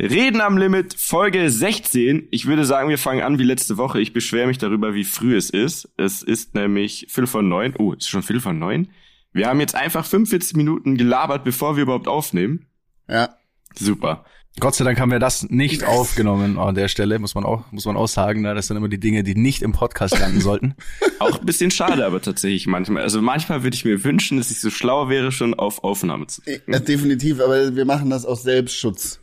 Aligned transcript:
Reden 0.00 0.40
am 0.40 0.56
Limit, 0.56 0.94
Folge 0.94 1.50
16. 1.50 2.28
Ich 2.30 2.46
würde 2.46 2.64
sagen, 2.64 2.88
wir 2.88 2.96
fangen 2.96 3.20
an 3.20 3.38
wie 3.38 3.42
letzte 3.42 3.76
Woche. 3.76 4.00
Ich 4.00 4.14
beschwere 4.14 4.46
mich 4.46 4.56
darüber, 4.56 4.94
wie 4.94 5.04
früh 5.04 5.36
es 5.36 5.50
ist. 5.50 5.90
Es 5.98 6.22
ist 6.22 6.54
nämlich 6.54 7.06
Viertel 7.10 7.26
von 7.26 7.48
neun. 7.50 7.74
Oh, 7.78 7.92
es 7.92 8.04
ist 8.04 8.08
schon 8.08 8.22
Viertel 8.22 8.40
von 8.40 8.58
neun. 8.58 8.88
Wir 9.34 9.46
haben 9.46 9.60
jetzt 9.60 9.74
einfach 9.74 10.06
45 10.06 10.56
Minuten 10.56 10.96
gelabert, 10.96 11.44
bevor 11.44 11.76
wir 11.76 11.82
überhaupt 11.82 12.08
aufnehmen. 12.08 12.64
Ja. 13.10 13.36
Super. 13.78 14.24
Gott 14.58 14.74
sei 14.74 14.84
Dank 14.84 14.98
haben 14.98 15.12
wir 15.12 15.18
das 15.18 15.50
nicht 15.50 15.84
aufgenommen 15.84 16.58
an 16.58 16.74
der 16.74 16.88
Stelle, 16.88 17.18
muss 17.18 17.34
man 17.34 17.44
auch, 17.44 17.70
muss 17.70 17.84
man 17.84 17.98
auch 17.98 18.08
sagen. 18.08 18.40
Ne? 18.40 18.54
Das 18.54 18.68
sind 18.68 18.78
immer 18.78 18.88
die 18.88 18.98
Dinge, 18.98 19.22
die 19.22 19.34
nicht 19.34 19.60
im 19.60 19.72
Podcast 19.72 20.18
landen 20.18 20.40
sollten. 20.40 20.74
Auch 21.18 21.38
ein 21.38 21.46
bisschen 21.46 21.70
schade, 21.70 22.04
aber 22.04 22.20
tatsächlich 22.20 22.66
manchmal. 22.66 23.02
Also 23.02 23.20
manchmal 23.20 23.62
würde 23.62 23.74
ich 23.76 23.84
mir 23.84 24.02
wünschen, 24.02 24.38
dass 24.38 24.50
ich 24.50 24.60
so 24.60 24.70
schlau 24.70 25.08
wäre, 25.08 25.30
schon 25.30 25.54
auf 25.54 25.84
Aufnahme 25.84 26.26
zu 26.26 26.40
drücken. 26.40 26.72
ja, 26.72 26.80
definitiv, 26.80 27.40
aber 27.40 27.76
wir 27.76 27.84
machen 27.84 28.10
das 28.10 28.24
aus 28.24 28.42
Selbstschutz. 28.42 29.20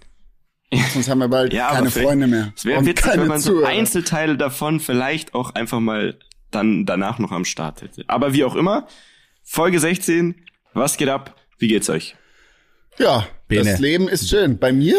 Sonst 0.94 1.10
haben 1.10 1.20
wir 1.20 1.28
bald 1.30 1.54
Ja, 1.54 1.72
keine 1.72 1.90
Freunde 1.92 2.28
mehr. 2.28 2.52
Es 2.56 2.66
wäre 2.66 2.86
witzig, 2.86 3.12
wenn 3.16 3.28
man 3.28 3.40
so. 3.40 3.64
Einzelteile 3.64 4.38
davon 4.38 4.80
vielleicht 4.80 5.34
auch 5.34 5.56
einfach 5.56 5.80
mal 5.80 6.18
dann 6.52 6.86
danach 6.86 7.20
noch 7.20 7.32
am 7.32 7.46
Start 7.46 7.82
hätte. 7.82 8.04
Aber 8.08 8.34
wie 8.34 8.44
auch 8.44 8.56
immer, 8.56 8.88
Folge 9.44 9.80
16, 9.80 10.36
was 10.74 10.98
geht 10.98 11.10
ab? 11.10 11.36
Wie 11.58 11.68
geht's 11.68 11.90
euch? 11.90 12.16
Ja, 12.98 13.28
Bene. 13.48 13.64
das 13.72 13.80
Leben 13.80 14.08
ist 14.08 14.30
schön. 14.30 14.58
Bei 14.58 14.72
mir 14.74 14.98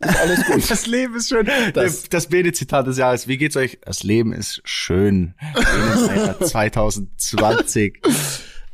ist 0.00 0.16
alles 0.18 0.44
gut. 0.46 0.62
Das 0.70 0.86
Leben 0.86 1.14
ist 1.16 1.28
schön. 1.28 1.48
Das- 1.74 2.08
Das, 2.08 2.26
Bene-Zitat 2.28 2.86
des 2.86 2.98
Jahres. 2.98 3.28
Wie 3.28 3.36
geht's 3.36 3.56
euch? 3.56 3.78
Das 3.84 4.02
Leben 4.02 4.32
ist 4.32 4.60
schön. 4.64 5.34
Bene-Zitat 5.54 6.48
2020. 6.48 8.00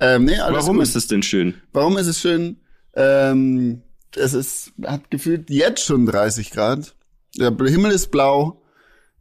ähm, 0.00 0.24
nee, 0.24 0.38
alles 0.38 0.62
Warum 0.64 0.76
gut. 0.76 0.84
ist 0.84 0.96
es 0.96 1.06
denn 1.08 1.22
schön? 1.22 1.54
Warum 1.72 1.96
ist 1.98 2.06
es 2.06 2.20
schön? 2.20 2.60
Ähm, 2.94 3.82
es 4.14 4.34
ist, 4.34 4.72
hat 4.84 5.10
gefühlt 5.10 5.50
jetzt 5.50 5.84
schon 5.84 6.06
30 6.06 6.50
Grad. 6.50 6.94
Der 7.36 7.50
Himmel 7.50 7.90
ist 7.90 8.10
blau. 8.10 8.62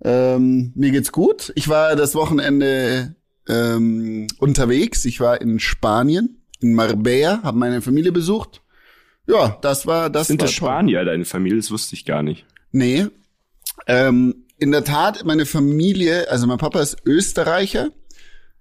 Ähm, 0.04 0.72
mir 0.76 0.92
geht's 0.92 1.12
gut. 1.12 1.52
Ich 1.56 1.68
war 1.70 1.96
das 1.96 2.16
Wochenende 2.16 3.16
ähm, 3.48 4.28
unterwegs. 4.40 5.06
Ich 5.06 5.20
war 5.20 5.42
in 5.42 5.60
Spanien, 5.60 6.42
in 6.60 6.74
Marbella, 6.74 7.42
habe 7.44 7.58
meine 7.58 7.82
Familie 7.82 8.12
besucht. 8.12 8.62
Ja, 9.28 9.58
das 9.62 9.88
war 9.88 10.10
das. 10.10 10.28
Sind 10.28 10.42
war 10.42 10.48
das. 10.48 10.56
Spanier, 10.56 11.06
deine 11.06 11.26
Familie? 11.26 11.58
Das 11.58 11.72
wusste 11.72 11.96
ich 11.96 12.06
gar 12.06 12.24
nicht. 12.24 12.46
Nee. 12.72 13.08
Ähm, 13.88 14.46
in 14.58 14.72
der 14.72 14.84
Tat, 14.84 15.26
meine 15.26 15.46
Familie, 15.46 16.30
also 16.30 16.48
mein 16.48 16.58
Papa 16.58 16.82
ist 16.82 16.98
Österreicher. 17.06 17.92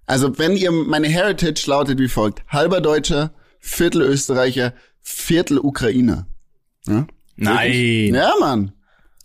Also 0.05 0.37
wenn 0.37 0.55
ihr, 0.55 0.71
meine 0.71 1.07
Heritage 1.07 1.63
lautet 1.67 1.99
wie 1.99 2.09
folgt. 2.09 2.43
Halber 2.47 2.81
Deutscher, 2.81 3.33
Viertel 3.59 4.03
Österreicher, 4.03 4.73
Viertel 5.07 5.59
Ukrainer. 5.59 6.25
Ja, 6.87 7.05
Nein. 7.35 8.13
ja 8.13 8.33
Mann. 8.39 8.71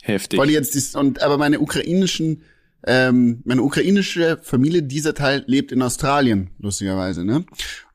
Heftig. 0.03 0.39
Weil 0.39 0.50
jetzt 0.50 0.75
dies, 0.75 0.95
und 0.95 1.23
aber 1.23 1.39
meine 1.39 1.59
ukrainischen, 1.59 2.42
ähm, 2.86 3.41
meine 3.47 3.62
ukrainische 3.62 4.39
Familie, 4.42 4.83
dieser 4.83 5.14
Teil 5.14 5.42
lebt 5.47 5.73
in 5.73 5.81
Australien, 5.81 6.51
lustigerweise, 6.58 7.25
ne? 7.25 7.47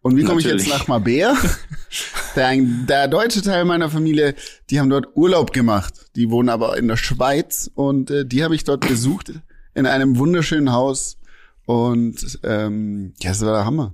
Und 0.01 0.17
wie 0.17 0.23
komme 0.23 0.39
ich 0.39 0.47
jetzt 0.47 0.67
nach 0.67 0.87
Marbella? 0.87 1.37
der, 2.35 2.57
der 2.57 3.07
deutsche 3.07 3.43
Teil 3.43 3.65
meiner 3.65 3.89
Familie, 3.89 4.33
die 4.71 4.79
haben 4.79 4.89
dort 4.89 5.15
Urlaub 5.15 5.53
gemacht. 5.53 5.93
Die 6.15 6.31
wohnen 6.31 6.49
aber 6.49 6.77
in 6.77 6.87
der 6.87 6.97
Schweiz 6.97 7.69
und 7.75 8.09
äh, 8.09 8.25
die 8.25 8.43
habe 8.43 8.55
ich 8.55 8.63
dort 8.63 8.87
besucht 8.87 9.31
in 9.75 9.85
einem 9.85 10.17
wunderschönen 10.17 10.71
Haus. 10.71 11.17
Und 11.65 12.39
ähm, 12.43 13.13
ja, 13.19 13.29
das 13.29 13.41
war 13.41 13.53
der 13.53 13.65
Hammer. 13.65 13.93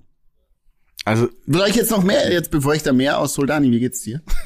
Also, 1.05 1.29
Soll 1.47 1.67
ich 1.69 1.75
jetzt 1.75 1.91
noch 1.91 2.03
mehr, 2.03 2.31
jetzt 2.31 2.51
bevor 2.51 2.75
ich 2.75 2.83
da 2.83 2.93
mehr 2.93 3.19
aushol, 3.19 3.47
Dani, 3.47 3.71
wie 3.71 3.79
geht's 3.79 4.01
dir? 4.01 4.21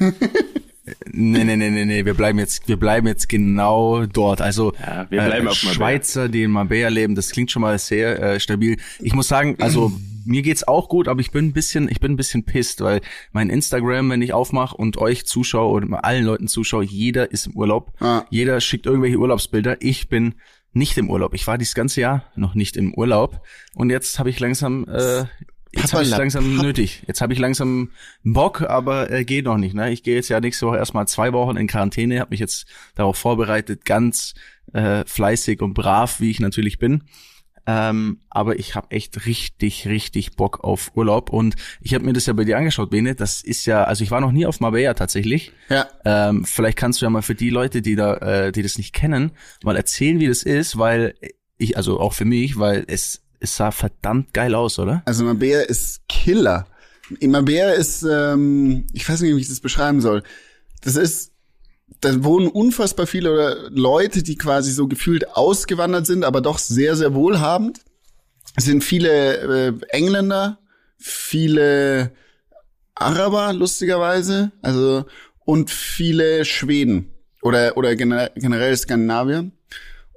nee, 1.12 1.44
nee, 1.44 1.56
nee, 1.56 1.70
nee, 1.70 1.84
nee, 1.84 2.04
wir 2.04 2.14
bleiben 2.14 2.38
jetzt, 2.38 2.66
wir 2.66 2.78
bleiben 2.78 3.06
jetzt 3.06 3.28
genau 3.28 4.06
dort. 4.06 4.40
Also, 4.40 4.72
Ja, 4.80 5.06
wir 5.10 5.22
bleiben 5.22 5.46
äh, 5.46 5.50
auf 5.50 5.62
Marbella. 5.62 5.74
Schweizer, 5.74 6.28
die 6.28 6.44
in 6.44 6.50
Marbella 6.50 6.88
leben, 6.88 7.14
das 7.14 7.30
klingt 7.30 7.50
schon 7.50 7.62
mal 7.62 7.78
sehr 7.78 8.20
äh, 8.22 8.40
stabil. 8.40 8.78
Ich 9.00 9.12
muss 9.12 9.28
sagen, 9.28 9.56
also, 9.60 9.92
mir 10.24 10.42
geht's 10.42 10.66
auch 10.66 10.88
gut, 10.88 11.08
aber 11.08 11.20
ich 11.20 11.30
bin 11.30 11.46
ein 11.46 11.52
bisschen, 11.52 11.90
ich 11.90 12.00
bin 12.00 12.12
ein 12.12 12.16
bisschen 12.16 12.44
pisst, 12.44 12.80
weil 12.80 13.00
mein 13.32 13.50
Instagram, 13.50 14.10
wenn 14.10 14.22
ich 14.22 14.32
aufmache 14.32 14.76
und 14.76 14.96
euch 14.96 15.26
zuschaue 15.26 15.70
oder 15.70 16.04
allen 16.04 16.24
Leuten 16.24 16.48
zuschaue, 16.48 16.84
jeder 16.84 17.30
ist 17.30 17.46
im 17.46 17.52
Urlaub. 17.54 17.92
Ah. 18.00 18.24
Jeder 18.30 18.60
schickt 18.60 18.86
irgendwelche 18.86 19.18
Urlaubsbilder. 19.18 19.76
Ich 19.80 20.08
bin 20.08 20.34
nicht 20.72 20.96
im 20.98 21.10
Urlaub. 21.10 21.34
Ich 21.34 21.46
war 21.46 21.58
dieses 21.58 21.74
ganze 21.74 22.00
Jahr 22.00 22.24
noch 22.34 22.54
nicht 22.54 22.76
im 22.76 22.92
Urlaub 22.94 23.40
und 23.74 23.90
jetzt 23.90 24.18
habe 24.18 24.30
ich 24.30 24.40
langsam 24.40 24.86
äh, 24.88 25.24
Jetzt 25.76 25.92
habe 25.92 26.02
ich 26.02 26.10
langsam 26.10 26.56
nötig. 26.56 27.02
Jetzt 27.06 27.20
habe 27.20 27.32
ich 27.32 27.38
langsam 27.38 27.90
Bock, 28.24 28.62
aber 28.62 29.10
äh, 29.10 29.24
geht 29.24 29.44
noch 29.44 29.58
nicht. 29.58 29.74
Ne? 29.74 29.92
Ich 29.92 30.02
gehe 30.02 30.14
jetzt 30.14 30.28
ja 30.28 30.40
nächste 30.40 30.66
Woche 30.66 30.78
erstmal 30.78 31.06
zwei 31.06 31.32
Wochen 31.32 31.56
in 31.56 31.66
Quarantäne, 31.66 32.20
habe 32.20 32.30
mich 32.30 32.40
jetzt 32.40 32.66
darauf 32.94 33.16
vorbereitet, 33.16 33.84
ganz 33.84 34.34
äh, 34.72 35.04
fleißig 35.06 35.60
und 35.62 35.74
brav, 35.74 36.20
wie 36.20 36.30
ich 36.30 36.40
natürlich 36.40 36.78
bin. 36.78 37.04
Ähm, 37.68 38.20
aber 38.30 38.58
ich 38.58 38.76
habe 38.76 38.92
echt 38.92 39.26
richtig, 39.26 39.88
richtig 39.88 40.36
Bock 40.36 40.62
auf 40.62 40.92
Urlaub. 40.94 41.30
Und 41.30 41.56
ich 41.80 41.94
habe 41.94 42.04
mir 42.04 42.12
das 42.12 42.26
ja 42.26 42.32
bei 42.32 42.44
dir 42.44 42.56
angeschaut, 42.56 42.90
Bene. 42.90 43.14
Das 43.14 43.42
ist 43.42 43.66
ja, 43.66 43.84
also 43.84 44.04
ich 44.04 44.10
war 44.10 44.20
noch 44.20 44.30
nie 44.32 44.46
auf 44.46 44.60
Marbella 44.60 44.94
tatsächlich. 44.94 45.52
Ja. 45.68 45.88
Ähm, 46.04 46.44
vielleicht 46.44 46.78
kannst 46.78 47.00
du 47.00 47.06
ja 47.06 47.10
mal 47.10 47.22
für 47.22 47.34
die 47.34 47.50
Leute, 47.50 47.82
die 47.82 47.96
da, 47.96 48.14
äh, 48.18 48.52
die 48.52 48.62
das 48.62 48.78
nicht 48.78 48.94
kennen, 48.94 49.32
mal 49.64 49.76
erzählen, 49.76 50.20
wie 50.20 50.28
das 50.28 50.44
ist, 50.44 50.78
weil 50.78 51.14
ich, 51.58 51.76
also 51.76 51.98
auch 51.98 52.12
für 52.12 52.24
mich, 52.24 52.58
weil 52.58 52.84
es, 52.86 53.25
es 53.40 53.56
sah 53.56 53.70
verdammt 53.70 54.32
geil 54.34 54.54
aus, 54.54 54.78
oder? 54.78 55.02
Also 55.04 55.24
Mabea 55.24 55.60
ist 55.62 56.08
Killer. 56.08 56.66
Mabea 57.20 57.72
ist, 57.72 58.02
ähm, 58.02 58.86
ich 58.92 59.08
weiß 59.08 59.20
nicht, 59.20 59.36
wie 59.36 59.40
ich 59.40 59.48
das 59.48 59.60
beschreiben 59.60 60.00
soll. 60.00 60.22
Das 60.82 60.96
ist, 60.96 61.32
da 62.00 62.24
wohnen 62.24 62.48
unfassbar 62.48 63.06
viele 63.06 63.68
Leute, 63.70 64.22
die 64.22 64.36
quasi 64.36 64.72
so 64.72 64.88
gefühlt 64.88 65.36
ausgewandert 65.36 66.06
sind, 66.06 66.24
aber 66.24 66.40
doch 66.40 66.58
sehr, 66.58 66.96
sehr 66.96 67.14
wohlhabend. 67.14 67.80
Es 68.56 68.64
sind 68.64 68.82
viele 68.82 69.68
äh, 69.68 69.72
Engländer, 69.90 70.58
viele 70.98 72.12
Araber, 72.94 73.52
lustigerweise, 73.52 74.52
also 74.62 75.04
und 75.44 75.70
viele 75.70 76.44
Schweden 76.44 77.12
oder 77.42 77.76
oder 77.76 77.94
gener 77.94 78.30
generell 78.34 78.76
Skandinavier. 78.76 79.50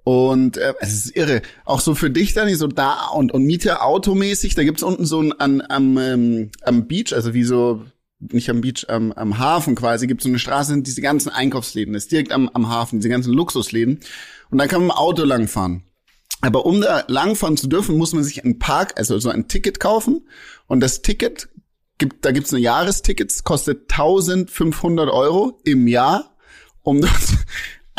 Und 0.10 0.58
äh, 0.58 0.74
es 0.80 1.06
ist 1.06 1.16
irre. 1.16 1.44
Auch 1.66 1.82
so 1.82 1.94
für 1.94 2.10
dich 2.10 2.34
dann, 2.34 2.52
so 2.56 2.66
da 2.66 3.10
und, 3.10 3.32
und 3.32 3.44
Miete 3.44 3.84
automäßig, 3.84 4.56
da 4.56 4.64
gibt's 4.64 4.82
unten 4.82 5.06
so 5.06 5.22
ein 5.22 5.34
an, 5.34 5.62
am, 5.70 6.00
ähm, 6.00 6.50
am 6.64 6.88
Beach, 6.88 7.14
also 7.14 7.36
wie 7.36 7.44
so, 7.44 7.86
nicht 8.18 8.50
am 8.50 8.62
Beach, 8.62 8.88
am, 8.88 9.12
am 9.12 9.38
Hafen 9.38 9.76
quasi, 9.76 10.08
gibt's 10.08 10.24
so 10.24 10.30
eine 10.30 10.40
Straße, 10.40 10.82
diese 10.82 11.04
ganzen 11.04 11.30
Einkaufsläden, 11.30 11.94
das 11.94 12.06
ist 12.06 12.12
direkt 12.12 12.32
am, 12.32 12.50
am 12.56 12.70
Hafen, 12.70 12.98
diese 12.98 13.10
ganzen 13.10 13.34
Luxusläden. 13.34 14.00
Und 14.50 14.58
da 14.58 14.66
kann 14.66 14.80
man 14.80 14.88
mit 14.88 14.96
dem 14.96 14.98
Auto 14.98 15.24
langfahren. 15.26 15.84
Aber 16.42 16.66
um 16.66 16.82
da 16.82 17.04
langfahren 17.08 17.56
zu 17.56 17.68
dürfen, 17.68 17.96
muss 17.96 18.14
man 18.14 18.24
sich 18.24 18.44
ein 18.44 18.58
Park, 18.58 18.94
also 18.98 19.20
so 19.20 19.30
ein 19.30 19.48
Ticket 19.48 19.80
kaufen. 19.80 20.28
Und 20.66 20.80
das 20.80 21.04
Ticket 21.04 21.50
gibt, 22.00 22.26
da 22.26 22.32
gibt's 22.32 22.52
ein 22.52 22.64
Jahresticket, 22.64 23.44
kostet 23.44 23.92
1500 23.92 25.08
Euro 25.08 25.62
im 25.66 25.88
Jahr, 25.88 26.36
um 26.82 27.00
dort 27.00 27.14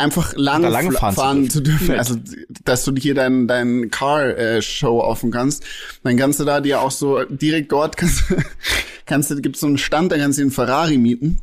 einfach 0.01 0.35
lang, 0.37 0.63
lang 0.63 0.93
fahren 0.93 1.15
zu 1.15 1.21
fahren 1.21 1.37
dürfen. 1.43 1.51
zu 1.51 1.63
dürfen. 1.63 1.95
Also, 1.97 2.17
dass 2.65 2.85
du 2.85 2.95
hier 2.97 3.15
dein, 3.15 3.47
dein 3.47 3.91
Car-Show 3.91 5.01
offen 5.01 5.31
kannst. 5.31 5.65
Dann 6.03 6.17
kannst 6.17 6.41
du 6.41 6.45
da 6.45 6.61
dir 6.61 6.81
auch 6.81 6.91
so 6.91 7.23
direkt 7.25 7.71
dort 7.73 7.97
kannst, 7.97 8.25
kannst 9.07 9.31
du, 9.31 9.41
gibt's 9.41 9.61
so 9.61 9.67
einen 9.67 9.79
Stand, 9.79 10.13
da 10.13 10.19
kannst 10.19 10.39
du 10.39 10.43
den 10.43 10.51
Ferrari 10.51 10.99
mieten, 10.99 11.41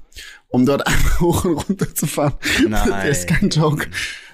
um 0.49 0.65
dort 0.65 0.85
einfach 0.87 1.21
hoch 1.21 1.45
und 1.45 1.53
runter 1.53 1.93
zu 1.93 2.07
fahren. 2.07 2.33
Nein. 2.67 3.07
Das 3.07 3.19
ist 3.19 3.27
kein 3.27 3.49
Joke. 3.49 3.87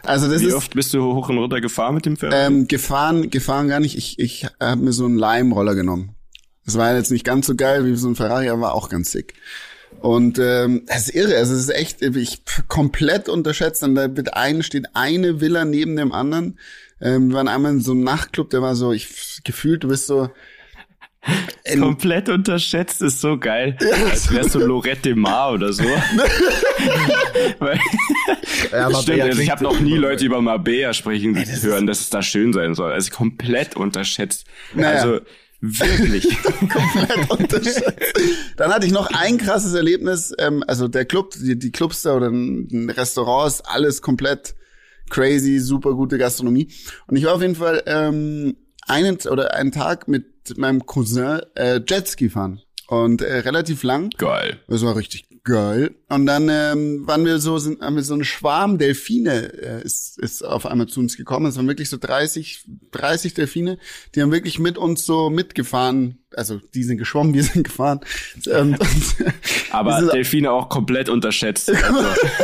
Also 0.04 0.30
das 0.30 0.42
Wie 0.42 0.48
ist 0.48 0.54
oft 0.54 0.74
bist 0.74 0.94
du 0.94 1.14
hoch 1.14 1.30
und 1.30 1.38
runter 1.38 1.62
gefahren 1.62 1.96
mit 1.96 2.06
dem 2.06 2.18
Ferrari? 2.18 2.46
ähm, 2.46 2.68
gefahren, 2.68 3.30
gefahren 3.30 3.70
gar 3.70 3.80
nicht. 3.80 3.98
Ich, 3.98 4.20
ich 4.20 4.48
habe 4.60 4.82
mir 4.82 4.92
so 4.92 5.06
einen 5.06 5.18
Leimroller 5.18 5.76
genommen. 5.76 6.16
Das 6.66 6.78
war 6.78 6.94
jetzt 6.96 7.12
nicht 7.12 7.26
ganz 7.26 7.48
so 7.48 7.56
geil 7.56 7.86
wie 7.86 7.96
so 7.96 8.10
ein 8.10 8.16
Ferrari, 8.16 8.50
aber 8.50 8.62
war 8.62 8.76
auch 8.76 8.90
ganz 8.90 9.12
sick. 9.12 9.34
Und 10.04 10.38
ähm, 10.38 10.84
das 10.86 11.08
ist 11.08 11.16
irre. 11.16 11.38
Also 11.38 11.54
es 11.54 11.62
ist 11.62 11.70
echt, 11.70 12.02
ich 12.02 12.42
komplett 12.68 13.30
unterschätzt. 13.30 13.84
Und 13.84 13.96
da 13.96 14.14
wird 14.18 14.34
ein, 14.34 14.62
steht 14.62 14.88
eine 14.96 15.40
Villa 15.40 15.64
neben 15.64 15.96
dem 15.96 16.12
anderen. 16.12 16.60
Ähm, 17.00 17.30
wir 17.30 17.38
waren 17.38 17.48
einmal 17.48 17.72
in 17.72 17.80
so 17.80 17.94
einem 17.94 18.04
Nachtclub, 18.04 18.50
der 18.50 18.62
war 18.62 18.76
so, 18.76 18.92
ich 18.92 19.40
gefühlt, 19.46 19.86
du 19.86 19.88
bist 19.88 20.08
so. 20.08 20.30
Komplett 21.80 22.28
unterschätzt 22.28 23.02
ist 23.02 23.22
so 23.22 23.38
geil. 23.38 23.78
Als 24.10 24.30
wärst 24.30 24.56
du 24.56 24.60
Lorette 24.60 25.04
de 25.04 25.16
Mar 25.16 25.54
oder 25.54 25.72
so. 25.72 25.86
Ja, 28.72 28.90
das 28.90 29.04
stimmt, 29.04 29.22
also 29.22 29.42
ich 29.42 29.52
habe 29.52 29.64
noch 29.64 29.80
nie 29.80 29.96
Leute 29.98 30.26
über 30.26 30.42
Marbella 30.42 30.94
sprechen 30.94 31.36
hören, 31.36 31.88
dass 31.88 32.02
es 32.02 32.10
da 32.10 32.22
schön 32.22 32.52
sein 32.52 32.74
soll. 32.76 32.92
Also 32.92 33.12
komplett 33.12 33.76
unterschätzt. 33.76 34.46
Naja. 34.74 35.02
Also 35.02 35.20
wirklich. 35.64 36.28
komplett 36.70 37.30
unterschätzt. 37.30 38.14
Dann 38.58 38.72
hatte 38.72 38.86
ich 38.86 38.92
noch 38.92 39.10
ein 39.12 39.38
krasses 39.38 39.74
Erlebnis. 39.74 40.34
Ähm, 40.38 40.64
also 40.68 40.88
der 40.88 41.06
Club, 41.06 41.34
die, 41.36 41.58
die 41.58 41.72
Clubs 41.72 42.02
da 42.02 42.16
oder 42.16 42.28
ein 42.28 42.90
Restaurants, 42.90 43.62
alles 43.62 44.02
komplett 44.02 44.56
crazy, 45.10 45.60
super 45.60 45.94
gute 45.94 46.18
Gastronomie. 46.18 46.70
Und 47.08 47.16
ich 47.16 47.24
war 47.26 47.36
auf 47.36 47.42
jeden 47.42 47.56
Fall 47.56 47.82
ähm, 47.86 48.58
einen 48.88 49.18
oder 49.30 49.56
einen 49.56 49.72
Tag 49.72 50.08
mit 50.08 50.58
meinem 50.58 50.86
Cousin 50.86 51.42
äh, 51.56 51.80
Jetski 51.88 52.30
fahren 52.30 52.62
und 52.88 53.22
äh, 53.22 53.40
relativ 53.40 53.84
lang. 53.84 54.10
Geil. 54.18 54.60
Das 54.68 54.84
war 54.84 54.98
richtig, 54.98 55.26
geil. 55.44 55.92
Und 56.10 56.26
dann 56.26 56.48
ähm, 56.50 57.06
waren 57.08 57.26
wir 57.26 57.40
so, 57.40 57.58
sind, 57.58 57.82
haben 57.82 57.96
wir 57.96 58.04
so 58.04 58.14
eine 58.14 58.24
Schwarm 58.24 58.78
Delfine 58.78 59.52
äh, 59.54 59.84
ist, 59.84 60.18
ist 60.20 60.42
auf 60.44 60.66
einmal 60.66 60.88
zu 60.88 61.00
uns 61.00 61.18
gekommen. 61.18 61.48
Es 61.48 61.58
waren 61.58 61.68
wirklich 61.68 61.90
so 61.90 61.98
30, 61.98 62.66
30 62.92 63.34
Delfine, 63.34 63.78
die 64.16 64.22
haben 64.22 64.32
wirklich 64.32 64.60
mit 64.60 64.78
uns 64.78 65.06
so 65.06 65.30
mitgefahren. 65.30 66.20
Also 66.36 66.60
die 66.74 66.84
sind 66.84 66.98
geschwommen, 66.98 67.34
wir 67.34 67.44
sind 67.54 67.64
gefahren. 67.64 68.00
Ähm, 68.50 68.78
Aber 69.72 70.00
sind- 70.00 70.14
Delfine 70.14 70.52
auch 70.52 70.70
komplett 70.70 71.10
unterschätzt. 71.10 71.72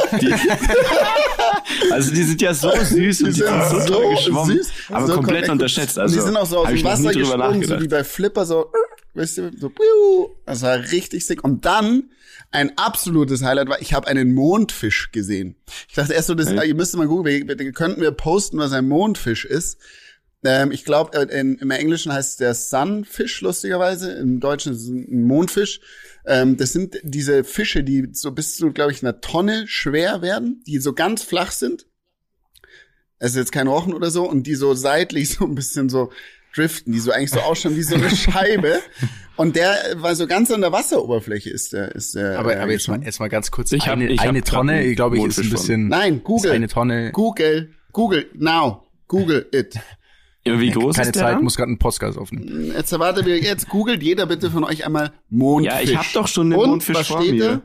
Also 0.10 0.18
die, 0.22 1.92
also 1.92 2.14
die 2.14 2.24
sind 2.24 2.42
ja 2.42 2.54
so 2.54 2.72
süß 2.72 3.22
und 3.22 3.28
die, 3.28 3.34
sind 3.34 3.70
so, 3.70 3.94
toll 3.94 4.16
geschwommen, 4.16 4.58
süß, 4.58 4.72
aber 4.90 5.08
so 5.08 5.14
komplett 5.14 5.50
unterschätzt. 5.50 6.00
Also 6.00 6.16
die 6.16 6.22
sind 6.22 6.36
auch 6.36 6.46
so 6.48 6.60
aus 6.60 6.70
dem 6.70 6.84
Wasser 6.84 7.12
gesprungen, 7.12 7.64
so 7.64 7.80
wie 7.80 7.88
bei 7.88 8.04
Flipper, 8.04 8.46
so, 8.46 8.72
weißt 9.14 9.38
du, 9.40 9.52
so, 9.58 9.70
piu. 9.70 10.30
das 10.46 10.62
war 10.62 10.80
richtig 10.92 11.26
sick. 11.26 11.44
Und 11.44 11.66
dann 11.66 12.12
ein 12.52 12.78
absolutes 12.78 13.44
Highlight 13.44 13.70
war, 13.70 13.82
ich 13.82 13.94
habe 13.94 14.08
einen 14.08 14.34
Mondfisch 14.34 15.12
gesehen. 15.12 15.56
Ich 15.88 15.96
dachte 15.96 16.14
erst 16.14 16.28
so, 16.28 16.36
das, 16.36 16.48
Okay. 16.48 16.68
ihr 16.68 16.76
müsst 16.76 16.96
mal 16.96 17.08
googeln, 17.08 17.48
wir- 17.48 17.72
könnten 17.74 18.02
wir 18.02 18.12
posten, 18.12 18.58
was 18.58 18.72
ein 18.72 18.88
Mondfisch 18.88 19.46
ist. 19.46 19.78
Ähm, 20.44 20.72
ich 20.72 20.86
glaube, 20.86 21.18
im 21.20 21.70
Englischen 21.72 22.14
heißt 22.14 22.32
es 22.32 22.38
der 22.38 22.54
Sunfish, 22.56 23.42
lustigerweise. 23.42 24.14
Im 24.14 24.40
Deutschen 24.40 24.72
ist 24.74 24.84
es 24.84 24.88
ein 24.90 25.24
Mondfisch. 25.24 25.82
Ähm, 26.26 26.56
das 26.56 26.72
sind 26.72 26.98
diese 27.04 27.44
Fische, 27.44 27.84
die 27.84 28.08
so 28.14 28.32
bis 28.32 28.56
zu, 28.56 28.72
glaube 28.72 28.94
ich, 28.94 29.04
einer 29.04 29.20
Tonne 29.20 29.68
schwer 29.68 30.22
werden, 30.22 30.64
die 30.66 30.78
so 30.80 30.94
ganz 30.94 31.24
flach 31.24 31.52
sind. 31.52 31.88
Es 33.18 33.32
ist 33.32 33.38
jetzt 33.38 33.52
kein 33.52 33.68
Rochen 33.68 33.94
oder 33.94 34.12
so, 34.12 34.30
und 34.30 34.44
die 34.48 34.56
so 34.56 34.74
seitlich 34.76 35.30
so 35.36 35.44
ein 35.46 35.56
bisschen 35.56 35.90
so 35.90 36.10
driften, 36.56 36.92
die 36.94 37.00
so 37.00 37.12
eigentlich 37.12 37.32
so 37.32 37.40
ausschauen 37.40 37.76
wie 37.76 37.84
so 37.84 37.96
eine 37.96 38.10
Scheibe. 38.16 38.80
Und 39.36 39.56
der 39.56 39.74
war 39.96 40.16
so 40.16 40.28
ganz 40.28 40.52
an 40.52 40.62
der 40.62 40.72
Wasseroberfläche 40.72 41.50
ist 41.50 41.72
der, 41.74 41.96
ist 41.96 42.16
der. 42.16 42.38
Aber, 42.40 42.56
äh, 42.56 42.60
aber 42.60 42.72
jetzt 42.74 42.88
mal, 42.90 43.02
jetzt 43.04 43.20
mal 43.20 43.30
ganz 43.30 43.52
kurz. 43.52 43.72
Ich 43.72 43.86
hab- 43.88 43.94
eine, 43.94 44.08
ich 44.10 44.20
hab 44.20 44.28
eine 44.28 44.42
grad 44.42 44.54
Tonne, 44.54 44.74
einen 44.74 44.96
glaube 44.96 45.18
ich, 45.18 45.24
ist 45.24 45.40
ein 45.40 45.50
bisschen. 45.50 45.88
Nein, 45.88 46.22
Google. 46.24 46.52
eine 46.52 46.68
Tonne. 46.68 47.12
Google, 47.14 47.72
Google, 47.94 48.28
now. 48.34 48.84
Google 49.08 49.48
it. 49.54 49.76
Ja, 50.46 50.60
wie 50.60 50.72
groß 50.72 50.96
Keine 50.96 51.08
ist 51.08 51.16
der? 51.16 51.24
Zeit, 51.24 51.36
dann? 51.36 51.44
muss 51.44 51.56
gerade 51.58 51.70
einen 51.70 51.80
Podcast 51.80 52.18
aufnehmen. 52.18 52.72
Jetzt 52.76 52.92
erwartet 52.92 53.26
wir, 53.26 53.38
jetzt 53.40 53.70
googelt 53.70 54.02
jeder 54.04 54.26
bitte 54.26 54.50
von 54.52 54.64
euch 54.64 54.86
einmal 54.86 55.12
Mondfisch. 55.30 55.74
Ja, 55.74 55.82
ich 55.82 55.98
hab 55.98 56.12
doch 56.14 56.28
schon 56.28 56.50
den 56.50 56.60
Und, 56.60 56.70
Mondfisch 56.70 56.96
was 56.96 57.08
vor 57.08 57.22
steht 57.22 57.34
mir. 57.36 57.44
Da? 57.48 57.62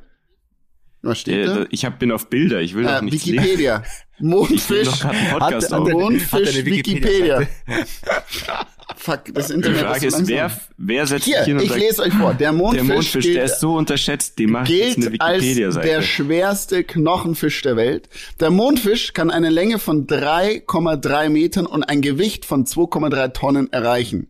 Was 1.04 1.20
steht 1.20 1.46
Der, 1.46 1.54
da? 1.54 1.66
ich 1.70 1.84
hab, 1.84 1.98
bin 1.98 2.10
auf 2.12 2.28
Bilder, 2.28 2.60
ich 2.60 2.74
will 2.74 2.84
Äh, 2.86 2.94
doch 2.96 3.02
nichts 3.02 3.26
lesen. 3.26 3.42
Wikipedia. 3.44 3.82
Ich 4.16 4.20
will 4.22 4.28
Mondfisch. 4.30 4.88
Podcast 5.32 5.72
Hat- 5.72 5.80
hat 5.80 5.88
Mondfisch 5.92 6.54
eine 6.54 6.64
Wikipedia. 6.66 7.40
Wikipedia-Seite? 7.40 7.48
Fuck, 8.96 9.20
das 9.34 9.48
Die 9.48 9.54
Internet 9.54 9.80
Frage 9.80 10.06
ist, 10.06 10.14
ist, 10.14 10.20
so 10.20 10.28
wer, 10.28 10.42
langsam. 10.42 10.60
wer 10.78 11.06
setzt 11.08 11.24
sich 11.24 11.34
Hier, 11.34 11.44
hin 11.44 11.56
und 11.56 11.62
ich 11.64 11.68
sagt, 11.68 11.80
lese 11.80 12.02
euch 12.02 12.12
vor. 12.14 12.34
Der 12.34 12.52
Mondfisch, 12.52 12.86
der 12.86 12.94
Mondfisch, 12.94 13.24
gilt, 13.24 13.36
der 13.36 13.44
ist 13.44 13.58
so 13.60 13.74
unterschätzt, 13.74 14.38
die 14.38 14.46
macht 14.46 14.68
jetzt 14.68 14.96
eine 14.98 15.10
gilt 15.10 15.20
als 15.20 15.32
der 15.32 15.42
Wikipedia-Seite. 15.42 16.02
schwerste 16.02 16.84
Knochenfisch 16.84 17.60
der 17.62 17.74
Welt. 17.76 18.08
Der 18.38 18.50
Mondfisch 18.50 19.12
kann 19.14 19.30
eine 19.30 19.50
Länge 19.50 19.80
von 19.80 20.06
3,3 20.06 21.28
Metern 21.28 21.66
und 21.66 21.82
ein 21.82 22.00
Gewicht 22.00 22.44
von 22.44 22.66
2,3 22.66 23.32
Tonnen 23.32 23.72
erreichen. 23.72 24.28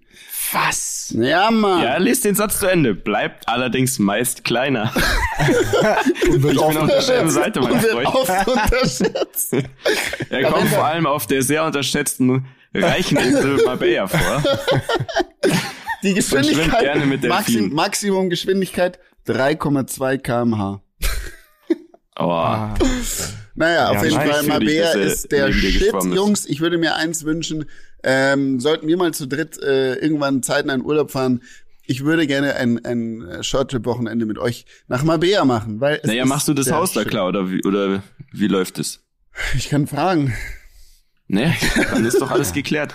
Was? 0.55 1.13
Ja, 1.17 1.51
Mann. 1.51 1.83
Ja, 1.83 1.97
lest 1.99 2.25
den 2.25 2.35
Satz 2.35 2.61
zu 2.61 2.67
Ende. 2.67 2.95
Bleibt 2.95 3.49
allerdings 3.49 3.99
meist 3.99 4.45
kleiner. 4.45 4.93
Und 6.29 6.43
wird 6.43 6.55
Ich 6.55 6.61
bin 6.61 6.77
auf 6.79 6.89
derselben 6.89 7.31
Seite, 7.31 7.61
mein 7.61 7.81
Freund. 7.81 8.07
oft 8.07 8.49
unterschätzt. 8.49 9.55
Er 10.31 10.51
kommt 10.51 10.69
vor 10.69 10.85
allem 10.85 11.07
auf 11.07 11.27
der 11.27 11.43
sehr 11.43 11.65
unterschätzten 11.65 12.47
reichen 12.73 13.19
Insel 13.19 13.63
Marbella 13.65 14.07
vor. 14.07 14.43
Die 16.03 16.15
Geschwindigkeit, 16.15 16.81
gerne 16.81 17.07
mit 17.07 17.25
Maxim. 17.25 17.73
Maximum 17.73 18.31
Geschwindigkeit 18.31 18.99
3,2 19.27 20.19
kmh. 20.19 20.81
Oh, 22.17 22.69
Naja, 23.57 23.89
auf 23.89 23.95
Ja, 23.97 24.05
jeden 24.05 24.15
Fall, 24.17 24.69
er 24.69 24.95
ist 24.95 25.33
der 25.33 25.53
Shit. 25.53 25.93
Jungs. 26.13 26.47
Ich 26.47 26.61
würde 26.61 26.79
mir 26.79 26.95
eins 26.97 27.25
wünschen, 27.25 27.65
ähm, 28.05 28.61
sollten 28.61 28.87
wir 28.87 28.97
mal 28.97 29.13
zu 29.15 29.27
dritt 29.27 29.59
äh, 29.63 29.95
irgendwann 29.95 30.43
zeitnah 30.43 30.75
in 30.75 30.85
Urlaub 30.85 31.11
fahren. 31.11 31.43
Ich 31.87 32.05
würde 32.05 32.27
gerne 32.27 32.57
ein, 32.57 32.85
ein 32.85 33.43
Shorttrip-Wochenende 33.43 34.25
mit 34.27 34.39
euch 34.39 34.65
nach 34.89 35.03
Mabea 35.03 35.45
machen, 35.45 35.81
weil 35.81 36.01
naja, 36.05 36.25
machst 36.25 36.49
du 36.49 36.55
das 36.55 36.71
Haus 36.71 36.93
da 36.93 37.05
klar 37.05 37.29
oder 37.29 37.51
wie, 37.51 37.63
oder 37.65 38.03
wie 38.33 38.47
läuft 38.47 38.79
es? 38.79 39.05
Ich 39.57 39.69
kann 39.69 39.87
fragen. 39.87 40.33
Ne, 41.27 41.55
dann 41.91 42.05
ist 42.05 42.21
doch 42.21 42.31
alles 42.31 42.53
geklärt. 42.53 42.95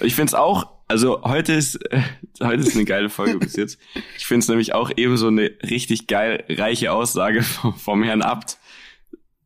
Ich 0.00 0.14
find's 0.14 0.32
auch, 0.32 0.66
also 0.88 1.22
heute 1.22 1.52
ist, 1.52 1.76
äh, 1.92 2.00
heute 2.42 2.62
ist 2.62 2.74
eine 2.74 2.86
geile 2.86 3.10
Folge 3.10 3.38
bis 3.38 3.56
jetzt. 3.56 3.78
Ich 4.16 4.26
find's 4.26 4.48
nämlich 4.48 4.74
auch 4.74 4.90
eben 4.96 5.18
so 5.18 5.28
eine 5.28 5.50
richtig 5.62 6.06
geil 6.06 6.44
reiche 6.48 6.92
Aussage 6.92 7.42
vom, 7.42 7.74
vom 7.74 8.02
Herrn 8.02 8.22
Abt, 8.22 8.58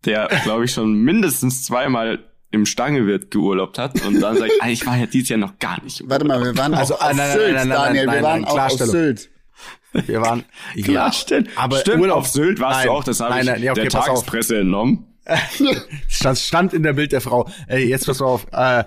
der, 0.05 0.29
glaube 0.45 0.65
ich, 0.65 0.73
schon 0.73 0.95
mindestens 0.95 1.65
zweimal 1.65 2.32
im 2.53 2.67
Stangewirt 2.67 3.31
geurlaubt 3.31 3.79
hat 3.79 4.01
und 4.07 4.21
dann 4.21 4.37
sagt, 4.37 4.53
ah, 4.61 4.69
ich 4.69 4.87
war 4.87 4.97
ja 4.97 5.07
dieses 5.07 5.31
Jahr 5.31 5.39
noch 5.39 5.59
gar 5.59 5.83
nicht. 5.83 6.01
im 6.01 6.09
Warte 6.09 6.25
mal, 6.25 6.43
wir 6.43 6.57
waren 6.57 6.75
Also, 6.75 6.95
auch 6.95 7.01
auf 7.01 7.07
nein, 7.09 7.17
nein, 7.17 7.33
Sylt, 7.33 7.55
nein, 7.55 7.69
nein, 7.69 7.79
Daniel. 7.79 8.07
nein, 8.07 8.15
wir 8.15 8.21
nein, 8.21 8.23
waren 8.23 8.41
nein, 8.43 8.45
auch 8.45 8.49
auf 8.51 8.55
Klarstellung. 8.57 8.93
Sylt. 8.93 9.31
Wir 10.07 10.21
waren. 10.23 10.45
Klarstellen. 10.83 11.49
aber 11.57 11.77
Stimmt, 11.79 12.01
Urlaub- 12.03 12.19
auf 12.19 12.29
Sylt 12.29 12.61
warst 12.61 12.79
Nein, 12.79 12.87
du 12.87 12.93
auch, 12.93 13.05
das 13.05 13.21
habe 13.21 13.31
nein, 13.33 13.41
ich 13.43 13.47
nein, 13.51 13.63
ja, 13.63 13.73
okay, 13.73 13.83
der. 13.83 14.07
Tagespresse 14.07 14.59
entnommen. 14.61 15.07
Stand, 16.09 16.39
stand 16.39 16.73
in 16.73 16.83
der 16.83 16.95
Bild 16.95 17.13
der 17.13 17.21
Frau. 17.21 17.49
Ey, 17.69 17.89
jetzt 17.89 18.07
pass 18.07 18.21
auf. 18.21 18.47
Äh, 18.53 18.85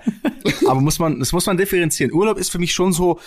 aber 0.66 0.80
muss 0.80 0.98
man, 0.98 1.18
das 1.18 1.32
muss 1.32 1.46
man 1.46 1.56
differenzieren. 1.56 2.12
Urlaub 2.12 2.38
ist 2.38 2.50
für 2.50 2.58
mich 2.58 2.72
schon 2.72 2.92
so, 2.92 3.18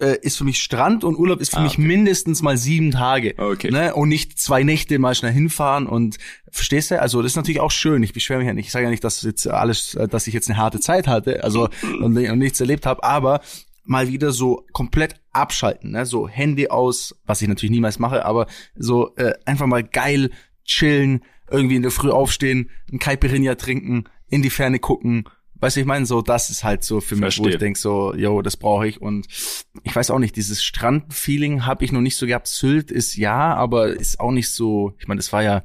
äh, 0.00 0.16
ist 0.22 0.36
für 0.36 0.44
mich 0.44 0.60
Strand 0.60 1.04
und 1.04 1.16
Urlaub 1.16 1.40
ist 1.40 1.50
für 1.50 1.58
Ah, 1.58 1.62
mich 1.62 1.78
mindestens 1.78 2.42
mal 2.42 2.56
sieben 2.56 2.90
Tage. 2.90 3.34
Okay. 3.38 3.70
Ne? 3.70 3.94
Und 3.94 4.08
nicht 4.08 4.38
zwei 4.38 4.62
Nächte 4.62 4.98
mal 4.98 5.14
schnell 5.14 5.32
hinfahren 5.32 5.86
und 5.86 6.18
verstehst 6.50 6.90
du? 6.90 7.00
Also 7.00 7.22
das 7.22 7.32
ist 7.32 7.36
natürlich 7.36 7.60
auch 7.60 7.70
schön. 7.70 8.02
Ich 8.02 8.12
beschwere 8.12 8.38
mich 8.38 8.48
ja 8.48 8.54
nicht. 8.54 8.66
Ich 8.66 8.72
sage 8.72 8.84
ja 8.84 8.90
nicht, 8.90 9.04
dass 9.04 9.22
jetzt 9.22 9.46
alles, 9.46 9.94
äh, 9.94 10.08
dass 10.08 10.26
ich 10.26 10.34
jetzt 10.34 10.48
eine 10.50 10.58
harte 10.58 10.80
Zeit 10.80 11.06
hatte, 11.06 11.44
also 11.44 11.68
und, 11.82 12.16
und 12.16 12.38
nichts 12.38 12.60
erlebt 12.60 12.86
habe, 12.86 13.04
aber 13.04 13.40
mal 13.84 14.08
wieder 14.08 14.32
so 14.32 14.66
komplett 14.72 15.14
abschalten, 15.32 15.92
ne? 15.92 16.06
so 16.06 16.28
Handy 16.28 16.68
aus, 16.68 17.14
was 17.24 17.40
ich 17.40 17.48
natürlich 17.48 17.70
niemals 17.70 17.98
mache, 18.00 18.24
aber 18.24 18.48
so 18.74 19.14
äh, 19.16 19.34
einfach 19.44 19.66
mal 19.66 19.84
geil 19.84 20.30
chillen, 20.64 21.22
irgendwie 21.50 21.76
in 21.76 21.82
der 21.82 21.90
Früh 21.90 22.10
aufstehen, 22.10 22.70
ein 22.92 22.98
Caipirinha 22.98 23.54
trinken, 23.54 24.04
in 24.28 24.42
die 24.42 24.50
Ferne 24.50 24.78
gucken. 24.78 25.24
Weißt 25.58 25.76
du, 25.76 25.80
ich 25.80 25.86
meine, 25.86 26.04
so 26.04 26.20
das 26.20 26.50
ist 26.50 26.64
halt 26.64 26.84
so 26.84 27.00
für 27.00 27.14
mich, 27.14 27.22
wo 27.22 27.44
Verstehe. 27.44 27.48
ich 27.52 27.58
denk 27.58 27.76
so, 27.78 28.14
yo, 28.14 28.42
das 28.42 28.56
brauche 28.58 28.86
ich 28.86 29.00
und 29.00 29.26
ich 29.84 29.96
weiß 29.96 30.10
auch 30.10 30.18
nicht, 30.18 30.36
dieses 30.36 30.62
Strandfeeling 30.62 31.64
habe 31.64 31.84
ich 31.84 31.92
noch 31.92 32.02
nicht 32.02 32.16
so 32.16 32.26
gehabt. 32.26 32.46
Sylt 32.46 32.90
ist 32.90 33.16
ja, 33.16 33.54
aber 33.54 33.88
ist 33.88 34.20
auch 34.20 34.32
nicht 34.32 34.50
so, 34.50 34.94
ich 34.98 35.08
meine, 35.08 35.18
das 35.18 35.32
war 35.32 35.42
ja 35.42 35.62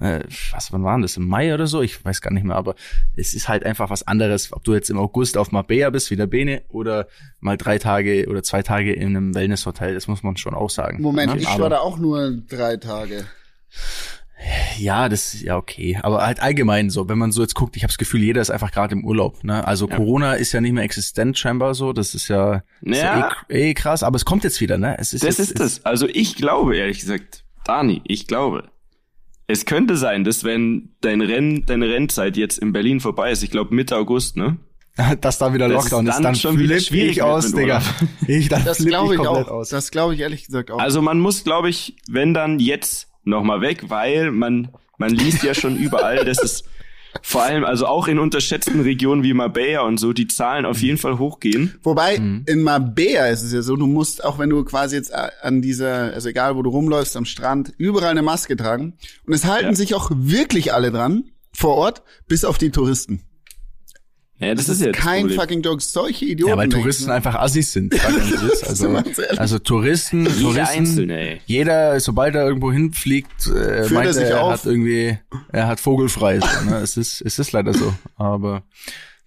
äh, 0.00 0.20
was, 0.50 0.72
wann 0.72 0.82
waren 0.82 1.02
das? 1.02 1.16
Im 1.16 1.28
Mai 1.28 1.54
oder 1.54 1.66
so? 1.66 1.80
Ich 1.82 2.04
weiß 2.04 2.20
gar 2.20 2.32
nicht 2.32 2.44
mehr, 2.44 2.56
aber 2.56 2.74
es 3.16 3.34
ist 3.34 3.48
halt 3.48 3.64
einfach 3.64 3.90
was 3.90 4.06
anderes, 4.06 4.52
ob 4.52 4.64
du 4.64 4.74
jetzt 4.74 4.90
im 4.90 4.98
August 4.98 5.36
auf 5.36 5.52
Marbella 5.52 5.90
bist, 5.90 6.10
wie 6.10 6.16
der 6.16 6.26
Bene, 6.26 6.62
oder 6.68 7.06
mal 7.40 7.56
drei 7.56 7.78
Tage 7.78 8.26
oder 8.28 8.42
zwei 8.42 8.62
Tage 8.62 8.92
in 8.92 9.16
einem 9.16 9.34
Wellnesshotel, 9.34 9.94
das 9.94 10.08
muss 10.08 10.22
man 10.22 10.36
schon 10.36 10.54
auch 10.54 10.70
sagen. 10.70 11.00
Moment, 11.00 11.34
Ne? 11.34 11.40
ich 11.40 11.48
aber, 11.48 11.64
war 11.64 11.70
da 11.70 11.78
auch 11.78 11.98
nur 11.98 12.32
drei 12.48 12.76
Tage. 12.76 13.24
Ja, 14.78 15.08
das 15.08 15.34
ist 15.34 15.42
ja 15.42 15.56
okay. 15.56 15.98
Aber 16.02 16.24
halt 16.26 16.40
allgemein 16.40 16.90
so, 16.90 17.08
wenn 17.08 17.18
man 17.18 17.32
so 17.32 17.40
jetzt 17.42 17.54
guckt, 17.54 17.76
ich 17.76 17.82
habe 17.82 17.90
das 17.90 17.98
Gefühl, 17.98 18.22
jeder 18.22 18.40
ist 18.42 18.50
einfach 18.50 18.70
gerade 18.72 18.94
im 18.94 19.04
Urlaub. 19.04 19.42
Ne? 19.44 19.66
Also 19.66 19.86
Corona 19.88 20.34
ist 20.34 20.52
ja 20.52 20.60
nicht 20.60 20.72
mehr 20.72 20.84
existent 20.84 21.38
scheinbar 21.38 21.74
so. 21.74 21.92
Das 21.92 22.14
ist 22.14 22.28
ja, 22.28 22.62
ist 22.82 23.00
ja 23.02 23.18
Ja. 23.20 23.32
eh, 23.48 23.70
eh 23.70 23.74
krass, 23.74 24.02
aber 24.02 24.16
es 24.16 24.24
kommt 24.24 24.44
jetzt 24.44 24.60
wieder, 24.60 24.76
ne? 24.78 24.96
Es 24.98 25.12
ist 25.14 25.24
Das 25.24 25.38
jetzt, 25.38 25.50
ist 25.52 25.60
das. 25.60 25.84
Also 25.84 26.06
ich 26.08 26.36
glaube, 26.36 26.76
ehrlich 26.76 27.00
gesagt, 27.00 27.44
Dani, 27.64 28.02
ich 28.04 28.26
glaube, 28.26 28.64
es 29.46 29.64
könnte 29.66 29.96
sein, 29.96 30.24
dass 30.24 30.44
wenn 30.44 30.90
dein 31.00 31.20
Renn, 31.20 31.64
deine 31.66 31.88
Rennzeit 31.88 32.36
jetzt 32.36 32.58
in 32.58 32.72
Berlin 32.72 33.00
vorbei 33.00 33.30
ist, 33.30 33.42
ich 33.42 33.50
glaube 33.50 33.74
Mitte 33.74 33.96
August, 33.96 34.36
ne? 34.36 34.56
dass 35.20 35.38
da 35.38 35.52
wieder 35.54 35.68
Das 35.68 35.84
Lockdown 35.84 36.06
ist 36.06 36.10
ist, 36.10 36.16
dann 36.16 36.22
dann 36.24 36.34
schon 36.36 36.58
wieder 36.58 36.78
schwierig 36.80 37.22
aus, 37.22 37.52
Digga. 37.52 37.82
Ich, 38.28 38.48
dann 38.48 38.64
Das 38.64 38.78
glaube 38.78 39.14
ich 39.14 39.20
auch. 39.20 39.48
aus. 39.48 39.70
Das 39.70 39.90
glaube 39.90 40.14
ich 40.14 40.20
ehrlich 40.20 40.46
gesagt 40.46 40.70
auch. 40.70 40.78
Also 40.78 41.02
man 41.02 41.18
muss, 41.18 41.44
glaube 41.44 41.68
ich, 41.68 41.96
wenn 42.08 42.32
dann 42.34 42.58
jetzt 42.60 43.08
nochmal 43.24 43.60
weg, 43.60 43.84
weil 43.88 44.30
man, 44.30 44.68
man 44.98 45.10
liest 45.10 45.42
ja 45.42 45.54
schon 45.54 45.76
überall, 45.76 46.24
dass 46.24 46.42
es 46.42 46.64
vor 47.22 47.42
allem, 47.44 47.64
also 47.64 47.86
auch 47.86 48.08
in 48.08 48.18
unterschätzten 48.18 48.80
Regionen 48.80 49.22
wie 49.22 49.34
Marbella 49.34 49.82
und 49.82 49.98
so, 49.98 50.12
die 50.12 50.26
Zahlen 50.26 50.66
auf 50.66 50.80
jeden 50.80 50.98
Fall 50.98 51.18
hochgehen. 51.18 51.74
Wobei, 51.84 52.16
in 52.16 52.62
Marbella 52.62 53.28
ist 53.28 53.42
es 53.44 53.52
ja 53.52 53.62
so, 53.62 53.76
du 53.76 53.86
musst, 53.86 54.24
auch 54.24 54.38
wenn 54.40 54.50
du 54.50 54.64
quasi 54.64 54.96
jetzt 54.96 55.14
an 55.14 55.62
dieser, 55.62 56.12
also 56.12 56.28
egal 56.28 56.56
wo 56.56 56.62
du 56.62 56.70
rumläufst, 56.70 57.16
am 57.16 57.24
Strand, 57.24 57.72
überall 57.78 58.10
eine 58.10 58.22
Maske 58.22 58.56
tragen. 58.56 58.94
Und 59.26 59.32
es 59.32 59.44
halten 59.44 59.66
Ja. 59.70 59.74
sich 59.74 59.94
auch 59.94 60.10
wirklich 60.12 60.74
alle 60.74 60.90
dran, 60.90 61.24
vor 61.52 61.76
Ort, 61.76 62.02
bis 62.26 62.44
auf 62.44 62.58
die 62.58 62.70
Touristen. 62.70 63.20
Ja, 64.38 64.52
das, 64.54 64.68
ist, 64.68 64.80
jetzt 64.80 64.96
das 64.96 65.04
kein 65.04 65.20
Problem. 65.22 65.40
fucking 65.40 65.62
Joke. 65.62 65.80
Solche 65.82 66.24
Idioten. 66.24 66.50
Ja, 66.50 66.56
weil 66.56 66.68
denken, 66.68 66.82
Touristen 66.82 67.06
ne? 67.06 67.14
einfach 67.14 67.36
Assis 67.36 67.72
sind. 67.72 67.94
Ist. 67.94 68.04
Also, 68.68 69.02
also 69.38 69.58
Touristen, 69.60 70.26
Jeder 70.26 70.40
Touristen, 70.40 70.78
Einzelne, 70.78 71.18
ey. 71.18 71.40
jeder, 71.46 72.00
sobald 72.00 72.34
er 72.34 72.44
irgendwo 72.46 72.72
hinfliegt, 72.72 73.46
äh, 73.46 73.86
meint 73.92 74.06
er 74.06 74.12
sich 74.14 74.24
er, 74.24 74.42
auf. 74.42 74.52
hat 74.52 74.66
irgendwie, 74.66 75.16
er 75.52 75.66
hat 75.68 75.78
vogelfrei. 75.80 76.40
So, 76.40 76.46
ne? 76.70 76.78
es 76.78 76.96
ist, 76.96 77.20
es 77.20 77.38
ist 77.38 77.52
leider 77.52 77.72
so. 77.74 77.94
Aber 78.16 78.64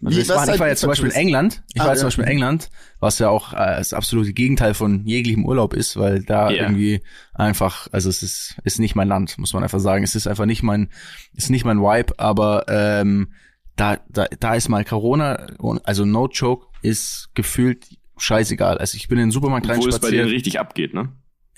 Also 0.04 0.18
Wie- 0.18 0.28
was 0.28 0.48
war, 0.48 0.54
ich 0.54 0.60
war 0.60 0.68
jetzt 0.68 0.82
zum 0.82 0.90
Beispiel 0.90 1.10
in? 1.10 1.16
England. 1.16 1.64
Ich 1.74 1.82
Ah, 1.82 1.86
war 1.86 1.92
jetzt 1.94 2.00
ja. 2.00 2.02
zum 2.02 2.08
Beispiel 2.08 2.26
in 2.26 2.30
England, 2.32 2.70
was 3.00 3.18
ja 3.20 3.30
auch 3.30 3.54
äh, 3.54 3.78
das 3.78 3.94
absolute 3.94 4.34
Gegenteil 4.34 4.74
von 4.74 5.06
jeglichem 5.08 5.46
Urlaub 5.46 5.74
ist, 5.74 5.96
weil 5.98 6.22
da 6.24 6.50
Ja. 6.52 6.64
irgendwie 6.64 7.02
einfach, 7.34 7.88
also 7.94 8.10
es 8.10 8.22
ist, 8.24 8.58
ist 8.66 8.80
nicht 8.80 8.96
mein 8.96 9.08
Land, 9.08 9.38
muss 9.38 9.54
man 9.54 9.64
einfach 9.64 9.80
sagen. 9.80 10.04
Es 10.04 10.16
ist 10.16 10.28
einfach 10.28 10.46
nicht 10.46 10.64
mein, 10.64 10.90
ist 11.34 11.50
nicht 11.50 11.64
mein 11.66 11.80
Vibe, 11.80 12.14
aber 12.18 12.66
ähm, 12.68 13.30
da, 13.78 14.00
da, 14.10 14.26
da 14.40 14.56
ist 14.56 14.68
mal 14.68 14.84
Corona, 14.84 15.48
also 15.84 16.04
no 16.04 16.28
joke, 16.28 16.68
ist 16.82 17.30
gefühlt 17.34 17.88
scheißegal. 18.18 18.78
Also 18.78 18.98
ich 18.98 19.08
bin 19.08 19.18
in 19.18 19.26
den 19.26 19.32
Supermarkt 19.32 19.70
rein 19.70 19.78
Obwohl 19.78 19.90
es 19.90 20.00
bei 20.00 20.12
denen 20.12 20.28
richtig 20.28 20.60
abgeht, 20.60 20.94
ne? 20.94 21.10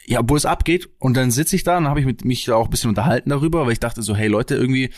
Ja, 0.05 0.21
wo 0.23 0.35
es 0.35 0.45
abgeht 0.45 0.89
und 0.97 1.15
dann 1.15 1.29
sitze 1.29 1.55
ich 1.55 1.63
da 1.63 1.77
und 1.77 1.87
habe 1.87 1.99
ich 1.99 2.05
mit 2.05 2.25
mich 2.25 2.45
da 2.45 2.55
auch 2.55 2.65
ein 2.65 2.71
bisschen 2.71 2.89
unterhalten 2.89 3.29
darüber, 3.29 3.65
weil 3.65 3.73
ich 3.73 3.79
dachte 3.79 4.01
so, 4.01 4.15
hey 4.15 4.27
Leute, 4.27 4.55
irgendwie, 4.55 4.89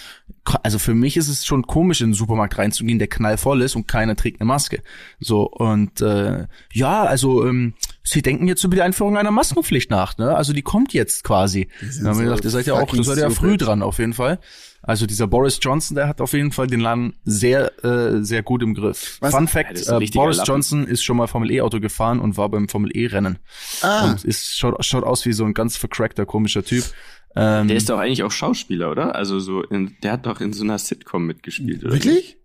also 0.63 0.79
für 0.79 0.93
mich 0.93 1.17
ist 1.17 1.27
es 1.27 1.45
schon 1.45 1.67
komisch, 1.67 2.01
in 2.01 2.09
den 2.09 2.13
Supermarkt 2.13 2.57
reinzugehen, 2.57 2.97
der 2.97 3.09
knallvoll 3.09 3.61
ist 3.61 3.75
und 3.75 3.87
keiner 3.87 4.15
trägt 4.15 4.39
eine 4.39 4.47
Maske. 4.47 4.81
So 5.19 5.49
und 5.49 6.01
äh, 6.01 6.47
ja, 6.71 7.03
also 7.03 7.45
ähm, 7.45 7.73
sie 8.03 8.21
denken 8.21 8.47
jetzt 8.47 8.63
über 8.63 8.75
die 8.75 8.81
Einführung 8.81 9.17
einer 9.17 9.31
Maskenpflicht 9.31 9.89
nach, 9.91 10.17
ne? 10.17 10.35
Also 10.35 10.53
die 10.53 10.61
kommt 10.61 10.93
jetzt 10.93 11.23
quasi. 11.23 11.67
sind 11.81 12.03
Dann 12.03 12.13
haben 12.13 12.19
wir 12.19 12.25
gedacht, 12.25 12.43
ihr 12.43 12.49
seid 12.49 12.65
ja 12.65 12.73
auch, 12.73 12.93
ihr 12.93 13.03
seid 13.03 13.17
ja 13.17 13.29
früh 13.29 13.57
dran 13.57 13.81
auf 13.83 13.99
jeden 13.99 14.13
Fall. 14.13 14.39
Also 14.83 15.05
dieser 15.05 15.27
Boris 15.27 15.59
Johnson, 15.61 15.93
der 15.95 16.07
hat 16.07 16.21
auf 16.21 16.33
jeden 16.33 16.51
Fall 16.51 16.65
den 16.65 16.79
Laden 16.79 17.13
sehr, 17.23 17.83
äh, 17.85 18.23
sehr 18.23 18.41
gut 18.41 18.63
im 18.63 18.73
Griff. 18.73 19.17
Was? 19.21 19.31
Fun 19.35 19.43
Ja, 19.43 19.47
Fact, 19.51 19.87
ein 19.89 20.01
äh, 20.01 20.07
Boris 20.07 20.37
Lappen. 20.37 20.47
Johnson 20.51 20.87
ist 20.87 21.03
schon 21.03 21.17
mal 21.17 21.27
Formel 21.27 21.51
E 21.51 21.61
Auto 21.61 21.79
gefahren 21.79 22.19
und 22.19 22.35
war 22.35 22.49
beim 22.49 22.67
Formel 22.67 22.89
E 22.97 23.05
Rennen. 23.05 23.37
Ah, 23.83 24.09
Und 24.09 24.25
ist, 24.25 24.57
schaut, 24.57 24.83
schaut 24.83 25.03
aus 25.03 25.23
wie 25.27 25.33
so 25.33 25.45
ein 25.45 25.53
ganz 25.53 25.77
vercrackter, 25.77 26.25
komischer 26.25 26.63
Typ. 26.63 26.83
Ähm, 27.35 27.67
Der 27.67 27.77
ist 27.77 27.89
doch 27.89 27.99
eigentlich 27.99 28.23
auch 28.23 28.31
Schauspieler, 28.31 28.89
oder? 28.89 29.13
Also 29.15 29.39
so, 29.39 29.61
in, 29.63 29.95
der 30.01 30.13
hat 30.13 30.25
doch 30.25 30.41
in 30.41 30.51
so 30.51 30.63
einer 30.63 30.79
Sitcom 30.79 31.27
mitgespielt, 31.27 31.83
oder? 31.83 31.93
wirklich? 31.93 32.37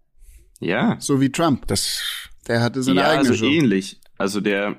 Ja. 0.61 0.97
So 1.01 1.21
wie 1.23 1.33
Trump. 1.33 1.67
das, 1.69 2.03
Der 2.47 2.61
hatte 2.63 2.83
seine 2.83 3.01
ja, 3.01 3.07
eigene 3.09 3.31
also 3.31 3.35
Show. 3.35 3.51
ähnlich. 3.51 3.99
Also 4.19 4.41
der, 4.41 4.77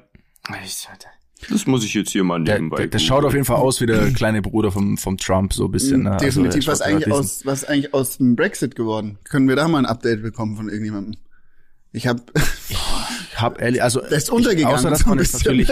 das 1.49 1.65
muss 1.67 1.83
ich 1.85 1.93
jetzt 1.93 2.11
hier 2.11 2.23
mal 2.23 2.43
der, 2.43 2.55
nebenbei. 2.55 2.77
der, 2.77 2.87
der 2.87 2.99
schaut 2.99 3.23
auf 3.25 3.33
jeden 3.33 3.45
Fall 3.45 3.57
aus 3.57 3.79
wie 3.81 3.85
der 3.85 4.11
kleine 4.11 4.41
Bruder 4.41 4.71
vom, 4.71 4.97
vom 4.97 5.17
Trump, 5.17 5.53
so 5.53 5.65
ein 5.65 5.71
bisschen. 5.71 6.03
Ne? 6.03 6.11
Also, 6.13 6.25
Definitiv. 6.25 6.65
er 6.67 6.71
was 6.71 6.81
eigentlich 6.81 7.11
aus, 7.11 7.45
was 7.45 7.63
eigentlich 7.65 7.93
aus 7.93 8.17
dem 8.17 8.35
Brexit 8.35 8.75
geworden? 8.75 9.19
Können 9.23 9.47
wir 9.47 9.55
da 9.55 9.67
mal 9.67 9.79
ein 9.79 9.85
Update 9.85 10.21
bekommen 10.23 10.55
von 10.55 10.67
irgendjemandem? 10.67 11.15
Ich 11.91 12.07
habe 12.07 12.21
diesen- 12.67 12.81
Ich 13.37 13.41
hab 13.41 13.61
ehrlich, 13.61 13.83
also 13.83 14.01
Der 14.01 14.17
ist 14.17 14.31
untergegangen, 14.31 14.75
außer 14.75 14.89
dass 14.89 15.05
man 15.05 15.19
jetzt 15.19 15.33
natürlich 15.35 15.69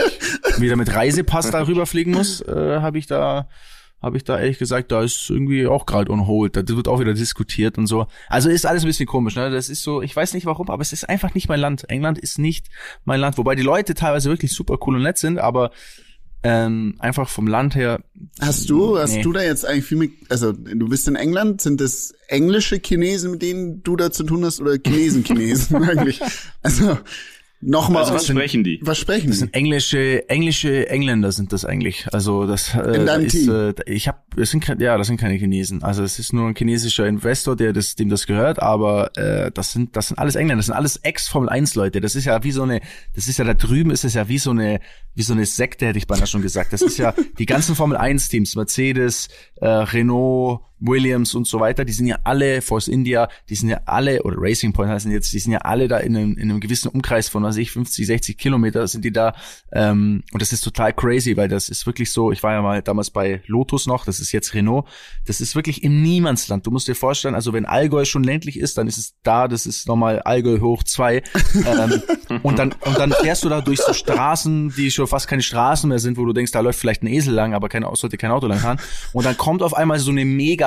wieder 0.59 0.75
mit 0.75 0.93
Reisepass 0.93 1.49
da 1.49 1.65
rüberfliegen 1.65 2.13
muss, 2.13 2.41
äh, 2.41 2.77
habe 2.79 2.99
ich 2.99 3.07
da 3.07 3.49
habe 4.05 4.15
ich 4.17 4.23
da 4.23 4.39
ehrlich 4.39 4.59
gesagt, 4.59 4.91
da 4.91 5.01
ist 5.03 5.29
irgendwie 5.29 5.67
auch 5.67 5.85
gerade 5.85 6.11
on 6.11 6.27
hold. 6.27 6.55
Da 6.55 6.65
wird 6.65 6.87
auch 6.87 6.99
wieder 7.01 7.13
diskutiert 7.13 7.77
und 7.77 7.87
so. 7.87 8.07
Also 8.29 8.49
ist 8.49 8.65
alles 8.65 8.83
ein 8.83 8.87
bisschen 8.87 9.07
komisch, 9.07 9.35
ne? 9.35 9.49
Das 9.51 9.67
ist 9.67 9.83
so, 9.83 10.01
ich 10.01 10.15
weiß 10.15 10.33
nicht 10.35 10.45
warum, 10.45 10.69
aber 10.69 10.81
es 10.81 10.93
ist 10.93 11.09
einfach 11.09 11.33
nicht 11.33 11.49
mein 11.49 11.59
Land. 11.59 11.89
England 11.89 12.17
ist 12.19 12.39
nicht 12.39 12.67
mein 13.03 13.19
Land, 13.19 13.37
wobei 13.37 13.55
die 13.55 13.63
Leute 13.63 13.95
teilweise 13.95 14.29
wirklich 14.29 14.53
super 14.53 14.77
cool 14.85 14.95
und 14.95 15.01
nett 15.03 15.17
sind, 15.17 15.39
aber 15.39 15.71
ähm, 16.43 16.95
einfach 16.99 17.27
vom 17.27 17.47
Land 17.47 17.73
her. 17.73 18.01
Hast 18.39 18.69
du, 18.69 18.99
hast 18.99 19.15
Nee. 19.15 19.23
du 19.23 19.33
da 19.33 19.41
jetzt 19.41 19.65
eigentlich 19.65 19.85
viel 19.85 19.97
mit, 19.97 20.11
also 20.29 20.51
du 20.51 20.87
bist 20.87 21.07
in 21.07 21.15
England, 21.15 21.59
sind 21.61 21.81
das 21.81 22.13
englische 22.27 22.79
Chinesen, 22.79 23.31
mit 23.31 23.41
denen 23.41 23.81
du 23.81 23.95
da 23.95 24.11
zu 24.11 24.23
tun 24.23 24.45
hast, 24.45 24.61
oder 24.61 24.73
Chinesen-Chinesen 24.77 25.83
eigentlich? 25.89 26.21
Also 26.61 26.99
nochmal, 27.65 28.03
Also 28.03 28.13
was 28.15 28.27
sprechen 28.27 28.63
die? 28.63 28.79
was 28.83 28.97
sprechen 28.97 29.27
Das 29.27 29.37
die? 29.37 29.39
sind 29.41 29.53
englische, 29.55 30.29
englische 30.29 30.89
Engländer 30.89 31.31
sind 31.31 31.51
das 31.53 31.65
eigentlich. 31.65 32.07
Also 32.13 32.45
das 32.45 32.73
äh, 32.75 32.95
In 32.97 33.05
deinem 33.05 33.25
ist, 33.25 33.31
Team? 33.33 33.49
äh, 33.51 33.73
ich 33.91 34.07
habe, 34.07 34.19
es 34.37 34.51
sind 34.51 34.65
ja, 34.79 34.97
das 34.97 35.07
sind 35.07 35.17
keine 35.19 35.35
Chinesen. 35.35 35.83
Also 35.83 36.03
es 36.03 36.19
ist 36.19 36.33
nur 36.33 36.47
ein 36.47 36.55
chinesischer 36.55 37.07
Investor, 37.07 37.55
der 37.55 37.73
das, 37.73 37.95
dem 37.95 38.09
das 38.09 38.27
gehört. 38.27 38.61
Aber 38.61 39.15
äh, 39.17 39.51
das 39.51 39.71
sind, 39.71 39.95
das 39.95 40.07
sind 40.09 40.19
alles 40.19 40.35
Engländer. 40.35 40.59
Das 40.59 40.67
sind 40.67 40.75
alles 40.75 40.97
Ex 40.97 41.27
Formel 41.27 41.49
1 41.49 41.75
Leute. 41.75 42.01
Das 42.01 42.15
ist 42.15 42.25
ja 42.25 42.43
wie 42.43 42.51
so 42.51 42.63
eine, 42.63 42.81
das 43.15 43.27
ist 43.27 43.37
ja 43.39 43.45
da 43.45 43.53
drüben 43.53 43.91
ist 43.91 44.03
es 44.05 44.13
ja 44.13 44.27
wie 44.29 44.37
so 44.37 44.51
eine, 44.51 44.79
wie 45.13 45.23
so 45.23 45.33
eine 45.33 45.45
Sekte 45.45 45.87
hätte 45.87 45.97
ich 45.97 46.07
beinahe 46.07 46.27
schon 46.27 46.41
gesagt. 46.41 46.73
Das 46.73 46.81
ist 46.81 46.97
ja 46.97 47.13
die 47.39 47.45
ganzen 47.45 47.75
Formel 47.75 47.97
1 47.97 48.29
Teams, 48.29 48.55
Mercedes, 48.55 49.27
äh, 49.55 49.67
Renault. 49.67 50.61
Williams 50.87 51.35
und 51.35 51.47
so 51.47 51.59
weiter, 51.59 51.85
die 51.85 51.93
sind 51.93 52.07
ja 52.07 52.19
alle, 52.23 52.61
Force 52.61 52.87
India, 52.87 53.29
die 53.49 53.55
sind 53.55 53.69
ja 53.69 53.81
alle, 53.85 54.23
oder 54.23 54.37
Racing 54.39 54.73
Point 54.73 54.89
heißen 54.89 55.11
jetzt, 55.11 55.33
die 55.33 55.39
sind 55.39 55.51
ja 55.51 55.59
alle 55.59 55.87
da 55.87 55.97
in 55.97 56.15
einem, 56.15 56.37
in 56.37 56.49
einem 56.49 56.59
gewissen 56.59 56.89
Umkreis 56.89 57.29
von, 57.29 57.43
was 57.43 57.55
weiß 57.55 57.61
ich, 57.61 57.71
50, 57.71 58.05
60 58.05 58.37
Kilometer 58.37 58.87
sind 58.87 59.05
die 59.05 59.11
da. 59.11 59.33
Ähm, 59.71 60.23
und 60.31 60.41
das 60.41 60.53
ist 60.53 60.61
total 60.61 60.93
crazy, 60.93 61.37
weil 61.37 61.47
das 61.47 61.69
ist 61.69 61.85
wirklich 61.85 62.11
so, 62.11 62.31
ich 62.31 62.43
war 62.43 62.53
ja 62.53 62.61
mal 62.61 62.81
damals 62.81 63.09
bei 63.09 63.41
Lotus 63.47 63.87
noch, 63.87 64.05
das 64.05 64.19
ist 64.19 64.31
jetzt 64.31 64.53
Renault, 64.53 64.85
das 65.25 65.41
ist 65.41 65.55
wirklich 65.55 65.83
im 65.83 66.01
Niemandsland. 66.01 66.65
Du 66.65 66.71
musst 66.71 66.87
dir 66.87 66.95
vorstellen, 66.95 67.35
also 67.35 67.53
wenn 67.53 67.65
Allgäu 67.65 68.05
schon 68.05 68.23
ländlich 68.23 68.59
ist, 68.59 68.77
dann 68.77 68.87
ist 68.87 68.97
es 68.97 69.15
da, 69.23 69.47
das 69.47 69.65
ist 69.65 69.87
nochmal 69.87 70.21
Allgäu 70.21 70.59
hoch 70.59 70.83
zwei. 70.83 71.23
ähm, 71.55 72.01
und 72.43 72.59
dann, 72.59 72.73
und 72.85 72.97
dann 72.97 73.11
fährst 73.11 73.43
du 73.43 73.49
da 73.49 73.61
durch 73.61 73.79
so 73.79 73.93
Straßen, 73.93 74.73
die 74.75 74.91
schon 74.91 75.07
fast 75.07 75.27
keine 75.27 75.41
Straßen 75.41 75.89
mehr 75.89 75.99
sind, 75.99 76.17
wo 76.17 76.25
du 76.25 76.33
denkst, 76.33 76.51
da 76.51 76.59
läuft 76.59 76.79
vielleicht 76.79 77.03
ein 77.03 77.07
Esel 77.07 77.33
lang, 77.33 77.53
aber 77.53 77.69
kein, 77.69 77.85
sollte 77.93 78.17
kein 78.17 78.31
Auto 78.31 78.47
lang 78.47 78.59
fahren. 78.59 78.79
Und 79.13 79.25
dann 79.25 79.37
kommt 79.37 79.61
auf 79.61 79.73
einmal 79.73 79.99
so 79.99 80.11
eine 80.11 80.25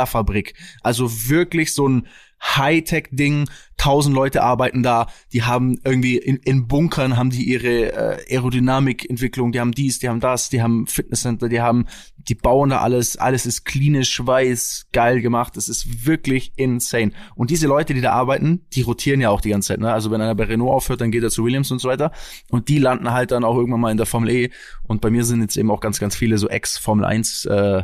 Megafabrik. 0.09 0.55
Also 0.83 1.29
wirklich 1.29 1.75
so 1.75 1.89
ein 1.89 2.07
Hightech-Ding. 2.41 3.49
Tausend 3.77 4.15
Leute 4.15 4.43
arbeiten 4.43 4.83
da. 4.83 5.09
Die 5.33 5.43
haben 5.43 5.81
irgendwie 5.85 6.17
in, 6.17 6.37
in 6.37 6.69
Bunkern 6.69 7.17
haben 7.17 7.31
die 7.31 7.45
ihre 7.45 7.93
äh, 7.93 8.35
Aerodynamikentwicklung. 8.35 9.53
Die 9.53 9.61
haben 9.61 9.73
dies, 9.73 9.99
die 9.99 10.09
haben 10.09 10.21
das, 10.21 10.49
die 10.49 10.63
haben 10.63 10.87
Fitnesscenter, 10.87 11.49
die 11.49 11.61
haben, 11.61 11.87
die 12.17 12.35
bauen 12.35 12.71
da 12.71 12.79
alles. 12.79 13.17
Alles 13.17 13.47
ist 13.47 13.65
klinisch, 13.65 14.25
weiß, 14.25 14.89
geil 14.93 15.21
gemacht. 15.21 15.57
Das 15.57 15.69
ist 15.69 16.07
wirklich 16.07 16.53
insane. 16.57 17.13
Und 17.35 17.51
diese 17.51 17.67
Leute, 17.67 17.95
die 17.95 18.01
da 18.01 18.13
arbeiten, 18.13 18.67
die 18.73 18.83
rotieren 18.83 19.21
ja 19.21 19.31
auch 19.31 19.41
die 19.41 19.51
ganze 19.51 19.69
Zeit. 19.69 19.81
Ne? 19.81 19.93
Also 19.93 20.11
wenn 20.11 20.21
einer 20.21 20.35
bei 20.35 20.45
Renault 20.45 20.73
aufhört, 20.73 21.01
dann 21.01 21.11
geht 21.11 21.23
er 21.23 21.31
zu 21.31 21.45
Williams 21.45 21.71
und 21.71 21.81
so 21.81 21.89
weiter. 21.89 22.13
Und 22.51 22.69
die 22.69 22.79
landen 22.79 23.13
halt 23.13 23.33
dann 23.33 23.45
auch 23.45 23.57
irgendwann 23.57 23.81
mal 23.81 23.91
in 23.91 23.97
der 23.97 24.07
Formel 24.07 24.31
E. 24.31 24.51
Und 24.85 25.01
bei 25.01 25.11
mir 25.11 25.25
sind 25.25 25.41
jetzt 25.41 25.57
eben 25.57 25.71
auch 25.71 25.81
ganz, 25.81 25.99
ganz 25.99 26.17
viele 26.17 26.39
so 26.39 26.49
Ex-Formel 26.49 27.05
1 27.05 27.47
äh, 27.47 27.83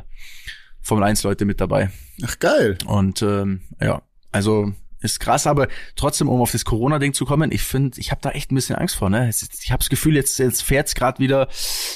Formel 0.84 1.04
1 1.04 1.22
Leute 1.22 1.44
mit 1.46 1.60
dabei. 1.60 1.90
Ach 2.22 2.38
geil. 2.38 2.78
Und 2.86 3.22
ähm, 3.22 3.62
ja, 3.80 4.02
also 4.30 4.72
ist 5.00 5.20
krass, 5.20 5.46
aber 5.46 5.68
trotzdem, 5.96 6.28
um 6.28 6.40
auf 6.40 6.52
das 6.52 6.64
Corona-Ding 6.64 7.12
zu 7.12 7.26
kommen, 7.26 7.52
ich 7.52 7.62
finde, 7.62 8.00
ich 8.00 8.10
habe 8.10 8.20
da 8.22 8.30
echt 8.30 8.50
ein 8.50 8.54
bisschen 8.54 8.76
Angst 8.76 8.96
vor. 8.96 9.10
Ne? 9.10 9.28
Ich 9.28 9.70
habe 9.70 9.80
das 9.80 9.90
Gefühl, 9.90 10.14
jetzt, 10.16 10.38
jetzt 10.38 10.62
fährt's 10.62 10.94
gerade 10.94 11.18
wieder, 11.18 11.48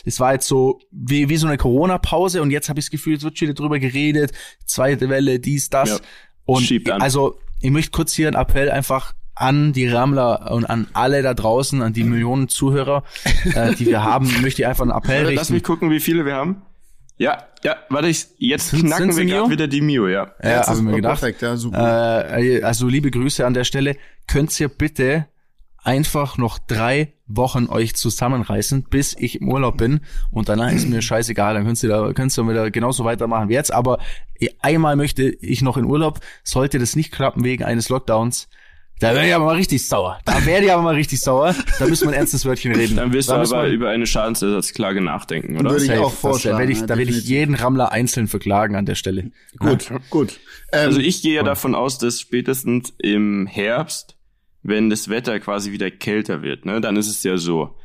es 0.04 0.20
war 0.20 0.34
jetzt 0.34 0.46
so 0.46 0.80
wie, 0.90 1.28
wie 1.28 1.36
so 1.38 1.46
eine 1.46 1.56
Corona-Pause 1.56 2.42
und 2.42 2.50
jetzt 2.50 2.68
habe 2.68 2.80
ich 2.80 2.86
das 2.86 2.90
Gefühl, 2.90 3.16
es 3.16 3.22
wird 3.22 3.38
schon 3.38 3.48
wieder 3.48 3.54
drüber 3.54 3.78
geredet, 3.78 4.32
zweite 4.66 5.08
Welle, 5.08 5.40
dies, 5.40 5.70
das. 5.70 5.88
Ja, 5.90 5.98
und 6.44 6.62
schiebt 6.62 6.90
an. 6.90 7.00
also 7.00 7.38
ich 7.60 7.70
möchte 7.70 7.92
kurz 7.92 8.12
hier 8.12 8.28
einen 8.28 8.36
Appell 8.36 8.70
einfach 8.70 9.14
an 9.34 9.72
die 9.72 9.88
Rammler 9.88 10.50
und 10.50 10.66
an 10.66 10.88
alle 10.92 11.22
da 11.22 11.32
draußen, 11.32 11.80
an 11.80 11.92
die 11.92 12.04
Millionen 12.04 12.48
Zuhörer, 12.48 13.04
äh, 13.54 13.74
die 13.74 13.86
wir 13.86 14.02
haben, 14.02 14.30
möchte 14.42 14.62
ich 14.62 14.68
einfach 14.68 14.82
einen 14.82 14.90
Appell 14.90 15.24
Warte, 15.24 15.34
Lass 15.34 15.42
richten. 15.42 15.54
mich 15.54 15.62
gucken, 15.62 15.90
wie 15.90 16.00
viele 16.00 16.24
wir 16.24 16.34
haben. 16.34 16.62
Ja, 17.18 17.44
ja, 17.64 17.76
warte, 17.88 18.08
ich, 18.08 18.28
jetzt 18.38 18.70
Sind- 18.70 18.86
knacken 18.86 19.12
sind's 19.12 19.16
wir 19.16 19.24
gerade 19.26 19.50
wieder 19.50 19.66
die 19.66 19.80
Mio, 19.80 20.06
ja. 20.06 20.32
Ja, 20.42 20.58
Jetzt 20.58 20.68
habe 20.68 20.72
ist 20.72 20.78
ich 20.78 20.84
mir 20.84 20.92
oh, 20.92 20.96
gedacht. 20.96 21.20
Perfekt, 21.20 21.42
ja, 21.42 21.56
super. 21.56 22.38
Äh, 22.38 22.62
also 22.62 22.86
liebe 22.86 23.10
Grüße 23.10 23.44
an 23.44 23.54
der 23.54 23.64
Stelle. 23.64 23.96
Könnt 24.28 24.58
ihr 24.60 24.68
bitte 24.68 25.26
einfach 25.82 26.38
noch 26.38 26.58
drei 26.58 27.14
Wochen 27.26 27.66
euch 27.66 27.94
zusammenreißen, 27.94 28.84
bis 28.84 29.16
ich 29.18 29.40
im 29.40 29.48
Urlaub 29.48 29.76
bin 29.78 30.00
und 30.30 30.48
danach 30.48 30.72
ist 30.72 30.88
mir 30.88 31.02
scheißegal, 31.02 31.54
dann 31.54 31.64
könnt 31.64 31.82
ihr 31.82 31.88
da 31.88 32.12
könnt 32.12 32.36
ihr 32.36 32.48
wieder 32.48 32.70
genauso 32.70 33.04
weitermachen 33.04 33.48
wie 33.48 33.54
jetzt, 33.54 33.72
aber 33.72 33.98
einmal 34.60 34.96
möchte 34.96 35.22
ich 35.24 35.62
noch 35.62 35.76
in 35.76 35.84
Urlaub, 35.84 36.20
sollte 36.42 36.78
das 36.78 36.96
nicht 36.96 37.12
klappen 37.12 37.44
wegen 37.44 37.64
eines 37.64 37.88
Lockdowns, 37.88 38.48
da 39.00 39.14
werde 39.14 39.28
ich 39.28 39.34
aber 39.34 39.44
mal 39.44 39.56
richtig 39.56 39.86
sauer. 39.86 40.18
Da 40.24 40.44
werde 40.44 40.66
ich 40.66 40.72
aber 40.72 40.82
mal 40.82 40.94
richtig 40.94 41.20
sauer. 41.20 41.54
Da 41.78 41.86
müssen 41.86 42.08
wir 42.08 42.14
ein 42.14 42.18
ernstes 42.18 42.44
Wörtchen 42.44 42.74
reden. 42.74 42.96
Dann 42.96 43.12
wirst 43.12 43.28
du 43.28 43.32
da 43.34 43.38
müssen 43.38 43.54
aber 43.54 43.68
über 43.68 43.90
eine 43.90 44.06
Schadensersatzklage 44.06 45.00
nachdenken, 45.00 45.56
oder? 45.58 45.70
Würde 45.70 45.84
ich 45.84 45.90
Safe. 45.90 46.04
auch 46.04 46.12
vorschlagen, 46.12 46.56
Da 46.56 46.58
werde 46.60 46.72
ich, 46.72 46.80
ja, 46.80 46.86
da 46.86 46.98
werde 46.98 47.10
ich 47.12 47.24
jeden 47.28 47.54
Rammler 47.54 47.92
einzeln 47.92 48.26
verklagen 48.26 48.74
an 48.76 48.86
der 48.86 48.94
Stelle. 48.96 49.30
gut, 49.58 49.90
gut. 50.10 50.40
Ähm, 50.72 50.88
Also 50.88 51.00
ich 51.00 51.22
gehe 51.22 51.34
ja 51.34 51.42
davon 51.42 51.74
aus, 51.74 51.98
dass 51.98 52.20
spätestens 52.20 52.92
im 52.98 53.46
Herbst, 53.46 54.16
wenn 54.62 54.90
das 54.90 55.08
Wetter 55.08 55.38
quasi 55.40 55.72
wieder 55.72 55.90
kälter 55.90 56.42
wird, 56.42 56.66
ne, 56.66 56.80
dann 56.80 56.96
ist 56.96 57.08
es 57.08 57.22
ja 57.22 57.36
so, 57.38 57.76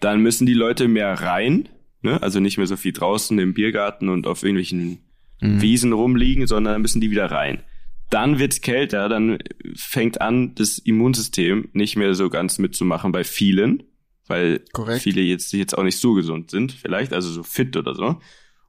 dann 0.00 0.20
müssen 0.20 0.46
die 0.46 0.54
Leute 0.54 0.88
mehr 0.88 1.12
rein, 1.20 1.68
ne, 2.02 2.22
also 2.22 2.40
nicht 2.40 2.56
mehr 2.58 2.66
so 2.66 2.76
viel 2.76 2.92
draußen 2.92 3.38
im 3.38 3.54
Biergarten 3.54 4.08
und 4.08 4.26
auf 4.26 4.42
irgendwelchen 4.42 4.98
Wiesen 5.38 5.92
rumliegen, 5.92 6.46
sondern 6.46 6.74
dann 6.74 6.82
müssen 6.82 7.02
die 7.02 7.10
wieder 7.10 7.30
rein. 7.30 7.62
Dann 8.10 8.38
wird's 8.38 8.60
kälter, 8.60 9.08
dann 9.08 9.38
fängt 9.74 10.20
an, 10.20 10.54
das 10.54 10.78
Immunsystem 10.78 11.68
nicht 11.72 11.96
mehr 11.96 12.14
so 12.14 12.30
ganz 12.30 12.58
mitzumachen 12.58 13.12
bei 13.12 13.24
vielen, 13.24 13.82
weil 14.26 14.60
Korrekt. 14.72 15.02
viele 15.02 15.22
jetzt, 15.22 15.52
jetzt 15.52 15.76
auch 15.76 15.82
nicht 15.82 15.98
so 15.98 16.14
gesund 16.14 16.50
sind, 16.50 16.72
vielleicht, 16.72 17.12
also 17.12 17.30
so 17.30 17.42
fit 17.42 17.76
oder 17.76 17.94
so. 17.94 18.20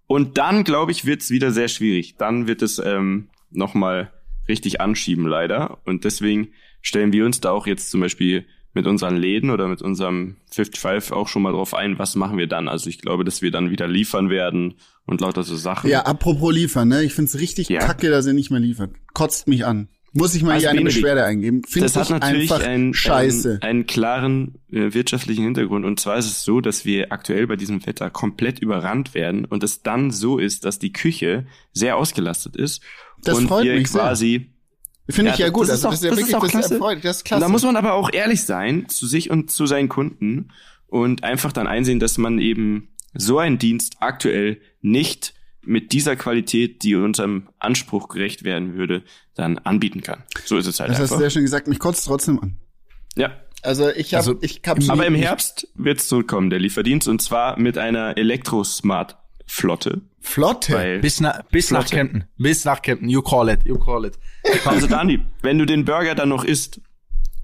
Und 0.08 0.38
dann, 0.38 0.64
glaube 0.64 0.92
ich, 0.92 1.06
wird's 1.06 1.30
wieder 1.30 1.52
sehr 1.52 1.68
schwierig. 1.68 2.16
Dann 2.18 2.48
wird 2.48 2.62
es 2.62 2.80
ähm, 2.80 3.30
nochmal 3.52 4.12
richtig 4.48 4.82
anschieben, 4.82 5.28
leider. 5.28 5.80
Und 5.86 6.06
deswegen 6.06 6.50
stellen 6.82 7.12
wir 7.12 7.26
uns 7.26 7.42
da 7.42 7.52
auch 7.52 7.68
jetzt 7.68 7.92
zum 7.92 8.02
Beispiel 8.02 8.46
mit 8.78 8.88
unseren 8.88 9.18
Läden 9.18 9.50
oder 9.50 9.68
mit 9.68 9.82
unserem 9.82 10.38
55 10.52 11.12
auch 11.12 11.28
schon 11.28 11.42
mal 11.42 11.52
drauf 11.52 11.74
ein, 11.74 12.00
was 12.00 12.16
machen 12.16 12.38
wir 12.38 12.48
dann. 12.48 12.68
Also 12.68 12.90
ich 12.90 13.00
glaube, 13.02 13.24
dass 13.26 13.42
wir 13.42 13.52
dann 13.52 13.72
wieder 13.72 13.88
liefern 13.88 14.30
werden 14.30 14.76
und 15.06 15.20
lauter 15.22 15.44
so 15.44 15.56
Sachen. 15.56 15.90
ja, 15.90 16.02
apropos 16.06 16.54
liefern, 16.54 16.88
ne? 16.88 17.04
Ich 17.04 17.14
find's 17.14 17.40
richtig 17.40 17.70
Ja. 17.70 17.80
kacke, 17.80 18.10
dass 18.10 18.28
ihr 18.28 18.34
nicht 18.34 18.52
mehr 18.52 18.60
liefert. 18.60 18.92
Kotzt 19.14 19.48
mich 19.48 19.66
an. 19.66 19.90
Muss 20.14 20.34
ich 20.36 20.42
mal 20.42 20.52
Also 20.54 20.62
hier 20.62 20.70
eine 20.70 20.80
Benedikt, 20.80 21.02
Beschwerde 21.02 21.24
eingeben. 21.26 21.62
Finde 21.68 21.86
Das 21.86 21.96
hat 21.96 22.06
ich 22.06 22.10
natürlich 22.12 22.52
einfach 22.52 22.66
einen, 22.66 22.94
scheiße. 22.94 23.50
einen, 23.50 23.62
einen 23.62 23.86
klaren 23.88 24.56
äh, 24.72 24.94
wirtschaftlichen 24.94 25.44
Hintergrund. 25.44 25.86
Und 25.86 26.00
zwar 26.00 26.18
ist 26.18 26.26
es 26.28 26.44
so, 26.44 26.62
dass 26.62 26.86
wir 26.86 27.12
aktuell 27.12 27.46
bei 27.46 27.56
diesem 27.56 27.86
Wetter 27.86 28.10
komplett 28.10 28.60
überrannt 28.60 29.14
werden 29.14 29.46
und 29.46 29.64
es 29.64 29.84
dann 29.84 30.10
so 30.12 30.38
ist, 30.40 30.66
dass 30.66 30.80
die 30.80 30.94
Küche 30.94 31.46
sehr 31.74 31.98
ausgelastet 31.98 32.56
ist. 32.56 32.82
Das 33.22 33.38
und 33.38 33.48
freut 33.48 33.66
wir 33.66 33.74
mich 33.76 33.90
sehr. 33.92 34.48
Finde 35.10 35.32
ich 35.32 35.38
Ja, 35.40 35.46
ja 35.48 35.52
gut. 35.52 35.70
das 35.70 35.80
ist 35.80 35.86
Also 35.86 35.88
auch- 35.88 35.92
das 35.92 36.00
ist 36.00 36.04
ja 36.04 36.10
das 36.10 36.18
wirklich, 36.18 36.30
ist 36.30 36.36
auch 36.36 36.42
das 36.42 36.52
klasse. 36.52 36.74
erfreut. 36.76 37.00
Das 37.06 37.18
ist 37.18 37.24
klasse. 37.26 37.42
da 37.42 37.50
muss 37.50 37.64
man 37.64 37.76
aber 37.76 37.94
auch 37.94 38.12
ehrlich 38.12 38.44
sein 38.44 38.90
zu 38.90 39.08
sich 39.08 39.30
und 39.30 39.50
zu 39.52 39.66
seinen 39.66 39.90
Kunden 39.90 40.50
und 40.88 41.24
einfach 41.24 41.52
dann 41.54 41.68
einsehen, 41.68 42.00
dass 42.00 42.18
man 42.18 42.40
eben 42.40 42.90
so 43.14 43.40
einen 43.40 43.58
Dienst 43.58 43.96
aktuell 44.00 44.60
nicht 44.82 45.34
mit 45.62 45.92
dieser 45.92 46.16
Qualität, 46.16 46.84
die 46.84 46.96
unserem 46.96 47.50
Anspruch 47.60 48.08
gerecht 48.10 48.44
werden 48.44 48.76
würde, 48.76 49.04
dann 49.36 49.58
anbieten 49.60 50.02
kann. 50.02 50.24
So 50.46 50.58
ist 50.58 50.66
es 50.68 50.80
halt 50.80 50.92
das 50.92 51.00
hast 51.00 51.12
du 51.12 51.18
sehr 51.18 51.30
schön 51.30 51.44
gesagt. 51.44 51.68
Mich 51.68 51.80
kotzt 51.80 52.06
trotzdem 52.06 52.40
an. 52.40 52.58
Ja. 53.16 53.32
Also 53.64 53.90
ich 53.90 54.14
habe, 54.14 54.20
Also, 54.20 54.38
ich 54.42 54.62
hab 54.66 54.78
Aber 54.90 55.06
im 55.06 55.16
Herbst 55.16 55.68
wird's 55.76 56.08
zurückkommen, 56.08 56.50
der 56.50 56.60
Lieferdienst, 56.60 57.08
und 57.08 57.22
zwar 57.22 57.60
mit 57.60 57.78
einer 57.78 58.16
Elektro-Smart-Flotte. 58.18 60.02
Flotte. 60.20 60.74
Weil, 60.74 61.00
Bis, 61.00 61.20
na, 61.22 61.44
bis 61.52 61.72
nach 61.72 61.82
Flotte. 61.82 61.96
Kempten. 61.96 62.24
Bis 62.38 62.66
nach 62.66 62.82
Kempten. 62.82 63.10
You 63.10 63.22
call 63.22 63.50
it. 63.50 63.60
You 63.66 63.78
call 63.80 64.06
it. 64.06 64.18
Also 64.66 64.88
Dani, 64.88 65.20
wenn 65.42 65.58
du 65.58 65.66
den 65.66 65.86
Burger 65.86 66.16
dann 66.16 66.30
noch 66.30 66.44
isst 66.44 66.82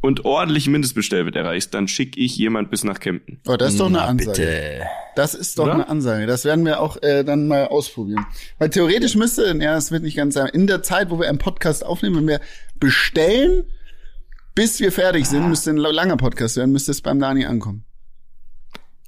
und 0.02 0.26
ordentlich 0.26 0.68
Mindestbestellwert 0.68 1.36
erreichst, 1.36 1.74
dann 1.74 1.88
schick 1.88 2.18
ich 2.18 2.36
jemand 2.36 2.70
bis 2.70 2.84
nach 2.84 3.00
Kempten. 3.00 3.40
Oh, 3.48 3.56
das 3.56 3.74
ist 3.74 3.80
doch 3.80 3.86
eine 3.86 4.00
Na, 4.00 4.06
Ansage. 4.06 4.32
Bitte. 4.32 4.82
Das 5.16 5.34
ist 5.34 5.58
doch 5.58 5.66
Oder? 5.66 5.74
eine 5.76 5.88
Ansage. 5.90 6.26
Das 6.26 6.44
werden 6.44 6.66
wir 6.66 6.82
auch 6.82 7.02
äh, 7.02 7.24
dann 7.24 7.48
mal 7.48 7.68
ausprobieren. 7.68 8.26
Weil 8.58 8.70
theoretisch 8.70 9.16
müsste, 9.16 9.58
ja, 9.62 9.78
es 9.78 9.92
wird 9.92 10.04
nicht 10.04 10.18
ganz 10.18 10.34
sein, 10.34 10.48
in 10.48 10.68
der 10.68 10.84
Zeit, 10.84 11.10
wo 11.10 11.20
wir 11.20 11.30
einen 11.30 11.38
Podcast 11.38 11.86
aufnehmen, 11.86 12.18
wenn 12.18 12.28
wir 12.28 12.42
bestellen, 12.80 13.64
bis 14.56 14.80
wir 14.80 14.92
fertig 14.92 15.26
sind, 15.26 15.48
müsste 15.48 15.70
ein 15.70 15.78
langer 15.78 16.18
Podcast 16.18 16.58
werden, 16.58 16.72
müsste 16.72 16.92
es 16.92 17.02
beim 17.02 17.20
Dani 17.20 17.46
ankommen. 17.46 17.86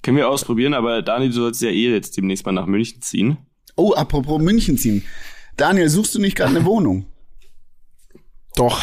Können 0.02 0.18
wir 0.18 0.30
ausprobieren, 0.30 0.74
aber 0.74 1.02
Dani, 1.02 1.28
du 1.28 1.34
sollst 1.34 1.62
ja 1.62 1.70
eh 1.70 1.92
jetzt 1.92 2.16
demnächst 2.16 2.46
mal 2.46 2.52
nach 2.52 2.68
München 2.68 3.02
ziehen. 3.02 3.38
Oh, 3.76 3.94
apropos 3.94 4.42
München 4.42 4.78
ziehen. 4.78 5.04
Daniel, 5.58 5.90
suchst 5.90 6.16
du 6.16 6.20
nicht 6.20 6.38
gerade 6.38 6.56
eine 6.56 6.66
Wohnung? 6.66 7.08
Doch. 8.56 8.82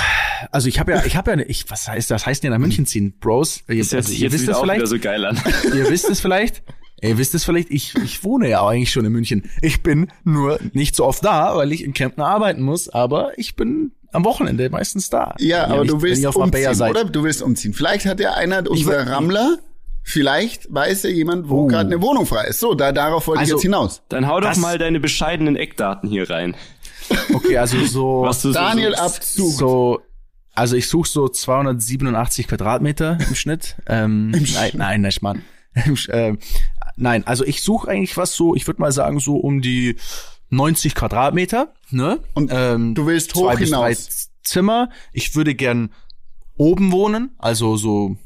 Also 0.50 0.69
ich 0.69 0.79
habe 0.79 0.93
ja, 0.93 1.05
ich 1.05 1.17
habe 1.17 1.31
ja, 1.31 1.33
eine, 1.35 1.45
ich, 1.45 1.71
was 1.71 1.88
heißt 1.88 2.11
das? 2.11 2.26
Heißt 2.26 2.43
denn 2.43 2.50
nach 2.50 2.59
München 2.59 2.85
ziehen, 2.87 3.14
Bros? 3.21 3.62
Ihr, 3.69 3.79
Das 3.79 3.93
hört 3.93 3.99
also, 4.00 4.09
sich 4.11 4.19
ihr 4.21 4.25
jetzt 4.25 4.33
wisst 4.35 4.43
wieder 4.45 4.52
es 4.52 4.59
auch 4.59 4.62
vielleicht. 4.62 4.81
wieder 4.81 4.87
so 4.88 4.99
geil 4.99 5.25
an. 5.25 5.41
Ihr 5.75 5.88
wisst 5.91 6.09
es 6.11 6.21
vielleicht. 6.21 6.62
Ihr 7.00 7.19
wisst 7.19 7.35
es 7.35 7.45
vielleicht. 7.45 7.71
Ich, 7.71 7.95
ich 7.97 8.23
wohne 8.25 8.49
ja 8.49 8.67
eigentlich 8.67 8.91
schon 8.93 9.05
in 9.05 9.12
München. 9.12 9.50
Ich 9.61 9.83
bin 9.83 10.09
nur 10.25 10.59
nicht 10.73 10.95
so 10.95 11.05
oft 11.05 11.25
da, 11.25 11.57
weil 11.57 11.73
ich 11.73 11.83
in 11.85 11.95
Kempten 11.95 12.23
arbeiten 12.23 12.62
muss. 12.62 12.88
Aber 12.88 13.33
ich 13.38 13.57
bin 13.57 13.93
am 14.12 14.25
Wochenende 14.25 14.69
meistens 14.71 15.11
da. 15.11 15.35
Ja, 15.38 15.64
aber 15.64 15.83
ihr 15.83 15.88
du 15.88 15.95
nicht- 15.97 16.02
willst 16.23 16.37
umziehen, 16.37 16.75
seid. 16.75 16.91
oder? 16.91 17.05
Du 17.05 17.25
willst 17.25 17.43
umziehen. 17.43 17.73
Vielleicht 17.73 18.07
hat 18.07 18.21
ja 18.21 18.35
einer 18.35 18.69
unserer 18.71 19.07
Rammler, 19.11 19.59
vielleicht 20.02 20.73
weiß 20.73 21.05
ja 21.05 21.11
jemand, 21.11 21.49
wo 21.49 21.62
Oh. 21.62 21.67
gerade 21.67 21.87
eine 21.87 22.02
Wohnung 22.02 22.26
frei 22.26 22.45
ist. 22.49 22.61
So, 22.61 22.75
da, 22.75 22.93
darauf 22.93 23.26
wollte 23.26 23.41
Also- 23.41 23.52
ich 23.52 23.57
jetzt 23.59 23.62
hinaus. 23.62 24.02
Dann 24.09 24.26
hau 24.29 24.41
doch 24.41 24.49
Das- 24.50 24.59
mal 24.59 24.79
deine 24.79 25.00
bescheidenen 25.00 25.57
Eckdaten 25.57 26.09
hier 26.09 26.29
rein. 26.29 26.55
Okay, 27.32 27.56
also 27.59 27.85
so. 27.85 28.23
Was 28.26 28.42
du 28.42 28.49
so 28.49 28.54
Daniel 28.54 28.94
suchst. 28.97 29.02
Abzug. 29.02 29.52
So, 29.52 30.00
also 30.54 30.76
ich 30.76 30.88
suche 30.88 31.09
so 31.09 31.28
287 31.28 32.49
Quadratmeter 32.49 33.18
im 33.26 33.35
Schnitt. 33.35 33.76
Ähm, 33.87 34.30
nein, 34.54 34.73
nein, 34.75 35.00
nicht 35.00 35.23
Mann. 35.23 35.42
Im 35.87 35.97
ähm, 36.11 36.38
nein, 36.97 37.26
also 37.26 37.44
ich 37.44 37.62
suche 37.62 37.88
eigentlich 37.88 38.16
was 38.16 38.35
so, 38.35 38.54
ich 38.54 38.66
würde 38.66 38.80
mal 38.80 38.92
sagen 38.92 39.21
so 39.21 39.37
um 39.37 39.62
die 39.62 39.97
90 40.50 40.94
Quadratmeter. 40.94 41.73
Ne? 41.90 42.21
Und 42.35 42.50
ähm, 42.52 42.94
du 42.94 43.06
willst 43.06 43.30
zwei 43.30 43.54
hoch 43.54 43.59
bis 43.59 43.71
drei 43.71 43.94
hinaus. 43.94 44.28
Zimmer. 44.42 44.90
Ich 45.12 45.35
würde 45.35 45.54
gern 45.54 45.90
oben 46.56 46.92
wohnen, 46.92 47.30
also 47.38 47.76
so 47.76 48.16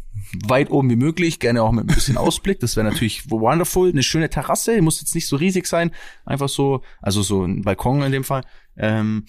weit 0.46 0.70
oben 0.70 0.90
wie 0.90 0.96
möglich, 0.96 1.40
gerne 1.40 1.62
auch 1.62 1.72
mit 1.72 1.84
ein 1.84 1.94
bisschen 1.94 2.16
Ausblick. 2.16 2.60
Das 2.60 2.76
wäre 2.76 2.88
natürlich 2.88 3.30
wonderful. 3.30 3.90
Eine 3.90 4.02
schöne 4.02 4.30
Terrasse, 4.30 4.80
muss 4.82 5.00
jetzt 5.00 5.14
nicht 5.14 5.28
so 5.28 5.36
riesig 5.36 5.66
sein, 5.66 5.92
einfach 6.24 6.48
so, 6.48 6.82
also 7.00 7.22
so 7.22 7.44
ein 7.44 7.62
Balkon 7.62 8.02
in 8.02 8.12
dem 8.12 8.24
Fall. 8.24 8.42
Ähm, 8.76 9.24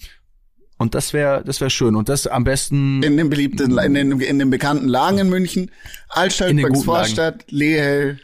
und 0.78 0.94
das 0.94 1.12
wäre, 1.12 1.42
das 1.44 1.60
wäre 1.60 1.70
schön. 1.70 1.96
Und 1.96 2.08
das 2.08 2.26
am 2.26 2.44
besten 2.44 3.02
In 3.02 3.16
den 3.16 3.28
beliebten, 3.28 3.76
in 3.78 3.94
den, 3.94 4.20
in 4.20 4.38
den 4.38 4.50
bekannten 4.50 4.86
Lagen 4.86 5.18
in 5.18 5.28
München. 5.28 5.70
Altstadt. 6.08 6.54
Vorstadt, 6.84 7.50
Lehel, 7.50 8.20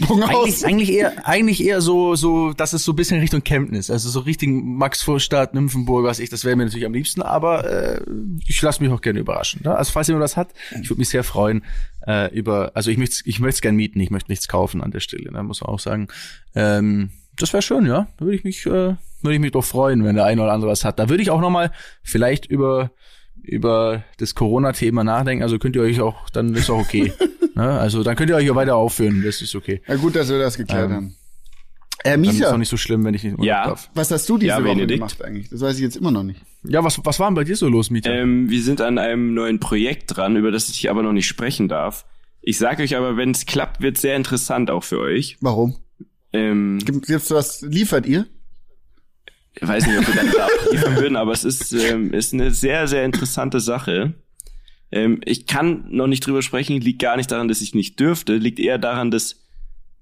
eigentlich, 0.08 0.64
eigentlich 0.64 0.92
eher, 0.92 1.26
eigentlich 1.26 1.62
eher 1.62 1.80
so, 1.80 2.14
so, 2.14 2.52
dass 2.52 2.72
es 2.72 2.84
so 2.84 2.92
ein 2.92 2.96
bisschen 2.96 3.20
Richtung 3.20 3.42
Chemnitz, 3.44 3.90
also 3.90 4.08
so 4.08 4.20
Richtung 4.20 4.76
Maxvorstadt, 4.76 5.54
Nymphenburg, 5.54 6.04
was 6.04 6.20
ich, 6.20 6.30
das 6.30 6.44
wäre 6.44 6.56
mir 6.56 6.64
natürlich 6.64 6.86
am 6.86 6.94
liebsten, 6.94 7.22
aber 7.22 7.64
äh, 7.70 8.00
ich 8.46 8.60
lasse 8.62 8.82
mich 8.82 8.92
auch 8.92 9.02
gerne 9.02 9.20
überraschen. 9.20 9.60
Ne? 9.64 9.74
Also 9.74 9.92
falls 9.92 10.08
jemand 10.08 10.24
das 10.24 10.36
hat, 10.36 10.54
ich 10.80 10.88
würde 10.88 11.00
mich 11.00 11.10
sehr 11.10 11.24
freuen 11.24 11.64
äh, 12.06 12.32
über, 12.34 12.72
also 12.74 12.90
ich 12.90 12.96
möchte, 12.96 13.16
ich 13.24 13.40
möchte 13.40 13.56
es 13.56 13.60
gerne 13.60 13.76
mieten, 13.76 14.00
ich 14.00 14.10
möchte 14.10 14.30
nichts 14.30 14.48
kaufen 14.48 14.80
an 14.80 14.90
der 14.90 15.00
Stelle, 15.00 15.30
ne? 15.30 15.42
muss 15.42 15.60
man 15.60 15.68
auch 15.68 15.80
sagen. 15.80 16.08
Ähm, 16.54 17.10
das 17.42 17.52
wäre 17.52 17.62
schön, 17.62 17.86
ja. 17.86 18.08
Da 18.18 18.24
würde 18.24 18.36
ich 18.36 18.44
mich, 18.44 18.66
äh, 18.66 18.70
würde 19.22 19.34
ich 19.34 19.40
mich 19.40 19.52
doch 19.52 19.64
freuen, 19.64 20.04
wenn 20.04 20.16
der 20.16 20.24
eine 20.24 20.42
oder 20.42 20.52
andere 20.52 20.70
was 20.70 20.84
hat. 20.84 20.98
Da 20.98 21.08
würde 21.08 21.22
ich 21.22 21.30
auch 21.30 21.40
noch 21.40 21.50
mal 21.50 21.70
vielleicht 22.02 22.46
über 22.46 22.90
über 23.42 24.04
das 24.18 24.34
Corona-Thema 24.34 25.02
nachdenken. 25.02 25.42
Also 25.42 25.58
könnt 25.58 25.74
ihr 25.74 25.82
euch 25.82 26.00
auch, 26.00 26.28
dann 26.30 26.54
ist 26.54 26.68
auch 26.68 26.78
okay. 26.78 27.10
ne? 27.54 27.70
Also 27.80 28.02
dann 28.02 28.14
könnt 28.14 28.28
ihr 28.30 28.36
euch 28.36 28.50
auch 28.50 28.54
weiter 28.54 28.76
aufführen. 28.76 29.22
Das 29.24 29.40
ist 29.40 29.54
okay. 29.54 29.80
Ja, 29.88 29.96
gut, 29.96 30.14
dass 30.14 30.28
wir 30.28 30.38
das 30.38 30.56
geklärt 30.58 30.90
Ähm, 30.90 30.94
haben. 30.94 31.16
Äh, 32.04 32.10
Dann 32.12 32.24
ist 32.24 32.44
auch 32.46 32.56
nicht 32.58 32.68
so 32.68 32.76
schlimm, 32.78 33.04
wenn 33.04 33.14
ich 33.14 33.24
nicht 33.24 33.42
Ja. 33.42 33.66
darf. 33.66 33.90
was 33.94 34.10
hast 34.10 34.28
du 34.28 34.36
diese 34.38 34.48
Ja, 34.48 34.56
Woche 34.58 34.74
Benedikt. 34.74 34.98
gemacht 35.00 35.22
eigentlich? 35.24 35.48
Das 35.50 35.60
weiß 35.60 35.76
ich 35.76 35.82
jetzt 35.82 35.96
immer 35.96 36.10
noch 36.10 36.22
nicht. 36.22 36.40
Ja, 36.64 36.82
was, 36.84 36.98
was 37.04 37.18
war 37.18 37.28
denn 37.28 37.34
bei 37.34 37.44
dir 37.44 37.56
so 37.56 37.68
los, 37.68 37.90
Mieter? 37.90 38.10
Ähm, 38.14 38.48
wir 38.50 38.62
sind 38.62 38.80
an 38.80 38.98
einem 38.98 39.32
neuen 39.34 39.58
Projekt 39.60 40.16
dran, 40.16 40.36
über 40.36 40.50
das 40.50 40.68
ich 40.70 40.88
aber 40.90 41.02
noch 41.02 41.12
nicht 41.12 41.26
sprechen 41.26 41.68
darf. 41.68 42.04
Ich 42.42 42.56
sage 42.58 42.82
euch 42.82 42.96
aber, 42.96 43.16
wenn 43.18 43.30
es 43.32 43.44
klappt, 43.46 43.82
wird 43.82 43.98
sehr 43.98 44.16
interessant 44.16 44.70
auch 44.70 44.84
für 44.84 44.98
euch. 44.98 45.36
Warum? 45.42 45.76
Ähm, 46.32 46.78
Gibt, 46.84 47.06
gibt's 47.06 47.30
was, 47.30 47.62
liefert 47.62 48.06
ihr? 48.06 48.26
ich 49.60 49.66
weiß 49.66 49.86
nicht, 49.86 49.98
ob 49.98 50.06
wir 50.06 50.14
dann 50.14 50.30
da 50.30 50.46
abliefern 50.46 50.96
würden, 50.96 51.16
aber 51.16 51.32
es 51.32 51.44
ist, 51.44 51.72
ähm, 51.72 52.12
ist 52.14 52.32
eine 52.32 52.50
sehr, 52.52 52.86
sehr 52.86 53.04
interessante 53.04 53.58
Sache. 53.60 54.14
Ähm, 54.92 55.20
ich 55.24 55.46
kann 55.46 55.84
noch 55.90 56.06
nicht 56.06 56.24
drüber 56.26 56.40
sprechen, 56.42 56.80
liegt 56.80 57.00
gar 57.02 57.16
nicht 57.16 57.30
daran, 57.30 57.48
dass 57.48 57.60
ich 57.60 57.74
nicht 57.74 57.98
dürfte, 57.98 58.36
liegt 58.36 58.58
eher 58.60 58.78
daran, 58.78 59.10
dass 59.10 59.40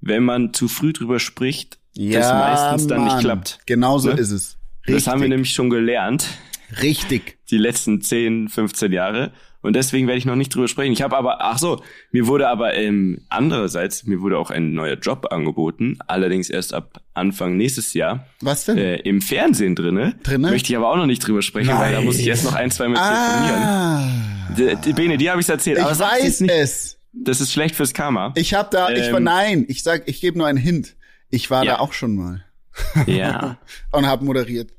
wenn 0.01 0.23
man 0.23 0.53
zu 0.53 0.69
früh 0.69 0.93
drüber 0.93 1.19
spricht, 1.19 1.79
das 1.97 2.31
meistens 2.33 2.87
dann 2.87 3.03
nicht 3.05 3.15
Mann. 3.15 3.21
klappt. 3.21 3.59
Genau 3.67 3.99
so 3.99 4.11
Ne? 4.11 4.21
ist 4.21 4.31
es. 4.31 4.59
Das 4.87 5.07
haben 5.07 5.21
wir 5.21 5.25
Richtig. 5.25 5.31
nämlich 5.31 5.53
schon 5.55 5.71
gelernt, 5.71 6.27
Richtig. 6.83 7.39
die 7.51 7.59
letzten 7.59 8.01
10, 8.01 8.49
15 8.49 8.93
Jahre. 8.93 9.33
Und 9.61 9.75
deswegen 9.75 10.07
werde 10.07 10.19
ich 10.19 10.25
noch 10.25 10.37
nicht 10.37 10.55
drüber 10.55 10.69
sprechen. 10.69 10.93
Ich 10.93 11.03
habe 11.03 11.17
aber, 11.17 11.39
ach 11.43 11.59
so, 11.59 11.83
mir 12.13 12.27
wurde 12.29 12.49
aber 12.49 12.75
ähm, 12.75 13.23
andererseits, 13.29 14.05
mir 14.07 14.21
wurde 14.21 14.39
auch 14.39 14.51
ein 14.51 14.73
neuer 14.73 14.95
Job 14.95 15.27
angeboten, 15.33 15.99
allerdings 16.07 16.49
erst 16.49 16.73
ab 16.75 17.01
Anfang 17.15 17.57
nächstes 17.57 17.93
Jahr. 17.93 18.27
Was 18.41 18.67
denn? 18.67 18.79
äh, 18.79 18.97
im 18.99 19.21
Fernsehen 19.21 19.75
drinne. 19.75 20.15
Drinne? 20.23 20.51
Möchte 20.51 20.73
ich 20.73 20.77
aber 20.77 20.89
auch 20.91 20.97
noch 20.97 21.07
nicht 21.07 21.27
drüber 21.27 21.43
sprechen, 21.43 21.77
weil 21.77 21.93
da 21.93 22.01
muss 22.01 22.19
ich 22.19 22.27
erst 22.29 22.45
noch 22.45 22.55
ein, 22.55 22.71
zwei 22.71 22.87
Mal 22.89 22.95
telefonieren. 23.01 23.63
ah, 23.65 24.93
Bene, 24.95 25.17
die 25.19 25.29
habe 25.31 25.41
ich 25.41 25.49
erzählt. 25.49 25.79
ich 25.79 25.85
aber 25.85 25.99
weiß 25.99 26.41
nicht. 26.41 26.53
es. 26.53 26.99
Das 27.13 27.41
ist 27.41 27.53
schlecht 27.53 27.75
fürs 27.75 27.93
Karma. 27.95 28.33
Ich 28.37 28.55
habe 28.55 28.69
da, 28.71 28.91
ich 28.91 29.11
war, 29.11 29.19
Ähm, 29.19 29.25
nein, 29.25 29.65
ich 29.69 29.83
sag, 29.83 30.07
ich 30.07 30.21
gebe 30.21 30.39
nur 30.39 30.47
einen 30.47 30.59
Hint. 30.59 30.95
Ich 31.31 31.51
war 31.51 31.65
Ja. 31.65 31.75
da 31.75 31.79
auch 31.81 31.93
schon 31.93 32.15
mal 32.15 32.45
ja. 33.07 33.59
und 33.93 34.07
habe 34.07 34.25
moderiert. 34.25 34.71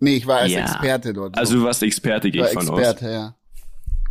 Nee, 0.00 0.16
ich 0.16 0.26
war 0.26 0.38
als 0.40 0.52
Ja. 0.52 0.62
Experte 0.62 1.12
dort. 1.14 1.38
Also 1.38 1.54
du 1.54 1.62
warst 1.62 1.82
Experte, 1.84 2.26
ich 2.28 2.32
gehe 2.34 2.42
war 2.42 2.48
ich 2.48 2.54
von 2.54 2.66
Experte, 2.68 3.10
ja. 3.10 3.35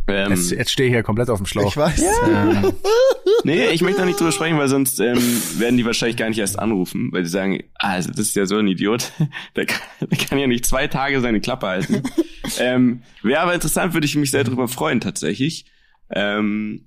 Ähm, 0.08 0.30
jetzt, 0.30 0.50
jetzt 0.52 0.70
stehe 0.70 0.88
ich 0.88 0.94
hier 0.94 1.02
komplett 1.02 1.30
auf 1.30 1.38
dem 1.38 1.46
Schlauch. 1.46 1.68
Ich 1.68 1.76
weiß. 1.76 2.00
Ähm, 2.28 2.72
nee, 3.44 3.66
ich 3.68 3.82
möchte 3.82 4.00
noch 4.00 4.06
nicht 4.06 4.20
drüber 4.20 4.32
sprechen, 4.32 4.56
weil 4.56 4.68
sonst 4.68 5.00
ähm, 5.00 5.18
werden 5.58 5.76
die 5.76 5.84
wahrscheinlich 5.84 6.16
gar 6.16 6.28
nicht 6.28 6.38
erst 6.38 6.58
anrufen, 6.58 7.10
weil 7.12 7.24
die 7.24 7.28
sagen, 7.28 7.62
ah, 7.74 7.92
also 7.92 8.10
das 8.10 8.20
ist 8.20 8.36
ja 8.36 8.46
so 8.46 8.56
ein 8.56 8.68
Idiot, 8.68 9.12
der 9.56 9.66
kann, 9.66 9.80
der 10.00 10.18
kann 10.18 10.38
ja 10.38 10.46
nicht 10.46 10.64
zwei 10.64 10.86
Tage 10.86 11.20
seine 11.20 11.40
Klappe 11.40 11.66
halten. 11.66 12.02
ähm, 12.60 13.02
Wäre 13.22 13.40
aber 13.40 13.54
interessant, 13.54 13.94
würde 13.94 14.06
ich 14.06 14.16
mich 14.16 14.30
sehr 14.30 14.44
drüber 14.44 14.68
freuen 14.68 15.00
tatsächlich. 15.00 15.66
Ähm, 16.10 16.86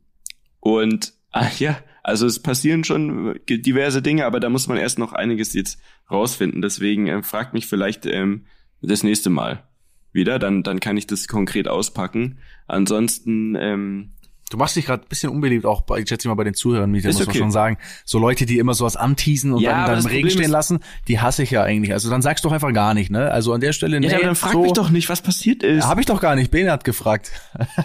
und 0.62 1.14
ah, 1.32 1.48
ja, 1.60 1.78
also 2.04 2.26
es 2.26 2.42
passieren 2.42 2.86
schon 2.86 3.38
diverse 3.50 4.02
Dinge, 4.02 4.26
aber 4.26 4.40
da 4.40 4.50
muss 4.50 4.68
man 4.68 4.78
erst 4.78 4.98
noch 4.98 5.12
einiges 5.12 5.54
jetzt 5.54 5.80
rausfinden. 6.10 6.62
Deswegen 6.62 7.08
ähm, 7.08 7.24
fragt 7.24 7.54
mich 7.54 7.68
vielleicht 7.68 8.06
ähm, 8.06 8.46
das 8.82 9.04
nächste 9.04 9.30
Mal 9.30 9.69
wieder, 10.12 10.40
dann 10.40 10.64
dann 10.64 10.80
kann 10.80 10.98
ich 10.98 11.08
das 11.08 11.28
konkret 11.28 11.68
auspacken. 11.68 12.40
Ansonsten 12.68 13.56
ähm, 13.56 14.12
du 14.50 14.58
machst 14.58 14.76
dich 14.76 14.86
gerade 14.86 15.04
ein 15.04 15.08
bisschen 15.08 15.30
unbeliebt, 15.30 15.66
auch 15.66 15.82
bei, 15.82 16.00
ich 16.00 16.10
schätze 16.10 16.28
mal 16.28 16.34
bei 16.36 16.44
den 16.44 16.54
Zuhörern, 16.54 16.94
Ist 16.96 17.06
muss 17.06 17.16
okay. 17.18 17.26
man 17.28 17.36
schon 17.36 17.52
sagen. 17.52 17.78
So 18.04 18.20
Leute, 18.20 18.46
die 18.46 18.58
immer 18.58 18.74
sowas 18.74 18.96
anteasen 18.96 19.54
und 19.54 19.62
Ja, 19.62 19.72
dann, 19.72 19.86
dann 19.86 19.96
das 19.96 20.06
im 20.06 20.12
Regen 20.12 20.30
stehen 20.30 20.52
lassen, 20.52 20.80
die 21.08 21.20
hasse 21.20 21.44
ich 21.44 21.52
ja 21.52 21.64
eigentlich. 21.64 21.94
Also 21.94 22.10
dann 22.10 22.22
sagst 22.22 22.44
du 22.44 22.50
doch 22.50 22.54
einfach 22.54 22.74
gar 22.74 22.94
nicht, 22.94 23.12
ne? 23.12 23.32
Also 23.32 23.54
an 23.54 23.62
der 23.62 23.74
Stelle, 23.74 24.00
nee, 24.00 24.08
ja, 24.08 24.16
aber 24.18 24.26
dann 24.26 24.36
frag 24.36 24.54
so, 24.54 24.62
mich 24.62 24.74
doch 24.74 24.90
nicht, 24.90 25.10
was 25.10 25.22
passiert 25.22 25.64
ist. 25.64 25.88
Hab 25.88 26.00
ich 26.00 26.06
doch 26.06 26.20
gar 26.20 26.36
nicht, 26.36 26.52
Bene 26.52 26.72
hat 26.72 26.84
gefragt. 26.84 27.32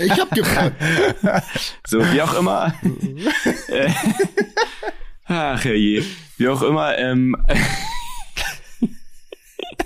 Ich 0.00 0.12
habe 0.12 0.34
gefragt. 0.34 0.76
So, 1.86 2.00
wie 2.00 2.22
auch 2.22 2.38
immer. 2.38 2.74
Ach 5.26 5.64
herrje. 5.64 6.04
Wie 6.36 6.48
auch 6.48 6.62
immer, 6.62 6.96
ähm. 6.98 7.36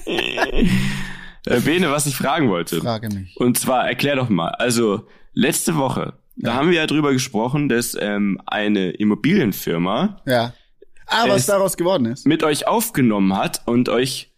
Äh, 1.48 1.60
Bene, 1.60 1.90
was 1.90 2.06
ich 2.06 2.16
fragen 2.16 2.48
wollte. 2.48 2.80
Frage 2.80 3.08
mich. 3.08 3.36
Und 3.36 3.58
zwar, 3.58 3.88
erklär 3.88 4.16
doch 4.16 4.28
mal. 4.28 4.48
Also, 4.50 5.06
letzte 5.32 5.76
Woche, 5.76 6.14
da 6.36 6.54
haben 6.54 6.70
wir 6.70 6.76
ja 6.76 6.86
drüber 6.86 7.12
gesprochen, 7.12 7.68
dass 7.68 7.96
ähm, 7.98 8.40
eine 8.46 8.90
Immobilienfirma 8.90 10.20
Ja. 10.26 10.52
Ah, 11.06 11.24
was 11.26 11.46
daraus 11.46 11.76
geworden 11.78 12.04
ist. 12.06 12.26
mit 12.26 12.42
euch 12.42 12.66
aufgenommen 12.68 13.34
hat 13.36 13.62
und 13.64 13.88
euch 13.88 14.30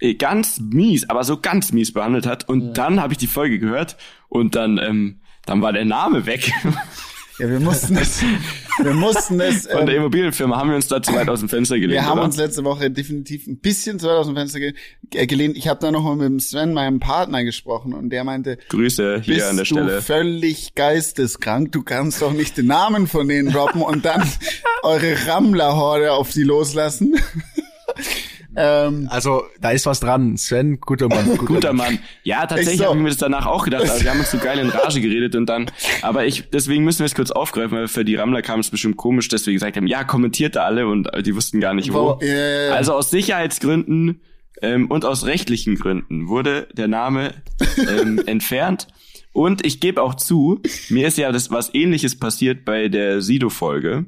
äh, 0.00 0.14
ganz 0.14 0.58
mies, 0.58 1.08
aber 1.08 1.22
so 1.22 1.38
ganz 1.40 1.72
mies 1.72 1.92
behandelt 1.92 2.26
hat. 2.26 2.48
Und 2.48 2.74
dann 2.74 3.00
habe 3.00 3.12
ich 3.12 3.18
die 3.18 3.28
Folge 3.28 3.58
gehört 3.60 3.96
und 4.28 4.56
dann, 4.56 4.78
ähm, 4.78 5.20
dann 5.44 5.62
war 5.62 5.72
der 5.72 5.84
Name 5.84 6.26
weg. 6.26 6.50
Ja, 7.38 7.50
wir 7.50 7.60
mussten 7.60 7.96
es, 7.96 8.22
wir 8.82 8.94
mussten 8.94 9.38
es, 9.40 9.66
Von 9.66 9.84
der 9.84 9.96
ähm, 9.96 10.02
Immobilienfirma 10.02 10.56
haben 10.56 10.70
wir 10.70 10.76
uns 10.76 10.88
da 10.88 11.02
zu 11.02 11.12
weit 11.12 11.28
aus 11.28 11.40
dem 11.40 11.50
Fenster 11.50 11.78
gelehnt. 11.78 12.00
wir 12.00 12.06
haben 12.06 12.18
oder? 12.18 12.26
uns 12.26 12.36
letzte 12.38 12.64
Woche 12.64 12.90
definitiv 12.90 13.46
ein 13.46 13.58
bisschen 13.58 13.98
zu 13.98 14.06
weit 14.06 14.16
aus 14.16 14.26
dem 14.26 14.36
Fenster 14.36 14.58
ge 14.58 14.72
äh, 15.12 15.26
gelehnt. 15.26 15.56
Ich 15.56 15.68
habe 15.68 15.78
da 15.80 15.90
noch 15.90 16.02
mal 16.02 16.16
mit 16.16 16.26
dem 16.26 16.40
Sven, 16.40 16.72
meinem 16.72 16.98
Partner, 16.98 17.44
gesprochen 17.44 17.92
und 17.92 18.08
der 18.08 18.24
meinte, 18.24 18.56
Grüße 18.70 19.20
hier 19.20 19.34
bist 19.34 19.46
an 19.46 19.56
der 19.56 19.64
du 19.66 19.74
Stelle. 19.74 20.02
völlig 20.02 20.74
geisteskrank? 20.74 21.72
Du 21.72 21.82
kannst 21.82 22.22
doch 22.22 22.32
nicht 22.32 22.56
den 22.56 22.66
Namen 22.66 23.06
von 23.06 23.28
denen 23.28 23.52
droppen 23.52 23.82
und 23.82 24.06
dann 24.06 24.26
eure 24.82 25.26
Rammlerhorde 25.26 26.12
auf 26.12 26.32
die 26.32 26.42
loslassen. 26.42 27.16
ähm, 28.56 29.06
Also, 29.10 29.44
da 29.60 29.70
ist 29.70 29.86
was 29.86 30.00
dran. 30.00 30.36
Sven, 30.36 30.80
guter 30.80 31.08
Mann. 31.08 31.26
Guter, 31.26 31.44
Guter 31.44 31.72
Mann. 31.72 31.98
Ja, 32.24 32.46
tatsächlich 32.46 32.78
so. 32.78 32.86
habe 32.86 32.96
ich 32.96 33.02
mir 33.02 33.08
das 33.10 33.18
danach 33.18 33.46
auch 33.46 33.64
gedacht. 33.64 33.82
Also 33.88 34.02
wir 34.02 34.10
haben 34.10 34.20
uns 34.20 34.30
so 34.30 34.38
geil 34.38 34.58
in 34.58 34.68
Rage 34.70 35.00
geredet 35.00 35.34
und 35.36 35.46
dann, 35.46 35.70
aber 36.02 36.24
ich, 36.26 36.48
deswegen 36.50 36.84
müssen 36.84 37.00
wir 37.00 37.06
es 37.06 37.14
kurz 37.14 37.30
aufgreifen, 37.30 37.76
weil 37.76 37.88
für 37.88 38.04
die 38.04 38.16
Rammler 38.16 38.42
kam 38.42 38.60
es 38.60 38.70
bestimmt 38.70 38.96
komisch, 38.96 39.28
dass 39.28 39.46
wir 39.46 39.52
gesagt 39.52 39.76
haben, 39.76 39.86
ja, 39.86 40.04
kommentiert 40.04 40.56
da 40.56 40.64
alle 40.64 40.86
und 40.86 41.12
äh, 41.12 41.22
die 41.22 41.34
wussten 41.36 41.60
gar 41.60 41.74
nicht 41.74 41.92
wo. 41.92 42.18
Wo- 42.18 42.24
ja. 42.24 42.70
Also 42.74 42.94
aus 42.94 43.10
Sicherheitsgründen 43.10 44.20
ähm, 44.62 44.90
und 44.90 45.04
aus 45.04 45.26
rechtlichen 45.26 45.74
Gründen 45.76 46.28
wurde 46.28 46.68
der 46.72 46.88
Name 46.88 47.34
ähm, 47.78 48.22
entfernt. 48.26 48.86
Und 49.32 49.66
ich 49.66 49.80
gebe 49.80 50.02
auch 50.02 50.14
zu, 50.14 50.62
mir 50.88 51.08
ist 51.08 51.18
ja 51.18 51.30
das 51.30 51.50
was 51.50 51.74
ähnliches 51.74 52.18
passiert 52.18 52.64
bei 52.64 52.88
der 52.88 53.20
Sido-Folge. 53.20 54.06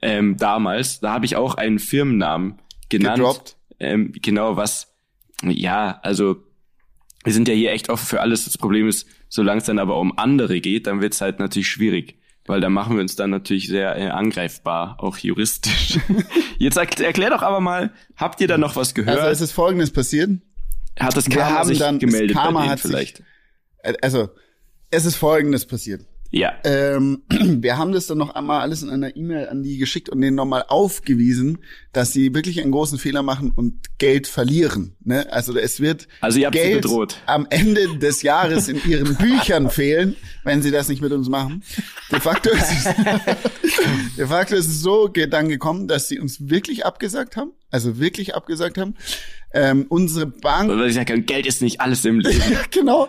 Ähm, 0.00 0.36
damals, 0.36 1.00
da 1.00 1.12
habe 1.12 1.24
ich 1.26 1.36
auch 1.36 1.54
einen 1.56 1.78
Firmennamen 1.78 2.58
genannt. 2.92 3.18
Gedroppt. 3.18 3.56
Ähm, 3.80 4.12
genau, 4.22 4.56
was, 4.56 4.94
ja, 5.42 5.98
also 6.02 6.36
wir 7.24 7.32
sind 7.32 7.48
ja 7.48 7.54
hier 7.54 7.72
echt 7.72 7.88
offen 7.88 8.06
für 8.06 8.20
alles. 8.20 8.44
Das 8.44 8.56
Problem 8.58 8.88
ist, 8.88 9.06
solange 9.28 9.58
es 9.60 9.66
dann 9.66 9.78
aber 9.78 9.98
um 9.98 10.16
andere 10.18 10.60
geht, 10.60 10.86
dann 10.86 11.00
wird 11.00 11.14
es 11.14 11.20
halt 11.20 11.38
natürlich 11.40 11.68
schwierig. 11.68 12.18
Weil 12.46 12.60
da 12.60 12.68
machen 12.70 12.96
wir 12.96 13.02
uns 13.02 13.14
dann 13.14 13.30
natürlich 13.30 13.68
sehr 13.68 13.96
äh, 13.96 14.08
angreifbar, 14.08 14.96
auch 14.98 15.16
juristisch. 15.18 15.98
Jetzt 16.58 16.76
erkl- 16.76 17.02
erklär 17.04 17.30
doch 17.30 17.42
aber 17.42 17.60
mal, 17.60 17.92
habt 18.16 18.40
ihr 18.40 18.48
da 18.48 18.58
noch 18.58 18.74
was 18.74 18.94
gehört? 18.94 19.18
also 19.18 19.30
es 19.30 19.40
ist 19.40 19.52
Folgendes 19.52 19.92
passiert. 19.92 20.30
Hat 20.98 21.16
das 21.16 21.28
Karma 21.28 21.64
sich 21.64 21.78
dann- 21.78 22.00
gemeldet 22.00 22.36
Karma 22.36 22.58
bei 22.58 22.60
denen 22.62 22.70
hat 22.72 22.78
sich- 22.80 22.90
vielleicht? 22.90 23.22
Äh, 23.84 23.94
Also, 24.02 24.30
es 24.90 25.04
ist 25.04 25.14
Folgendes 25.16 25.66
passiert. 25.66 26.04
Ja. 26.32 26.54
Ähm, 26.64 27.22
wir 27.30 27.76
haben 27.76 27.92
das 27.92 28.06
dann 28.06 28.16
noch 28.18 28.34
einmal 28.34 28.62
alles 28.62 28.82
in 28.82 28.88
einer 28.88 29.14
E-Mail 29.14 29.48
an 29.48 29.62
die 29.62 29.76
geschickt 29.76 30.08
und 30.08 30.20
denen 30.22 30.34
nochmal 30.34 30.64
aufgewiesen, 30.66 31.58
dass 31.92 32.12
sie 32.12 32.34
wirklich 32.34 32.60
einen 32.60 32.72
großen 32.72 32.98
Fehler 32.98 33.22
machen 33.22 33.52
und 33.54 33.74
Geld 33.98 34.26
verlieren. 34.26 34.96
Ne? 35.04 35.30
Also 35.30 35.56
es 35.56 35.80
wird 35.80 36.08
Also 36.22 36.40
Geld 36.50 36.86
am 37.26 37.46
Ende 37.50 37.98
des 37.98 38.22
Jahres 38.22 38.68
in 38.68 38.80
ihren 38.88 39.14
Büchern 39.18 39.68
fehlen, 39.68 40.16
wenn 40.42 40.62
sie 40.62 40.70
das 40.70 40.88
nicht 40.88 41.02
mit 41.02 41.12
uns 41.12 41.28
machen. 41.28 41.62
De 42.10 42.18
facto 42.18 42.50
ist 42.50 42.70
es, 42.70 42.84
de 44.16 44.26
facto 44.26 44.56
ist 44.56 44.68
es 44.68 44.80
so 44.80 45.08
dann 45.08 45.50
gekommen, 45.50 45.86
dass 45.86 46.08
sie 46.08 46.18
uns 46.18 46.48
wirklich 46.48 46.86
abgesagt 46.86 47.36
haben, 47.36 47.52
also 47.70 47.98
wirklich 47.98 48.34
abgesagt 48.34 48.78
haben. 48.78 48.94
Ähm, 49.54 49.86
unsere 49.88 50.26
Bank 50.26 50.70
Weil 50.70 50.88
ich 50.88 50.94
sage, 50.94 51.20
Geld 51.22 51.46
ist 51.46 51.60
nicht 51.60 51.80
alles 51.80 52.04
im 52.04 52.20
Leben. 52.20 52.58
genau. 52.70 53.08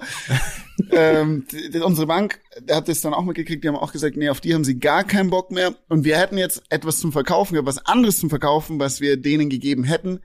ähm, 0.92 1.46
die, 1.52 1.70
die, 1.70 1.80
unsere 1.80 2.08
Bank 2.08 2.40
hat 2.70 2.88
das 2.88 3.02
dann 3.02 3.14
auch 3.14 3.24
mitgekriegt, 3.24 3.64
die 3.64 3.68
haben 3.70 3.76
auch 3.76 3.94
gesagt, 3.94 4.18
nee, 4.18 4.30
auf 4.30 4.42
die 4.42 4.54
haben 4.54 4.64
sie 4.64 4.80
gar 4.80 5.04
keinen 5.04 5.30
Bock 5.30 5.52
mehr. 5.52 5.76
Und 5.88 6.04
wir 6.04 6.18
hätten 6.18 6.38
jetzt 6.38 6.64
etwas 6.70 7.00
zum 7.00 7.12
Verkaufen, 7.12 7.54
gehabt, 7.54 7.68
was 7.68 7.86
anderes 7.86 8.18
zum 8.18 8.30
Verkaufen, 8.30 8.80
was 8.80 9.00
wir 9.00 9.18
denen 9.18 9.50
gegeben 9.50 9.84
hätten. 9.84 10.20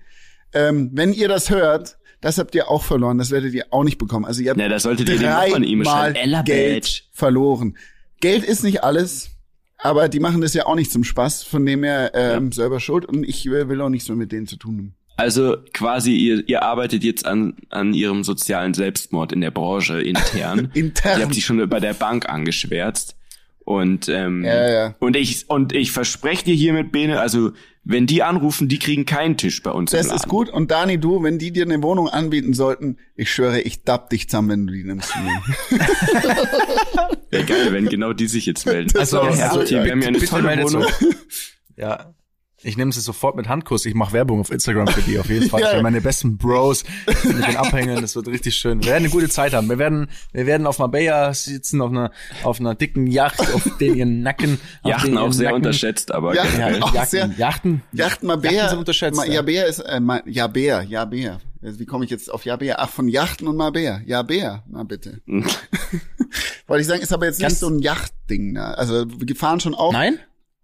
Ähm, 0.53 0.91
wenn 0.93 1.13
ihr 1.13 1.29
das 1.29 1.51
hört, 1.51 1.99
das 2.21 2.39
habt 2.39 2.55
ihr 2.55 2.69
auch 2.69 2.83
verloren, 2.83 3.19
das 3.19 3.31
werdet 3.31 3.55
ihr 3.55 3.67
auch 3.71 3.85
nicht 3.85 3.99
bekommen. 3.99 4.25
Also 4.25 4.43
ihr 4.43 4.51
habt 4.51 4.59
Na, 4.59 4.69
da 4.69 4.79
solltet 4.79 5.09
ihr 5.09 5.19
dem 5.19 5.79
noch 5.79 5.85
mal. 5.85 6.17
Ella 6.17 6.43
Geld 6.43 6.85
Badge. 6.85 7.03
verloren. 7.13 7.77
Geld 8.21 8.43
ist 8.43 8.65
nicht 8.65 8.83
alles, 8.83 9.31
aber 9.77 10.09
die 10.09 10.19
machen 10.19 10.41
das 10.41 10.55
ja 10.55 10.67
auch 10.67 10.75
nicht 10.75 10.91
zum 10.91 11.05
Spaß, 11.05 11.45
von 11.45 11.65
dem 11.65 11.85
her 11.85 12.11
ähm, 12.15 12.51
selber 12.51 12.81
schuld. 12.81 13.05
Und 13.05 13.23
ich 13.23 13.45
will 13.47 13.81
auch 13.81 13.89
nichts 13.89 14.09
mehr 14.09 14.17
mit 14.17 14.33
denen 14.33 14.49
zu 14.49 14.57
tun 14.57 14.79
haben. 14.79 14.98
Also 15.19 15.57
quasi, 15.75 16.15
ihr, 16.15 16.49
ihr 16.49 16.63
arbeitet 16.63 17.03
jetzt 17.03 17.27
an, 17.27 17.55
an 17.71 17.93
ihrem 17.93 18.23
sozialen 18.23 18.73
Selbstmord 18.73 19.33
in 19.33 19.41
der 19.41 19.51
Branche 19.51 20.01
intern. 20.01 20.71
Intern. 20.75 21.19
Ihr 21.19 21.25
habt 21.25 21.35
sich 21.35 21.45
schon 21.45 21.69
bei 21.69 21.81
der 21.81 21.93
Bank 21.95 22.29
angeschwärzt. 22.29 23.17
Und, 23.65 24.09
ähm, 24.09 24.45
Ja, 24.45 24.71
ja. 24.71 24.95
und 25.01 25.17
ich, 25.17 25.51
und 25.51 25.75
ich 25.75 25.91
verspreche 25.91 26.45
dir 26.45 26.55
hiermit, 26.55 26.93
Bene, 26.93 27.21
also, 27.21 27.51
wenn 27.83 28.07
die 28.07 28.23
anrufen, 28.23 28.69
die 28.69 28.79
kriegen 28.79 29.07
keinen 29.07 29.37
Tisch 29.37 29.61
bei 29.63 29.73
uns. 29.73 29.93
im 29.93 29.99
Das 29.99 30.07
Laden. 30.07 30.17
ist 30.19 30.29
gut. 30.29 30.49
Und 30.51 30.71
Dani, 30.71 30.99
du, 30.99 31.23
wenn 31.25 31.39
die 31.39 31.51
dir 31.51 31.65
eine 31.65 31.83
Wohnung 31.83 32.09
anbieten 32.09 32.55
sollten, 32.55 32.99
ich 33.17 33.33
schwöre, 33.33 33.61
ich 33.61 33.83
dapp 33.83 34.11
dich 34.11 34.29
zusammen, 34.29 34.49
wenn 34.51 34.67
du 34.69 34.73
die 34.73 34.85
nimmst. 34.85 35.13
Wäre 37.31 37.45
geil, 37.47 37.73
wenn 37.73 37.87
genau 37.89 38.13
die 38.13 38.29
sich 38.29 38.47
jetzt 38.47 38.67
melden. 38.67 38.97
Also, 38.97 39.17
ja, 39.19 39.35
Herr 39.35 39.53
also, 39.53 39.71
wir 39.85 39.91
haben 39.91 40.01
ja 40.03 40.09
eine 40.09 40.21
tolle 40.21 40.63
Wohnung. 40.63 40.87
Ja. 41.77 42.15
Ich 42.63 42.77
nehme 42.77 42.91
sie 42.91 43.01
sofort 43.01 43.37
mit 43.37 43.49
Handkuss. 43.49 43.87
Ich 43.87 43.95
mache 43.95 44.13
Werbung 44.13 44.41
auf 44.41 44.51
Instagram 44.51 44.89
für 44.89 45.01
die 45.03 45.19
auf 45.19 45.29
jeden 45.29 45.49
Fall. 45.49 45.61
Ja. 45.69 45.71
Für 45.71 45.83
meine 45.83 46.01
besten 46.01 46.37
Bros 46.39 46.85
mit 47.25 47.47
den 47.47 47.57
Abhängen. 47.57 48.01
Das 48.01 48.15
wird 48.17 48.27
richtig 48.29 48.55
schön. 48.57 48.81
Wir 48.81 48.87
werden 48.93 49.05
eine 49.05 49.11
gute 49.11 49.29
Zeit 49.29 49.53
haben. 49.55 49.69
Wir 49.69 49.79
werden, 49.79 50.09
wir 50.33 50.47
werden 50.47 50.67
auf 50.67 50.79
Marbella 50.79 51.33
sitzen, 51.35 51.81
auf 51.81 51.91
einer, 51.91 52.11
auf 52.43 52.59
einer 52.61 52.75
dicken 52.75 53.07
Yacht, 53.07 53.41
auf 53.41 53.69
den 53.81 53.95
ihren 53.97 54.23
Nacken. 54.23 54.59
Yachten 54.85 55.19
auch 55.19 55.33
sehr 55.33 55.47
Nacken. 55.51 55.57
unterschätzt, 55.57 56.13
aber 56.13 56.35
Ja. 56.35 56.45
generell. 56.45 56.79
Ja, 56.79 56.83
Auch 56.83 56.95
Yachten, 56.95 57.11
sehr- 57.11 57.31
Yachten. 57.37 57.83
Yacht 57.93 58.23
Mabea. 58.23 58.51
Yachten 58.53 58.69
sind 58.71 58.79
unterschätzt. 58.79 59.17
Ma- 59.17 59.25
ja. 59.25 59.35
Jabea 59.35 59.65
ist, 59.65 59.79
äh, 59.81 60.01
Ma- 60.01 60.23
Jabea, 60.27 60.83
Jabea. 60.83 61.41
Wie 61.61 61.87
komme 61.87 62.05
ich 62.05 62.11
jetzt 62.11 62.31
auf 62.33 62.45
Jabea? 62.45 62.77
Ach, 62.79 62.89
von 62.89 63.09
Yachten 63.09 63.47
und 63.49 63.57
Mabea. 63.57 64.01
Jabea, 64.07 64.63
na 64.69 64.85
bitte. 64.85 65.21
Wollte 66.67 66.81
ich 66.83 66.87
sagen, 66.87 67.01
ist 67.03 67.13
aber 67.13 67.27
jetzt 67.27 67.39
nicht 67.39 67.49
Ganz- 67.49 67.61
so 67.61 67.69
ein 67.69 67.79
Yachtding. 67.81 68.53
Ne? 68.53 68.77
Also 68.79 69.07
wir 69.09 69.37
fahren 69.37 69.61
schon 69.61 69.75
auch, 69.75 69.93
Nein? 69.93 70.19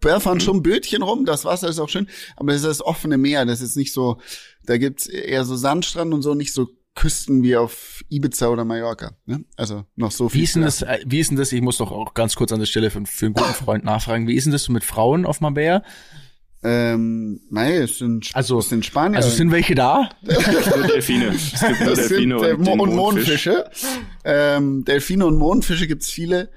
Wir 0.04 0.20
fahren 0.20 0.40
schon 0.40 0.62
Bötchen 0.62 1.02
rum, 1.02 1.24
das 1.24 1.44
Wasser 1.44 1.68
ist 1.68 1.78
auch 1.78 1.88
schön, 1.88 2.08
aber 2.36 2.52
das 2.52 2.62
ist 2.62 2.66
das 2.68 2.82
offene 2.82 3.16
Meer, 3.18 3.44
das 3.46 3.60
ist 3.60 3.76
nicht 3.76 3.92
so, 3.92 4.18
da 4.64 4.76
gibt's 4.78 5.06
eher 5.06 5.44
so 5.44 5.56
Sandstrand 5.56 6.12
und 6.14 6.22
so, 6.22 6.34
nicht 6.34 6.52
so 6.52 6.68
Küsten 6.94 7.42
wie 7.42 7.56
auf 7.56 8.04
Ibiza 8.08 8.48
oder 8.48 8.64
Mallorca. 8.64 9.16
Ne? 9.26 9.44
Also 9.56 9.84
noch 9.96 10.12
so 10.12 10.28
viel. 10.28 10.40
Wie 10.40 10.44
ist 10.44 10.54
denn 10.54 10.62
das, 10.62 10.82
äh, 10.82 10.98
wie 11.04 11.18
ist 11.18 11.30
denn 11.30 11.36
das, 11.36 11.50
ich 11.50 11.60
muss 11.60 11.78
doch 11.78 11.90
auch 11.90 12.14
ganz 12.14 12.36
kurz 12.36 12.52
an 12.52 12.60
der 12.60 12.66
Stelle 12.66 12.90
für, 12.90 13.04
für 13.04 13.26
einen 13.26 13.34
guten 13.34 13.52
Freund 13.64 13.84
nachfragen, 13.84 14.28
wie 14.28 14.34
ist 14.36 14.44
denn 14.44 14.52
das 14.52 14.62
so 14.62 14.72
mit 14.72 14.84
Frauen 14.84 15.26
auf 15.26 15.40
Marbella? 15.40 15.82
Ähm, 16.62 17.40
nein, 17.50 17.72
es 17.82 17.98
sind, 17.98 18.30
Also- 18.32 18.58
es 18.58 18.70
sind 18.70 18.84
Spanier. 18.86 19.18
Also 19.18 19.28
sind 19.28 19.50
welche 19.50 19.74
da? 19.74 20.08
Nur 20.22 20.86
Delfine. 20.86 21.28
Es 21.34 21.60
gibt 21.60 21.80
nur 21.80 21.94
Delfine 21.94 22.38
sind, 22.40 22.54
und, 22.54 22.60
Mo- 22.64 22.82
und 22.84 22.94
Mondfisch. 22.94 23.46
Mondfische. 23.46 23.70
Ähm, 24.24 24.84
Delfine 24.84 25.26
und 25.26 25.36
Mondfische 25.36 25.86
gibt's 25.86 26.10
viele. 26.10 26.50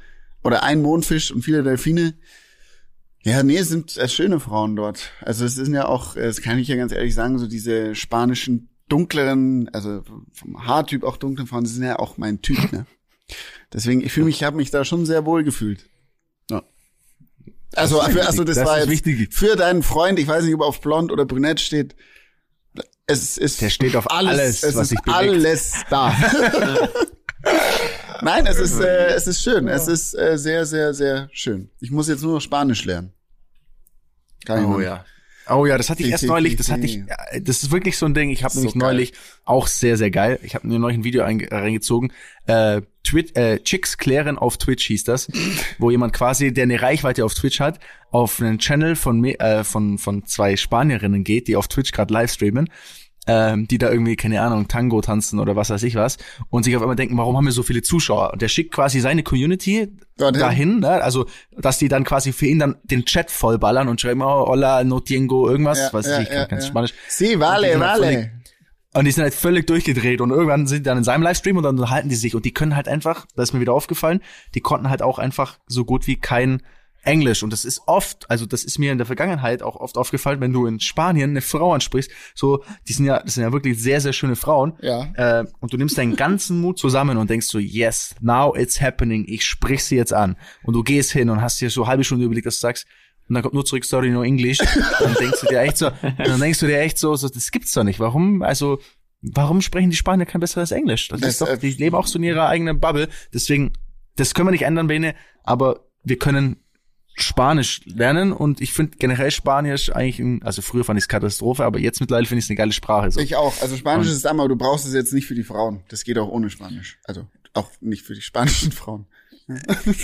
Oder 0.44 0.64
ein 0.64 0.82
Mondfisch 0.82 1.32
und 1.32 1.42
viele 1.42 1.62
Delfine. 1.64 2.14
Ja, 3.24 3.44
nee, 3.44 3.58
es 3.58 3.68
sind 3.70 3.98
äh, 3.98 4.08
schöne 4.08 4.40
Frauen 4.40 4.76
dort. 4.76 5.12
Also 5.22 5.46
es 5.46 5.56
sind 5.56 5.74
ja 5.74 5.88
auch, 5.88 6.16
äh, 6.16 6.22
das 6.24 6.42
kann 6.42 6.60
ich 6.60 6.68
ja 6.68 6.76
ganz 6.76 6.92
ehrlich 6.92 7.14
sagen, 7.14 7.40
so 7.40 7.48
diese 7.48 7.94
spanischen 7.96 8.70
dunkleren, 8.90 9.70
also 9.74 10.02
vom 10.32 10.66
Haartyp 10.66 11.04
auch 11.04 11.18
dunklen 11.18 11.48
Frauen, 11.48 11.66
die 11.66 11.70
sind 11.70 11.84
ja 11.84 12.00
auch 12.00 12.18
mein 12.18 12.42
Typ, 12.42 12.72
ne? 12.72 12.86
Deswegen, 13.74 14.00
ich 14.02 14.14
fühle 14.14 14.28
mich, 14.28 14.38
ich 14.38 14.44
habe 14.44 14.56
mich 14.56 14.72
da 14.72 14.86
schon 14.86 15.06
sehr 15.06 15.26
wohl 15.26 15.44
gefühlt. 15.44 15.90
Ja. 16.50 16.64
Also, 17.76 18.00
für, 18.02 18.26
also 18.26 18.46
das, 18.46 18.56
Das 18.56 18.66
war 18.66 18.80
jetzt 18.80 18.90
wichtig. 18.90 19.34
für 19.34 19.58
deinen 19.58 19.84
Freund, 19.84 20.18
ich 20.20 20.28
weiß 20.28 20.46
nicht, 20.46 20.54
ob 20.56 20.62
er 20.62 20.68
auf 20.68 20.80
blond 20.80 21.12
oder 21.12 21.26
brünett 21.26 21.60
steht. 21.60 21.96
Es 23.08 23.38
ist 23.38 23.62
Der 23.62 23.70
steht 23.70 23.96
auf 23.98 24.10
alles, 24.10 24.64
es 24.64 24.76
was 24.76 24.84
ist 24.84 24.90
sich 24.90 25.00
bewegt. 25.02 25.18
alles 25.18 25.74
da. 25.90 26.16
Nein, 28.22 28.46
es 28.48 28.58
ist 28.60 28.80
äh, 28.80 29.08
es 29.16 29.28
ist 29.28 29.42
schön. 29.42 29.68
Es 29.68 29.88
ist 29.88 30.14
äh, 30.14 30.38
sehr 30.38 30.66
sehr 30.66 30.94
sehr 30.94 31.30
schön. 31.32 31.70
Ich 31.80 31.92
muss 31.92 32.08
jetzt 32.08 32.22
nur 32.24 32.34
noch 32.34 32.42
Spanisch 32.42 32.86
lernen. 32.86 33.14
Kann 34.46 34.66
Oh 34.66 34.80
ja. 34.80 35.06
Oh 35.50 35.66
ja, 35.66 35.78
das 35.78 35.90
hatte 35.90 36.04
ich 36.04 36.10
erst 36.10 36.26
neulich, 36.26 36.58
das 36.58 36.70
hatte 36.70 36.84
ich, 36.86 36.98
äh, 36.98 37.40
das 37.42 37.64
ist 37.64 37.72
wirklich 37.72 37.98
so 37.98 38.06
ein 38.06 38.14
Ding, 38.14 38.30
ich 38.32 38.44
habe 38.44 38.54
So 38.54 38.60
nämlich 38.60 38.74
geil. 38.74 38.82
neulich 38.94 39.14
auch 39.46 39.68
sehr, 39.68 39.96
sehr 39.96 40.12
geil, 40.12 40.40
ich 40.44 40.56
habe 40.56 40.68
mir 40.68 40.78
neulich 40.78 40.98
ein 40.98 41.04
Video 41.06 41.24
einge- 41.24 41.50
reingezogen, 41.50 42.12
äh, 42.48 42.82
Twitch, 43.06 43.32
äh, 43.36 43.60
Chicks 43.60 43.98
klären 43.98 44.38
auf 44.38 44.58
Twitch 44.58 44.86
hieß 44.88 45.06
das, 45.06 45.30
wo 45.78 45.90
jemand 45.90 46.12
quasi, 46.12 46.52
der 46.54 46.64
eine 46.64 46.82
Reichweite 46.82 47.24
auf 47.24 47.34
Twitch 47.34 47.62
hat, 47.62 47.80
auf 48.12 48.42
einen 48.42 48.60
Channel 48.60 48.98
von, 48.98 49.24
äh, 49.24 49.64
von, 49.64 49.98
von 49.98 50.26
zwei 50.26 50.58
Spanierinnen 50.58 51.24
geht, 51.24 51.48
die 51.48 51.56
auf 51.56 51.70
Twitch 51.70 51.94
gerade 51.94 52.14
live 52.14 52.32
streamen, 52.34 52.70
ähm, 53.28 53.68
die 53.68 53.78
da 53.78 53.92
irgendwie, 53.92 54.16
keine 54.16 54.42
Ahnung, 54.42 54.68
Tango 54.68 55.02
tanzen 55.02 55.40
oder 55.40 55.56
was 55.56 55.70
weiß 55.70 55.84
ich 55.84 55.96
was, 55.96 56.18
und 56.50 56.64
sich 56.64 56.76
auf 56.76 56.82
einmal 56.82 56.96
denken, 56.96 57.18
warum 57.18 57.36
haben 57.38 57.46
wir 57.46 57.52
so 57.52 57.64
viele 57.64 57.82
Zuschauer? 57.82 58.32
Und 58.34 58.42
der 58.42 58.48
schickt 58.48 58.74
quasi 58.74 59.00
seine 59.00 59.24
Community 59.24 59.90
Dorthin. 60.18 60.40
dahin, 60.40 60.80
ne? 60.80 61.04
also, 61.04 61.28
dass 61.58 61.78
die 61.78 61.90
dann 61.90 62.04
quasi 62.04 62.32
für 62.32 62.48
ihn 62.48 62.60
dann 62.60 62.78
den 62.84 63.06
Chat 63.06 63.30
vollballern 63.30 63.90
und 63.90 64.02
schreiben, 64.02 64.22
oh, 64.22 64.48
hola, 64.48 64.84
no 64.84 65.00
tengo, 65.02 65.50
irgendwas, 65.50 65.80
Ja, 65.80 65.90
was 65.92 66.08
ja, 66.08 66.22
ich, 66.22 66.30
ja, 66.30 66.46
ganz 66.46 66.64
ja. 66.64 66.70
Spanisch. 66.70 66.94
Sí, 67.10 67.40
vale, 67.40 67.80
vale. 67.80 68.32
Und 68.94 69.06
die 69.06 69.12
sind 69.12 69.24
halt 69.24 69.34
völlig 69.34 69.68
durchgedreht 69.68 70.22
und 70.22 70.32
irgendwann 70.32 70.66
sind 70.66 70.80
die 70.80 70.84
dann 70.84 70.98
in 70.98 71.04
seinem 71.04 71.22
Livestream 71.22 71.58
und 71.58 71.64
dann 71.64 71.76
unterhalten 71.78 72.10
die 72.10 72.16
sich 72.16 72.34
und 72.34 72.46
die 72.46 72.54
können 72.54 72.76
halt 72.76 72.88
einfach, 72.88 73.28
das 73.36 73.50
ist 73.50 73.54
mir 73.54 73.60
wieder 73.60 73.74
aufgefallen, 73.74 74.22
die 74.56 74.62
konnten 74.62 74.90
halt 74.90 75.04
auch 75.04 75.20
einfach 75.20 75.60
so 75.68 75.86
gut 75.86 76.08
wie 76.08 76.16
kein 76.16 76.64
Englisch 77.08 77.42
und 77.42 77.52
das 77.52 77.66
ist 77.66 77.82
oft, 77.88 78.30
also 78.30 78.46
das 78.46 78.64
ist 78.64 78.78
mir 78.78 78.92
in 78.92 78.98
der 78.98 79.08
Vergangenheit 79.08 79.64
auch 79.64 79.78
oft 79.78 79.98
aufgefallen, 79.98 80.42
wenn 80.42 80.54
du 80.54 80.66
in 80.68 80.80
Spanien 80.80 81.32
eine 81.32 81.42
Frau 81.42 81.74
ansprichst, 81.74 82.12
so, 82.36 82.64
die 82.88 82.94
sind 82.94 83.06
ja, 83.06 83.22
das 83.22 83.36
sind 83.36 83.44
ja 83.44 83.54
wirklich 83.54 83.82
sehr, 83.82 84.02
sehr 84.02 84.14
schöne 84.14 84.36
Frauen. 84.36 84.74
Ja. 84.82 85.12
Äh, 85.16 85.46
und 85.60 85.74
du 85.74 85.78
nimmst 85.78 85.98
deinen 85.98 86.16
ganzen 86.16 86.60
Mut 86.60 86.78
zusammen 86.78 87.18
und 87.18 87.30
denkst 87.30 87.48
so, 87.48 87.60
yes, 87.60 88.16
now 88.22 88.56
it's 88.56 88.82
happening, 88.82 89.26
ich 89.28 89.46
sprich 89.46 89.84
sie 89.84 89.96
jetzt 89.96 90.14
an. 90.14 90.36
Und 90.64 90.74
du 90.74 90.84
gehst 90.84 91.12
hin 91.12 91.30
und 91.30 91.42
hast 91.42 91.62
dir 91.62 91.70
so 91.70 91.84
eine 91.84 91.90
halbe 91.92 92.04
Stunde 92.04 92.26
überlegt, 92.26 92.46
dass 92.46 92.56
du 92.56 92.62
sagst, 92.62 92.86
und 93.30 93.34
dann 93.34 93.44
kommt 93.44 93.56
nur 93.56 93.66
zurück, 93.66 93.84
sorry, 93.84 94.10
no 94.10 94.24
English. 94.24 94.60
Dann 95.00 95.14
denkst 95.16 95.42
du 95.42 95.48
dir 95.48 95.62
echt 95.62 95.78
so, 95.78 95.90
dann 96.18 96.40
denkst 96.40 96.60
du 96.60 96.68
dir 96.68 96.80
echt 96.80 96.98
so, 96.98 97.16
so, 97.16 97.28
das 97.28 97.52
gibt's 97.52 97.74
doch 97.74 97.84
nicht. 97.84 98.00
Warum, 98.00 98.42
also, 98.42 98.80
warum 99.22 99.62
sprechen 99.62 99.90
die 99.90 99.98
Spanier 99.98 100.26
kein 100.26 100.40
besseres 100.42 100.72
Englisch? 100.72 101.10
Das, 101.10 101.20
Das, 101.20 101.30
ist 101.32 101.42
doch, 101.42 101.50
äh, 101.50 101.58
die 101.58 101.72
leben 101.72 101.96
auch 101.96 102.08
so 102.08 102.20
in 102.20 102.24
ihrer 102.24 102.48
eigenen 102.48 102.80
Bubble. 102.80 103.10
Deswegen, 103.34 103.74
das 104.16 104.34
können 104.34 104.48
wir 104.48 104.52
nicht 104.52 104.64
ändern, 104.64 104.88
Bene, 104.88 105.14
aber 105.44 105.88
wir 106.04 106.18
können 106.18 106.58
Spanisch 107.20 107.82
lernen 107.86 108.32
und 108.32 108.62
ich 108.62 108.74
finde 108.74 108.98
generell 108.98 109.32
Spanisch 109.32 109.92
eigentlich, 109.92 110.20
ein, 110.20 110.44
also 110.44 110.62
früher 110.62 110.84
fand 110.84 110.98
ich 111.00 111.06
es 111.06 111.08
Katastrophe, 111.08 111.66
aber 111.66 111.80
jetzt 111.80 112.00
mittlerweile 112.00 112.28
finde 112.28 112.40
ich 112.40 112.46
es 112.46 112.50
eine 112.50 112.58
geile 112.58 112.72
Sprache. 112.72 113.10
So. 113.10 113.20
Ich 113.20 113.36
auch. 113.36 113.60
Also 113.62 113.76
Spanisch 113.76 114.08
ist 114.08 114.26
einmal, 114.28 114.46
aber 114.46 114.54
du 114.54 114.58
brauchst 114.58 114.86
es 114.86 114.94
jetzt 114.94 115.14
nicht 115.14 115.26
für 115.26 115.34
die 115.34 115.44
Frauen. 115.44 115.82
Das 115.90 116.04
geht 116.04 116.20
auch 116.20 116.30
ohne 116.30 116.50
Spanisch. 116.52 117.00
Also 117.06 117.26
auch 117.54 117.72
nicht 117.82 118.04
für 118.04 118.14
die 118.14 118.22
spanischen 118.22 118.72
Frauen. 118.72 119.06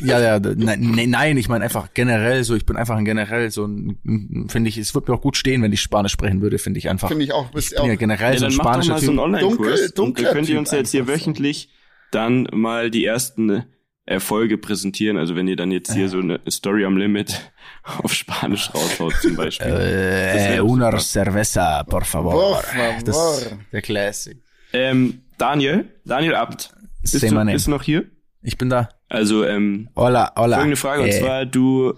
Ja, 0.01 0.21
ja, 0.21 0.39
nein, 0.39 0.55
nein, 0.95 1.09
nein, 1.09 1.37
ich 1.37 1.49
meine 1.49 1.65
einfach 1.65 1.89
generell 1.93 2.45
so, 2.45 2.55
ich 2.55 2.65
bin 2.65 2.77
einfach 2.77 2.95
ein 2.95 3.03
generell 3.03 3.51
so 3.51 3.65
ein, 3.65 4.47
finde 4.47 4.69
ich, 4.69 4.77
es 4.77 4.95
würde 4.95 5.11
mir 5.11 5.17
auch 5.17 5.21
gut 5.21 5.35
stehen, 5.35 5.61
wenn 5.61 5.73
ich 5.73 5.81
Spanisch 5.81 6.13
sprechen 6.13 6.41
würde, 6.41 6.57
finde 6.59 6.77
ich 6.77 6.89
einfach. 6.89 7.09
Finde 7.09 7.25
ich 7.25 7.33
auch. 7.33 7.47
ich 7.47 7.51
Bist 7.51 7.75
bin 7.75 7.85
ja 7.87 7.93
auch 7.93 7.97
generell 7.97 8.33
Ja, 8.33 8.39
so 8.39 8.45
ein 8.45 8.51
spanischer 8.53 8.93
mal 8.93 9.01
so 9.01 9.11
einen 9.11 9.17
Typ. 9.17 9.25
Online-Kurs 9.25 9.93
Dunkel- 9.93 10.25
und 10.27 10.31
könnt 10.33 10.47
ihr 10.47 10.53
Typ 10.53 10.59
uns 10.59 10.71
jetzt 10.71 10.91
hier 10.91 11.07
wöchentlich 11.07 11.69
dann 12.11 12.47
mal 12.53 12.89
die 12.89 13.03
ersten 13.03 13.65
Erfolge 14.05 14.57
präsentieren. 14.57 15.17
Also 15.17 15.35
wenn 15.35 15.47
ihr 15.47 15.55
dann 15.55 15.71
jetzt 15.71 15.93
hier 15.93 16.09
so 16.09 16.19
eine 16.19 16.39
Story 16.49 16.83
am 16.85 16.97
Limit 16.97 17.51
auf 18.03 18.13
Spanisch 18.13 18.69
raushaut 18.73 19.13
zum 19.21 19.35
Beispiel. 19.35 19.67
Äh, 19.67 20.59
una 20.61 20.87
super. 20.87 20.99
cerveza, 20.99 21.83
por 21.83 22.03
favor. 22.03 22.33
Por 22.33 22.63
favor. 22.63 23.03
Das, 23.05 23.55
der 23.71 23.81
Classic. 23.81 24.37
Ähm, 24.73 25.21
Daniel, 25.37 25.85
Daniel 26.03 26.35
Abt, 26.35 26.73
bist 27.01 27.13
Say 27.19 27.29
du 27.29 27.35
du 27.35 27.69
noch 27.71 27.83
hier? 27.83 28.05
Ich 28.41 28.57
bin 28.57 28.69
da. 28.69 28.89
Also 29.07 29.45
ähm, 29.45 29.89
Hola, 29.95 30.33
hola. 30.35 30.57
folgende 30.57 30.75
Frage, 30.77 31.03
und 31.03 31.09
Äh, 31.09 31.19
zwar 31.19 31.45
du, 31.45 31.93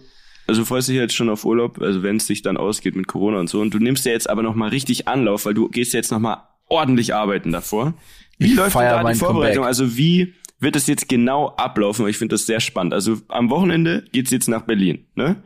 also 0.48 0.62
du 0.62 0.66
freust 0.66 0.90
dich 0.90 0.96
jetzt 0.98 1.16
schon 1.16 1.30
auf 1.30 1.44
Urlaub, 1.46 1.82
also 1.82 2.04
wenn 2.04 2.18
es 2.18 2.28
dich 2.28 2.42
dann 2.42 2.58
ausgeht 2.58 2.96
mit 2.96 3.08
Corona 3.08 3.40
und 3.40 3.50
so, 3.50 3.62
und 3.62 3.74
du 3.74 3.80
nimmst 3.80 4.06
ja 4.06 4.12
jetzt 4.12 4.30
aber 4.30 4.44
noch 4.44 4.54
mal 4.56 4.70
richtig 4.70 5.08
Anlauf, 5.08 5.46
weil 5.46 5.54
du 5.54 5.70
gehst 5.70 5.94
jetzt 5.94 6.12
noch 6.12 6.20
mal 6.20 6.44
ordentlich 6.68 7.16
arbeiten 7.16 7.52
davor. 7.52 7.94
Wie 8.38 8.48
Ich 8.48 8.56
läuft 8.56 8.76
denn 8.76 8.82
da 8.82 9.04
die 9.12 9.18
Vorbereitung? 9.18 9.64
Comeback. 9.64 9.68
Also 9.68 9.98
wie 9.98 10.34
wird 10.60 10.76
es 10.76 10.88
jetzt 10.88 11.10
genau 11.10 11.50
ablaufen? 11.58 12.08
Ich 12.08 12.18
finde 12.18 12.34
das 12.34 12.46
sehr 12.46 12.60
spannend. 12.60 12.94
Also 12.94 13.18
am 13.28 13.50
Wochenende 13.50 14.06
geht's 14.12 14.32
jetzt 14.32 14.48
nach 14.48 14.62
Berlin, 14.62 15.08
ne? 15.16 15.44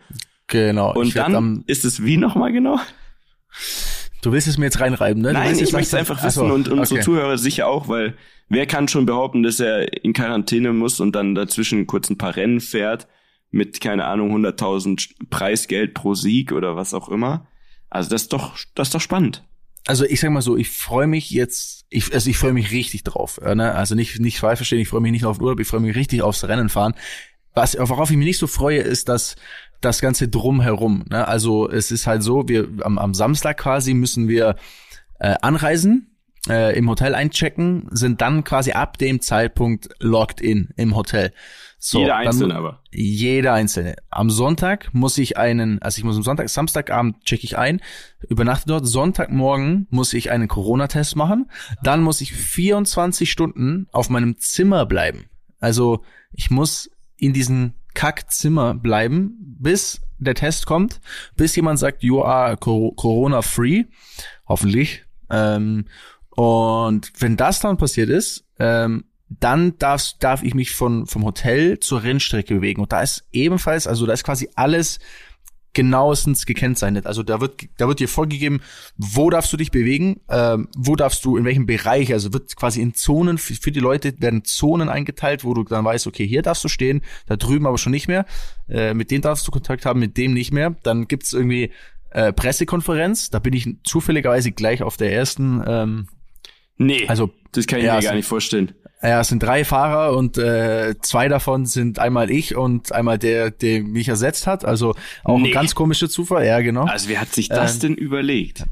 Genau. 0.48 0.93
Und 0.93 1.15
dann 1.15 1.36
am, 1.36 1.63
ist 1.67 1.86
es 1.86 2.04
wie 2.04 2.17
nochmal 2.17 2.52
genau? 2.52 2.80
du 4.22 4.32
willst 4.32 4.48
es 4.48 4.58
mir 4.58 4.65
jetzt 4.65 4.80
reinreiben, 4.80 5.22
ne? 5.22 5.34
Nein, 5.34 5.54
ich 5.54 5.72
möchte 5.72 5.88
es 5.88 5.93
einfach 5.93 6.24
wissen 6.24 6.52
und 6.52 6.67
unsere 6.69 7.00
okay. 7.00 7.04
Zuhörer 7.04 7.38
sicher 7.38 7.67
auch, 7.67 7.88
weil 7.88 8.15
wer 8.50 8.65
kann 8.65 8.88
schon 8.88 9.06
behaupten, 9.06 9.43
dass 9.43 9.60
er 9.60 10.04
in 10.04 10.13
Quarantäne 10.13 10.74
muss 10.74 11.00
und 11.00 11.15
dann 11.15 11.36
dazwischen 11.36 11.88
kurz 11.88 12.10
ein 12.10 12.17
paar 12.17 12.36
Rennen 12.36 12.60
fährt 12.60 13.08
mit, 13.52 13.82
keine 13.82 14.06
Ahnung, 14.06 14.36
100.000 14.36 15.30
Preisgeld 15.30 15.93
pro 15.93 16.13
Sieg 16.13 16.52
oder 16.52 16.76
was 16.76 16.93
auch 16.93 17.10
immer. 17.10 17.48
Also 17.89 18.10
das 18.10 18.24
ist 18.24 18.34
doch, 18.34 18.56
das 18.76 18.89
ist 18.89 18.95
doch 18.95 19.02
spannend. 19.02 19.43
Also 19.88 20.06
ich 20.06 20.20
sag 20.20 20.32
mal 20.32 20.42
so, 20.42 20.58
ich 20.58 20.70
freue 20.70 21.08
mich 21.08 21.32
jetzt, 21.32 21.86
ich, 21.89 22.13
also 22.13 22.30
ich 22.30 22.38
freue 22.38 22.54
mich 22.54 22.72
richtig 22.72 23.04
drauf. 23.04 23.39
Ne? 23.42 23.74
Also 23.74 23.96
nicht, 23.96 24.20
nicht 24.20 24.39
falsch 24.39 24.58
verstehen, 24.58 24.80
ich 24.80 24.89
freue 24.89 25.02
mich 25.02 25.12
nicht 25.12 25.26
auf 25.26 25.38
den 25.38 25.44
Urlaub, 25.44 25.60
ich 25.60 25.68
freue 25.68 25.80
mich 25.80 25.96
richtig 25.96 26.22
aufs 26.22 26.44
Rennen 26.44 26.70
fahren. 26.70 26.94
Was, 27.54 27.78
worauf 27.80 28.12
ich 28.12 28.18
mich 28.18 28.28
nicht 28.28 28.38
so 28.38 28.48
freue, 28.48 28.80
ist 28.80 29.10
dass 29.10 29.36
das 29.82 30.02
ganze 30.02 30.28
drumherum. 30.28 31.06
Ne? 31.10 31.28
Also 31.28 31.70
es 31.70 31.92
ist 31.92 32.06
halt 32.06 32.22
so, 32.24 32.48
wir 32.48 32.70
am, 32.82 32.98
am 32.98 33.13
Samstag 33.13 33.58
quasi 33.58 33.94
müssen 33.94 34.28
wir 34.28 34.56
äh, 35.20 35.36
anreisen, 35.42 36.18
äh, 36.47 36.78
im 36.78 36.89
Hotel 36.89 37.15
einchecken, 37.15 37.88
sind 37.91 38.21
dann 38.21 38.43
quasi 38.43 38.71
ab 38.71 38.97
dem 38.97 39.19
Zeitpunkt 39.21 39.89
locked 39.99 40.39
in 40.41 40.69
im 40.78 40.95
Hotel. 40.95 41.34
So, 41.78 41.99
Jeder 41.99 42.13
dann- 42.17 42.28
Einzelne 42.28 42.56
aber. 42.56 42.84
jeder 42.91 43.54
einzelne. 43.54 43.95
Am 44.10 44.30
Sonntag 44.30 44.93
muss 44.93 45.17
ich 45.17 45.38
einen, 45.38 45.82
also 45.82 45.97
ich 45.97 46.04
muss 46.04 46.15
am 46.17 46.23
Sonntag, 46.23 46.49
Samstagabend 46.49 47.23
checke 47.23 47.43
ich 47.45 47.58
ein, 47.58 47.82
übernachte 48.28 48.67
dort. 48.67 48.86
Sonntagmorgen 48.88 49.88
muss 49.89 50.13
ich 50.13 50.30
einen 50.32 50.47
Corona-Test 50.49 51.15
machen. 51.15 51.49
Dann 51.84 52.02
muss 52.04 52.19
ich 52.21 52.34
24 52.34 53.32
Stunden 53.32 53.88
auf 53.91 54.10
meinem 54.10 54.38
Zimmer 54.38 54.86
bleiben. 54.86 55.30
Also 55.60 56.04
ich 56.34 56.49
muss 56.52 56.89
in 57.17 57.34
diesem 57.34 57.73
Kackzimmer 57.93 58.75
bleiben, 58.75 59.38
bis 59.60 60.02
der 60.19 60.36
Test 60.36 60.65
kommt, 60.65 60.99
bis 61.38 61.56
jemand 61.56 61.80
sagt, 61.80 62.04
you 62.04 62.21
are 62.23 62.58
Cor- 62.58 62.93
Corona-free. 62.95 63.86
Hoffentlich. 64.47 65.06
Ähm, 65.30 65.86
und 66.39 67.12
wenn 67.19 67.36
das 67.36 67.60
dann 67.60 67.75
passiert 67.75 68.08
ist, 68.10 68.45
ähm, 68.60 69.04
dann 69.28 69.78
darf's, 69.78 70.19
darf 70.19 70.41
ich 70.41 70.54
mich 70.54 70.71
von, 70.71 71.06
vom 71.06 71.25
Hotel 71.25 71.80
zur 71.80 72.04
Rennstrecke 72.04 72.56
bewegen. 72.56 72.82
Und 72.82 72.93
da 72.93 73.02
ist 73.02 73.25
ebenfalls, 73.34 73.88
also 73.88 74.06
da 74.06 74.13
ist 74.13 74.23
quasi 74.23 74.47
alles 74.56 74.99
genauestens 75.73 76.45
gekennzeichnet. 76.45 77.08
Also 77.08 77.23
da 77.23 77.41
wird, 77.41 77.67
da 77.75 77.89
wird 77.89 77.99
dir 77.99 78.08
vorgegeben, 78.08 78.62
wo 78.95 79.30
darfst 79.30 79.52
du 79.52 79.58
dich 79.58 79.69
bewegen, 79.69 80.21
ähm, 80.30 80.69
wo 80.78 80.95
darfst 80.95 81.25
du, 81.25 81.36
in 81.36 81.43
welchem 81.43 81.65
Bereich, 81.65 82.13
also 82.13 82.32
wird 82.32 82.56
quasi 82.56 82.82
in 82.82 82.93
Zonen, 82.93 83.38
für, 83.38 83.56
für 83.56 83.73
die 83.73 83.82
Leute 83.82 84.13
werden 84.21 84.45
Zonen 84.45 84.88
eingeteilt, 84.88 85.43
wo 85.43 85.54
du 85.54 85.65
dann 85.65 85.84
weißt, 85.84 86.08
okay, 86.08 86.25
hier 86.25 86.41
darfst 86.41 86.63
du 86.63 86.69
stehen, 86.69 87.02
da 87.25 87.36
drüben 87.36 87.67
aber 87.67 87.78
schon 87.78 87.91
nicht 87.91 88.08
mehr, 88.08 88.25
äh, 88.69 88.93
mit 88.93 89.12
dem 89.12 89.21
darfst 89.21 89.45
du 89.45 89.52
Kontakt 89.52 89.86
haben, 89.86 89.99
mit 89.99 90.15
dem 90.15 90.34
nicht 90.34 90.54
mehr. 90.54 90.73
Dann 90.84 91.10
gibt's 91.10 91.34
irgendwie 91.34 91.73
äh, 92.12 92.32
Pressekonferenz, 92.32 93.30
da 93.30 93.39
bin 93.39 93.54
ich 93.54 93.75
zufälligerweise 93.84 94.54
gleich 94.54 94.84
auf 94.84 94.95
der 94.95 95.12
ersten, 95.12 95.62
ähm, 95.67 96.08
Nee, 96.80 97.06
also 97.08 97.30
das 97.52 97.68
kann 97.68 97.80
ich 97.80 97.86
ja, 97.86 97.96
mir 97.98 98.02
gar 98.02 98.15
nicht 98.15 98.26
vorstellen. 98.28 98.72
ja, 99.04 99.20
es 99.22 99.28
sind 99.28 99.44
drei 99.44 99.63
Fahrer 99.65 100.15
und 100.18 100.38
äh, 100.38 100.96
zwei 101.02 101.28
davon 101.28 101.65
sind 101.65 102.00
einmal 102.00 102.32
ich 102.32 102.56
und 102.56 102.92
einmal 102.94 103.20
der, 103.20 103.52
der 103.52 103.84
mich 103.84 104.08
ersetzt 104.08 104.48
hat. 104.48 104.63
Also 104.65 104.96
auch 105.24 105.38
Nee. 105.38 105.50
ein 105.50 105.54
ganz 105.54 105.76
komischer 105.76 106.10
Zufall. 106.10 106.46
Ja, 106.48 106.62
genau. 106.62 106.86
Also 106.86 107.10
wer 107.10 107.20
hat 107.22 107.34
sich 107.34 107.50
das 107.50 107.76
Ähm, 107.76 107.80
denn 107.82 107.94
überlegt? 107.96 108.63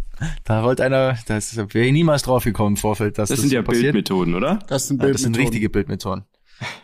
Da 0.46 0.64
wollte 0.64 0.84
einer, 0.84 1.18
das 1.28 1.56
wäre 1.58 1.86
ich 1.86 1.92
niemals 1.92 2.24
drauf 2.24 2.44
gekommen 2.46 2.72
im 2.76 2.78
Vorfeld, 2.78 3.18
dass 3.20 3.30
Das 3.30 3.36
das, 3.38 3.42
sind 3.42 3.54
ja 3.54 3.62
passiert. 3.62 3.84
Bildmethoden, 3.94 4.34
oder? 4.36 4.60
Das 4.68 4.88
sind 4.88 5.02
Ja, 5.04 5.10
das 5.12 5.22
sind 5.22 5.34
Bildmethoden. 5.34 5.36
richtige 5.36 5.70
Bildmethoden. 5.70 6.24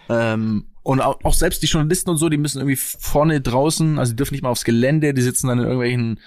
ähm, 0.09 0.65
und 0.83 0.99
auch, 0.99 1.19
auch 1.23 1.33
selbst 1.33 1.63
die 1.63 1.67
Journalisten 1.67 2.09
und 2.09 2.17
so, 2.17 2.27
die 2.27 2.37
müssen 2.37 2.59
irgendwie 2.59 2.75
vorne 2.75 3.39
draußen, 3.39 3.97
also 3.97 4.11
die 4.11 4.17
dürfen 4.17 4.33
nicht 4.33 4.43
mal 4.43 4.49
aufs 4.49 4.65
Gelände, 4.65 5.13
die 5.13 5.21
sitzen 5.21 5.47
dann 5.47 5.59
in 5.59 5.63
irgendwelchen 5.63 6.19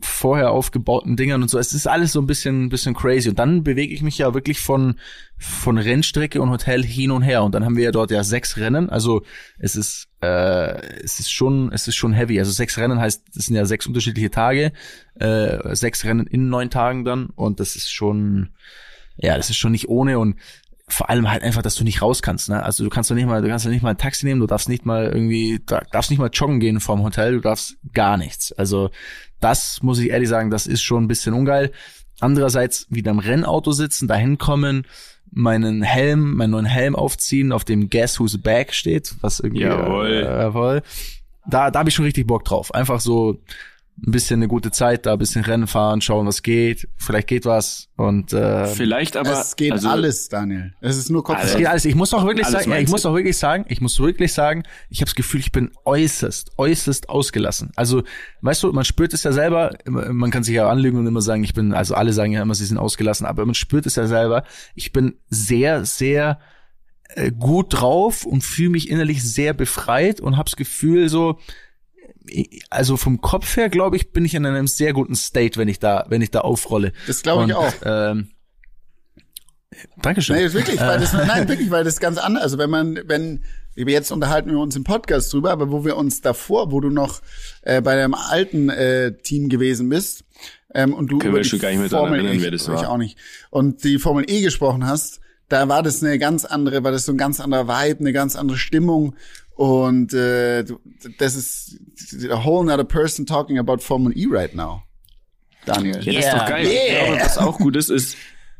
vorher 0.00 0.52
aufgebauten 0.52 1.16
Dingern 1.16 1.42
und 1.42 1.48
so. 1.48 1.58
Es 1.58 1.74
ist 1.74 1.86
alles 1.86 2.12
so 2.12 2.20
ein 2.20 2.26
bisschen, 2.26 2.70
bisschen 2.70 2.94
crazy. 2.94 3.28
Und 3.28 3.38
dann 3.38 3.62
bewege 3.62 3.92
ich 3.92 4.00
mich 4.00 4.16
ja 4.16 4.32
wirklich 4.32 4.58
von, 4.58 4.98
von 5.36 5.76
Rennstrecke 5.76 6.40
und 6.40 6.48
Hotel 6.48 6.82
hin 6.82 7.10
und 7.10 7.22
her. 7.22 7.44
Und 7.44 7.54
dann 7.54 7.64
haben 7.64 7.76
wir 7.76 7.84
ja 7.84 7.92
dort 7.92 8.10
ja 8.10 8.24
sechs 8.24 8.56
Rennen. 8.56 8.88
Also 8.88 9.22
es 9.58 9.76
ist, 9.76 10.08
äh, 10.22 10.80
es 11.04 11.20
ist 11.20 11.30
schon, 11.30 11.70
es 11.70 11.86
ist 11.86 11.96
schon 11.96 12.14
heavy. 12.14 12.38
Also 12.38 12.52
sechs 12.52 12.78
Rennen 12.78 12.98
heißt, 12.98 13.22
das 13.34 13.46
sind 13.46 13.54
ja 13.54 13.66
sechs 13.66 13.86
unterschiedliche 13.86 14.30
Tage, 14.30 14.72
äh, 15.16 15.76
sechs 15.76 16.04
Rennen 16.06 16.26
in 16.26 16.48
neun 16.48 16.70
Tagen 16.70 17.04
dann. 17.04 17.26
Und 17.26 17.60
das 17.60 17.76
ist 17.76 17.92
schon, 17.92 18.48
ja, 19.18 19.36
das 19.36 19.50
ist 19.50 19.56
schon 19.56 19.72
nicht 19.72 19.88
ohne 19.88 20.18
und 20.18 20.36
vor 20.90 21.08
allem 21.10 21.30
halt 21.30 21.42
einfach, 21.42 21.62
dass 21.62 21.74
du 21.76 21.84
nicht 21.84 22.02
raus 22.02 22.20
kannst, 22.22 22.48
ne? 22.48 22.62
Also 22.62 22.84
du 22.84 22.90
kannst 22.90 23.10
doch 23.10 23.14
nicht 23.14 23.26
mal, 23.26 23.40
du 23.42 23.48
kannst 23.48 23.64
doch 23.64 23.70
nicht 23.70 23.82
mal 23.82 23.90
ein 23.90 23.98
Taxi 23.98 24.26
nehmen, 24.26 24.40
du 24.40 24.46
darfst 24.46 24.68
nicht 24.68 24.84
mal 24.84 25.06
irgendwie, 25.06 25.60
da- 25.64 25.82
darfst 25.92 26.10
nicht 26.10 26.18
mal 26.18 26.30
joggen 26.32 26.60
gehen 26.60 26.80
vorm 26.80 27.02
Hotel, 27.02 27.32
du 27.32 27.40
darfst 27.40 27.76
gar 27.92 28.16
nichts. 28.16 28.52
Also 28.52 28.90
das 29.40 29.82
muss 29.82 29.98
ich 29.98 30.10
ehrlich 30.10 30.28
sagen, 30.28 30.50
das 30.50 30.66
ist 30.66 30.82
schon 30.82 31.04
ein 31.04 31.08
bisschen 31.08 31.32
ungeil. 31.34 31.72
Andererseits 32.20 32.86
wieder 32.90 33.12
im 33.12 33.18
Rennauto 33.18 33.72
sitzen, 33.72 34.06
dahin 34.08 34.36
kommen, 34.36 34.86
meinen 35.32 35.82
Helm, 35.82 36.34
meinen 36.34 36.50
neuen 36.50 36.66
Helm 36.66 36.94
aufziehen, 36.96 37.52
auf 37.52 37.64
dem 37.64 37.88
Guess 37.88 38.20
Who's 38.20 38.36
Back 38.40 38.74
steht, 38.74 39.14
was 39.20 39.40
irgendwie 39.40 39.62
Jawohl. 39.62 40.08
Äh, 40.10 40.22
jawohl. 40.24 40.82
Da, 41.46 41.70
da 41.70 41.78
habe 41.78 41.88
ich 41.88 41.94
schon 41.94 42.04
richtig 42.04 42.26
Bock 42.26 42.44
drauf. 42.44 42.74
Einfach 42.74 43.00
so 43.00 43.40
ein 44.06 44.12
bisschen 44.12 44.40
eine 44.40 44.48
gute 44.48 44.70
Zeit, 44.70 45.06
da 45.06 45.12
ein 45.12 45.18
bisschen 45.18 45.44
Rennen 45.44 45.66
fahren, 45.66 46.00
schauen, 46.00 46.26
was 46.26 46.42
geht. 46.42 46.88
Vielleicht 46.96 47.28
geht 47.28 47.44
was 47.44 47.88
und 47.96 48.32
äh, 48.32 48.66
Vielleicht 48.66 49.16
aber. 49.16 49.40
es 49.40 49.56
geht 49.56 49.72
also, 49.72 49.88
alles, 49.88 50.28
Daniel. 50.28 50.72
Es 50.80 50.96
ist 50.96 51.10
nur 51.10 51.22
Kopf. 51.22 51.38
es 51.42 51.56
geht 51.56 51.66
alles. 51.66 51.84
Ich 51.84 51.94
muss 51.94 52.14
auch 52.14 52.24
wirklich 52.24 52.46
sagen, 52.46 52.70
ja, 52.70 52.78
ich 52.78 52.88
muss 52.88 53.04
auch 53.04 53.14
wirklich 53.14 53.36
sagen, 53.36 53.66
ich 53.68 53.80
muss 53.80 53.98
wirklich 54.00 54.32
sagen, 54.32 54.62
ich 54.88 55.00
habe 55.00 55.06
das 55.06 55.14
Gefühl, 55.14 55.40
ich 55.40 55.52
bin 55.52 55.70
äußerst, 55.84 56.52
äußerst 56.56 57.08
ausgelassen. 57.08 57.72
Also, 57.76 58.02
weißt 58.40 58.62
du, 58.62 58.72
man 58.72 58.84
spürt 58.84 59.12
es 59.12 59.22
ja 59.22 59.32
selber, 59.32 59.76
man 59.86 60.30
kann 60.30 60.44
sich 60.44 60.54
ja 60.54 60.68
anlügen 60.68 60.98
und 60.98 61.06
immer 61.06 61.22
sagen, 61.22 61.44
ich 61.44 61.52
bin, 61.52 61.74
also 61.74 61.94
alle 61.94 62.12
sagen 62.12 62.32
ja 62.32 62.42
immer, 62.42 62.54
sie 62.54 62.64
sind 62.64 62.78
ausgelassen, 62.78 63.26
aber 63.26 63.44
man 63.44 63.54
spürt 63.54 63.86
es 63.86 63.96
ja 63.96 64.06
selber. 64.06 64.44
Ich 64.74 64.92
bin 64.92 65.16
sehr, 65.28 65.84
sehr 65.84 66.38
äh, 67.14 67.32
gut 67.32 67.80
drauf 67.80 68.24
und 68.24 68.42
fühle 68.44 68.70
mich 68.70 68.88
innerlich 68.88 69.22
sehr 69.22 69.52
befreit 69.52 70.20
und 70.20 70.36
habe 70.36 70.48
das 70.48 70.56
Gefühl 70.56 71.08
so, 71.08 71.38
also 72.70 72.96
vom 72.96 73.20
Kopf 73.20 73.56
her, 73.56 73.68
glaube 73.68 73.96
ich, 73.96 74.12
bin 74.12 74.24
ich 74.24 74.34
in 74.34 74.46
einem 74.46 74.66
sehr 74.66 74.92
guten 74.92 75.14
State, 75.14 75.58
wenn 75.58 75.68
ich 75.68 75.78
da, 75.78 76.06
wenn 76.08 76.22
ich 76.22 76.30
da 76.30 76.40
aufrolle. 76.40 76.92
Das 77.06 77.22
glaube 77.22 77.44
ich 77.44 77.56
Und, 77.56 77.64
auch. 77.64 77.72
Ähm, 77.84 78.28
Dankeschön. 80.02 80.36
Nee, 80.36 80.52
wirklich, 80.52 80.80
weil 80.80 80.98
das, 80.98 81.12
nein, 81.12 81.48
wirklich, 81.48 81.70
weil 81.70 81.84
das 81.84 82.00
ganz 82.00 82.18
anders, 82.18 82.42
also 82.42 82.58
wenn 82.58 82.70
man, 82.70 83.00
wenn, 83.06 83.44
jetzt 83.76 84.10
unterhalten 84.10 84.50
wir 84.50 84.58
uns 84.58 84.76
im 84.76 84.84
Podcast 84.84 85.32
drüber, 85.32 85.50
aber 85.52 85.70
wo 85.70 85.84
wir 85.84 85.96
uns 85.96 86.20
davor, 86.20 86.72
wo 86.72 86.80
du 86.80 86.90
noch 86.90 87.22
äh, 87.62 87.80
bei 87.80 87.94
deinem 87.94 88.14
alten 88.14 88.68
äh, 88.68 89.12
Team 89.22 89.48
gewesen 89.48 89.88
bist, 89.88 90.24
ähm, 90.74 90.94
und 90.94 91.08
du 91.08 91.18
Können 91.18 91.30
über 91.30 91.38
wir 91.38 91.42
die 91.42 91.48
schon 91.48 91.58
gar 91.58 91.70
nicht 91.70 91.90
Formel 91.90 92.14
erinnern, 92.20 92.36
ich, 92.36 92.42
wer 92.42 92.50
das 92.50 92.62
ich 92.62 92.68
war. 92.68 92.90
auch 92.90 92.96
nicht. 92.96 93.18
Und 93.50 93.82
die 93.84 93.98
Formel 93.98 94.24
E 94.28 94.40
gesprochen 94.40 94.86
hast, 94.86 95.20
da 95.48 95.68
war 95.68 95.82
das 95.82 96.02
eine 96.02 96.18
ganz 96.18 96.44
andere, 96.44 96.84
war 96.84 96.92
das 96.92 97.04
so 97.04 97.12
ein 97.12 97.18
ganz 97.18 97.40
anderer 97.40 97.66
Vibe, 97.66 98.00
eine 98.00 98.12
ganz 98.12 98.36
andere 98.36 98.56
Stimmung. 98.56 99.16
Und 99.60 100.14
äh, 100.14 100.64
du- 100.64 100.80
das 101.18 101.34
ist 101.36 101.78
a 102.30 102.42
whole 102.46 102.72
other 102.72 102.82
person 102.82 103.26
talking 103.26 103.58
about 103.58 103.80
Formel 103.80 104.10
E 104.16 104.26
right 104.30 104.54
now. 104.54 104.82
Daniel. 105.66 106.02
Ja, 106.02 106.12
das 106.14 106.24
ist 106.24 106.32
doch 106.32 106.46
geil. 106.46 106.66
Yeah. 106.66 106.72
Ich 107.02 107.06
glaube, 107.08 107.20
was 107.20 107.36
auch 107.36 107.58
gut 107.58 107.76
ist, 107.76 107.90
ist 107.90 108.16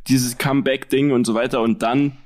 dieses 0.09 0.37
Comeback-Ding 0.37 1.11
und 1.11 1.27
so 1.27 1.33
weiter 1.33 1.63
und 1.63 1.81
dann 1.81 2.19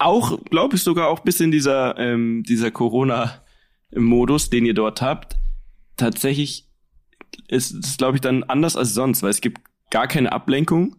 auch, 0.00 0.42
glaube 0.46 0.74
ich, 0.74 0.82
sogar 0.82 1.06
auch 1.06 1.20
bis 1.20 1.38
in 1.38 1.52
dieser, 1.52 1.96
ähm, 1.98 2.42
dieser 2.42 2.72
Corona-Modus, 2.72 4.50
den 4.50 4.66
ihr 4.66 4.74
dort 4.74 5.02
habt, 5.02 5.36
tatsächlich 5.96 6.66
ist 7.46 7.72
es, 7.72 7.96
glaube 7.96 8.16
ich, 8.16 8.20
dann 8.20 8.42
anders 8.42 8.74
als 8.74 8.92
sonst, 8.92 9.22
weil 9.22 9.30
es 9.30 9.40
gibt 9.40 9.60
gar 9.90 10.08
keine 10.08 10.32
Ablenkung. 10.32 10.96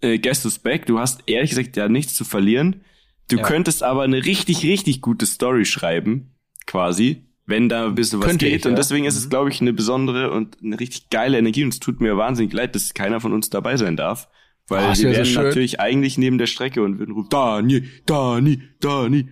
Äh, 0.00 0.18
Guest 0.18 0.44
is 0.44 0.58
back, 0.58 0.86
du 0.86 0.98
hast 0.98 1.22
ehrlich 1.26 1.50
gesagt 1.50 1.76
ja 1.76 1.88
nichts 1.88 2.14
zu 2.14 2.24
verlieren. 2.24 2.82
Du 3.28 3.36
Ja. 3.36 3.42
könntest 3.44 3.84
aber 3.84 4.02
eine 4.02 4.24
richtig, 4.24 4.64
richtig 4.64 5.02
gute 5.02 5.26
Story 5.26 5.64
schreiben, 5.64 6.32
quasi, 6.68 7.24
wenn 7.46 7.68
da 7.68 7.86
ein 7.86 7.96
bisschen 7.96 8.20
was 8.20 8.28
Könnte 8.28 8.46
geht. 8.46 8.58
ich, 8.58 8.64
ja. 8.64 8.70
Und 8.70 8.76
deswegen 8.78 9.06
ist 9.06 9.16
es, 9.16 9.28
glaube 9.28 9.50
ich, 9.50 9.60
eine 9.60 9.72
besondere 9.72 10.30
und 10.30 10.58
eine 10.62 10.78
richtig 10.78 11.10
geile 11.10 11.36
Energie. 11.38 11.64
Und 11.64 11.72
es 11.74 11.80
tut 11.80 12.00
mir 12.00 12.16
wahnsinnig 12.16 12.52
leid, 12.52 12.76
dass 12.76 12.94
keiner 12.94 13.18
von 13.20 13.32
uns 13.32 13.50
dabei 13.50 13.76
sein 13.76 13.96
darf. 13.96 14.28
Weil 14.68 14.80
Ah, 14.80 14.82
wir 14.82 14.88
ja 14.88 14.94
so 14.94 15.02
wären 15.04 15.24
schön. 15.24 15.42
natürlich 15.44 15.80
eigentlich 15.80 16.18
neben 16.18 16.38
der 16.38 16.46
Strecke 16.46 16.82
und 16.82 16.98
würden 16.98 17.14
rufen, 17.14 17.30
Dani, 17.30 17.88
Dani, 18.06 18.62
Dani. 18.80 19.28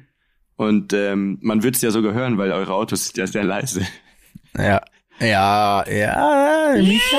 Und 0.56 0.94
ähm, 0.94 1.38
man 1.42 1.62
würde 1.62 1.76
es 1.76 1.82
ja 1.82 1.90
sogar 1.90 2.14
hören, 2.14 2.38
weil 2.38 2.50
eure 2.52 2.72
Autos 2.72 3.04
sind 3.04 3.18
ja 3.18 3.26
sehr 3.26 3.44
leise. 3.44 3.86
Ja. 4.56 4.80
Ja, 5.20 5.84
ja, 5.90 6.74
Micha. 6.76 7.16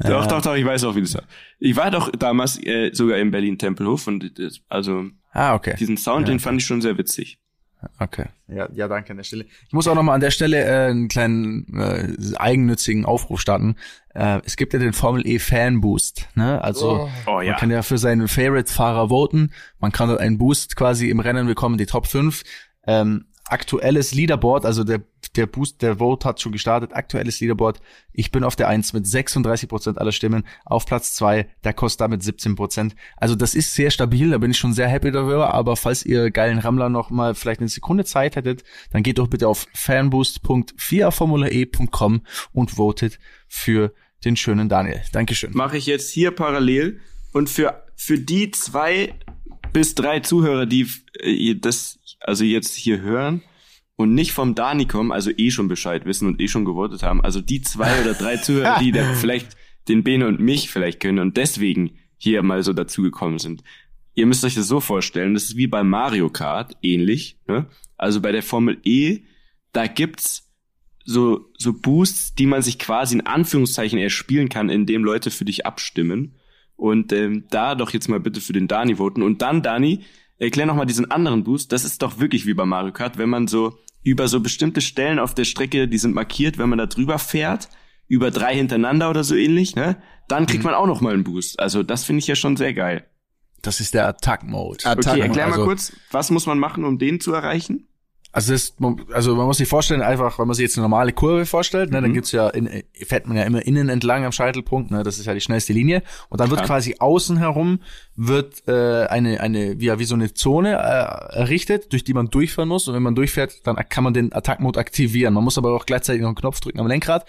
Doch, 0.00 0.26
doch, 0.26 0.42
doch, 0.42 0.56
ich 0.56 0.64
weiß 0.64 0.84
auch, 0.84 0.96
wie 0.96 1.00
das 1.02 1.14
war. 1.14 1.22
Ich 1.60 1.76
war 1.76 1.90
doch 1.90 2.10
damals 2.10 2.58
äh, 2.64 2.90
sogar 2.92 3.18
im 3.18 3.30
Berlin 3.30 3.58
Tempelhof 3.58 4.06
und 4.08 4.38
das, 4.38 4.60
also 4.68 5.04
Ah, 5.32 5.54
okay. 5.54 5.74
diesen 5.78 5.96
Sound, 5.96 6.26
den 6.28 6.40
fand 6.40 6.60
ich 6.60 6.66
schon 6.66 6.80
sehr 6.82 6.98
witzig. 6.98 7.38
Okay. 7.98 8.26
Ja, 8.48 8.68
ja, 8.72 8.88
danke 8.88 9.10
an 9.10 9.16
der 9.16 9.24
Stelle. 9.24 9.46
Ich 9.66 9.72
muss 9.72 9.88
auch 9.88 9.94
noch 9.94 10.02
mal 10.02 10.14
an 10.14 10.20
der 10.20 10.30
Stelle 10.30 10.64
äh, 10.64 10.90
einen 10.90 11.08
kleinen 11.08 11.66
äh, 11.78 12.36
eigennützigen 12.36 13.04
Aufruf 13.04 13.40
starten. 13.40 13.76
Äh, 14.14 14.40
es 14.44 14.56
gibt 14.56 14.72
ja 14.72 14.78
den 14.78 14.92
Formel 14.92 15.26
E 15.26 15.38
Fan 15.38 15.80
Boost, 15.80 16.28
ne? 16.34 16.62
Also 16.62 17.08
Oh 17.26 17.40
ja. 17.40 17.52
man 17.52 17.60
kann 17.60 17.70
ja 17.70 17.82
für 17.82 17.98
seinen 17.98 18.28
Favorite 18.28 18.72
Fahrer 18.72 19.08
voten. 19.08 19.52
Man 19.78 19.92
kann 19.92 20.08
dort 20.08 20.20
einen 20.20 20.38
Boost 20.38 20.76
quasi 20.76 21.10
im 21.10 21.20
Rennen 21.20 21.46
bekommen, 21.46 21.78
die 21.78 21.86
Top 21.86 22.06
5. 22.06 22.42
Ähm, 22.86 23.26
aktuelles 23.44 24.14
Leaderboard, 24.14 24.66
also 24.66 24.84
der 24.84 25.02
der 25.36 25.46
Boost, 25.46 25.80
der 25.82 25.98
Vote 25.98 26.26
hat 26.28 26.40
schon 26.40 26.52
gestartet. 26.52 26.94
Aktuelles 26.94 27.40
Leaderboard. 27.40 27.80
Ich 28.12 28.30
bin 28.30 28.44
auf 28.44 28.54
der 28.56 28.68
1 28.68 28.92
mit 28.92 29.06
36 29.06 29.68
Prozent 29.68 29.96
aller 29.98 30.12
Stimmen. 30.12 30.44
Auf 30.64 30.86
Platz 30.86 31.14
2, 31.14 31.48
der 31.64 31.72
Costa 31.72 32.04
damit 32.04 32.22
17 32.22 32.54
Prozent. 32.54 32.94
Also 33.16 33.34
das 33.34 33.56
ist 33.56 33.74
sehr 33.74 33.90
stabil, 33.90 34.30
da 34.30 34.38
bin 34.38 34.52
ich 34.52 34.58
schon 34.58 34.72
sehr 34.72 34.86
happy 34.88 35.10
darüber. 35.10 35.52
Aber 35.54 35.74
falls 35.76 36.06
ihr 36.06 36.30
geilen 36.30 36.58
Rammler 36.58 36.88
noch 36.88 37.10
mal 37.10 37.34
vielleicht 37.34 37.58
eine 37.60 37.68
Sekunde 37.68 38.04
Zeit 38.04 38.36
hättet, 38.36 38.62
dann 38.92 39.02
geht 39.02 39.18
doch 39.18 39.26
bitte 39.28 39.48
auf 39.48 39.66
fanboost.fiaformulae.com 39.74 42.20
und 42.52 42.70
votet 42.70 43.18
für 43.48 43.92
den 44.24 44.36
schönen 44.36 44.68
Daniel. 44.68 45.02
Dankeschön. 45.12 45.50
Mache 45.54 45.78
ich 45.78 45.86
jetzt 45.86 46.10
hier 46.10 46.30
parallel 46.30 47.00
und 47.32 47.50
für 47.50 47.82
für 47.96 48.18
die 48.18 48.50
zwei 48.50 49.14
bis 49.72 49.94
drei 49.94 50.18
Zuhörer, 50.20 50.66
die 50.66 50.86
äh, 51.20 51.54
das 51.54 51.98
also 52.24 52.44
jetzt 52.44 52.74
hier 52.74 53.00
hören 53.00 53.42
und 53.96 54.14
nicht 54.14 54.32
vom 54.32 54.54
Dani 54.54 54.86
kommen, 54.86 55.12
also 55.12 55.30
eh 55.36 55.50
schon 55.50 55.68
Bescheid 55.68 56.04
wissen 56.04 56.26
und 56.26 56.40
eh 56.40 56.48
schon 56.48 56.64
gewotet 56.64 57.02
haben, 57.02 57.22
also 57.22 57.40
die 57.40 57.62
zwei 57.62 58.00
oder 58.00 58.14
drei 58.14 58.36
Zuhörer, 58.36 58.78
die 58.80 58.92
da 58.92 59.14
vielleicht 59.14 59.56
den 59.88 60.02
Bene 60.02 60.26
und 60.26 60.40
mich 60.40 60.70
vielleicht 60.70 61.00
können 61.00 61.18
und 61.18 61.36
deswegen 61.36 61.98
hier 62.16 62.42
mal 62.42 62.62
so 62.62 62.72
dazugekommen 62.72 63.38
sind. 63.38 63.62
Ihr 64.14 64.26
müsst 64.26 64.44
euch 64.44 64.54
das 64.54 64.68
so 64.68 64.80
vorstellen, 64.80 65.34
das 65.34 65.44
ist 65.44 65.56
wie 65.56 65.66
bei 65.66 65.82
Mario 65.82 66.30
Kart 66.30 66.76
ähnlich, 66.82 67.38
ne? 67.46 67.66
Also 67.96 68.20
bei 68.20 68.32
der 68.32 68.42
Formel 68.42 68.78
E, 68.84 69.20
da 69.72 69.86
gibt's 69.86 70.50
so 71.04 71.52
so 71.58 71.72
Boosts, 71.72 72.34
die 72.34 72.46
man 72.46 72.62
sich 72.62 72.78
quasi 72.78 73.16
in 73.16 73.26
Anführungszeichen 73.26 73.98
erspielen 73.98 74.48
kann, 74.48 74.70
indem 74.70 75.04
Leute 75.04 75.30
für 75.30 75.44
dich 75.44 75.66
abstimmen. 75.66 76.36
Und 76.76 77.12
ähm, 77.12 77.44
da 77.50 77.74
doch 77.74 77.90
jetzt 77.90 78.08
mal 78.08 78.20
bitte 78.20 78.40
für 78.40 78.52
den 78.52 78.66
Dani 78.66 78.96
voten. 78.96 79.22
Und 79.22 79.42
dann, 79.42 79.62
Dani, 79.62 80.00
erklär 80.38 80.66
noch 80.66 80.74
mal 80.76 80.84
diesen 80.86 81.10
anderen 81.10 81.44
Boost. 81.44 81.72
Das 81.72 81.84
ist 81.84 82.02
doch 82.02 82.18
wirklich 82.18 82.46
wie 82.46 82.54
bei 82.54 82.64
Mario 82.64 82.92
Kart, 82.92 83.18
wenn 83.18 83.28
man 83.30 83.46
so 83.46 83.78
über 84.02 84.28
so 84.28 84.40
bestimmte 84.40 84.80
Stellen 84.80 85.18
auf 85.18 85.34
der 85.34 85.44
Strecke, 85.44 85.88
die 85.88 85.98
sind 85.98 86.14
markiert, 86.14 86.58
wenn 86.58 86.68
man 86.68 86.78
da 86.78 86.86
drüber 86.86 87.18
fährt, 87.18 87.68
über 88.06 88.30
drei 88.30 88.54
hintereinander 88.54 89.08
oder 89.10 89.24
so 89.24 89.34
ähnlich, 89.34 89.76
ne? 89.76 89.96
Dann 90.28 90.46
kriegt 90.46 90.64
man 90.64 90.74
auch 90.74 90.86
noch 90.86 91.00
mal 91.00 91.14
einen 91.14 91.24
Boost. 91.24 91.58
Also 91.58 91.82
das 91.82 92.04
finde 92.04 92.20
ich 92.20 92.26
ja 92.26 92.34
schon 92.34 92.56
sehr 92.56 92.74
geil. 92.74 93.06
Das 93.62 93.80
ist 93.80 93.94
der 93.94 94.06
Attack-Mode. 94.08 94.84
Attack- 94.84 95.12
Okay, 95.14 95.20
erklär 95.20 95.46
also- 95.46 95.58
mal 95.60 95.64
kurz, 95.64 95.92
was 96.10 96.30
muss 96.30 96.46
man 96.46 96.58
machen, 96.58 96.84
um 96.84 96.98
den 96.98 97.20
zu 97.20 97.32
erreichen? 97.32 97.88
Also, 98.36 98.52
das, 98.52 98.74
also 99.12 99.36
man 99.36 99.46
muss 99.46 99.58
sich 99.58 99.68
vorstellen, 99.68 100.02
einfach, 100.02 100.40
wenn 100.40 100.48
man 100.48 100.54
sich 100.54 100.64
jetzt 100.64 100.76
eine 100.76 100.82
normale 100.82 101.12
Kurve 101.12 101.46
vorstellt, 101.46 101.92
ne, 101.92 102.00
dann 102.02 102.10
Mhm. 102.10 102.14
gibt's 102.14 102.32
ja, 102.32 102.48
in, 102.48 102.82
fährt 103.06 103.28
man 103.28 103.36
ja 103.36 103.44
immer 103.44 103.64
innen 103.64 103.88
entlang 103.88 104.24
am 104.24 104.32
Scheitelpunkt, 104.32 104.90
ne, 104.90 105.04
das 105.04 105.20
ist 105.20 105.26
ja 105.26 105.34
die 105.34 105.40
schnellste 105.40 105.72
Linie. 105.72 106.02
Und 106.30 106.40
dann 106.40 106.50
wird 106.50 106.58
Klar. 106.64 106.66
quasi 106.78 106.96
außen 106.98 107.36
herum 107.36 107.78
wird 108.16 108.66
äh, 108.66 109.06
eine, 109.06 109.40
eine 109.40 109.78
wie, 109.78 109.86
ja, 109.86 110.00
wie 110.00 110.04
so 110.04 110.16
eine 110.16 110.34
Zone 110.34 110.72
äh, 110.72 111.36
errichtet, 111.36 111.92
durch 111.92 112.02
die 112.02 112.12
man 112.12 112.28
durchfahren 112.28 112.68
muss. 112.68 112.88
Und 112.88 112.94
wenn 112.94 113.02
man 113.04 113.14
durchfährt, 113.14 113.66
dann 113.68 113.76
kann 113.88 114.02
man 114.02 114.14
den 114.14 114.32
Attack-Mode 114.32 114.80
aktivieren. 114.80 115.32
Man 115.34 115.44
muss 115.44 115.56
aber 115.56 115.72
auch 115.72 115.86
gleichzeitig 115.86 116.20
noch 116.22 116.28
einen 116.28 116.36
Knopf 116.36 116.58
drücken 116.60 116.80
am 116.80 116.88
Lenkrad. 116.88 117.24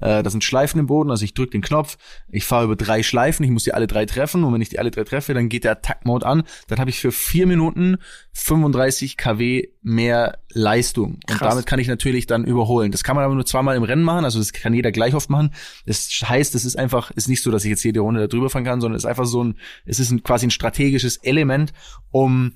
Äh, 0.00 0.22
da 0.22 0.30
sind 0.30 0.44
Schleifen 0.44 0.80
im 0.80 0.86
Boden, 0.86 1.10
also 1.10 1.24
ich 1.24 1.34
drücke 1.34 1.50
den 1.52 1.60
Knopf, 1.60 1.98
ich 2.30 2.46
fahre 2.46 2.64
über 2.64 2.76
drei 2.76 3.02
Schleifen, 3.02 3.44
ich 3.44 3.50
muss 3.50 3.64
die 3.64 3.74
alle 3.74 3.86
drei 3.86 4.06
treffen 4.06 4.44
und 4.44 4.54
wenn 4.54 4.62
ich 4.62 4.70
die 4.70 4.78
alle 4.78 4.90
drei 4.90 5.04
treffe, 5.04 5.34
dann 5.34 5.50
geht 5.50 5.64
der 5.64 5.72
Attack-Mode 5.72 6.24
an. 6.24 6.42
Dann 6.68 6.78
habe 6.78 6.88
ich 6.88 6.98
für 7.00 7.12
vier 7.12 7.46
Minuten 7.46 7.98
35 8.32 9.18
kW 9.18 9.68
mehr 9.82 10.38
Leistung. 10.50 11.14
Und 11.14 11.26
Krass. 11.26 11.48
damit 11.48 11.66
kann 11.66 11.78
ich 11.78 11.88
natürlich 11.88 12.26
dann 12.26 12.44
überholen. 12.44 12.92
Das 12.92 13.02
kann 13.02 13.16
man 13.16 13.24
aber 13.24 13.34
nur 13.34 13.46
zweimal 13.46 13.76
im 13.76 13.82
Rennen 13.82 14.02
machen, 14.02 14.24
also 14.24 14.38
das 14.38 14.52
kann 14.52 14.74
jeder 14.74 14.92
gleich 14.92 15.14
oft 15.14 15.30
machen. 15.30 15.52
Das 15.86 16.08
heißt, 16.08 16.54
es 16.54 16.64
ist 16.64 16.78
einfach, 16.78 17.10
ist 17.12 17.28
nicht 17.28 17.42
so, 17.42 17.50
dass 17.50 17.64
ich 17.64 17.70
jetzt 17.70 17.84
jede 17.84 18.00
Runde 18.00 18.20
da 18.20 18.26
drüber 18.26 18.50
fahren 18.50 18.64
kann, 18.64 18.80
sondern 18.80 18.96
es 18.96 19.04
ist 19.04 19.08
einfach 19.08 19.26
so 19.26 19.42
ein, 19.42 19.58
es 19.86 19.98
ist 19.98 20.10
ein, 20.10 20.22
quasi 20.22 20.46
ein 20.46 20.50
strategisches 20.50 21.16
Element, 21.18 21.72
um 22.10 22.52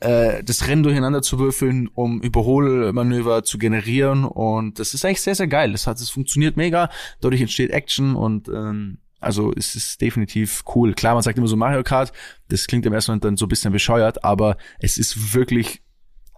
äh, 0.00 0.44
das 0.44 0.68
Rennen 0.68 0.82
durcheinander 0.82 1.22
zu 1.22 1.38
würfeln, 1.38 1.88
um 1.88 2.20
Überholmanöver 2.20 3.44
zu 3.44 3.58
generieren 3.58 4.24
und 4.24 4.78
das 4.78 4.92
ist 4.92 5.04
eigentlich 5.04 5.22
sehr, 5.22 5.34
sehr 5.34 5.48
geil. 5.48 5.72
Das 5.72 5.86
hat, 5.86 5.98
es 6.00 6.10
funktioniert 6.10 6.56
mega, 6.56 6.90
dadurch 7.20 7.40
entsteht 7.40 7.70
Action 7.70 8.14
und 8.14 8.48
ähm, 8.48 8.98
also 9.20 9.52
es 9.56 9.74
ist 9.74 10.00
definitiv 10.00 10.62
cool. 10.74 10.94
Klar, 10.94 11.14
man 11.14 11.22
sagt 11.22 11.38
immer 11.38 11.48
so 11.48 11.56
Mario 11.56 11.82
Kart, 11.82 12.12
das 12.48 12.66
klingt 12.66 12.86
im 12.86 12.92
ersten 12.92 13.10
Moment 13.12 13.24
dann 13.24 13.36
so 13.36 13.46
ein 13.46 13.48
bisschen 13.48 13.72
bescheuert, 13.72 14.22
aber 14.22 14.56
es 14.78 14.98
ist 14.98 15.34
wirklich 15.34 15.82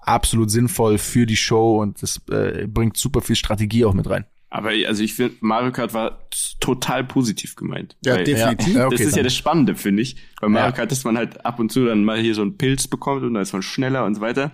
absolut 0.03 0.51
sinnvoll 0.51 0.99
für 0.99 1.27
die 1.27 1.37
Show 1.37 1.81
und 1.81 2.03
das 2.03 2.21
äh, 2.31 2.67
bringt 2.67 2.97
super 2.97 3.21
viel 3.21 3.37
Strategie 3.37 3.85
auch 3.85 3.95
mit 3.95 4.09
rein. 4.09 4.25
Aber 4.53 4.71
also 4.89 5.03
ich 5.05 5.15
finde, 5.15 5.37
Mario 5.41 5.71
Kart 5.71 5.95
war 5.95 6.27
total 6.59 7.05
positiv 7.05 7.55
gemeint. 7.55 7.97
Ja, 8.05 8.17
Weil- 8.17 8.25
definitiv. 8.25 8.75
Ja, 8.75 8.87
okay, 8.87 8.97
das 8.97 9.07
ist 9.07 9.13
ja 9.13 9.17
dann. 9.19 9.25
das 9.25 9.37
Spannende, 9.37 9.77
finde 9.77 10.03
ich. 10.03 10.17
Bei 10.41 10.49
Mario 10.49 10.71
Ja. 10.71 10.73
Kart, 10.73 10.91
dass 10.91 11.05
man 11.05 11.17
halt 11.17 11.45
ab 11.47 11.61
und 11.61 11.71
zu 11.71 11.85
dann 11.87 12.03
mal 12.03 12.19
hier 12.21 12.35
so 12.35 12.43
einen 12.43 12.57
Pilz 12.59 12.89
bekommt 12.89 13.23
und 13.23 13.35
dann 13.35 13.43
ist 13.45 13.53
man 13.53 13.63
schneller 13.63 14.05
und 14.05 14.17
so 14.17 14.21
weiter. 14.21 14.51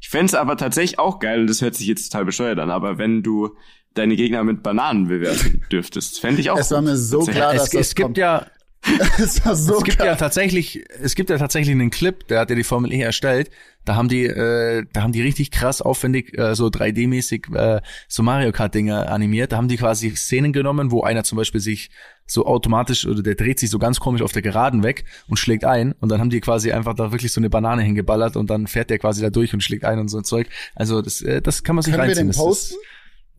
Ich 0.00 0.08
fänd's 0.08 0.34
aber 0.34 0.56
tatsächlich 0.56 0.98
auch 0.98 1.20
geil, 1.20 1.40
und 1.40 1.46
das 1.46 1.62
hört 1.62 1.74
sich 1.76 1.86
jetzt 1.86 2.10
total 2.10 2.24
bescheuert 2.24 2.58
an, 2.58 2.70
aber 2.70 2.98
wenn 2.98 3.22
du 3.22 3.56
deine 3.94 4.16
Gegner 4.16 4.42
mit 4.44 4.62
Bananen 4.62 5.06
bewerten 5.08 5.62
dürftest, 5.72 6.20
fände 6.20 6.40
ich 6.40 6.50
auch 6.50 6.58
Es 6.58 6.70
war 6.72 6.82
mir 6.82 6.96
so 6.96 7.20
klar, 7.20 7.54
dass 7.54 7.64
es, 7.64 7.70
das 7.70 7.80
es 7.88 7.94
gibt 7.94 8.04
kommt. 8.04 8.18
ja 8.18 8.38
es 8.40 8.55
so 9.18 9.78
es 9.78 9.84
gibt 9.84 9.96
klar. 9.98 10.08
ja 10.08 10.16
tatsächlich, 10.16 10.84
es 11.02 11.14
gibt 11.14 11.30
ja 11.30 11.38
tatsächlich 11.38 11.72
einen 11.72 11.90
Clip, 11.90 12.26
der 12.28 12.40
hat 12.40 12.50
ja 12.50 12.56
die 12.56 12.64
Formel 12.64 12.92
E 12.92 13.00
erstellt. 13.00 13.50
Da 13.84 13.94
haben 13.94 14.08
die, 14.08 14.24
äh, 14.24 14.84
da 14.92 15.02
haben 15.02 15.12
die 15.12 15.22
richtig 15.22 15.50
krass 15.50 15.80
aufwendig 15.80 16.36
äh, 16.36 16.54
so 16.54 16.66
3D-mäßig 16.66 17.54
äh, 17.54 17.80
so 18.08 18.22
Mario 18.22 18.50
Kart 18.52 18.74
Dinger 18.74 19.10
animiert. 19.10 19.52
Da 19.52 19.56
haben 19.56 19.68
die 19.68 19.76
quasi 19.76 20.14
Szenen 20.16 20.52
genommen, 20.52 20.90
wo 20.90 21.02
einer 21.02 21.24
zum 21.24 21.36
Beispiel 21.36 21.60
sich 21.60 21.90
so 22.26 22.46
automatisch 22.46 23.06
oder 23.06 23.22
der 23.22 23.36
dreht 23.36 23.60
sich 23.60 23.70
so 23.70 23.78
ganz 23.78 24.00
komisch 24.00 24.22
auf 24.22 24.32
der 24.32 24.42
Geraden 24.42 24.82
weg 24.82 25.04
und 25.28 25.36
schlägt 25.36 25.64
ein 25.64 25.92
und 25.92 26.10
dann 26.10 26.20
haben 26.20 26.30
die 26.30 26.40
quasi 26.40 26.72
einfach 26.72 26.94
da 26.94 27.12
wirklich 27.12 27.32
so 27.32 27.40
eine 27.40 27.50
Banane 27.50 27.82
hingeballert 27.82 28.36
und 28.36 28.50
dann 28.50 28.66
fährt 28.66 28.90
der 28.90 28.98
quasi 28.98 29.22
da 29.22 29.30
durch 29.30 29.54
und 29.54 29.62
schlägt 29.62 29.84
ein 29.84 30.00
und 30.00 30.08
so 30.08 30.18
ein 30.18 30.24
Zeug. 30.24 30.48
Also 30.74 31.02
das, 31.02 31.22
äh, 31.22 31.40
das 31.40 31.62
kann 31.62 31.76
man 31.76 31.82
sich 31.82 31.92
Können 31.92 32.02
wir 32.02 32.08
reinziehen. 32.08 32.26
den 32.26 32.32
Das 32.32 32.36
posten? 32.38 32.74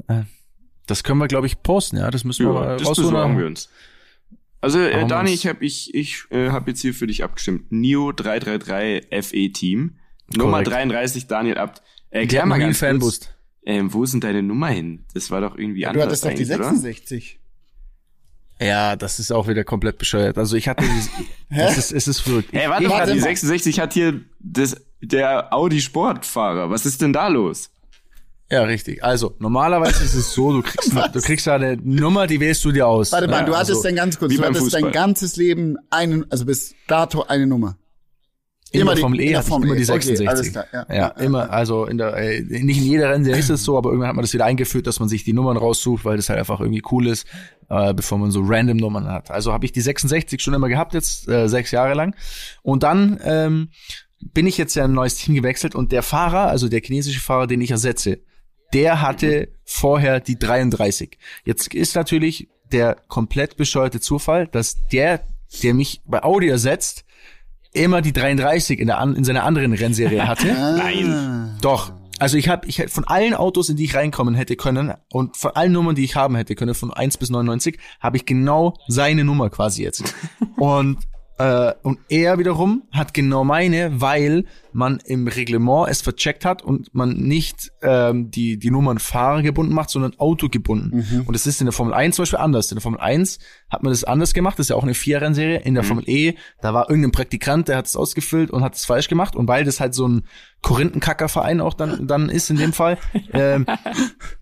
Ist, 0.07 0.27
das 0.87 1.03
können 1.03 1.19
wir, 1.19 1.27
glaube 1.27 1.47
ich, 1.47 1.61
posten. 1.61 1.97
Ja, 1.97 2.09
das 2.09 2.23
müssen 2.23 2.45
wir 2.45 2.53
Ja, 2.53 2.59
mal 2.59 2.77
das 2.77 2.87
besorgen 2.87 3.37
wir 3.37 3.45
uns. 3.45 3.69
Also, 4.61 4.79
äh, 4.79 5.05
Dani, 5.07 5.31
ich 5.31 5.45
habe 5.47 5.63
ich, 5.63 5.93
ich, 5.93 6.23
äh, 6.31 6.49
hab 6.49 6.67
jetzt 6.67 6.81
hier 6.81 6.93
für 6.93 7.07
dich 7.07 7.23
abgestimmt. 7.23 7.71
Neo 7.71 8.11
333 8.11 9.07
FE 9.25 9.51
Team. 9.51 9.97
Nummer 10.35 10.63
Korrekt. 10.63 10.71
33, 10.71 11.27
Daniel 11.27 11.57
Abt. 11.57 11.81
Die 12.11 12.17
Erklär 12.17 12.45
mal 12.45 12.55
einen 12.55 12.63
ganz 12.63 12.79
kurz, 12.79 12.89
Fanboost. 12.89 13.35
ähm, 13.65 13.93
wo 13.93 14.05
sind 14.05 14.23
deine 14.23 14.41
Nummer 14.43 14.67
hin? 14.69 15.05
Das 15.13 15.29
war 15.31 15.41
doch 15.41 15.57
irgendwie 15.57 15.81
Du 15.81 15.89
anders 15.89 16.05
hattest 16.05 16.25
doch 16.25 16.29
die 16.31 16.35
eigentlich, 16.37 16.55
oder? 16.55 16.69
66. 16.75 17.39
Ja, 18.59 18.95
das 18.95 19.19
ist 19.19 19.31
auch 19.31 19.47
wieder 19.47 19.63
komplett 19.63 19.99
bescheuert. 19.99 20.37
Also 20.37 20.55
ich 20.57 20.67
hatte 20.67 20.83
dieses, 20.83 21.09
das 21.49 21.77
ist, 21.77 21.91
es 21.91 22.07
ist 22.07 22.19
verrückt. 22.21 22.49
Hey, 22.51 22.67
warte 22.69 22.83
ich, 22.83 22.89
mal, 22.89 22.99
warte 22.99 23.13
die 23.13 23.19
mal. 23.19 23.25
66 23.25 23.79
hat 23.79 23.93
hier 23.93 24.21
das, 24.39 24.75
der 25.01 25.53
Audi 25.53 25.79
Sportfahrer. 25.79 26.69
Was 26.71 26.85
ist 26.85 27.01
denn 27.01 27.13
da 27.13 27.27
los? 27.27 27.69
Ja, 28.49 28.63
richtig. 28.63 29.03
Also, 29.03 29.35
normalerweise 29.39 30.03
ist 30.05 30.13
es 30.13 30.33
so, 30.33 30.53
du 30.53 30.61
kriegst, 30.61 30.93
du 31.13 31.21
kriegst 31.21 31.47
da 31.47 31.55
eine 31.55 31.75
Nummer, 31.77 32.27
die 32.27 32.39
wählst 32.39 32.63
du 32.63 32.71
dir 32.71 32.87
aus. 32.87 33.11
Warte 33.11 33.27
mal, 33.27 33.39
Ja, 33.39 33.45
du 33.45 33.53
hattest 33.55 33.71
also, 33.71 33.83
dein 33.83 33.95
ganz 33.95 34.17
kurz, 34.17 34.33
du 34.35 34.41
hattest 34.43 34.73
dein 34.73 34.91
ganzes 34.91 35.35
Leben 35.35 35.75
einen, 35.89 36.29
also 36.31 36.45
bis 36.45 36.73
dato 36.87 37.23
eine 37.23 37.45
Nummer. 37.45 37.75
in 38.71 38.81
immer 38.81 38.91
der 38.91 38.95
die- 38.95 39.01
Formel 39.01 39.19
in 39.19 39.27
E 39.27 39.31
der 39.31 39.43
Formel 39.43 39.67
immer 39.69 39.75
die 39.77 39.81
E. 39.83 39.91
Okay, 39.91 40.01
66. 40.15 40.29
alles 40.29 40.51
klar, 40.51 40.65
ja. 40.73 40.85
ja, 40.89 40.95
Ja, 40.95 41.07
immer, 41.23 41.49
also 41.51 41.85
in 41.87 41.97
der, 41.97 42.15
äh, 42.15 42.41
nicht 42.41 42.77
in 42.77 42.83
jeder 42.85 43.09
Rennserie 43.11 43.37
ist 43.39 43.49
es 43.49 43.63
so, 43.65 43.77
aber 43.77 43.89
irgendwann 43.89 44.09
hat 44.09 44.15
man 44.15 44.23
das 44.23 44.33
wieder 44.33 44.45
eingeführt, 44.45 44.87
dass 44.87 44.99
man 45.01 45.09
sich 45.09 45.23
die 45.25 45.33
Nummern 45.33 45.57
raussucht, 45.57 46.05
weil 46.05 46.15
das 46.17 46.29
halt 46.29 46.39
einfach 46.39 46.59
irgendwie 46.61 46.83
cool 46.91 47.07
ist, 47.07 47.25
äh, 47.69 47.93
bevor 47.93 48.17
man 48.17 48.31
so 48.31 48.41
random 48.43 48.77
Nummern 48.77 49.07
hat. 49.07 49.29
Also 49.31 49.51
habe 49.51 49.65
ich 49.65 49.73
die 49.73 49.81
66 49.81 50.41
schon 50.41 50.53
immer 50.53 50.69
gehabt 50.69 50.93
jetzt, 50.93 51.27
äh, 51.27 51.49
sechs 51.49 51.71
Jahre 51.71 51.93
lang. 51.95 52.15
Und 52.61 52.83
dann 52.83 53.19
ähm, 53.23 53.69
bin 54.33 54.47
ich 54.47 54.57
jetzt 54.57 54.75
ja 54.75 54.83
in 54.85 54.91
ein 54.91 54.95
neues 54.95 55.15
Team 55.15 55.35
gewechselt 55.35 55.75
und 55.75 55.91
der 55.91 56.01
Fahrer, 56.03 56.47
also 56.47 56.67
der 56.69 56.81
chinesische 56.81 57.19
Fahrer, 57.21 57.47
den 57.47 57.61
ich 57.61 57.71
ersetze, 57.71 58.19
der 58.73 59.01
hatte 59.01 59.49
vorher 59.63 60.19
die 60.19 60.37
33. 60.37 61.17
Jetzt 61.45 61.73
ist 61.73 61.95
natürlich 61.95 62.47
der 62.71 62.97
komplett 63.07 63.57
bescheuerte 63.57 63.99
Zufall, 63.99 64.47
dass 64.47 64.87
der, 64.87 65.21
der 65.63 65.73
mich 65.73 66.01
bei 66.05 66.23
Audi 66.23 66.49
ersetzt, 66.49 67.05
immer 67.73 68.01
die 68.01 68.13
33 68.13 68.79
in, 68.79 68.87
der, 68.87 69.01
in 69.01 69.23
seiner 69.23 69.43
anderen 69.43 69.73
Rennserie 69.73 70.27
hatte. 70.27 70.47
Nein. 70.77 71.57
Doch. 71.61 71.93
Also 72.19 72.35
ich 72.35 72.49
habe 72.49 72.67
ich 72.67 72.79
hätt 72.79 72.89
von 72.89 73.03
allen 73.03 73.35
Autos, 73.35 73.69
in 73.69 73.77
die 73.77 73.85
ich 73.85 73.93
reinkommen 73.93 74.33
hätte 74.33 74.55
können 74.55 74.91
und 75.11 75.37
von 75.37 75.51
allen 75.51 75.71
Nummern, 75.71 75.93
die 75.93 76.03
ich 76.03 76.15
haben 76.15 76.35
hätte 76.35 76.55
können, 76.55 76.73
von 76.73 76.91
1 76.91 77.17
bis 77.17 77.29
99, 77.29 77.77
habe 77.99 78.17
ich 78.17 78.25
genau 78.25 78.73
seine 78.87 79.23
Nummer 79.23 79.51
quasi 79.51 79.83
jetzt. 79.83 80.15
und 80.57 80.97
äh, 81.37 81.73
und 81.83 81.99
er 82.09 82.39
wiederum 82.39 82.83
hat 82.91 83.13
genau 83.13 83.43
meine, 83.43 84.01
weil 84.01 84.45
man 84.73 84.99
im 85.05 85.27
Reglement 85.27 85.87
es 85.89 86.01
vercheckt 86.01 86.45
hat 86.45 86.63
und 86.63 86.93
man 86.93 87.13
nicht 87.13 87.71
ähm, 87.81 88.29
die, 88.31 88.57
die 88.57 88.71
Nummern 88.71 88.99
Fahrer 88.99 89.41
gebunden 89.41 89.73
macht, 89.73 89.89
sondern 89.89 90.13
Auto 90.19 90.49
gebunden. 90.49 91.03
Und 91.25 91.33
das 91.33 91.47
ist 91.47 91.61
in 91.61 91.65
der 91.65 91.73
Formel 91.73 91.93
1 91.93 92.15
zum 92.15 92.23
Beispiel 92.23 92.39
anders. 92.39 92.71
In 92.71 92.75
der 92.75 92.81
Formel 92.81 92.99
1 92.99 93.39
hat 93.69 93.83
man 93.83 93.91
das 93.91 94.03
anders 94.03 94.33
gemacht, 94.33 94.59
das 94.59 94.65
ist 94.65 94.69
ja 94.69 94.75
auch 94.75 94.83
eine 94.83 94.93
Vierrennserie. 94.93 95.59
In 95.59 95.73
der 95.73 95.83
Formel 95.83 96.07
E, 96.07 96.35
da 96.61 96.73
war 96.73 96.89
irgendein 96.89 97.11
Praktikant, 97.11 97.67
der 97.67 97.77
hat 97.77 97.87
es 97.87 97.95
ausgefüllt 97.95 98.51
und 98.51 98.63
hat 98.63 98.75
es 98.75 98.85
falsch 98.85 99.07
gemacht. 99.07 99.35
Und 99.35 99.47
weil 99.47 99.63
das 99.63 99.79
halt 99.79 99.93
so 99.93 100.07
ein 100.07 100.23
Korinthenkackerverein 100.61 101.61
auch 101.61 101.73
dann, 101.73 102.07
dann 102.07 102.29
ist 102.29 102.49
in 102.49 102.57
dem 102.57 102.73
Fall, 102.73 102.97
ähm, 103.33 103.65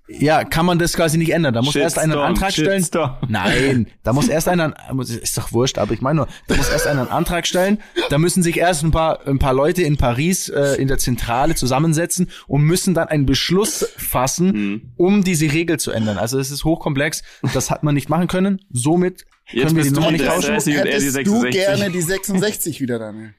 ja, 0.08 0.44
kann 0.44 0.66
man 0.66 0.80
das 0.80 0.94
quasi 0.94 1.18
nicht 1.18 1.32
ändern. 1.32 1.54
Da 1.54 1.62
muss 1.62 1.76
erst 1.76 1.98
einer 2.00 2.14
einen 2.24 2.36
Shitstorm, 2.36 2.46
Antrag 2.46 2.52
stellen. 2.54 2.80
Shitstorm. 2.82 3.18
Nein, 3.28 3.88
da 4.04 4.14
muss 4.14 4.28
erst 4.28 4.48
einer, 4.48 4.74
ist 5.04 5.38
doch 5.38 5.52
wurscht, 5.52 5.78
aber 5.78 5.94
ich 5.94 6.02
meine 6.02 6.18
nur, 6.18 6.28
da 6.48 6.56
muss 6.56 6.70
erst 6.70 6.88
einer 6.88 7.02
einen 7.02 7.10
Antrag 7.10 7.46
stellen. 7.48 7.80
Da 8.10 8.18
müssen 8.18 8.44
sich 8.44 8.58
erst 8.58 8.84
ein 8.84 8.92
paar, 8.92 9.28
ein 9.28 9.40
paar 9.40 9.54
Leute 9.54 9.84
in 9.84 9.98
Paris 9.98 10.50
äh, 10.50 10.76
in 10.76 10.88
der 10.88 10.98
Zentrale 10.98 11.56
zusammensetzen 11.56 12.30
und 12.48 12.62
müssen 12.64 12.94
dann 12.94 13.08
einen 13.08 13.26
Beschluss 13.26 13.86
fassen, 13.98 14.54
Hm. 14.54 14.82
um 14.96 15.24
diese 15.24 15.52
Regel 15.52 15.80
zu 15.80 15.92
ändern. 15.92 16.18
Also 16.18 16.40
es 16.40 16.52
ist 16.52 16.64
hochkomplex. 16.64 17.24
Das 17.54 17.72
hat 17.72 17.84
man 17.84 17.94
nicht 17.96 18.10
machen 18.10 18.28
können. 18.28 18.60
Somit 18.72 19.26
Jetzt 19.52 19.66
können 19.66 19.76
wir 19.78 19.84
die 19.84 19.92
Nummer 19.92 20.12
nicht 20.12 20.26
tauschen. 20.26 20.42
33 20.58 20.78
und 20.78 20.86
die 20.86 20.90
Hättest 20.92 21.08
du 21.08 21.12
66. 21.42 21.52
gerne 21.52 21.90
die 21.92 22.02
66 22.02 22.82
wieder, 22.82 23.00
Daniel? 23.00 23.34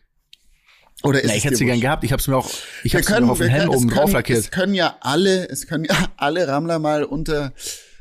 Oder 1.03 1.23
ist 1.23 1.31
es 1.31 1.37
ich 1.37 1.45
hätte 1.45 1.57
sie 1.57 1.67
gern 1.67 1.81
gehabt. 1.81 2.05
Ich 2.05 2.13
habe 2.13 2.21
es 2.21 2.27
mir 2.27 2.37
auch, 2.37 2.51
ich 2.83 2.93
Wir 2.93 3.01
habe 3.01 3.13
es 3.15 3.21
mir 3.21 3.31
auf 3.31 3.39
den 3.39 3.49
Helm 3.49 3.69
können, 3.69 3.77
oben 3.77 3.89
drauf 3.89 4.05
können, 4.05 4.13
lackiert. 4.15 4.39
es 4.39 4.51
können 4.51 4.75
ja 4.75 4.97
alle, 5.01 5.49
es 5.49 5.67
können 5.67 5.85
ja 5.85 5.95
alle 6.17 6.49
Rammler 6.49 6.79
mal 6.79 7.05
unter 7.05 7.53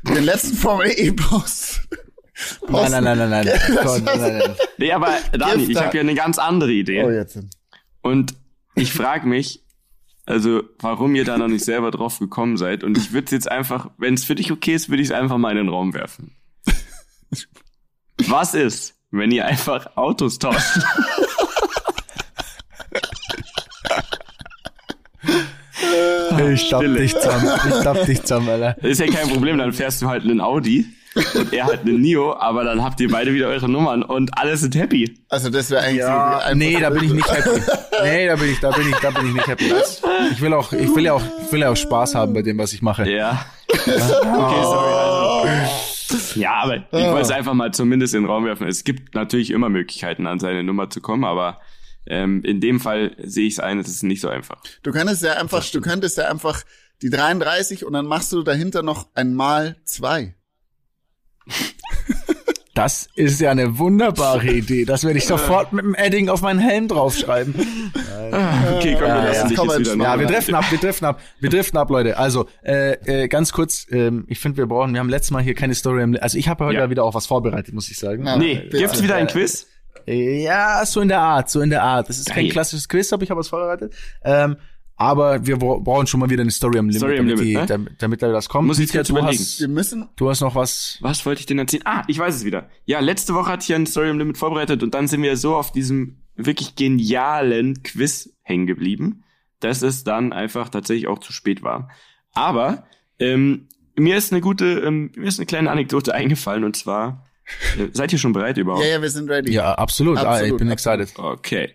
den 0.02 0.24
letzten 0.24 0.56
Formel 0.56 0.90
E-Post. 0.96 1.80
Nein, 2.68 2.90
nein, 2.90 3.04
nein, 3.04 3.18
nein, 3.18 3.30
nein. 3.30 3.46
Nein, 4.04 4.38
nein. 4.38 4.56
Nee, 4.78 4.92
aber 4.92 5.14
Dani, 5.32 5.64
ich 5.64 5.76
habe 5.76 5.96
ja 5.96 6.02
eine 6.02 6.14
ganz 6.14 6.38
andere 6.38 6.70
Idee. 6.72 7.02
Oh, 7.04 7.10
jetzt. 7.10 7.38
Und 8.02 8.34
ich 8.74 8.92
frage 8.92 9.26
mich, 9.26 9.64
also 10.26 10.62
warum 10.80 11.14
ihr 11.14 11.24
da 11.24 11.38
noch 11.38 11.48
nicht 11.48 11.64
selber 11.64 11.90
drauf 11.90 12.18
gekommen 12.18 12.56
seid. 12.56 12.84
Und 12.84 12.98
ich 12.98 13.12
würde 13.12 13.32
jetzt 13.34 13.50
einfach, 13.50 13.90
wenn 13.96 14.14
es 14.14 14.24
für 14.24 14.34
dich 14.34 14.52
okay 14.52 14.74
ist, 14.74 14.88
würde 14.88 15.02
ich 15.02 15.08
es 15.08 15.14
einfach 15.14 15.38
mal 15.38 15.52
in 15.52 15.58
den 15.58 15.68
Raum 15.68 15.94
werfen. 15.94 16.36
Was 18.26 18.54
ist, 18.54 18.94
wenn 19.10 19.30
ihr 19.30 19.46
einfach 19.46 19.96
Autos 19.96 20.38
tauscht? 20.38 20.78
Ich 26.52 26.68
tapp 26.68 26.80
Stille. 26.82 26.98
dich 27.00 27.14
zusammen. 27.14 27.50
Ich 27.68 27.82
tapp 27.82 28.06
dich 28.06 28.22
zusammen, 28.22 28.48
Alter. 28.48 28.76
Das 28.80 28.90
ist 28.92 29.00
ja 29.00 29.06
kein 29.06 29.28
Problem, 29.28 29.58
dann 29.58 29.72
fährst 29.72 30.02
du 30.02 30.08
halt 30.08 30.24
einen 30.24 30.40
Audi 30.40 30.86
und 31.34 31.52
er 31.52 31.64
halt 31.66 31.80
einen 31.80 32.00
Nio, 32.00 32.34
aber 32.36 32.64
dann 32.64 32.82
habt 32.84 33.00
ihr 33.00 33.10
beide 33.10 33.32
wieder 33.32 33.46
eure 33.48 33.68
Nummern 33.70 34.02
und 34.02 34.36
alle 34.38 34.56
sind 34.56 34.74
happy. 34.74 35.14
Also 35.30 35.48
das 35.50 35.70
wäre 35.70 35.82
eigentlich 35.82 35.98
Ja, 36.00 36.36
einfach- 36.38 36.54
nee, 36.54 36.78
da 36.78 36.90
bin 36.90 37.04
ich 37.04 37.12
nicht 37.12 37.30
happy. 37.30 37.60
Nee, 38.02 38.26
da 38.26 38.36
bin 38.36 38.50
ich, 38.50 38.60
da 38.60 38.70
bin 38.70 38.88
ich, 38.90 38.96
da 38.96 39.10
bin 39.10 39.26
ich 39.28 39.32
nicht 39.32 39.46
happy. 39.48 39.72
Ich 40.30 40.40
will 40.42 40.52
auch, 40.52 40.70
ich 40.74 40.94
will 40.94 41.04
ja 41.04 41.14
auch, 41.14 41.22
ich 41.46 41.50
will 41.50 41.60
ja 41.60 41.70
auch 41.70 41.76
Spaß 41.76 42.14
haben 42.14 42.34
bei 42.34 42.42
dem, 42.42 42.58
was 42.58 42.74
ich 42.74 42.82
mache. 42.82 43.10
Ja. 43.10 43.46
Okay, 43.70 43.90
sorry. 44.62 45.48
Also. 45.48 46.40
Ja, 46.40 46.52
aber 46.62 46.76
ich 46.76 46.82
wollte 46.92 47.20
es 47.22 47.30
einfach 47.30 47.54
mal 47.54 47.72
zumindest 47.72 48.14
in 48.14 48.22
den 48.22 48.30
Raum 48.30 48.44
werfen. 48.44 48.68
Es 48.68 48.84
gibt 48.84 49.14
natürlich 49.14 49.50
immer 49.50 49.68
Möglichkeiten, 49.70 50.26
an 50.26 50.38
seine 50.38 50.62
Nummer 50.62 50.90
zu 50.90 51.00
kommen, 51.00 51.24
aber 51.24 51.58
ähm, 52.06 52.42
in 52.42 52.60
dem 52.60 52.80
Fall 52.80 53.16
sehe 53.22 53.46
ich 53.46 53.54
es 53.54 53.60
ein, 53.60 53.78
es 53.78 53.88
ist 53.88 54.02
nicht 54.02 54.20
so 54.20 54.28
einfach. 54.28 54.62
Du 54.82 54.92
könntest 54.92 55.22
ja 55.22 55.34
einfach, 55.34 55.64
du 55.70 55.80
könntest 55.80 56.16
ja 56.18 56.28
einfach 56.30 56.62
die 57.02 57.10
33 57.10 57.84
und 57.84 57.92
dann 57.92 58.06
machst 58.06 58.32
du 58.32 58.42
dahinter 58.42 58.82
noch 58.82 59.08
ein 59.14 59.34
Mal 59.34 59.76
zwei. 59.84 60.34
Das 62.74 63.08
ist 63.14 63.40
ja 63.40 63.50
eine 63.52 63.78
wunderbare 63.78 64.48
Idee. 64.48 64.84
Das 64.84 65.02
werde 65.04 65.16
ich 65.18 65.26
sofort 65.26 65.72
mit 65.72 65.82
dem 65.82 65.94
Edding 65.94 66.28
auf 66.28 66.42
meinen 66.42 66.58
Helm 66.58 66.88
draufschreiben. 66.88 67.54
Okay, 67.54 68.96
komm, 68.98 69.00
wir 69.02 69.08
Ja, 69.08 69.24
lassen 69.24 69.40
ja. 69.40 69.48
dich 69.48 69.56
Komm, 69.56 69.68
jetzt 69.68 69.78
jetzt 69.78 69.94
wieder. 69.94 70.04
Ja, 70.04 70.20
wir 70.20 70.26
driften 70.26 70.54
ab, 70.54 70.64
wir 70.70 70.78
driften 70.78 71.06
ab, 71.06 71.20
wir 71.40 71.48
driften 71.48 71.78
ab, 71.78 71.88
Leute. 71.88 72.18
Also, 72.18 72.48
äh, 72.62 73.22
äh, 73.22 73.28
ganz 73.28 73.52
kurz, 73.52 73.86
ähm, 73.90 74.26
ich 74.28 74.40
finde, 74.40 74.58
wir 74.58 74.66
brauchen, 74.66 74.92
wir 74.92 75.00
haben 75.00 75.08
letztes 75.08 75.30
Mal 75.30 75.42
hier 75.42 75.54
keine 75.54 75.74
Story 75.74 76.18
also 76.20 76.36
ich 76.36 76.48
habe 76.48 76.66
heute 76.66 76.74
Ja. 76.74 76.84
ja. 76.84 76.90
wieder 76.90 77.04
auch 77.04 77.14
was 77.14 77.26
vorbereitet, 77.26 77.72
muss 77.72 77.88
ich 77.90 77.98
sagen. 77.98 78.24
Na, 78.24 78.36
Nee, 78.36 78.68
gibt's 78.70 79.02
wieder 79.02 79.14
ein 79.14 79.26
Quiz? 79.28 79.66
Ja, 80.06 80.84
so 80.84 81.00
in 81.00 81.08
der 81.08 81.20
Art, 81.20 81.50
so 81.50 81.60
in 81.60 81.70
der 81.70 81.82
Art. 81.82 82.08
Das 82.08 82.18
ist 82.18 82.28
kein 82.28 82.44
Geil. 82.44 82.52
klassisches 82.52 82.88
Quiz, 82.88 83.12
aber 83.12 83.22
ich 83.22 83.30
habe 83.30 83.40
was 83.40 83.48
vorbereitet. 83.48 83.94
Ähm, 84.22 84.56
aber 84.98 85.46
wir 85.46 85.58
bra- 85.58 85.78
brauchen 85.78 86.06
schon 86.06 86.20
mal 86.20 86.30
wieder 86.30 86.40
eine 86.42 86.50
Story 86.50 86.78
am 86.78 86.86
Limit, 86.86 86.98
Story 87.00 87.18
am 87.18 87.26
damit, 87.28 87.38
Limit, 87.44 87.46
die, 87.54 87.56
ne? 87.60 87.66
damit, 87.66 87.92
damit 88.02 88.22
da 88.22 88.32
das 88.32 88.48
kommt. 88.48 88.66
Muss 88.66 88.78
ich 88.78 88.90
kurz 88.90 89.08
du 89.08 89.12
überlegen. 89.18 89.38
hast, 89.38 89.60
Wir 89.60 89.68
müssen, 89.68 90.08
du 90.16 90.30
hast 90.30 90.40
noch 90.40 90.54
was. 90.54 90.96
Was 91.02 91.26
wollte 91.26 91.40
ich 91.40 91.46
denn 91.46 91.58
erzählen? 91.58 91.82
Ah, 91.84 92.02
ich 92.06 92.18
weiß 92.18 92.34
es 92.34 92.44
wieder. 92.44 92.70
Ja, 92.86 93.00
letzte 93.00 93.34
Woche 93.34 93.52
hatte 93.52 93.62
ich 93.62 93.68
ja 93.68 93.76
eine 93.76 93.86
Story 93.86 94.08
im 94.08 94.18
Limit 94.18 94.38
vorbereitet 94.38 94.82
und 94.82 94.94
dann 94.94 95.06
sind 95.06 95.22
wir 95.22 95.36
so 95.36 95.54
auf 95.54 95.70
diesem 95.72 96.22
wirklich 96.34 96.76
genialen 96.76 97.82
Quiz 97.82 98.30
hängen 98.42 98.66
geblieben, 98.66 99.24
dass 99.60 99.82
es 99.82 100.02
dann 100.04 100.32
einfach 100.32 100.68
tatsächlich 100.70 101.08
auch 101.08 101.18
zu 101.18 101.32
spät 101.32 101.62
war. 101.62 101.90
Aber 102.32 102.84
ähm, 103.18 103.68
mir 103.96 104.16
ist 104.16 104.32
eine 104.32 104.40
gute, 104.40 104.64
ähm, 104.80 105.10
mir 105.16 105.26
ist 105.28 105.38
eine 105.38 105.46
kleine 105.46 105.70
Anekdote 105.70 106.14
eingefallen 106.14 106.64
und 106.64 106.74
zwar, 106.76 107.25
seid 107.92 108.12
ihr 108.12 108.18
schon 108.18 108.32
bereit 108.32 108.58
überhaupt? 108.58 108.84
ja, 108.84 108.92
ja, 108.92 109.02
wir 109.02 109.10
sind 109.10 109.30
ready. 109.30 109.52
Ja, 109.52 109.74
absolut. 109.74 110.18
ah, 110.18 110.22
ich 110.22 110.26
Absolut, 110.26 110.58
bin 110.58 110.70
absolut. 110.70 111.00
excited. 111.00 111.24
Okay. 111.24 111.70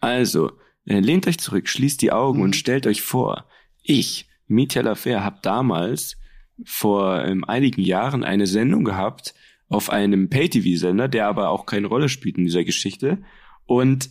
Also, 0.00 0.52
äh, 0.86 1.00
lehnt 1.00 1.26
euch 1.26 1.38
zurück, 1.38 1.68
schließt 1.68 2.00
die 2.02 2.12
Augen 2.12 2.42
und 2.42 2.56
stellt 2.56 2.86
euch 2.86 3.02
vor, 3.02 3.46
ich, 3.82 4.28
Mitya 4.46 4.82
Lafer, 4.82 5.24
habe 5.24 5.38
damals 5.42 6.16
vor 6.64 7.24
ähm, 7.24 7.44
einigen 7.44 7.82
Jahren 7.82 8.24
eine 8.24 8.46
Sendung 8.46 8.84
gehabt 8.84 9.34
auf 9.68 9.90
einem 9.90 10.30
Pay-TV-Sender, 10.30 11.08
der 11.08 11.26
aber 11.26 11.50
auch 11.50 11.66
keine 11.66 11.88
Rolle 11.88 12.08
spielt 12.08 12.38
in 12.38 12.44
dieser 12.44 12.64
Geschichte. 12.64 13.18
Und 13.66 14.10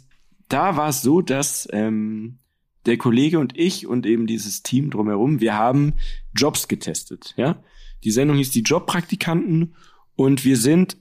da 0.49 0.76
war 0.78 0.89
es 0.89 1.01
so, 1.01 1.22
dass 1.22 1.68
ähm, 1.72 2.39
der 2.86 2.97
Kollege 2.97 3.39
und 3.39 3.57
ich 3.57 3.88
und 3.88 4.05
eben 4.05 4.28
dieses 4.28 4.63
Team 4.63 4.89
drumherum, 4.89 5.39
wir 5.39 5.57
haben 5.57 5.93
Jobs 6.36 6.68
getestet. 6.68 7.34
Ja, 7.38 7.63
die 8.03 8.11
Sendung 8.11 8.38
hieß 8.38 8.51
die 8.51 8.61
Jobpraktikanten 8.61 9.76
und 10.16 10.45
wir 10.45 10.57
sind 10.57 10.97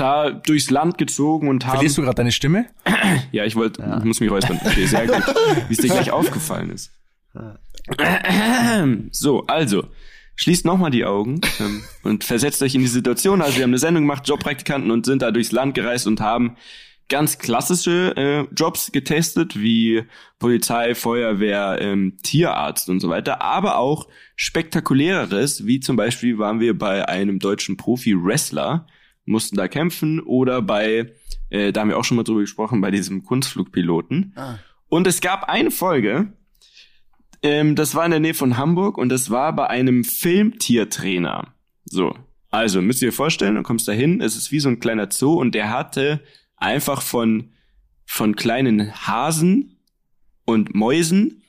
da 0.00 0.30
durchs 0.30 0.70
Land 0.70 0.98
gezogen 0.98 1.48
und 1.48 1.66
haben 1.66 1.74
Verlierst 1.76 1.98
du 1.98 2.02
gerade 2.02 2.16
deine 2.16 2.32
Stimme? 2.32 2.66
ja, 3.32 3.44
ich 3.44 3.56
wollte, 3.56 3.82
ich 3.98 4.04
muss 4.04 4.20
mich 4.20 4.30
räuspern. 4.30 4.60
Okay, 4.64 4.86
sehr 4.86 5.06
gut. 5.06 5.22
Wie 5.68 5.74
es 5.74 5.80
dir 5.80 5.88
gleich 5.88 6.10
aufgefallen 6.12 6.70
ist. 6.70 6.92
So, 9.12 9.46
also, 9.46 9.84
schließt 10.38 10.64
nochmal 10.64 10.90
die 10.90 11.04
Augen 11.04 11.40
ähm, 11.58 11.82
und 12.02 12.24
versetzt 12.24 12.62
euch 12.62 12.74
in 12.74 12.80
die 12.80 12.86
Situation. 12.86 13.42
Also 13.42 13.56
wir 13.56 13.64
haben 13.64 13.70
eine 13.70 13.78
Sendung 13.78 14.04
gemacht, 14.04 14.28
Jobpraktikanten 14.28 14.90
und 14.90 15.06
sind 15.06 15.22
da 15.22 15.30
durchs 15.30 15.52
Land 15.52 15.74
gereist 15.74 16.06
und 16.06 16.20
haben 16.20 16.56
ganz 17.08 17.38
klassische 17.38 18.14
äh, 18.16 18.54
Jobs 18.54 18.92
getestet, 18.92 19.58
wie 19.58 20.04
Polizei, 20.38 20.94
Feuerwehr, 20.94 21.78
ähm, 21.80 22.18
Tierarzt 22.22 22.88
und 22.88 23.00
so 23.00 23.08
weiter, 23.08 23.42
aber 23.42 23.78
auch 23.78 24.06
spektakuläreres, 24.36 25.66
wie 25.66 25.80
zum 25.80 25.96
Beispiel 25.96 26.38
waren 26.38 26.60
wir 26.60 26.78
bei 26.78 27.08
einem 27.08 27.38
deutschen 27.38 27.76
Profi-Wrestler, 27.76 28.86
mussten 29.28 29.56
da 29.56 29.68
kämpfen, 29.68 30.20
oder 30.20 30.62
bei, 30.62 31.12
äh, 31.50 31.72
da 31.72 31.80
haben 31.80 31.88
wir 31.88 31.98
auch 31.98 32.04
schon 32.04 32.16
mal 32.16 32.24
drüber 32.24 32.40
gesprochen, 32.40 32.80
bei 32.80 32.90
diesem 32.90 33.24
Kunstflugpiloten. 33.24 34.32
Ah. 34.36 34.58
Und 34.88 35.06
es 35.06 35.20
gab 35.20 35.44
eine 35.44 35.70
Folge, 35.70 36.32
ähm, 37.42 37.76
das 37.76 37.94
war 37.94 38.04
in 38.04 38.10
der 38.10 38.20
Nähe 38.20 38.34
von 38.34 38.56
Hamburg 38.56 38.98
und 38.98 39.10
das 39.10 39.30
war 39.30 39.54
bei 39.54 39.68
einem 39.68 40.04
Filmtiertrainer. 40.04 41.54
So. 41.84 42.14
Also, 42.50 42.80
müsst 42.80 43.02
ihr 43.02 43.08
euch 43.08 43.14
vorstellen, 43.14 43.56
du 43.56 43.62
kommst 43.62 43.86
da 43.86 43.92
hin, 43.92 44.20
es 44.20 44.34
ist 44.34 44.50
wie 44.50 44.60
so 44.60 44.68
ein 44.70 44.80
kleiner 44.80 45.10
Zoo 45.10 45.34
und 45.34 45.54
der 45.54 45.70
hatte 45.70 46.20
einfach 46.56 47.02
von, 47.02 47.52
von 48.06 48.36
kleinen 48.36 48.92
Hasen 49.06 49.78
und 50.46 50.74
Mäusen 50.74 51.42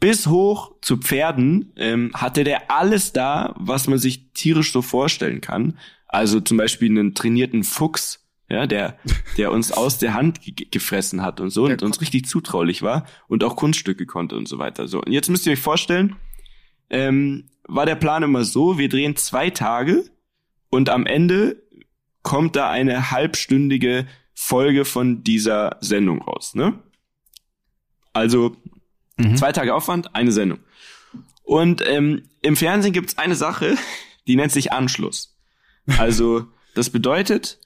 bis 0.00 0.26
hoch 0.26 0.72
zu 0.80 0.96
Pferden 0.96 1.72
ähm, 1.76 2.10
hatte 2.14 2.42
der 2.42 2.70
alles 2.70 3.12
da, 3.12 3.54
was 3.58 3.86
man 3.86 3.98
sich 3.98 4.32
tierisch 4.32 4.72
so 4.72 4.82
vorstellen 4.82 5.42
kann. 5.42 5.78
Also 6.08 6.40
zum 6.40 6.56
Beispiel 6.56 6.90
einen 6.90 7.14
trainierten 7.14 7.62
Fuchs, 7.62 8.26
ja, 8.48 8.66
der, 8.66 8.98
der 9.36 9.52
uns 9.52 9.70
aus 9.72 9.98
der 9.98 10.14
Hand 10.14 10.40
gefressen 10.72 11.22
hat 11.22 11.40
und 11.40 11.50
so 11.50 11.64
und 11.64 11.82
uns 11.82 12.00
richtig 12.00 12.26
zutraulich 12.26 12.82
war 12.82 13.06
und 13.28 13.44
auch 13.44 13.56
Kunststücke 13.56 14.06
konnte 14.06 14.36
und 14.36 14.48
so 14.48 14.58
weiter. 14.58 14.88
So, 14.88 15.02
und 15.02 15.12
jetzt 15.12 15.28
müsst 15.28 15.46
ihr 15.46 15.52
euch 15.52 15.60
vorstellen, 15.60 16.16
ähm, 16.88 17.50
war 17.68 17.86
der 17.86 17.94
Plan 17.94 18.22
immer 18.22 18.44
so, 18.44 18.78
wir 18.78 18.88
drehen 18.88 19.14
zwei 19.16 19.50
Tage 19.50 20.04
und 20.70 20.88
am 20.88 21.06
Ende 21.06 21.62
kommt 22.22 22.56
da 22.56 22.70
eine 22.70 23.10
halbstündige 23.10 24.06
Folge 24.34 24.84
von 24.84 25.22
dieser 25.22 25.76
Sendung 25.80 26.22
raus, 26.22 26.54
ne? 26.54 26.78
Also 28.12 28.56
mhm. 29.20 29.36
zwei 29.36 29.52
Tage 29.52 29.74
Aufwand, 29.74 30.14
eine 30.14 30.32
Sendung. 30.32 30.58
Und 31.42 31.82
ähm, 31.86 32.22
im 32.42 32.56
Fernsehen 32.56 32.92
gibt's 32.92 33.18
eine 33.18 33.34
Sache, 33.34 33.76
die 34.26 34.36
nennt 34.36 34.52
sich 34.52 34.72
Anschluss. 34.72 35.36
Also 35.98 36.46
das 36.74 36.90
bedeutet, 36.90 37.58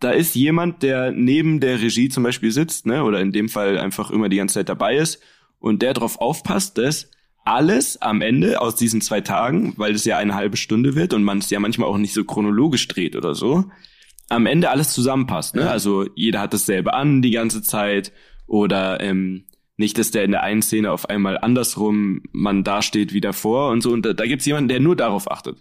da 0.00 0.10
ist 0.10 0.34
jemand, 0.34 0.82
der 0.82 1.12
neben 1.12 1.60
der 1.60 1.80
Regie 1.80 2.08
zum 2.08 2.22
Beispiel 2.22 2.50
sitzt, 2.50 2.86
ne, 2.86 3.04
oder 3.04 3.20
in 3.20 3.32
dem 3.32 3.48
Fall 3.48 3.78
einfach 3.78 4.10
immer 4.10 4.28
die 4.28 4.36
ganze 4.36 4.54
Zeit 4.54 4.68
dabei 4.68 4.96
ist 4.96 5.20
und 5.58 5.82
der 5.82 5.94
darauf 5.94 6.20
aufpasst, 6.20 6.78
dass 6.78 7.10
alles 7.44 8.00
am 8.00 8.20
Ende 8.20 8.60
aus 8.60 8.76
diesen 8.76 9.00
zwei 9.00 9.20
Tagen, 9.20 9.74
weil 9.76 9.94
es 9.94 10.04
ja 10.04 10.16
eine 10.18 10.34
halbe 10.34 10.56
Stunde 10.56 10.94
wird 10.94 11.12
und 11.12 11.24
man 11.24 11.38
es 11.38 11.50
ja 11.50 11.58
manchmal 11.60 11.88
auch 11.88 11.98
nicht 11.98 12.14
so 12.14 12.24
chronologisch 12.24 12.86
dreht 12.88 13.16
oder 13.16 13.34
so, 13.34 13.64
am 14.28 14.46
Ende 14.46 14.70
alles 14.70 14.92
zusammenpasst. 14.92 15.56
Ne? 15.56 15.68
Also 15.68 16.06
jeder 16.14 16.40
hat 16.40 16.54
dasselbe 16.54 16.94
an 16.94 17.22
die 17.22 17.32
ganze 17.32 17.62
Zeit 17.62 18.12
oder 18.46 19.00
ähm, 19.00 19.44
nicht, 19.82 19.98
dass 19.98 20.12
der 20.12 20.24
in 20.24 20.30
der 20.30 20.42
einen 20.42 20.62
Szene 20.62 20.90
auf 20.90 21.10
einmal 21.10 21.36
andersrum 21.36 22.22
man 22.32 22.64
dasteht 22.64 23.12
wie 23.12 23.20
davor 23.20 23.70
und 23.70 23.82
so. 23.82 23.90
Und 23.90 24.06
da, 24.06 24.12
da 24.12 24.24
gibt's 24.24 24.46
jemanden, 24.46 24.68
der 24.68 24.80
nur 24.80 24.96
darauf 24.96 25.30
achtet. 25.30 25.58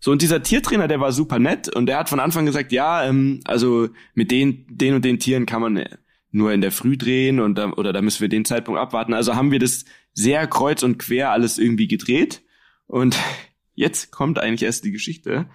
So, 0.00 0.10
und 0.10 0.20
dieser 0.20 0.42
Tiertrainer, 0.42 0.88
der 0.88 1.00
war 1.00 1.12
super 1.12 1.38
nett 1.38 1.74
und 1.74 1.86
der 1.86 1.96
hat 1.96 2.10
von 2.10 2.20
Anfang 2.20 2.44
gesagt, 2.44 2.72
ja, 2.72 3.04
ähm, 3.04 3.40
also 3.44 3.88
mit 4.14 4.30
den, 4.30 4.66
den 4.68 4.94
und 4.94 5.04
den 5.04 5.18
Tieren 5.18 5.46
kann 5.46 5.62
man 5.62 5.82
nur 6.30 6.52
in 6.52 6.60
der 6.60 6.72
Früh 6.72 6.98
drehen 6.98 7.40
und 7.40 7.56
da, 7.56 7.70
oder 7.70 7.92
da 7.92 8.02
müssen 8.02 8.20
wir 8.20 8.28
den 8.28 8.44
Zeitpunkt 8.44 8.80
abwarten. 8.80 9.14
Also 9.14 9.36
haben 9.36 9.52
wir 9.52 9.60
das 9.60 9.84
sehr 10.12 10.46
kreuz 10.46 10.82
und 10.82 10.98
quer 10.98 11.30
alles 11.30 11.58
irgendwie 11.58 11.86
gedreht. 11.86 12.42
Und 12.86 13.16
jetzt 13.74 14.10
kommt 14.10 14.38
eigentlich 14.38 14.64
erst 14.64 14.84
die 14.84 14.92
Geschichte. 14.92 15.46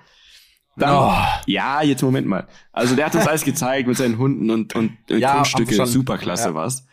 Dann, 0.77 0.95
oh. 0.95 1.41
Ja, 1.45 1.83
jetzt 1.83 2.01
Moment 2.01 2.27
mal. 2.27 2.47
Also 2.71 2.95
der 2.95 3.07
hat 3.07 3.15
uns 3.15 3.27
alles 3.27 3.43
gezeigt 3.43 3.87
mit 3.87 3.97
seinen 3.97 4.17
Hunden 4.17 4.49
und, 4.49 4.73
und, 4.73 4.97
und 5.11 5.19
ja, 5.19 5.35
Kunststücke. 5.35 5.85
Superklasse 5.85 6.49
ja. 6.49 6.53
war's. 6.53 6.87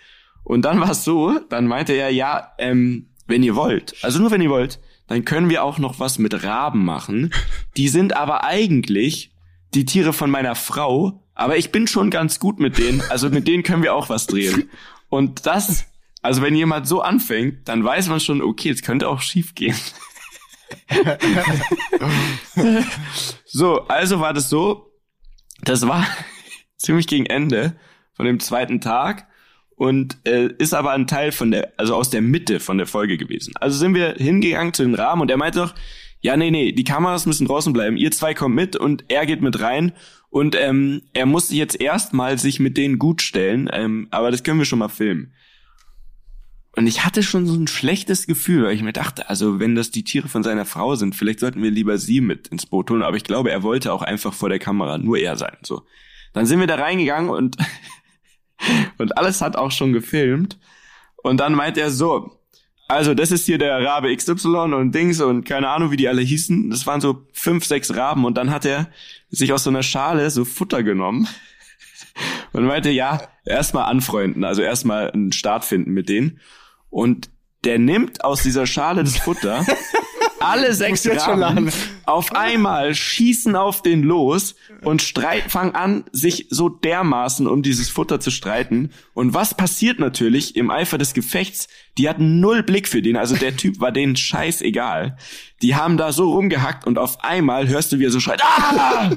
Und 0.46 0.62
dann 0.62 0.78
war 0.78 0.92
es 0.92 1.02
so, 1.02 1.40
dann 1.48 1.66
meinte 1.66 1.92
er, 1.92 2.10
ja, 2.10 2.52
ähm, 2.58 3.08
wenn 3.26 3.42
ihr 3.42 3.56
wollt, 3.56 3.96
also 4.02 4.20
nur 4.20 4.30
wenn 4.30 4.40
ihr 4.40 4.48
wollt, 4.48 4.78
dann 5.08 5.24
können 5.24 5.50
wir 5.50 5.64
auch 5.64 5.78
noch 5.78 5.98
was 5.98 6.20
mit 6.20 6.44
Raben 6.44 6.84
machen. 6.84 7.32
Die 7.76 7.88
sind 7.88 8.14
aber 8.14 8.44
eigentlich 8.44 9.32
die 9.74 9.84
Tiere 9.84 10.12
von 10.12 10.30
meiner 10.30 10.54
Frau, 10.54 11.24
aber 11.34 11.56
ich 11.56 11.72
bin 11.72 11.88
schon 11.88 12.10
ganz 12.10 12.38
gut 12.38 12.60
mit 12.60 12.78
denen, 12.78 13.02
also 13.08 13.28
mit 13.28 13.48
denen 13.48 13.64
können 13.64 13.82
wir 13.82 13.92
auch 13.92 14.08
was 14.08 14.28
drehen. 14.28 14.70
Und 15.08 15.46
das, 15.46 15.86
also 16.22 16.42
wenn 16.42 16.54
jemand 16.54 16.86
so 16.86 17.02
anfängt, 17.02 17.66
dann 17.66 17.82
weiß 17.82 18.08
man 18.08 18.20
schon, 18.20 18.40
okay, 18.40 18.70
es 18.70 18.82
könnte 18.82 19.08
auch 19.08 19.22
schief 19.22 19.56
gehen. 19.56 19.76
so, 23.44 23.80
also 23.88 24.20
war 24.20 24.32
das 24.32 24.48
so, 24.48 24.92
das 25.64 25.88
war 25.88 26.06
ziemlich 26.76 27.08
gegen 27.08 27.26
Ende 27.26 27.74
von 28.12 28.26
dem 28.26 28.38
zweiten 28.38 28.80
Tag 28.80 29.26
und 29.76 30.16
äh, 30.24 30.48
ist 30.58 30.74
aber 30.74 30.92
ein 30.92 31.06
Teil 31.06 31.32
von 31.32 31.50
der, 31.50 31.72
also 31.76 31.94
aus 31.94 32.10
der 32.10 32.22
Mitte 32.22 32.60
von 32.60 32.78
der 32.78 32.86
Folge 32.86 33.16
gewesen. 33.16 33.54
Also 33.60 33.78
sind 33.78 33.94
wir 33.94 34.14
hingegangen 34.14 34.74
zu 34.74 34.82
den 34.82 34.94
Rahmen 34.94 35.22
und 35.22 35.30
er 35.30 35.36
meinte 35.36 35.60
doch, 35.60 35.74
ja, 36.20 36.36
nee, 36.36 36.50
nee, 36.50 36.72
die 36.72 36.84
Kameras 36.84 37.26
müssen 37.26 37.46
draußen 37.46 37.72
bleiben. 37.72 37.96
Ihr 37.96 38.10
zwei 38.10 38.34
kommt 38.34 38.54
mit 38.54 38.74
und 38.74 39.04
er 39.08 39.26
geht 39.26 39.42
mit 39.42 39.60
rein. 39.60 39.92
Und 40.30 40.56
ähm, 40.56 41.02
er 41.12 41.24
muss 41.24 41.52
jetzt 41.52 41.80
erstmal 41.80 42.38
sich 42.38 42.58
mit 42.58 42.76
denen 42.76 42.98
gut 42.98 43.22
stellen, 43.22 43.70
ähm, 43.72 44.08
aber 44.10 44.30
das 44.30 44.42
können 44.42 44.58
wir 44.58 44.66
schon 44.66 44.80
mal 44.80 44.88
filmen. 44.88 45.32
Und 46.74 46.86
ich 46.86 47.04
hatte 47.04 47.22
schon 47.22 47.46
so 47.46 47.54
ein 47.54 47.68
schlechtes 47.68 48.26
Gefühl, 48.26 48.64
weil 48.64 48.74
ich 48.74 48.82
mir 48.82 48.92
dachte, 48.92 49.30
also 49.30 49.60
wenn 49.60 49.74
das 49.74 49.90
die 49.90 50.04
Tiere 50.04 50.28
von 50.28 50.42
seiner 50.42 50.66
Frau 50.66 50.94
sind, 50.94 51.14
vielleicht 51.14 51.40
sollten 51.40 51.62
wir 51.62 51.70
lieber 51.70 51.96
sie 51.96 52.20
mit 52.20 52.48
ins 52.48 52.66
Boot 52.66 52.90
holen. 52.90 53.02
Aber 53.02 53.16
ich 53.16 53.24
glaube, 53.24 53.50
er 53.50 53.62
wollte 53.62 53.92
auch 53.92 54.02
einfach 54.02 54.34
vor 54.34 54.50
der 54.50 54.58
Kamera 54.58 54.98
nur 54.98 55.16
er 55.16 55.36
sein. 55.36 55.56
So, 55.62 55.86
dann 56.34 56.44
sind 56.44 56.60
wir 56.60 56.66
da 56.66 56.74
reingegangen 56.74 57.30
und 57.30 57.56
und 58.98 59.16
alles 59.18 59.40
hat 59.40 59.56
auch 59.56 59.70
schon 59.70 59.92
gefilmt. 59.92 60.58
Und 61.16 61.38
dann 61.38 61.54
meint 61.54 61.76
er 61.76 61.90
so, 61.90 62.38
also 62.88 63.14
das 63.14 63.32
ist 63.32 63.46
hier 63.46 63.58
der 63.58 63.84
Rabe 63.84 64.14
XY 64.14 64.74
und 64.74 64.94
Dings 64.94 65.20
und 65.20 65.44
keine 65.44 65.68
Ahnung, 65.68 65.90
wie 65.90 65.96
die 65.96 66.08
alle 66.08 66.22
hießen. 66.22 66.70
Das 66.70 66.86
waren 66.86 67.00
so 67.00 67.26
fünf, 67.32 67.64
sechs 67.64 67.94
Raben 67.94 68.24
und 68.24 68.36
dann 68.36 68.50
hat 68.50 68.64
er 68.64 68.88
sich 69.28 69.52
aus 69.52 69.64
so 69.64 69.70
einer 69.70 69.82
Schale 69.82 70.30
so 70.30 70.44
Futter 70.44 70.82
genommen 70.82 71.26
und 72.52 72.64
meinte, 72.64 72.90
ja, 72.90 73.22
erstmal 73.44 73.86
anfreunden, 73.90 74.44
also 74.44 74.62
erstmal 74.62 75.10
einen 75.10 75.32
Start 75.32 75.64
finden 75.64 75.92
mit 75.92 76.08
denen. 76.08 76.40
Und 76.88 77.28
der 77.64 77.78
nimmt 77.80 78.24
aus 78.24 78.42
dieser 78.42 78.66
Schale 78.66 79.02
das 79.02 79.18
Futter 79.18 79.66
alle 80.40 80.72
sechs 80.74 81.08
Raben 81.08 81.70
auf 82.04 82.34
einmal 82.34 82.94
schießen 82.94 83.56
auf 83.56 83.82
den 83.82 84.02
los 84.02 84.54
und 84.82 85.02
streit, 85.02 85.50
fangen 85.50 85.74
an, 85.74 86.04
sich 86.12 86.46
so 86.50 86.68
dermaßen 86.68 87.46
um 87.46 87.62
dieses 87.62 87.88
Futter 87.88 88.20
zu 88.20 88.30
streiten. 88.30 88.90
Und 89.14 89.34
was 89.34 89.54
passiert 89.54 89.98
natürlich 89.98 90.56
im 90.56 90.70
Eifer 90.70 90.98
des 90.98 91.14
Gefechts? 91.14 91.68
Die 91.98 92.08
hatten 92.08 92.40
null 92.40 92.62
Blick 92.62 92.88
für 92.88 93.02
den, 93.02 93.16
also 93.16 93.36
der 93.36 93.56
Typ 93.56 93.80
war 93.80 93.92
denen 93.92 94.16
scheißegal. 94.16 95.16
Die 95.62 95.74
haben 95.74 95.96
da 95.96 96.12
so 96.12 96.32
rumgehackt 96.32 96.86
und 96.86 96.98
auf 96.98 97.24
einmal 97.24 97.68
hörst 97.68 97.92
du, 97.92 97.98
wie 97.98 98.04
er 98.04 98.10
so 98.10 98.20
schreit, 98.20 98.42
ah! 98.42 99.10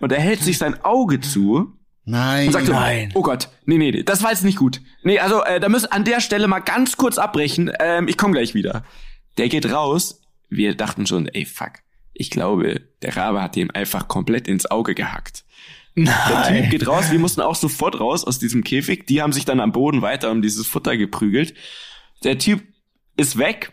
Und 0.00 0.12
er 0.12 0.20
hält 0.20 0.42
sich 0.42 0.58
sein 0.58 0.82
Auge 0.84 1.20
zu. 1.20 1.72
Nein, 2.06 2.48
und 2.48 2.52
sagt 2.52 2.68
nein. 2.68 3.10
So, 3.12 3.20
oh 3.20 3.22
Gott, 3.22 3.48
nee, 3.64 3.78
nee, 3.78 4.02
das 4.02 4.22
war 4.22 4.30
jetzt 4.30 4.44
nicht 4.44 4.58
gut. 4.58 4.82
Nee, 5.02 5.18
also 5.18 5.42
äh, 5.42 5.58
da 5.58 5.70
müssen 5.70 5.90
an 5.90 6.04
der 6.04 6.20
Stelle 6.20 6.48
mal 6.48 6.60
ganz 6.60 6.98
kurz 6.98 7.16
abbrechen. 7.16 7.70
Ähm, 7.80 8.08
ich 8.08 8.18
komme 8.18 8.34
gleich 8.34 8.54
wieder. 8.54 8.84
Der 9.36 9.48
geht 9.48 9.70
raus. 9.70 10.20
Wir 10.48 10.74
dachten 10.74 11.06
schon, 11.06 11.26
ey, 11.26 11.44
fuck. 11.44 11.72
Ich 12.12 12.30
glaube, 12.30 12.82
der 13.02 13.16
Rabe 13.16 13.42
hat 13.42 13.56
ihm 13.56 13.70
einfach 13.72 14.06
komplett 14.06 14.46
ins 14.46 14.70
Auge 14.70 14.94
gehackt. 14.94 15.44
Nein. 15.96 16.14
Der 16.38 16.62
Typ 16.62 16.70
geht 16.70 16.86
raus, 16.86 17.10
wir 17.10 17.18
mussten 17.18 17.40
auch 17.40 17.54
sofort 17.54 17.98
raus 17.98 18.24
aus 18.24 18.38
diesem 18.38 18.64
Käfig. 18.64 19.06
Die 19.06 19.22
haben 19.22 19.32
sich 19.32 19.44
dann 19.44 19.60
am 19.60 19.72
Boden 19.72 20.02
weiter 20.02 20.30
um 20.30 20.42
dieses 20.42 20.66
Futter 20.66 20.96
geprügelt. 20.96 21.54
Der 22.22 22.38
Typ 22.38 22.62
ist 23.16 23.38
weg. 23.38 23.72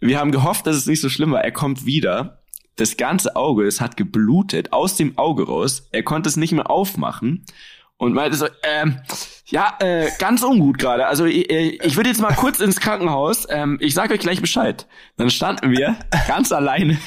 Wir 0.00 0.18
haben 0.18 0.32
gehofft, 0.32 0.66
dass 0.66 0.76
es 0.76 0.86
nicht 0.86 1.00
so 1.00 1.08
schlimm 1.08 1.32
war. 1.32 1.42
Er 1.42 1.52
kommt 1.52 1.86
wieder. 1.86 2.42
Das 2.76 2.96
ganze 2.96 3.36
Auge, 3.36 3.66
es 3.66 3.80
hat 3.80 3.96
geblutet 3.96 4.72
aus 4.72 4.96
dem 4.96 5.16
Auge 5.16 5.46
raus. 5.46 5.88
Er 5.92 6.02
konnte 6.02 6.28
es 6.28 6.36
nicht 6.36 6.52
mehr 6.52 6.70
aufmachen 6.70 7.44
und 7.96 8.12
meinte 8.12 8.36
so, 8.36 8.46
ähm, 8.62 9.00
ja, 9.46 9.76
äh, 9.80 10.10
ganz 10.18 10.42
ungut 10.42 10.78
gerade. 10.78 11.06
Also 11.06 11.26
ich, 11.26 11.50
ich 11.50 11.96
würde 11.96 12.08
jetzt 12.08 12.20
mal 12.20 12.34
kurz 12.34 12.60
ins 12.60 12.80
Krankenhaus. 12.80 13.46
Ähm, 13.48 13.78
ich 13.80 13.94
sage 13.94 14.14
euch 14.14 14.20
gleich 14.20 14.40
Bescheid. 14.40 14.86
Dann 15.16 15.30
standen 15.30 15.70
wir 15.70 15.96
ganz 16.26 16.50
alleine 16.52 16.98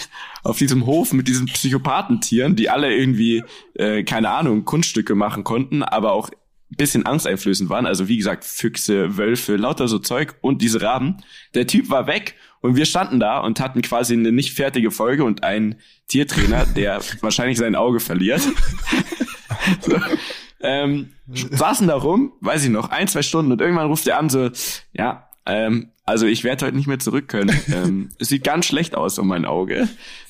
auf 0.43 0.57
diesem 0.57 0.85
Hof 0.85 1.13
mit 1.13 1.27
diesen 1.27 1.47
Psychopathentieren, 1.47 2.55
die 2.55 2.69
alle 2.69 2.95
irgendwie, 2.95 3.43
äh, 3.73 4.03
keine 4.03 4.29
Ahnung, 4.29 4.65
Kunststücke 4.65 5.15
machen 5.15 5.43
konnten, 5.43 5.83
aber 5.83 6.13
auch 6.13 6.29
bisschen 6.69 7.05
angsteinflößend 7.05 7.69
waren. 7.69 7.85
Also 7.85 8.07
wie 8.07 8.17
gesagt, 8.17 8.43
Füchse, 8.43 9.17
Wölfe, 9.17 9.55
lauter 9.55 9.87
so 9.87 9.99
Zeug 9.99 10.35
und 10.41 10.61
diese 10.61 10.81
Raben. 10.81 11.17
Der 11.53 11.65
Typ 11.65 11.89
war 11.89 12.07
weg 12.07 12.35
und 12.59 12.75
wir 12.75 12.85
standen 12.85 13.19
da 13.19 13.39
und 13.39 13.59
hatten 13.61 13.81
quasi 13.81 14.13
eine 14.13 14.31
nicht 14.33 14.53
fertige 14.53 14.91
Folge 14.91 15.23
und 15.23 15.43
einen 15.43 15.75
Tiertrainer, 16.07 16.65
der 16.65 17.01
wahrscheinlich 17.21 17.57
sein 17.57 17.75
Auge 17.75 17.99
verliert. 17.99 18.41
so 19.81 19.97
ähm, 20.61 21.11
saßen 21.27 21.87
da 21.87 21.95
rum, 21.95 22.33
weiß 22.41 22.63
ich 22.65 22.69
noch, 22.69 22.89
ein, 22.89 23.07
zwei 23.07 23.21
Stunden 23.21 23.51
und 23.51 23.61
irgendwann 23.61 23.87
ruft 23.87 24.07
er 24.07 24.17
an 24.17 24.29
so, 24.29 24.49
ja, 24.93 25.29
ähm, 25.45 25.91
also 26.05 26.25
ich 26.25 26.43
werde 26.43 26.65
heute 26.65 26.75
nicht 26.75 26.87
mehr 26.87 26.99
zurück 26.99 27.27
können. 27.27 27.55
ähm, 27.73 28.09
es 28.19 28.29
sieht 28.29 28.43
ganz 28.43 28.65
schlecht 28.65 28.95
aus 28.95 29.19
um 29.19 29.27
mein 29.27 29.45
Auge. 29.45 29.87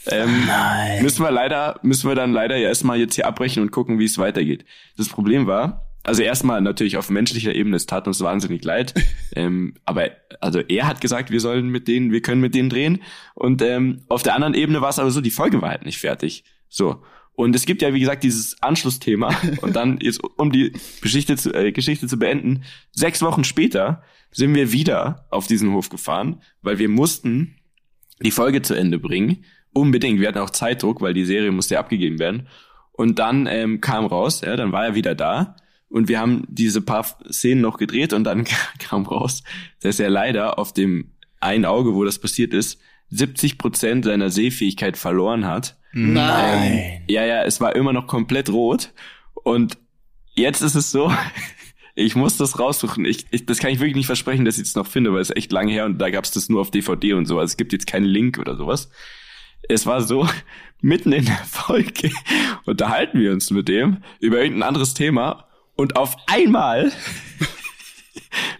Ähm, 0.09 0.45
Nein. 0.47 1.03
Müssen 1.03 1.23
wir 1.23 1.31
leider, 1.31 1.79
müssen 1.83 2.09
wir 2.09 2.15
dann 2.15 2.33
leider 2.33 2.55
ja 2.55 2.69
erstmal 2.69 2.97
jetzt 2.97 3.15
hier 3.15 3.27
abbrechen 3.27 3.61
und 3.61 3.71
gucken, 3.71 3.99
wie 3.99 4.05
es 4.05 4.17
weitergeht. 4.17 4.65
Das 4.97 5.09
Problem 5.09 5.47
war, 5.47 5.87
also 6.03 6.23
erstmal 6.23 6.61
natürlich 6.61 6.97
auf 6.97 7.09
menschlicher 7.09 7.53
Ebene, 7.53 7.75
es 7.75 7.85
tat 7.85 8.07
uns 8.07 8.21
wahnsinnig 8.21 8.63
leid. 8.63 8.93
ähm, 9.35 9.73
aber 9.85 10.09
also 10.39 10.59
er 10.59 10.87
hat 10.87 11.01
gesagt, 11.01 11.29
wir 11.29 11.41
sollen 11.41 11.67
mit 11.67 11.87
denen, 11.87 12.11
wir 12.11 12.21
können 12.21 12.41
mit 12.41 12.55
denen 12.55 12.69
drehen. 12.69 13.03
Und 13.35 13.61
ähm, 13.61 14.03
auf 14.07 14.23
der 14.23 14.33
anderen 14.33 14.53
Ebene 14.53 14.81
war 14.81 14.89
es 14.89 14.99
aber 14.99 15.11
so, 15.11 15.19
die 15.19 15.31
Folge 15.31 15.61
war 15.61 15.69
halt 15.69 15.85
nicht 15.85 15.99
fertig. 15.99 16.43
So. 16.69 17.03
Und 17.37 17.55
es 17.55 17.67
gibt 17.67 17.83
ja, 17.83 17.93
wie 17.93 17.99
gesagt, 17.99 18.23
dieses 18.23 18.59
Anschlussthema. 18.63 19.29
Und 19.61 19.75
dann 19.75 19.99
jetzt, 20.01 20.19
um 20.37 20.51
die 20.51 20.73
Geschichte 21.01 21.37
zu, 21.37 21.53
äh, 21.53 21.71
Geschichte 21.71 22.07
zu 22.07 22.17
beenden, 22.17 22.63
sechs 22.91 23.21
Wochen 23.21 23.43
später 23.43 24.01
sind 24.31 24.55
wir 24.55 24.71
wieder 24.71 25.27
auf 25.29 25.45
diesen 25.45 25.71
Hof 25.71 25.89
gefahren, 25.89 26.41
weil 26.63 26.79
wir 26.79 26.89
mussten 26.89 27.55
die 28.23 28.31
Folge 28.31 28.63
zu 28.63 28.73
Ende 28.73 28.97
bringen. 28.97 29.45
Unbedingt. 29.71 30.19
Wir 30.19 30.29
hatten 30.29 30.39
auch 30.39 30.49
Zeitdruck, 30.49 30.99
weil 30.99 31.13
die 31.13 31.25
Serie 31.25 31.51
musste 31.51 31.75
ja 31.75 31.79
abgegeben 31.79 32.17
werden. 32.17 32.47
Und 32.91 33.19
dann 33.19 33.45
ähm, 33.45 33.81
kam 33.81 34.07
raus, 34.07 34.41
ja, 34.41 34.55
dann 34.55 34.71
war 34.71 34.85
er 34.87 34.95
wieder 34.95 35.13
da. 35.13 35.57
Und 35.89 36.07
wir 36.07 36.19
haben 36.19 36.43
diese 36.49 36.81
paar 36.81 37.05
Szenen 37.31 37.61
noch 37.61 37.77
gedreht 37.77 38.13
und 38.13 38.23
dann 38.23 38.45
kam 38.79 39.05
raus, 39.05 39.43
dass 39.81 39.99
er 39.99 40.09
leider 40.09 40.57
auf 40.57 40.73
dem 40.73 41.11
einen 41.39 41.65
Auge, 41.65 41.93
wo 41.93 42.03
das 42.03 42.17
passiert 42.17 42.55
ist, 42.55 42.79
70 43.11 43.59
Prozent 43.59 44.05
seiner 44.05 44.31
Sehfähigkeit 44.31 44.97
verloren 44.97 45.45
hat. 45.45 45.77
Nein. 45.97 47.03
Ja, 47.07 47.25
ja, 47.25 47.43
es 47.43 47.59
war 47.59 47.75
immer 47.75 47.91
noch 47.91 48.05
komplett 48.05 48.49
rot. 48.49 48.93
Und 49.33 49.79
jetzt 50.35 50.61
ist 50.61 50.75
es 50.75 50.91
so, 50.91 51.11
ich 51.95 52.15
muss 52.15 52.37
das 52.37 52.59
raussuchen. 52.59 53.03
Ich, 53.03 53.25
ich, 53.31 53.47
das 53.47 53.57
kann 53.57 53.71
ich 53.71 53.79
wirklich 53.79 53.95
nicht 53.95 54.05
versprechen, 54.05 54.45
dass 54.45 54.57
ich 54.57 54.67
es 54.67 54.75
noch 54.75 54.85
finde, 54.85 55.11
weil 55.11 55.21
es 55.21 55.35
echt 55.35 55.51
lange 55.51 55.71
her 55.71 55.85
und 55.85 55.97
da 55.97 56.11
gab 56.11 56.23
es 56.23 56.31
das 56.31 56.49
nur 56.49 56.61
auf 56.61 56.69
DVD 56.69 57.13
und 57.13 57.25
so. 57.25 57.39
Also 57.39 57.51
es 57.51 57.57
gibt 57.57 57.73
jetzt 57.73 57.87
keinen 57.87 58.05
Link 58.05 58.37
oder 58.37 58.55
sowas. 58.55 58.91
Es 59.67 59.87
war 59.87 60.01
so, 60.01 60.27
mitten 60.81 61.11
in 61.11 61.25
der 61.25 61.43
Folge 61.45 62.11
unterhalten 62.65 63.19
wir 63.19 63.31
uns 63.31 63.49
mit 63.49 63.67
dem 63.67 64.03
über 64.19 64.37
irgendein 64.37 64.67
anderes 64.67 64.93
Thema 64.93 65.47
und 65.75 65.95
auf 65.95 66.15
einmal 66.27 66.91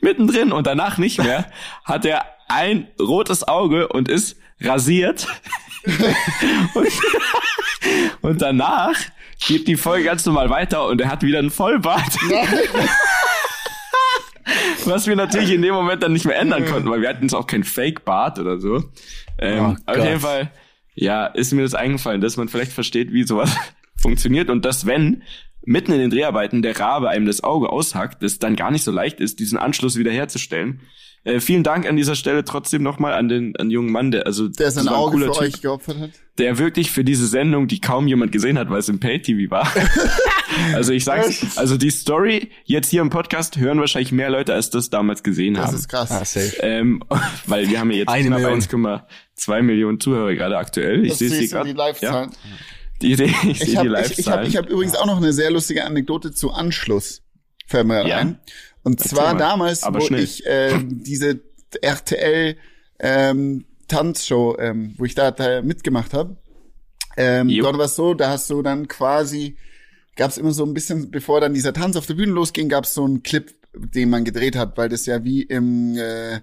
mittendrin 0.02 0.52
und 0.52 0.66
danach 0.66 0.98
nicht 0.98 1.20
mehr 1.20 1.52
hat 1.86 2.04
er 2.04 2.26
ein 2.48 2.88
rotes 3.00 3.48
Auge 3.48 3.90
und 3.90 4.10
ist 4.10 4.38
rasiert. 4.60 5.28
und, 6.74 6.88
und 8.22 8.42
danach 8.42 8.96
geht 9.46 9.68
die 9.68 9.76
Folge 9.78 10.06
ganz 10.06 10.26
normal 10.26 10.50
weiter 10.50 10.88
und 10.88 11.00
er 11.02 11.10
hat 11.10 11.24
wieder 11.24 11.40
einen 11.40 11.52
Vollbart. 11.52 12.18
Was 14.86 15.08
wir 15.08 15.16
natürlich 15.16 15.52
in 15.52 15.62
dem 15.62 15.74
Moment 15.74 16.04
dann 16.04 16.14
nicht 16.14 16.26
mehr 16.26 16.38
ändern 16.38 16.66
konnten, 16.66 16.90
weil 16.90 17.02
wir 17.02 17.10
hatten 17.10 17.24
jetzt 17.24 17.34
auch 17.34 17.48
kein 17.48 17.66
Fake-Bart 17.66 18.40
oder 18.40 18.58
so. 18.60 18.84
Ähm, 19.38 19.78
Oh 19.86 19.92
auf 19.92 19.98
jeden 19.98 20.22
Fall, 20.22 20.52
ja, 20.96 21.26
ist 21.28 21.52
mir 21.54 21.64
das 21.64 21.76
eingefallen, 21.76 22.22
dass 22.22 22.38
man 22.38 22.48
vielleicht 22.48 22.72
versteht, 22.72 23.12
wie 23.12 23.24
sowas 23.24 23.56
funktioniert 23.98 24.50
und 24.50 24.64
dass 24.64 24.86
wenn 24.86 25.24
mitten 25.64 25.92
in 25.92 26.00
den 26.00 26.10
Dreharbeiten 26.10 26.62
der 26.62 26.80
Rabe 26.80 27.10
einem 27.10 27.26
das 27.26 27.44
Auge 27.44 27.70
aushackt, 27.70 28.24
es 28.24 28.40
dann 28.40 28.56
gar 28.56 28.72
nicht 28.72 28.86
so 28.86 28.92
leicht 28.92 29.20
ist, 29.20 29.40
diesen 29.40 29.58
Anschluss 29.58 29.98
wiederherzustellen. 29.98 30.80
Äh, 31.24 31.40
vielen 31.42 31.64
Dank 31.64 31.86
an 31.88 31.98
dieser 31.98 32.16
Stelle 32.16 32.46
trotzdem 32.46 32.84
nochmal 32.84 33.14
an 33.14 33.28
den, 33.28 33.56
an 33.58 33.68
den 33.68 33.72
jungen 33.72 33.92
Mann, 33.92 34.12
der, 34.12 34.26
also, 34.26 34.48
Der 34.48 34.68
das 34.68 34.76
sein 34.76 34.88
Auge 34.88 35.12
cooler 35.18 35.34
für 35.34 35.34
Typ 35.34 35.42
euch 35.56 35.62
geopfert 35.62 36.00
hat. 36.00 36.10
der 36.38 36.58
wirklich 36.58 36.90
für 36.92 37.04
diese 37.04 37.28
Sendung, 37.28 37.68
die 37.68 37.82
kaum 37.82 38.08
jemand 38.08 38.32
gesehen 38.32 38.58
hat, 38.58 38.70
weil 38.70 38.80
es 38.80 38.88
im 38.88 39.00
Pay-TV 39.02 39.52
war. 39.52 39.70
also 40.74 40.94
ich 40.94 41.04
sag's, 41.04 41.58
also 41.58 41.76
die 41.76 41.90
Story 41.90 42.50
jetzt 42.64 42.90
hier 42.90 43.02
im 43.02 43.10
Podcast 43.10 43.58
hören 43.58 43.80
wahrscheinlich 43.80 44.12
mehr 44.14 44.30
Leute, 44.30 44.54
als 44.54 44.70
das 44.70 44.90
damals 44.90 45.22
gesehen 45.24 45.56
Das 45.56 45.68
haben. 45.68 45.76
ist 45.76 45.90
krass. 45.90 46.12
Ah, 46.12 46.24
safe. 46.24 46.56
Ähm, 46.62 47.04
weil 47.46 47.70
wir 47.70 47.80
haben 47.80 47.92
ja 47.92 47.98
jetzt 47.98 48.10
Eine 48.10 48.28
knapp 48.28 48.40
Million. 48.42 48.62
1,2 48.62 49.62
Millionen 49.64 50.00
Zuhörer 50.00 50.34
gerade 50.34 50.58
aktuell. 50.58 51.04
Ich 51.04 51.10
Das 51.10 51.20
sehe 51.20 51.30
sie 51.30 51.48
gerade. 51.50 51.70
die 51.70 51.76
Live-Zahlen. 51.76 52.30
Ja, 52.32 52.38
die, 53.02 53.16
die, 53.16 53.24
ich 53.24 53.34
Ich 53.34 53.46
habe 53.46 53.60
ich, 53.60 53.68
ich 53.68 53.78
hab, 53.78 53.86
Live-Zahlen. 53.88 54.48
ich 54.48 54.56
hab 54.58 54.70
übrigens 54.70 54.96
auch 54.96 55.06
noch 55.08 55.18
eine 55.18 55.34
sehr 55.34 55.52
lustige 55.52 55.84
Anekdote 55.84 56.32
zu 56.32 56.52
Anschluss. 56.52 57.22
Fällt 57.68 57.86
mir 57.86 58.08
Ja. 58.08 58.18
ein. 58.20 58.40
Und 58.88 59.00
Erzähl 59.02 59.18
zwar 59.18 59.34
mal, 59.34 59.40
damals, 59.40 59.84
aber 59.84 60.00
wo 60.00 60.06
schnell. 60.06 60.24
ich 60.24 60.46
äh, 60.46 60.80
diese 60.84 61.40
RTL 61.82 62.56
ähm, 63.00 63.66
Tanzshow, 63.88 64.56
ähm, 64.60 64.94
wo 64.98 65.06
ich 65.06 65.14
da, 65.16 65.32
da 65.32 65.62
mitgemacht 65.62 66.14
habe. 66.14 66.38
Ähm, 67.18 67.50
Jo. 67.50 67.64
dort 67.64 67.78
war 67.78 67.86
es 67.86 67.96
so, 67.96 68.14
da 68.14 68.30
hast 68.30 68.50
du 68.50 68.62
dann 68.62 68.88
quasi, 68.88 69.58
gab 70.16 70.32
es 70.32 70.38
immer 70.38 70.52
so 70.52 70.64
ein 70.66 70.74
bisschen, 70.74 71.12
bevor 71.12 71.42
dann 71.42 71.54
dieser 71.54 71.74
Tanz 71.74 71.96
auf 71.96 72.06
der 72.06 72.14
Bühne 72.14 72.32
losging, 72.32 72.70
gab 72.70 72.86
es 72.86 72.94
so 72.94 73.04
einen 73.04 73.24
Clip, 73.24 73.54
den 73.74 74.10
man 74.10 74.24
gedreht 74.24 74.56
hat, 74.56 74.78
weil 74.78 74.90
das 74.90 75.06
ja 75.06 75.24
wie 75.24 75.42
im 75.44 75.96
äh, 75.98 76.40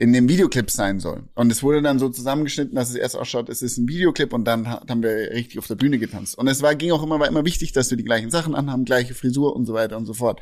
in 0.00 0.12
dem 0.12 0.28
Videoclip 0.28 0.70
sein 0.70 1.00
soll. 1.00 1.24
Und 1.34 1.50
es 1.50 1.62
wurde 1.64 1.82
dann 1.82 1.98
so 1.98 2.08
zusammengeschnitten, 2.08 2.76
dass 2.76 2.90
es 2.90 2.94
erst 2.94 3.16
ausschaut, 3.16 3.48
es 3.48 3.62
ist 3.62 3.78
ein 3.78 3.88
Videoclip 3.88 4.32
und 4.32 4.44
dann 4.44 4.68
ha- 4.68 4.84
haben 4.88 5.02
wir 5.02 5.10
richtig 5.32 5.58
auf 5.58 5.66
der 5.66 5.74
Bühne 5.74 5.98
getanzt. 5.98 6.38
Und 6.38 6.46
es 6.46 6.62
war, 6.62 6.76
ging 6.76 6.92
auch 6.92 7.02
immer, 7.02 7.18
war 7.18 7.26
immer 7.26 7.44
wichtig, 7.44 7.72
dass 7.72 7.90
wir 7.90 7.96
die 7.96 8.04
gleichen 8.04 8.30
Sachen 8.30 8.54
anhaben, 8.54 8.84
gleiche 8.84 9.14
Frisur 9.14 9.56
und 9.56 9.66
so 9.66 9.74
weiter 9.74 9.96
und 9.96 10.06
so 10.06 10.14
fort. 10.14 10.40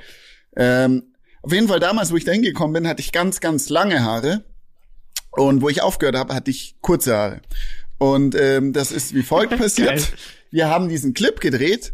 Ähm, 0.56 1.04
auf 1.46 1.52
jeden 1.52 1.68
Fall 1.68 1.78
damals, 1.78 2.10
wo 2.10 2.16
ich 2.16 2.24
da 2.24 2.32
hingekommen 2.32 2.72
bin, 2.72 2.88
hatte 2.88 3.00
ich 3.00 3.12
ganz, 3.12 3.38
ganz 3.38 3.68
lange 3.68 4.02
Haare. 4.02 4.42
Und 5.30 5.62
wo 5.62 5.68
ich 5.68 5.80
aufgehört 5.80 6.16
habe, 6.16 6.34
hatte 6.34 6.50
ich 6.50 6.74
kurze 6.80 7.16
Haare. 7.16 7.40
Und 7.98 8.34
ähm, 8.34 8.72
das 8.72 8.90
ist 8.90 9.14
wie 9.14 9.22
folgt 9.22 9.56
passiert. 9.58 10.12
Wir 10.50 10.68
haben 10.68 10.88
diesen 10.88 11.14
Clip 11.14 11.38
gedreht 11.40 11.92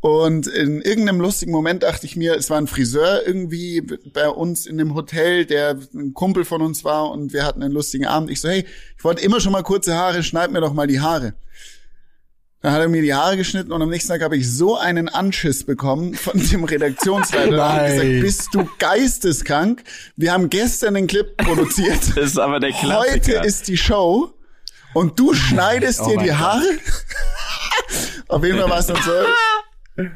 und 0.00 0.46
in 0.46 0.80
irgendeinem 0.80 1.20
lustigen 1.20 1.52
Moment 1.52 1.82
dachte 1.82 2.06
ich 2.06 2.16
mir, 2.16 2.34
es 2.34 2.48
war 2.48 2.58
ein 2.58 2.66
Friseur 2.66 3.26
irgendwie 3.26 3.80
bei 3.80 4.28
uns 4.28 4.66
in 4.66 4.78
dem 4.78 4.94
Hotel, 4.94 5.46
der 5.46 5.78
ein 5.94 6.14
Kumpel 6.14 6.44
von 6.44 6.62
uns 6.62 6.84
war 6.84 7.10
und 7.10 7.32
wir 7.32 7.44
hatten 7.44 7.62
einen 7.62 7.74
lustigen 7.74 8.06
Abend. 8.06 8.30
Ich 8.30 8.40
so, 8.40 8.48
hey, 8.48 8.66
ich 8.96 9.04
wollte 9.04 9.22
immer 9.22 9.40
schon 9.40 9.52
mal 9.52 9.62
kurze 9.62 9.94
Haare, 9.94 10.22
schneid 10.22 10.50
mir 10.50 10.60
doch 10.60 10.74
mal 10.74 10.86
die 10.86 11.00
Haare. 11.00 11.34
Dann 12.64 12.72
hat 12.72 12.80
er 12.80 12.88
mir 12.88 13.02
die 13.02 13.12
Haare 13.12 13.36
geschnitten 13.36 13.72
und 13.72 13.82
am 13.82 13.90
nächsten 13.90 14.08
Tag 14.08 14.22
habe 14.22 14.38
ich 14.38 14.50
so 14.50 14.78
einen 14.78 15.10
Anschiss 15.10 15.64
bekommen 15.64 16.14
von 16.14 16.40
dem 16.40 16.64
Redaktionsleiter. 16.64 17.50
Der 17.50 17.72
hat 17.74 17.86
gesagt, 17.88 18.20
bist 18.22 18.54
du 18.54 18.66
geisteskrank? 18.78 19.84
Wir 20.16 20.32
haben 20.32 20.48
gestern 20.48 20.94
den 20.94 21.06
Clip 21.06 21.36
produziert. 21.36 22.00
das 22.16 22.24
ist 22.24 22.38
aber 22.38 22.60
der 22.60 22.70
Klassiker. 22.70 23.12
Heute 23.12 23.46
ist 23.46 23.68
die 23.68 23.76
Show 23.76 24.32
und 24.94 25.20
du 25.20 25.34
schneidest 25.34 26.00
Oh 26.00 26.08
dir 26.08 26.16
die. 26.16 26.32
Haare. 26.32 26.64
Auf 28.28 28.42
jeden 28.42 28.58
Fall 28.58 28.70
war 28.70 28.78
es 28.78 28.86
dann 28.86 29.02
so. 29.02 30.02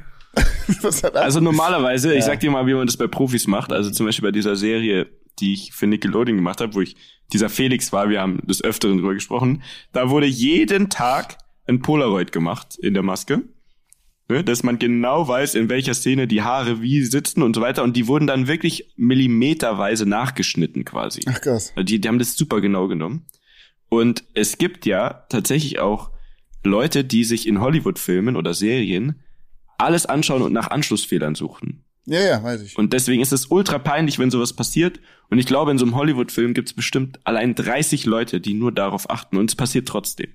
Also 1.14 1.40
normalerweise, 1.40 2.14
ich 2.14 2.24
sag 2.24 2.40
dir 2.40 2.51
mal, 2.51 2.66
wie 2.66 2.72
man 2.72 2.86
das 2.86 2.96
bei 2.96 3.09
Profis 3.09 3.46
macht. 3.46 3.72
Also 3.72 3.90
zum 3.90 4.07
Beispiel 4.07 4.28
bei 4.28 4.32
dieser 4.32 4.57
Serie, 4.57 5.07
die 5.38 5.53
ich 5.53 5.72
für 5.74 5.86
Nickelodeon 5.86 6.36
gemacht 6.36 6.62
habe, 6.62 6.74
wo 6.74 6.80
ich 6.80 6.96
dieser 7.30 7.51
Felix 7.51 7.92
war, 7.92 8.09
wir 8.09 8.22
haben 8.22 8.40
des 8.46 8.64
Öfteren 8.64 8.96
drüber 8.96 9.12
gesprochen. 9.12 9.62
Da 9.92 10.09
wurde 10.09 10.26
jeden 10.26 10.88
Tag 10.88 11.36
ein 11.69 11.81
Polaroid 11.81 12.33
gemacht 12.33 12.77
in 12.81 12.95
der 12.95 13.03
Maske. 13.03 13.43
Ne, 14.31 14.45
dass 14.45 14.62
man 14.62 14.79
genau 14.79 15.27
weiß, 15.27 15.55
in 15.55 15.71
welcher 15.71 15.95
Szene 15.95 16.27
die 16.29 16.43
Haare 16.43 16.83
wie 16.83 17.03
sitzen 17.03 17.43
und 17.43 17.55
so 17.55 17.62
weiter. 17.62 17.83
Und 17.83 17.97
die 17.97 18.07
wurden 18.09 18.27
dann 18.27 18.47
wirklich 18.47 18.93
millimeterweise 18.97 20.05
nachgeschnitten 20.05 20.85
quasi. 20.85 21.23
Ach 21.27 21.41
krass. 21.41 21.73
Also 21.75 21.85
Die, 21.85 21.99
die 21.99 22.09
haben 22.09 22.19
das 22.19 22.37
super 22.37 22.61
genau 22.61 22.89
genommen. 22.89 23.25
Und 23.89 24.25
es 24.35 24.59
gibt 24.59 24.85
ja 24.85 25.25
tatsächlich 25.31 25.79
auch 25.79 26.11
Leute, 26.62 27.05
die 27.05 27.25
sich 27.25 27.47
in 27.47 27.61
Hollywood-Filmen 27.61 28.37
oder 28.37 28.53
Serien 28.53 29.23
alles 29.79 30.05
anschauen 30.05 30.43
und 30.43 30.53
nach 30.53 30.71
Anschlussfehlern 30.71 31.35
suchen. 31.35 31.85
Ja, 32.05 32.21
ja, 32.21 32.43
weiß 32.43 32.62
ich. 32.62 32.77
Und 32.77 32.93
deswegen 32.93 33.23
ist 33.23 33.33
es 33.33 33.47
ultra 33.47 33.79
peinlich, 33.79 34.19
wenn 34.19 34.31
sowas 34.31 34.53
passiert. 34.53 35.01
Und 35.31 35.39
ich 35.39 35.47
glaube, 35.47 35.71
in 35.71 35.79
so 35.79 35.87
einem 35.87 35.95
Hollywood-Film 35.95 36.53
gibt 36.53 36.69
es 36.69 36.75
bestimmt 36.75 37.21
allein 37.25 37.55
30 37.55 38.05
Leute, 38.05 38.43
die 38.43 38.55
nur 38.55 38.73
darauf 38.73 39.09
achten. 39.09 39.39
Und 39.39 39.51
es 39.51 39.57
passiert 39.57 39.89
trotzdem. 39.89 40.33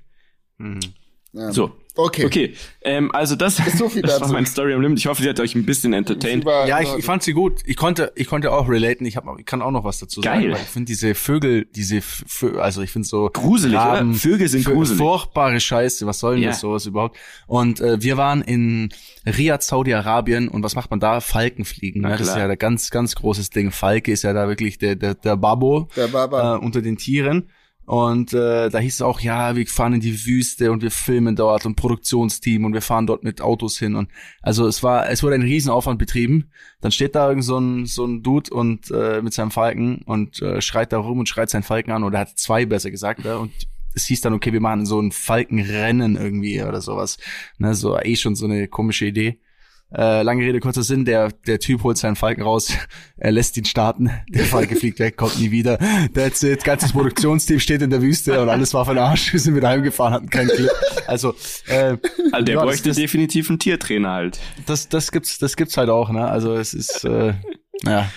Ja. 1.34 1.52
So. 1.52 1.72
Okay. 1.96 2.26
Okay, 2.26 2.54
ähm, 2.82 3.12
also 3.14 3.36
das, 3.36 3.58
so 3.78 3.88
viel 3.90 4.02
das 4.02 4.14
war 4.14 4.20
dazu. 4.22 4.34
mein 4.34 4.48
Story 4.48 4.74
am 4.74 4.82
Limit. 4.82 4.98
Ich 4.98 5.06
hoffe, 5.06 5.22
sie 5.22 5.30
hat 5.30 5.40
euch 5.40 5.54
ein 5.54 5.64
bisschen 5.64 5.94
entertained. 5.94 6.42
Über- 6.44 6.66
Ja, 6.66 6.80
ich, 6.82 6.92
ich 6.98 7.06
fand 7.06 7.22
sie 7.22 7.34
gut. 7.34 7.62
Ich 7.66 7.76
konnte, 7.76 8.12
ich 8.16 8.28
konnte 8.28 8.52
auch 8.52 8.68
relaten. 8.68 9.06
Ich, 9.06 9.16
hab, 9.16 9.26
ich 9.38 9.46
kann 9.46 9.62
auch 9.62 9.70
noch 9.70 9.84
was 9.84 10.00
dazu 10.00 10.22
sagen. 10.24 10.42
Geil. 10.42 10.52
Weil 10.54 10.62
ich 10.62 10.68
finde 10.70 10.88
diese 10.88 11.14
Vögel, 11.14 11.66
diese, 11.76 12.02
Vö 12.02 12.60
also 12.60 12.82
ich 12.82 12.90
finde 12.90 13.08
so 13.08 13.30
Gruselig, 13.32 13.78
oder? 13.78 14.04
Vögel 14.14 14.48
sind 14.48 14.66
gruselig. 14.66 14.98
Furchtbare 14.98 15.60
Scheiße. 15.60 16.08
Was 16.08 16.18
soll 16.20 16.36
denn 16.36 16.44
Ja. 16.46 16.50
das 16.50 16.62
sowas 16.62 16.88
überhaupt? 16.88 17.16
Und 17.46 17.80
äh, 17.80 18.02
wir 18.02 18.18
waren 18.18 18.42
in 18.42 18.90
Riyadh, 19.28 19.62
Saudi-Arabien. 19.64 20.48
Und 20.48 20.64
was 20.64 20.74
macht 20.76 20.90
man 20.90 21.00
da? 21.00 21.20
Falken 21.22 21.64
fliegen. 21.64 22.02
Ne? 22.02 22.10
Das 22.18 22.22
ist 22.22 22.36
ja 22.36 22.48
ein 22.48 22.58
ganz, 22.58 22.90
ganz 22.90 23.14
großes 23.14 23.52
Ding. 23.52 23.70
Falke 23.70 24.12
ist 24.12 24.24
ja 24.24 24.34
da 24.34 24.48
wirklich 24.48 24.80
der, 24.80 24.96
der, 24.96 25.14
der 25.14 25.38
Babo 25.38 25.88
Der 25.96 26.08
Baba. 26.08 26.56
äh, 26.56 26.58
unter 26.58 26.82
den 26.82 26.98
Tieren. 26.98 27.50
Und 27.86 28.34
äh, 28.34 28.70
da 28.70 28.80
hieß 28.80 28.96
es 28.96 29.02
auch, 29.02 29.20
ja, 29.20 29.56
wir 29.56 29.68
fahren 29.68 29.94
in 29.94 30.00
die 30.00 30.26
Wüste 30.26 30.72
und 30.72 30.82
wir 30.82 30.92
filmen 30.92 31.36
dort 31.36 31.66
und 31.66 31.76
Produktionsteam 31.76 32.64
und 32.64 32.74
wir 32.74 32.82
fahren 32.82 33.08
dort 33.08 33.24
mit 33.24 33.42
Autos 33.42 33.78
hin. 33.78 33.96
Und 33.96 34.10
also 34.42 34.68
es 34.68 34.84
war, 34.84 35.10
es 35.10 35.22
wurde 35.22 35.36
ein 35.36 35.42
Riesenaufwand 35.42 36.00
betrieben. 36.00 36.52
Dann 36.80 36.92
steht 36.92 37.16
da 37.16 37.28
irgend 37.28 37.44
so 37.44 37.58
ein, 37.58 37.86
so 37.86 38.06
ein 38.06 38.24
Dude 38.24 38.54
und 38.54 38.90
äh, 38.92 39.22
mit 39.22 39.34
seinem 39.34 39.52
Falken 39.52 40.02
und 40.06 40.42
äh, 40.42 40.62
schreit 40.62 40.94
da 40.94 40.98
rum 40.98 41.20
und 41.20 41.28
schreit 41.28 41.50
seinen 41.50 41.64
Falken 41.64 41.92
an 41.92 42.04
oder 42.04 42.20
hat 42.20 42.38
zwei 42.38 42.66
besser 42.66 42.90
gesagt, 42.90 43.26
ja, 43.26 43.36
und 43.36 43.52
es 43.96 44.06
hieß 44.06 44.22
dann, 44.22 44.34
okay, 44.34 44.54
wir 44.54 44.62
machen 44.62 44.86
so 44.86 45.00
ein 45.00 45.12
Falkenrennen 45.12 46.16
irgendwie 46.16 46.64
oder 46.64 46.82
sowas. 46.82 47.18
Ne, 47.58 47.76
so 47.76 48.00
eh 48.00 48.16
schon 48.16 48.36
so 48.36 48.46
eine 48.46 48.68
komische 48.68 49.06
Idee. 49.06 49.40
Äh, 49.96 50.24
lange 50.24 50.44
Rede, 50.44 50.60
kurzer 50.60 50.82
Sinn, 50.84 51.06
der, 51.06 51.30
der 51.46 51.60
Typ 51.60 51.84
holt 51.84 51.98
seinen 51.98 52.16
Falken 52.16 52.42
raus, 52.44 52.74
er 53.18 53.32
lässt 53.32 53.58
ihn 53.58 53.66
starten, 53.66 54.10
der 54.28 54.46
Falke 54.46 54.76
fliegt 54.76 55.00
weg, 55.00 55.18
kommt 55.18 55.40
nie 55.40 55.52
wieder. 55.52 55.78
That's 56.14 56.42
it, 56.42 56.64
ganzes 56.64 56.94
Produktionsteam 56.94 57.60
steht 57.60 57.82
in 57.82 57.92
der 57.92 58.02
Wüste 58.02 58.42
und 58.42 58.50
alles 58.50 58.74
war 58.74 58.86
den 58.86 58.98
Arsch, 58.98 59.32
wir 59.34 59.40
sind 59.40 59.56
wieder 59.56 59.70
heimgefahren, 59.70 60.14
hatten 60.14 60.30
keinen 60.30 60.50
Glück. 60.50 60.72
Also, 61.06 61.36
äh, 61.68 61.98
Also 62.32 62.46
der 62.46 62.56
ja, 62.56 62.62
bräuchte 62.64 62.90
das, 62.90 62.98
definitiv 62.98 63.50
einen 63.50 63.60
Tiertrainer 63.60 64.12
halt. 64.12 64.40
das, 64.66 64.90
das 64.90 65.12
gibt's, 65.12 65.38
das 65.38 65.56
gibt's 65.56 65.78
halt 65.78 65.90
auch, 65.90 66.10
ne? 66.10 66.26
Also 66.28 66.56
es 66.56 66.74
ist, 66.74 67.04
äh, 67.04 67.34
ja, 67.84 68.10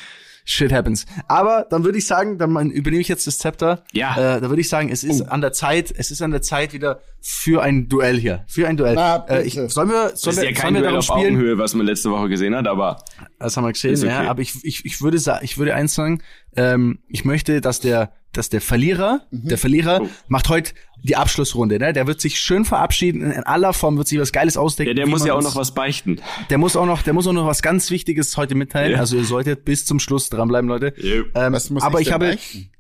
shit 0.47 0.73
happens. 0.73 1.05
Aber 1.29 1.67
dann 1.69 1.85
würde 1.85 1.99
ich 1.99 2.07
sagen, 2.07 2.39
dann 2.39 2.71
übernehme 2.71 3.03
ich 3.03 3.09
jetzt 3.09 3.27
das 3.27 3.37
Zepter. 3.39 3.83
Ja. 3.93 4.37
Äh, 4.37 4.41
da 4.41 4.49
würde 4.49 4.61
ich 4.61 4.69
sagen, 4.71 4.89
es 4.89 5.05
ist 5.05 5.21
an 5.23 5.43
der 5.43 5.53
Zeit, 5.53 5.93
es 5.95 6.11
ist 6.11 6.23
an 6.23 6.31
der 6.31 6.41
Zeit 6.41 6.73
wieder 6.73 7.01
für 7.21 7.63
ein 7.63 7.89
Duell 7.89 8.19
hier, 8.19 8.45
für 8.47 8.69
ein 8.69 8.77
Duell. 8.77 8.95
Na, 8.95 9.27
äh, 9.29 9.43
ich, 9.43 9.55
sollen 9.55 9.91
wir, 9.91 10.11
Das 10.11 10.21
sollen 10.21 10.37
ist 10.37 10.43
wir, 10.43 10.51
ja 10.51 10.55
kein 10.55 10.63
sollen 10.63 10.75
wir 10.77 10.81
Duell 10.83 10.97
auf 10.97 11.05
spielen? 11.05 11.35
Augenhöhe, 11.35 11.59
was 11.59 11.75
man 11.75 11.85
letzte 11.85 12.11
Woche 12.11 12.29
gesehen 12.29 12.55
hat, 12.55 12.69
aber 12.69 13.03
Das 13.39 13.57
haben 13.57 13.65
wir 13.65 13.73
gesehen, 13.73 13.93
Ist 13.95 14.05
okay. 14.05 14.13
ja. 14.13 14.31
Aber 14.31 14.41
ich, 14.41 14.55
ich, 14.63 14.85
ich 14.85 15.03
würde 15.03 15.19
sagen, 15.19 15.45
ich 15.45 15.59
würde 15.59 15.75
eins 15.75 15.95
sagen, 15.95 16.23
ähm, 16.57 17.01
ich 17.09 17.25
möchte, 17.25 17.61
dass 17.61 17.81
der 17.81 18.13
dass 18.37 18.49
der 18.49 18.61
Verlierer, 18.61 19.23
der 19.31 19.59
Verlierer 19.59 20.01
Oh. 20.03 20.09
macht 20.29 20.49
heute 20.49 20.73
die 21.03 21.17
Abschlussrunde, 21.17 21.79
ne? 21.79 21.93
Der 21.93 22.07
wird 22.07 22.21
sich 22.21 22.39
schön 22.41 22.65
verabschieden, 22.65 23.21
in 23.31 23.43
aller 23.45 23.73
Form 23.73 23.97
wird 23.97 24.09
sich 24.09 24.19
was 24.19 24.33
Geiles 24.33 24.57
ausdenken. 24.57 24.91
Ja, 24.91 24.95
der 24.95 25.07
muss 25.07 25.25
ja 25.25 25.35
auch 25.35 25.43
noch 25.43 25.57
was 25.57 25.73
beichten. 25.75 26.21
Der 26.51 26.59
muss 26.59 26.75
auch 26.77 26.87
noch, 26.87 27.03
der 27.03 27.13
muss 27.13 27.27
auch 27.27 27.33
noch 27.33 27.47
was 27.47 27.63
ganz 27.63 27.91
Wichtiges 27.91 28.37
heute 28.37 28.55
mitteilen. 28.55 28.93
Ja. 28.93 28.99
Also 28.99 29.17
ihr 29.17 29.25
solltet 29.25 29.65
bis 29.65 29.85
zum 29.85 29.99
Schluss 30.01 30.29
dranbleiben, 30.31 30.69
Leute. 30.69 30.93
Yep. 31.03 31.27
Ähm, 31.35 31.53
Was 31.53 31.71
muss 31.71 31.83
aber 31.83 32.01
ich 32.01 32.09
ich 32.09 32.13
habe, 32.13 32.27
beichten? 32.29 32.71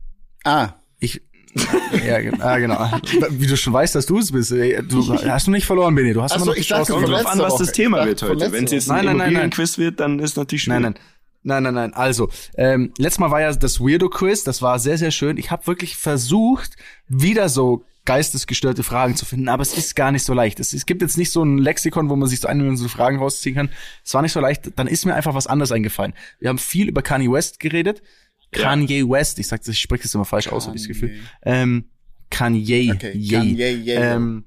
Ah, 0.45 0.71
ich, 0.99 1.21
ja, 2.07 2.17
ah, 2.41 2.59
genau. 2.59 2.91
Wie 3.31 3.47
du 3.47 3.57
schon 3.57 3.73
weißt, 3.73 3.95
dass 3.95 4.07
du 4.07 4.19
es 4.19 4.31
bist. 4.33 4.51
Du 4.51 5.15
hast 5.29 5.47
du 5.47 5.51
nicht 5.51 5.65
verloren, 5.65 5.95
Benny. 5.95 6.13
Du 6.13 6.23
hast 6.23 6.33
Ach 6.33 6.37
immer 6.37 6.45
so, 6.45 6.51
noch 6.51 6.55
die 6.57 6.61
ich 6.61 6.69
dachte, 6.69 6.93
Chance. 6.93 6.93
Kommt 7.07 7.09
drauf 7.09 7.27
an, 7.33 7.39
was 7.39 7.57
das 7.57 7.73
Thema 7.73 8.05
wird 8.05 8.23
heute. 8.23 8.53
Wenn 8.53 8.65
es 8.65 8.73
jetzt 8.73 8.91
ein 8.91 8.97
Nein, 9.05 9.17
nein. 9.17 9.29
Immobilienquiz 9.29 9.79
wird, 9.79 10.01
dann 10.01 10.19
ist 10.19 10.37
natürlich 10.37 10.65
schwierig. 10.65 10.83
Nein, 10.83 10.93
nein. 10.95 11.03
Nein, 11.47 11.63
nein, 11.63 11.75
nein. 11.75 11.95
Also, 11.95 12.29
ähm, 12.57 12.93
letztes 12.99 13.21
Mal 13.21 13.31
war 13.31 13.41
ja 13.41 13.53
das 13.55 13.81
Weirdo-Quiz, 13.81 14.43
das 14.43 14.63
war 14.63 14.81
sehr, 14.81 14.99
sehr 14.99 15.13
schön. 15.13 15.37
Ich 15.37 15.53
habe 15.53 15.65
wirklich 15.69 15.97
versucht, 15.97 16.77
wieder 17.07 17.49
so 17.49 17.85
geistesgestörte 18.05 18.83
Fragen 18.83 19.15
zu 19.15 19.25
finden, 19.25 19.49
aber 19.49 19.63
es 19.63 19.79
ist 19.79 19.95
gar 19.95 20.11
nicht 20.11 20.25
so 20.25 20.35
leicht. 20.35 20.59
Es, 20.59 20.73
es 20.73 20.87
gibt 20.87 21.03
jetzt 21.03 21.17
nicht 21.17 21.31
so 21.31 21.45
ein 21.45 21.59
Lexikon, 21.59 22.11
wo 22.11 22.17
man 22.17 22.29
sich 22.29 22.41
so 22.41 22.49
eine 22.49 22.63
Million 22.63 22.77
so 22.77 22.89
Fragen 22.89 23.19
rausziehen 23.19 23.55
kann. 23.55 23.69
Es 24.05 24.13
war 24.13 24.23
nicht 24.23 24.33
so 24.33 24.41
leicht. 24.41 24.73
Dann 24.75 24.89
ist 24.89 25.07
mir 25.07 25.15
einfach 25.15 25.35
was 25.35 25.47
anderes 25.47 25.71
eingefallen. 25.71 26.15
Wir 26.41 26.49
haben 26.49 26.59
viel 26.59 26.89
über 26.89 27.03
Kanye 27.03 27.31
West 27.31 27.61
geredet. 27.61 28.03
Ja. 28.53 28.63
Kanye 28.63 29.09
West, 29.09 29.39
ich 29.39 29.47
sag 29.47 29.61
das, 29.61 29.69
ich 29.69 29.81
spreche 29.81 30.03
das 30.03 30.15
immer 30.15 30.25
falsch 30.25 30.49
aus, 30.49 30.67
habe 30.67 30.77
ich 30.77 30.83
das 30.83 30.89
Gefühl. 30.89 31.21
Ähm, 31.43 31.85
Kanye, 32.31 32.93
Okay, 32.93 33.13
Ye. 33.17 33.37
Kanye, 33.37 33.71
Ye. 33.71 33.95
Ähm, 33.95 34.45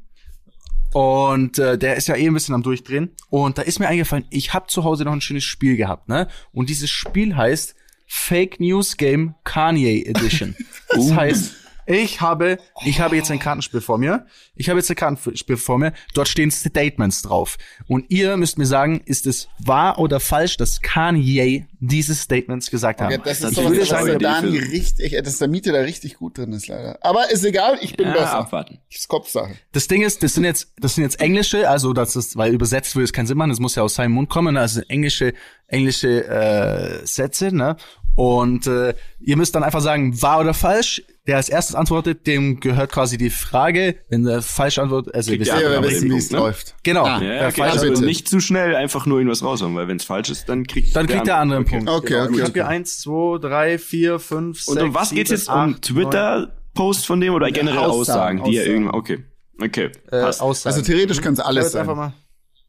und 0.94 1.60
äh, 1.60 1.78
der 1.78 1.96
ist 1.96 2.08
ja 2.08 2.16
eh 2.16 2.28
ein 2.28 2.34
bisschen 2.34 2.56
am 2.56 2.64
Durchdrehen. 2.64 3.12
Und 3.30 3.58
da 3.58 3.62
ist 3.62 3.80
mir 3.80 3.88
eingefallen, 3.88 4.26
ich 4.30 4.54
habe 4.54 4.68
zu 4.68 4.84
Hause 4.84 5.06
noch 5.06 5.14
ein 5.14 5.22
schönes 5.22 5.44
Spiel 5.44 5.78
gehabt, 5.78 6.10
ne? 6.10 6.28
Und 6.52 6.70
dieses 6.70 6.90
Spiel 6.90 7.36
heißt 7.36 7.76
Fake 8.08 8.60
News 8.60 8.98
Game 8.98 9.36
Kanye 9.44 10.06
Edition. 10.06 10.56
Das 10.92 11.14
heißt, 11.14 11.54
ich 11.90 12.22
habe, 12.22 12.58
ich 12.86 13.00
habe 13.02 13.16
jetzt 13.16 13.32
ein 13.32 13.40
Kartenspiel 13.40 13.82
vor 13.82 13.98
mir. 13.98 14.28
Ich 14.56 14.70
habe 14.70 14.78
jetzt 14.80 14.90
ein 14.92 14.96
Kartenspiel 14.96 15.58
vor 15.58 15.80
mir. 15.80 15.92
Dort 16.14 16.28
stehen 16.28 16.52
Statements 16.52 17.24
drauf. 17.24 17.58
Und 17.88 18.06
ihr 18.10 18.38
müsst 18.38 18.60
mir 18.60 18.68
sagen, 18.68 19.02
ist 19.06 19.26
es 19.26 19.48
wahr 19.58 19.98
oder 19.98 20.20
falsch, 20.20 20.58
dass 20.58 20.82
Kanye 20.82 21.66
diese 21.80 22.14
Statements 22.14 22.70
gesagt 22.70 23.02
okay, 23.02 23.16
hat? 23.18 23.26
das 23.26 23.42
ist 23.42 23.52
Ich 23.52 23.56
so 23.58 23.64
würde 23.70 23.86
sagen, 23.86 24.20
für- 24.20 24.72
richtig, 24.72 25.14
äh, 25.14 25.22
dass 25.24 25.38
der 25.40 25.48
Miete 25.48 25.72
da 25.72 25.80
richtig 25.80 26.18
gut 26.18 26.38
drin 26.38 26.54
ist, 26.54 26.68
leider. 26.68 27.00
Aber 27.02 27.32
ist 27.32 27.44
egal, 27.44 27.80
ich 27.82 27.96
bin 27.98 28.08
Ja, 28.08 28.14
besser. 28.14 28.36
abwarten. 28.40 28.80
Das 28.92 29.00
ist 29.00 29.08
Kopfsache. 29.08 29.56
Das 29.72 29.88
Ding 29.88 30.04
ist, 30.04 30.22
das 30.22 30.36
sind 30.36 30.44
jetzt, 30.44 30.72
das 30.78 30.94
sind 30.96 31.06
jetzt 31.06 31.20
englische, 31.20 31.68
also 31.70 31.94
das 31.94 32.16
ist, 32.16 32.38
weil 32.38 32.54
übersetzt 32.54 32.96
würde 32.96 33.06
es 33.06 33.14
keinen 33.14 33.26
Sinn 33.28 33.38
machen, 33.38 33.50
das 33.50 33.60
muss 33.60 33.74
ja 33.76 33.82
aus 33.82 33.96
seinem 33.96 34.12
Mund 34.12 34.30
kommen, 34.30 34.58
also 34.58 34.82
englische, 34.90 35.34
englische 35.68 36.28
äh, 36.28 37.06
Sätze, 37.06 37.56
ne? 37.56 37.78
Und 38.16 38.68
äh, 38.68 38.94
ihr 39.20 39.38
müsst 39.38 39.56
dann 39.56 39.64
einfach 39.64 39.82
sagen, 39.82 40.22
wahr 40.22 40.42
oder 40.42 40.54
falsch. 40.54 41.02
Der 41.28 41.38
als 41.38 41.48
erstes 41.48 41.76
antwortet, 41.76 42.26
dem 42.28 42.60
gehört 42.60 42.92
quasi 42.92 43.18
die 43.18 43.30
Frage. 43.30 43.98
Wenn 44.10 44.24
der 44.24 44.42
falsch 44.42 44.80
antwortet, 44.80 45.14
also 45.14 45.30
Kriegt 45.32 45.42
wisst 45.46 45.54
ihr, 45.58 45.72
Ja, 45.72 45.84
wissen, 45.84 46.10
wie 46.12 46.18
es 46.18 46.32
ne? 46.32 46.38
läuft. 46.40 46.76
genau. 46.84 47.04
Ah, 47.06 47.22
Ja, 47.22 47.30
der 47.30 47.48
okay. 47.50 47.62
falsch 47.62 47.74
Also 47.74 47.88
bitte. 47.90 48.06
nicht 48.06 48.28
zu 48.28 48.40
schnell 48.40 48.76
einfach 48.76 49.06
nur 49.06 49.20
irgendwas 49.20 49.44
raushauen, 49.44 49.76
weil 49.76 49.88
wenn 49.88 49.98
es 49.98 50.04
falsch 50.04 50.30
ist, 50.32 50.50
dann 50.50 50.66
kriegt 50.66 50.96
dann 50.96 51.06
kriegt 51.08 51.28
der 51.28 51.38
andere 51.38 51.58
einen 51.60 51.66
okay. 51.68 51.76
Punkt. 51.78 51.90
Okay, 51.92 52.08
genau. 52.14 52.24
okay, 52.26 52.36
Ich 52.36 52.42
habe 52.42 52.54
hier 52.54 52.68
eins, 52.68 53.00
zwei, 53.00 53.38
drei, 53.40 53.78
vier, 53.78 54.20
fünf, 54.20 54.68
Und 54.68 54.74
sechs, 54.76 54.84
um 54.88 54.94
was 54.96 55.12
geht's 55.12 55.30
jetzt? 55.30 55.50
Um 55.50 55.80
Twitter-Post 55.80 57.06
von 57.06 57.22
dem 57.22 57.34
oder 57.34 57.52
generell 57.52 57.78
Aussagen, 57.80 58.40
Aussagen, 58.42 58.44
die 58.52 58.58
er 58.58 58.62
Aussagen. 58.64 58.74
irgendwann. 58.76 59.00
Okay. 59.00 59.24
Okay. 59.62 59.86
äh, 60.12 60.22
Passt. 60.22 60.42
Aussagen. 60.42 60.76
Also 60.76 60.86
theoretisch 60.86 61.22
kann 61.22 61.34
es 61.34 61.40
alles 61.40 61.72
sein. 61.74 61.86
mal. 61.86 62.14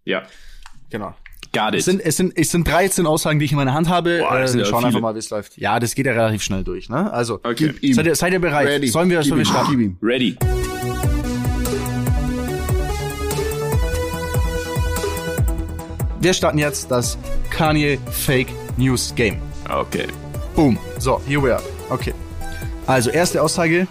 ja. 0.04 0.22
Genau. 0.90 1.14
Got 1.52 1.74
Es 1.74 1.80
it. 1.80 1.84
sind, 1.84 2.00
es 2.00 2.16
sind, 2.16 2.32
es 2.36 2.50
sind 2.52 2.68
13 2.68 3.06
Aussagen, 3.06 3.38
die 3.40 3.44
ich 3.44 3.50
in 3.52 3.56
meiner 3.56 3.74
Hand 3.74 3.88
habe. 3.88 4.20
Boah, 4.20 4.36
äh, 4.38 4.40
ja 4.42 4.46
schauen 4.64 4.78
viele. 4.78 4.86
einfach 4.86 5.00
mal, 5.00 5.14
wie 5.14 5.18
es 5.18 5.30
läuft. 5.30 5.58
Ja, 5.58 5.80
das 5.80 5.94
geht 5.96 6.06
ja 6.06 6.12
relativ 6.12 6.42
schnell 6.42 6.62
durch, 6.62 6.88
ne? 6.88 7.12
Also, 7.12 7.34
Okay. 7.42 7.68
Gib 7.72 7.82
ihm. 7.82 7.94
seid 7.94 8.06
ihr, 8.06 8.14
seid 8.14 8.32
ihr 8.32 8.38
bereit? 8.40 8.68
Ready. 8.68 8.86
Sollen 8.88 9.10
wir, 9.10 9.22
sollen 9.22 9.38
wir 9.38 9.44
starten? 9.46 9.98
Ready. 10.00 10.36
Wir 16.20 16.34
starten 16.34 16.58
jetzt 16.58 16.90
das 16.90 17.16
Kanye 17.50 17.98
Fake 18.10 18.48
News 18.76 19.14
Game. 19.14 19.36
Okay. 19.68 20.06
Boom. 20.54 20.78
So, 20.98 21.20
here 21.26 21.42
we 21.42 21.52
are. 21.54 21.62
Okay. 21.88 22.12
Also, 22.86 23.10
erste 23.10 23.40
Aussage. 23.42 23.86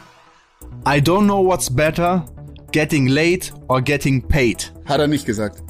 I 0.85 0.99
don't 1.01 1.25
know 1.25 1.41
what's 1.45 1.69
better, 1.69 2.23
getting 2.71 3.07
late 3.07 3.51
or 3.67 3.81
getting 3.81 4.21
paid. 4.21 4.71
Hat 4.85 4.99
er 4.99 5.07
nicht 5.07 5.25
gesagt. 5.25 5.63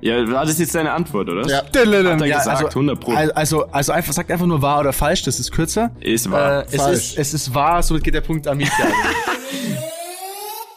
Ja, 0.00 0.30
war 0.30 0.46
das 0.46 0.58
jetzt 0.58 0.74
deine 0.74 0.92
Antwort, 0.92 1.28
oder? 1.28 1.46
Ja. 1.48 1.58
Hat 1.58 1.74
er 1.76 2.26
Ja, 2.26 2.38
gesagt, 2.38 2.48
also, 2.48 2.66
100 2.68 3.00
Pro. 3.00 3.12
Also, 3.12 3.66
also 3.66 3.92
einfach, 3.92 4.12
sagt 4.12 4.30
einfach 4.30 4.46
nur 4.46 4.62
wahr 4.62 4.80
oder 4.80 4.92
falsch, 4.92 5.22
das 5.22 5.40
ist 5.40 5.50
kürzer. 5.50 5.90
Ist 6.00 6.30
wahr. 6.30 6.62
Äh, 6.72 6.76
es, 6.76 6.86
ist, 6.86 7.18
es 7.18 7.34
ist 7.34 7.54
wahr, 7.54 7.82
somit 7.82 8.04
geht 8.04 8.14
der 8.14 8.20
Punkt 8.20 8.46
an 8.46 8.58
mich. 8.58 8.70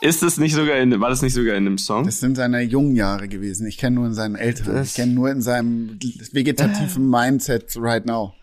Ist 0.03 0.23
das 0.23 0.37
nicht 0.37 0.55
sogar 0.55 0.77
in, 0.77 0.99
war 0.99 1.09
das 1.11 1.21
nicht 1.21 1.35
sogar 1.35 1.53
in 1.53 1.67
einem 1.67 1.77
Song? 1.77 2.05
Das 2.05 2.19
sind 2.19 2.35
seine 2.35 2.61
jungen 2.63 2.95
Jahre 2.95 3.27
gewesen. 3.27 3.67
Ich 3.67 3.77
kenne 3.77 3.97
nur 3.97 4.07
in 4.07 4.15
seinen 4.15 4.33
älteren. 4.35 4.73
Das- 4.73 4.87
ich 4.87 4.93
kenne 4.95 5.13
nur 5.13 5.29
in 5.29 5.43
seinem 5.43 5.99
vegetativen 6.31 7.07
Mindset 7.07 7.75
right 7.77 8.03
now. 8.03 8.33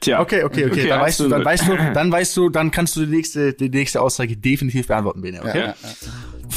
Tja. 0.00 0.20
Okay, 0.20 0.44
okay, 0.44 0.66
okay. 0.66 0.86
dann, 0.86 1.00
weißt 1.00 1.20
du, 1.20 1.28
dann 1.30 1.42
weißt 1.46 1.66
du, 1.66 1.76
dann 1.94 2.12
weißt 2.12 2.36
du, 2.36 2.50
dann 2.50 2.70
kannst 2.70 2.94
du 2.94 3.06
die 3.06 3.16
nächste, 3.16 3.54
die 3.54 3.70
nächste 3.70 4.02
Aussage 4.02 4.36
definitiv 4.36 4.86
beantworten, 4.86 5.22
Bene, 5.22 5.40
okay? 5.40 5.58
Ja, 5.58 5.64
ja, 5.64 5.66
ja. 5.68 5.74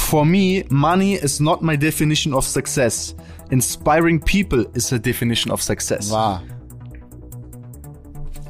For 0.08 0.24
me, 0.24 0.64
money 0.70 1.16
is 1.16 1.38
not 1.38 1.60
my 1.60 1.76
definition 1.76 2.32
of 2.32 2.46
success. 2.46 3.14
Inspiring 3.50 4.20
people 4.20 4.64
is 4.74 4.90
a 4.90 4.98
definition 4.98 5.52
of 5.52 5.60
success. 5.60 6.10
Wahr. 6.10 6.42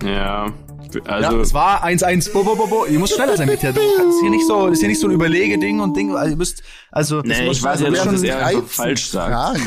Ja. 0.04 0.46
Ja, 0.94 1.02
Also, 1.06 1.40
es 1.40 1.52
war 1.52 1.82
1-1. 1.84 2.32
Bo, 2.32 2.44
bo, 2.44 2.54
bo, 2.54 2.68
bo. 2.68 2.86
Ihr 2.86 3.00
müsst 3.00 3.14
schneller 3.14 3.36
sein 3.36 3.48
mit 3.48 3.60
dir. 3.60 3.72
Du 3.72 3.80
kannst 3.96 4.20
hier 4.20 4.30
nicht 4.30 4.46
so, 4.46 4.66
das 4.66 4.74
ist 4.74 4.80
hier 4.80 4.88
nicht 4.88 5.00
so 5.00 5.08
ein 5.08 5.12
Überlegeding 5.12 5.80
und 5.80 5.96
Ding. 5.96 6.14
Also, 6.14 6.30
ihr 6.30 6.36
müsst, 6.36 6.62
also, 6.92 7.22
Nee, 7.22 7.44
muss 7.46 7.58
ich 7.58 7.62
weiß 7.64 7.80
ja, 7.80 7.90
dass 7.90 8.04
schon, 8.04 8.12
das 8.12 8.22
eher 8.22 8.38
einfach 8.38 8.60
13 8.60 8.68
falsch 8.68 9.08
sagt. 9.08 9.60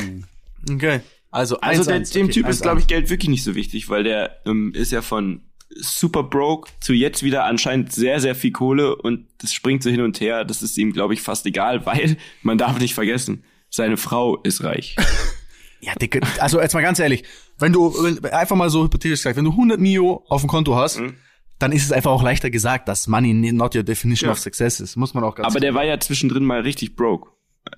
Okay. 0.71 1.01
Also, 1.29 1.59
also 1.59 1.81
1-1. 1.81 1.85
der, 1.87 1.99
dem 1.99 2.25
okay, 2.27 2.33
Typ 2.33 2.47
ist, 2.47 2.59
1-1. 2.59 2.61
glaube 2.63 2.79
ich, 2.79 2.87
Geld 2.87 3.09
wirklich 3.09 3.29
nicht 3.29 3.43
so 3.43 3.53
wichtig, 3.53 3.89
weil 3.89 4.03
der 4.03 4.37
ähm, 4.45 4.71
ist 4.73 4.93
ja 4.93 5.01
von 5.01 5.41
super 5.75 6.23
broke 6.23 6.69
zu 6.79 6.93
jetzt 6.93 7.23
wieder 7.23 7.45
anscheinend 7.45 7.91
sehr, 7.93 8.19
sehr 8.19 8.35
viel 8.35 8.51
Kohle 8.51 8.95
und 8.95 9.27
das 9.39 9.53
springt 9.53 9.83
so 9.83 9.89
hin 9.89 10.01
und 10.01 10.19
her. 10.19 10.43
Das 10.45 10.61
ist 10.61 10.77
ihm, 10.77 10.91
glaube 10.93 11.13
ich, 11.13 11.21
fast 11.21 11.45
egal, 11.45 11.85
weil 11.85 12.17
man 12.43 12.57
darf 12.57 12.79
nicht 12.79 12.93
vergessen, 12.93 13.43
seine 13.69 13.97
Frau 13.97 14.37
ist 14.37 14.63
reich. 14.63 14.95
Ja, 15.83 15.95
Dicke, 15.95 16.21
also 16.37 16.61
jetzt 16.61 16.75
mal 16.75 16.81
ganz 16.83 16.99
ehrlich, 16.99 17.23
wenn 17.57 17.73
du, 17.73 17.91
wenn, 18.03 18.23
einfach 18.31 18.55
mal 18.55 18.69
so 18.69 18.83
hypothetisch 18.83 19.21
gesagt, 19.21 19.35
wenn 19.35 19.45
du 19.45 19.49
100 19.49 19.79
Mio 19.79 20.23
auf 20.29 20.41
dem 20.41 20.47
Konto 20.47 20.75
hast, 20.75 20.99
Mhm. 20.99 21.15
dann 21.57 21.71
ist 21.71 21.83
es 21.85 21.91
einfach 21.91 22.11
auch 22.11 22.21
leichter 22.21 22.51
gesagt, 22.51 22.87
dass 22.87 23.07
Money 23.07 23.33
not 23.51 23.75
your 23.75 23.81
definition 23.81 24.27
Ja. 24.27 24.33
of 24.33 24.37
success 24.37 24.79
ist. 24.79 24.95
Muss 24.95 25.15
man 25.15 25.23
auch 25.23 25.33
ganz 25.33 25.47
Aber 25.47 25.59
der 25.59 25.73
war 25.73 25.83
ja 25.83 25.99
zwischendrin 25.99 26.45
mal 26.45 26.61
richtig 26.61 26.95
broke. 26.95 27.31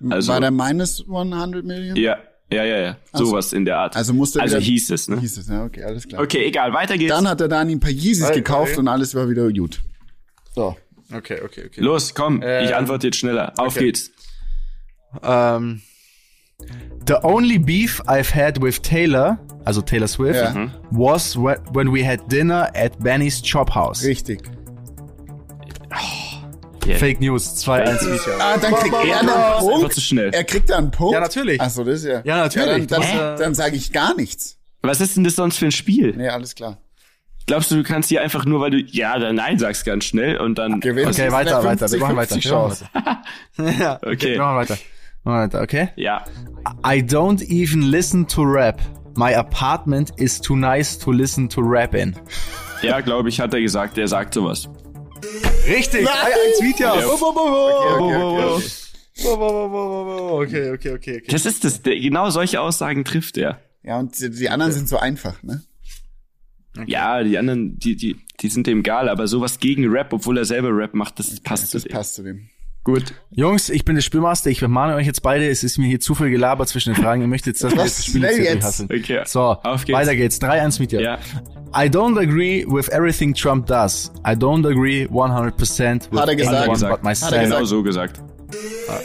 Also, 0.10 0.34
War 0.34 0.42
der 0.42 0.52
minus 0.52 1.06
100 1.08 1.64
Millionen? 1.64 1.96
ja, 1.96 2.18
ja, 2.52 2.64
ja, 2.64 2.78
ja. 2.80 2.98
Sowas 3.14 3.52
in 3.54 3.66
der 3.66 3.78
Art. 3.80 3.96
Also 3.96 4.14
musste 4.14 4.42
also 4.42 4.58
wieder- 4.58 4.66
hieß 4.66 4.90
es, 4.92 5.08
ne? 5.08 5.20
Hieß 5.20 5.38
es, 5.38 5.48
ja, 5.48 5.64
okay, 5.64 5.84
alles 5.84 6.08
klar. 6.08 6.22
Okay, 6.22 6.46
egal, 6.46 6.74
weiter 6.74 6.98
geht's. 6.98 7.12
Dann 7.14 7.28
hat 7.28 7.42
er 7.42 7.48
Dani 7.48 7.74
ein 7.74 7.80
paar 7.80 7.90
Yeezys 7.92 8.24
Okay. 8.26 8.36
gekauft 8.36 8.78
und 8.78 8.88
alles 8.88 9.16
war 9.16 9.28
wieder 9.30 9.52
gut. 9.52 9.82
So. 10.56 10.76
Okay, 11.14 11.42
okay, 11.44 11.66
okay. 11.68 11.82
Los, 11.82 12.14
komm, 12.14 12.38
ich 12.42 12.48
Ähm, 12.48 12.74
antworte 12.76 13.08
jetzt 13.08 13.18
schneller. 13.18 13.54
Auf 13.58 13.76
okay. 13.76 13.86
geht's. 13.86 14.12
Um, 15.22 15.82
the 17.06 17.16
only 17.24 17.58
beef 17.60 18.02
I've 18.08 18.34
had 18.34 18.62
with 18.62 18.82
Taylor, 18.82 19.38
also 19.66 19.82
Taylor 19.82 20.08
Swift, 20.08 20.40
Ja. 20.40 20.52
Mhm. 20.54 20.72
was 20.92 21.36
whe- 21.36 21.60
when 21.74 21.94
we 21.94 22.04
had 22.08 22.32
dinner 22.32 22.72
at 22.74 22.98
Benny's 23.04 23.42
Chop 23.44 23.76
House. 23.76 24.04
Richtig. 24.04 24.42
Yeah. 26.86 26.98
Fake 26.98 27.22
News, 27.22 27.66
2-1 27.66 28.10
Micha. 28.10 28.32
Ah, 28.40 28.58
dann 28.58 28.74
kriegt 28.74 28.94
er 28.94 29.20
einen 29.20 29.60
Punkt. 29.60 29.94
zu 29.94 30.02
schnell. 30.02 30.32
Er 30.34 30.44
kriegt 30.44 30.70
da 30.70 30.78
einen 30.78 30.92
Punkt. 30.92 31.14
Ja, 31.14 31.22
natürlich. 31.22 31.62
Ach 31.62 31.70
so, 31.70 31.84
das 31.84 32.00
ist 32.00 32.06
ja. 32.06 32.22
Ja, 32.26 32.38
natürlich. 32.38 32.90
Ja, 32.90 32.98
dann 33.00 33.02
dann, 33.02 33.38
dann 33.38 33.56
sage 33.56 33.76
ich 33.78 33.94
gar 33.94 34.16
nichts. 34.16 34.58
Was 34.82 35.00
ist 35.00 35.16
denn 35.16 35.24
das 35.24 35.36
sonst 35.36 35.58
für 35.58 35.66
ein 35.66 35.72
Spiel? 35.72 36.14
Nee, 36.18 36.28
alles 36.28 36.56
klar. 36.56 36.78
Glaubst 37.46 37.72
du, 37.72 37.76
du 37.76 37.84
kannst 37.84 38.10
hier 38.10 38.22
einfach 38.22 38.44
nur, 38.46 38.60
weil 38.62 38.72
du 38.72 38.78
ja 38.82 39.16
oder 39.16 39.32
nein 39.34 39.60
sagst 39.60 39.86
ganz 39.86 40.04
schnell 40.06 40.38
und 40.38 40.58
dann 40.58 40.80
Gewinnst 40.82 41.20
Okay, 41.20 41.32
weiter, 41.32 41.60
eine 41.60 41.68
weiter. 41.70 41.92
Wir 41.92 42.00
machen 42.00 42.18
weiter. 42.18 42.34
50, 42.36 42.52
Wir 42.52 42.58
machen 42.58 42.76
50 42.76 42.94
weiter. 43.68 43.84
ja, 43.84 44.00
Okay. 44.06 44.32
Wir 44.34 44.40
machen 44.40 44.56
weiter. 44.58 44.76
Wir 45.24 45.32
machen 45.32 45.42
weiter, 45.44 45.62
okay? 45.62 45.90
ja. 45.96 46.24
I 46.86 47.00
don't 47.02 47.42
even 47.50 47.82
listen 47.82 48.28
to 48.28 48.42
rap. 48.44 48.80
My 49.16 49.34
apartment 49.36 50.12
is 50.18 50.40
too 50.42 50.56
nice 50.56 50.98
to 51.00 51.12
listen 51.12 51.48
to 51.50 51.62
rap 51.62 51.94
in. 51.94 52.16
Ja, 52.82 53.00
glaube 53.02 53.30
ich, 53.30 53.40
hat 53.40 53.54
er 53.54 53.62
gesagt, 53.62 53.96
der 53.98 54.08
sagt 54.08 54.34
sowas. 54.34 54.68
Richtig, 55.68 56.08
3-1 56.08 56.62
Vita. 56.62 57.00
Ja. 57.00 57.08
Okay, 57.08 57.22
okay, 58.00 58.44
okay. 58.46 58.64
Okay, 59.16 60.72
okay, 60.72 60.92
okay, 60.92 61.18
okay. 61.18 61.24
Das 61.30 61.46
ist 61.46 61.64
das, 61.64 61.82
der, 61.82 62.00
genau 62.00 62.30
solche 62.30 62.60
Aussagen 62.62 63.06
trifft 63.06 63.38
er. 63.38 63.62
Ja, 63.84 64.00
und 64.00 64.20
die, 64.20 64.30
die 64.30 64.50
anderen 64.50 64.72
sind 64.72 64.90
so 64.90 64.98
einfach, 64.98 65.42
ne? 65.44 65.64
Ja, 66.88 67.22
die 67.24 67.38
anderen, 67.38 67.78
die, 67.78 67.96
die, 67.96 68.16
die 68.40 68.50
sind 68.50 68.66
dem 68.66 68.80
egal, 68.80 69.08
aber 69.10 69.28
sowas 69.28 69.60
gegen 69.60 69.88
Rap, 69.90 70.12
obwohl 70.12 70.38
er 70.40 70.46
selber 70.46 70.70
Rap 70.76 70.96
macht, 70.96 71.20
das 71.20 71.40
passt 71.42 71.70
zu 71.70 71.78
Das 71.78 71.84
dem. 71.84 71.92
passt 71.92 72.16
zu 72.16 72.24
dem. 72.24 72.50
Gut. 72.84 73.14
Jungs, 73.32 73.70
ich 73.70 73.86
bin 73.86 73.96
der 73.96 74.02
Spielmaster. 74.02 74.50
Ich 74.50 74.62
mahne 74.62 74.96
euch 74.96 75.06
jetzt 75.08 75.22
beide. 75.22 75.48
Es 75.48 75.64
ist 75.64 75.78
mir 75.78 75.88
hier 75.88 76.02
zu 76.02 76.16
viel 76.16 76.30
gelabert 76.30 76.68
zwischen 76.68 76.94
den 76.94 77.02
Fragen. 77.02 77.22
Ihr 77.22 77.28
möchtet 77.30 77.54
jetzt, 77.54 77.64
dass 77.64 77.72
wir 77.72 77.80
Was? 77.80 77.96
das 77.96 78.06
Spiel 78.06 78.22
Schnell 78.22 78.38
jetzt 78.40 78.54
jetzt. 78.56 78.64
hassen. 78.66 78.90
Okay. 78.94 79.22
So, 79.26 79.40
Auf 79.42 79.86
geht's. 79.86 79.98
weiter 79.98 80.16
geht's. 80.16 80.42
3-1 80.42 80.80
mit 80.82 80.92
dir. 80.92 81.02
Ja. 81.02 81.18
I 81.76 81.88
don't 81.88 82.20
agree 82.20 82.66
with 82.68 82.90
everything 82.90 83.34
Trump 83.34 83.68
does. 83.68 84.12
I 84.28 84.32
don't 84.32 84.68
agree 84.68 85.06
100% 85.06 86.12
with 86.12 86.20
Hat 86.20 86.28
er 86.28 86.36
gesagt. 86.36 86.56
anyone 86.56 86.74
gesagt. 86.74 87.02
but 87.02 87.22
Hat 87.22 87.32
er. 87.32 87.44
Genau 87.44 87.64
so 87.64 87.82
gesagt. 87.82 88.22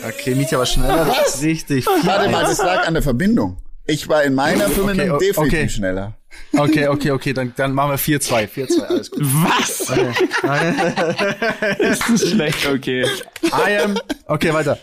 Okay, 0.09 0.35
Mietja 0.35 0.59
war 0.59 0.67
schneller. 0.67 1.05
Das 1.05 1.37
ist 1.37 1.43
richtig. 1.45 1.87
Warte 1.87 2.29
mal, 2.31 2.43
das 2.43 2.59
lag 2.59 2.87
an 2.87 2.95
der 2.95 3.03
Verbindung. 3.03 3.59
Ich 3.87 4.09
war 4.09 4.25
in 4.25 4.35
meiner 4.35 4.69
Verbindung 4.69 5.13
okay, 5.13 5.29
definitiv 5.29 5.59
okay. 5.59 5.69
schneller. 5.69 6.18
Okay, 6.57 6.89
okay, 6.89 7.11
okay, 7.11 7.33
dann, 7.35 7.53
dann 7.57 7.73
machen 7.75 7.91
wir 7.91 7.99
4-2. 7.99 8.49
4-2, 8.49 8.83
alles 8.83 9.11
gut. 9.11 9.21
Was? 9.23 9.81
ist 11.79 12.03
das 12.09 12.29
schlecht? 12.31 12.67
Okay. 12.67 13.05
I 13.45 13.79
am, 13.85 13.99
okay, 14.27 14.53
weiter. 14.53 14.79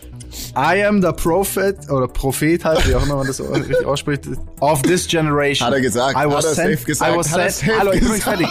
I 0.56 0.84
am 0.84 1.02
the 1.02 1.12
prophet, 1.12 1.76
oder 1.90 2.08
Prophet 2.08 2.64
halt, 2.64 2.86
wie 2.88 2.94
auch 2.94 3.04
immer 3.04 3.16
man 3.16 3.26
das 3.26 3.40
richtig 3.40 3.84
ausspricht, 3.84 4.24
of 4.60 4.82
this 4.82 5.06
generation. 5.08 5.66
Hat 5.66 5.74
er 5.74 5.80
gesagt. 5.80 6.14
I 6.16 6.20
Hat 6.20 6.30
was 6.30 6.44
er 6.44 6.54
sent, 6.54 6.72
safe 6.74 6.86
gesagt. 6.86 7.12
I 7.12 7.16
was 7.18 7.30
Hat 7.32 7.38
er 7.40 7.50
sent, 7.50 7.66
safe 7.68 7.78
hallo, 7.80 7.92
ich 7.92 8.00
bin 8.00 8.12
gesagt. 8.12 8.38
fertig. 8.38 8.48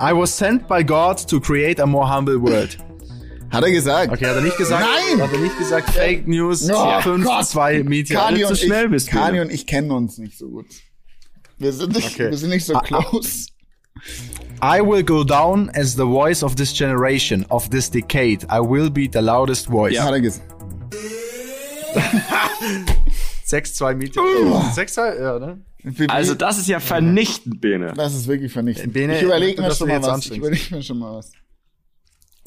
I 0.00 0.12
was 0.14 0.36
sent 0.36 0.66
by 0.66 0.82
God 0.82 1.26
to 1.28 1.40
create 1.40 1.78
a 1.80 1.86
more 1.86 2.08
humble 2.08 2.40
world. 2.40 2.78
Hat 3.50 3.64
er 3.64 3.70
gesagt. 3.70 4.12
Okay, 4.12 4.26
hat 4.26 4.36
er 4.36 4.42
nicht 4.42 4.56
gesagt? 4.56 4.82
Nein! 5.10 5.20
Hat 5.20 5.32
er 5.32 5.40
nicht 5.40 5.58
gesagt? 5.58 5.90
Fake 5.90 6.26
News, 6.28 6.70
Oh 6.70 7.00
5, 7.00 7.24
Gott. 7.24 7.46
2, 7.46 7.82
Media. 7.82 8.20
Kani 8.20 8.42
zu 8.42 8.48
und, 8.48 8.58
schnell 8.58 8.84
ich, 8.84 8.90
bist 8.92 9.08
du 9.08 9.10
Kani 9.16 9.32
wieder. 9.34 9.42
und 9.42 9.50
ich 9.52 9.66
kennen 9.66 9.90
uns 9.90 10.18
nicht 10.18 10.38
so 10.38 10.48
gut. 10.48 10.66
Wir 11.60 11.72
sind 11.72 11.94
nicht, 11.94 12.14
Okay. 12.14 12.30
wir 12.30 12.36
sind 12.38 12.50
nicht 12.50 12.64
so 12.64 12.72
close. 12.80 13.48
I 14.62 14.80
will 14.80 15.02
go 15.04 15.22
down 15.24 15.70
as 15.74 15.92
the 15.94 16.04
voice 16.06 16.42
of 16.42 16.54
this 16.56 16.72
generation, 16.72 17.44
of 17.50 17.68
this 17.68 17.90
decade. 17.90 18.44
I 18.50 18.60
will 18.60 18.90
be 18.90 19.08
the 19.12 19.20
loudest 19.20 19.68
voice. 19.68 19.98
Hat 20.00 20.12
er 20.12 20.20
gesagt. 20.20 20.42
6-2 23.46 23.94
Media. 23.94 24.22
6-2, 24.22 25.20
ja, 25.20 25.38
ne? 25.38 25.60
Also 26.08 26.34
das 26.34 26.58
ist 26.58 26.68
ja 26.68 26.78
vernichtend, 26.78 27.60
Bene. 27.60 27.92
das 27.96 28.14
ist 28.14 28.26
wirklich 28.26 28.52
vernichtend. 28.52 28.92
Bene, 28.92 29.16
ich 29.16 29.22
überlege 29.22 29.60
mir 29.62 29.74
schon 29.74 29.88
mal 29.88 30.02
was. 30.02 30.26
Ich 30.26 30.36
überlege 30.36 30.74
mir 30.76 30.82
schon 30.82 30.98
mal 30.98 31.16
was. 31.16 31.32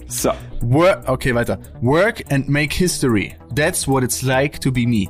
So. 0.07 0.31
Work, 0.61 1.07
okay, 1.09 1.33
weiter. 1.35 1.59
Work 1.81 2.23
and 2.31 2.47
make 2.49 2.73
history. 2.75 3.35
That's 3.55 3.87
what 3.87 4.03
it's 4.03 4.21
like 4.23 4.59
to 4.61 4.71
be 4.71 4.85
me. 4.87 5.09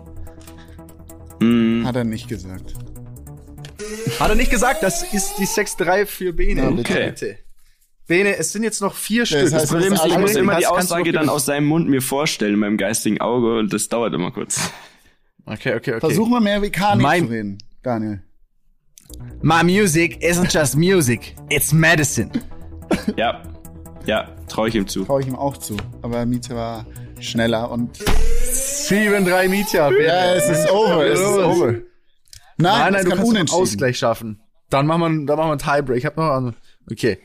Hat 1.86 1.96
er 1.96 2.04
nicht 2.06 2.28
gesagt. 2.30 2.76
Hat 4.20 4.30
er 4.30 4.36
nicht 4.36 4.52
gesagt, 4.52 4.84
das 4.84 5.04
ist 5.14 5.36
die 5.38 5.46
6-3 5.46 6.06
für 6.06 6.34
Bene. 6.34 6.62
Ja, 6.64 6.70
bitte. 6.70 6.92
Okay. 6.94 7.10
Bitte. 7.12 7.38
Bene, 8.08 8.36
es 8.38 8.52
sind 8.52 8.64
jetzt 8.64 8.82
noch 8.82 8.96
vier 8.96 9.26
Stück. 9.26 9.42
heißt, 9.44 9.54
Das 9.54 9.62
das 9.64 9.72
Problem 9.72 9.94
ist, 9.94 10.06
ich 10.06 10.18
muss 10.18 10.36
immer 10.36 10.58
die 10.58 10.68
Aussage 10.68 11.12
dann 11.14 11.30
aus 11.30 11.46
seinem 11.46 11.66
Mund 11.68 11.88
mir 11.90 12.02
vorstellen 12.02 12.54
in 12.56 12.60
meinem 12.60 12.78
geistigen 12.78 13.22
Auge 13.22 13.60
und 13.60 13.72
das 13.74 13.88
dauert 13.88 14.14
immer 14.14 14.32
kurz. 14.32 14.70
Okay, 15.46 15.76
okay, 15.76 15.92
okay. 15.92 16.00
Versuch 16.00 16.28
mal 16.28 16.42
mehr 16.42 16.62
wie 16.62 16.70
Kani 16.70 17.02
Mein- 17.02 17.26
zu 17.26 17.32
reden, 17.32 17.58
Daniel. 17.82 18.22
My 19.42 19.64
music 19.64 20.22
isn't 20.24 20.52
just 20.54 20.76
music, 20.76 21.36
it's 21.50 21.72
medicine. 21.74 22.32
Ja. 23.18 23.42
Ja, 24.06 24.30
traue 24.50 24.68
ich 24.70 24.76
ihm 24.76 24.88
zu. 24.88 25.06
Traue 25.06 25.22
ich 25.22 25.28
ihm 25.28 25.36
auch 25.36 25.58
zu. 25.58 25.78
Aber 26.02 26.26
Miete 26.26 26.56
war 26.56 26.86
schneller 27.20 27.72
und 27.72 27.98
7-3 27.98 29.48
Mietja. 29.50 29.90
Bene. 29.90 30.04
ja, 30.06 30.34
es 30.36 30.50
ist 30.50 30.70
over, 30.70 31.06
es 31.06 31.20
ist 31.20 31.26
over. 31.26 31.76
Nein, 32.58 32.72
Nein, 32.80 32.94
nein, 32.94 33.04
du 33.04 33.10
kann 33.10 33.18
kannst 33.18 33.20
einen 33.20 33.30
unentschieden. 33.38 33.62
Ausgleich 33.62 33.98
schaffen. 33.98 34.42
Dann 34.70 34.88
machen 34.88 35.02
wir, 35.02 35.06
einen- 35.08 35.28
dann 35.28 35.38
machen 35.38 35.48
wir 35.50 35.52
einen 35.72 35.78
Tiebreak. 35.82 35.98
Ich 35.98 36.06
hab 36.06 36.18
noch 36.18 36.30
an. 36.32 36.56
Okay. 36.92 37.20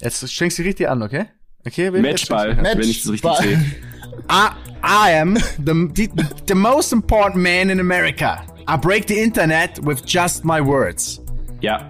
Jetzt 0.00 0.28
strengst 0.30 0.58
du 0.58 0.62
dich 0.62 0.70
richtig 0.70 0.88
an, 0.88 1.02
okay? 1.02 1.26
Okay, 1.66 1.84
jetzt 1.90 2.02
Matchball, 2.02 2.54
Match- 2.56 2.78
wenn 2.78 2.88
ich 2.88 3.02
das 3.02 3.12
richtig 3.12 3.30
Ball. 3.30 3.42
sehe. 3.42 3.56
I, 4.30 4.48
I 4.82 5.20
am 5.20 5.36
the, 5.64 5.88
the, 5.94 6.08
the 6.48 6.54
most 6.54 6.92
important 6.92 7.36
man 7.42 7.70
in 7.70 7.78
America. 7.80 8.42
I 8.68 8.76
break 8.76 9.06
the 9.08 9.20
internet 9.20 9.78
with 9.84 10.02
just 10.06 10.44
my 10.44 10.60
words. 10.60 11.20
Ja. 11.60 11.88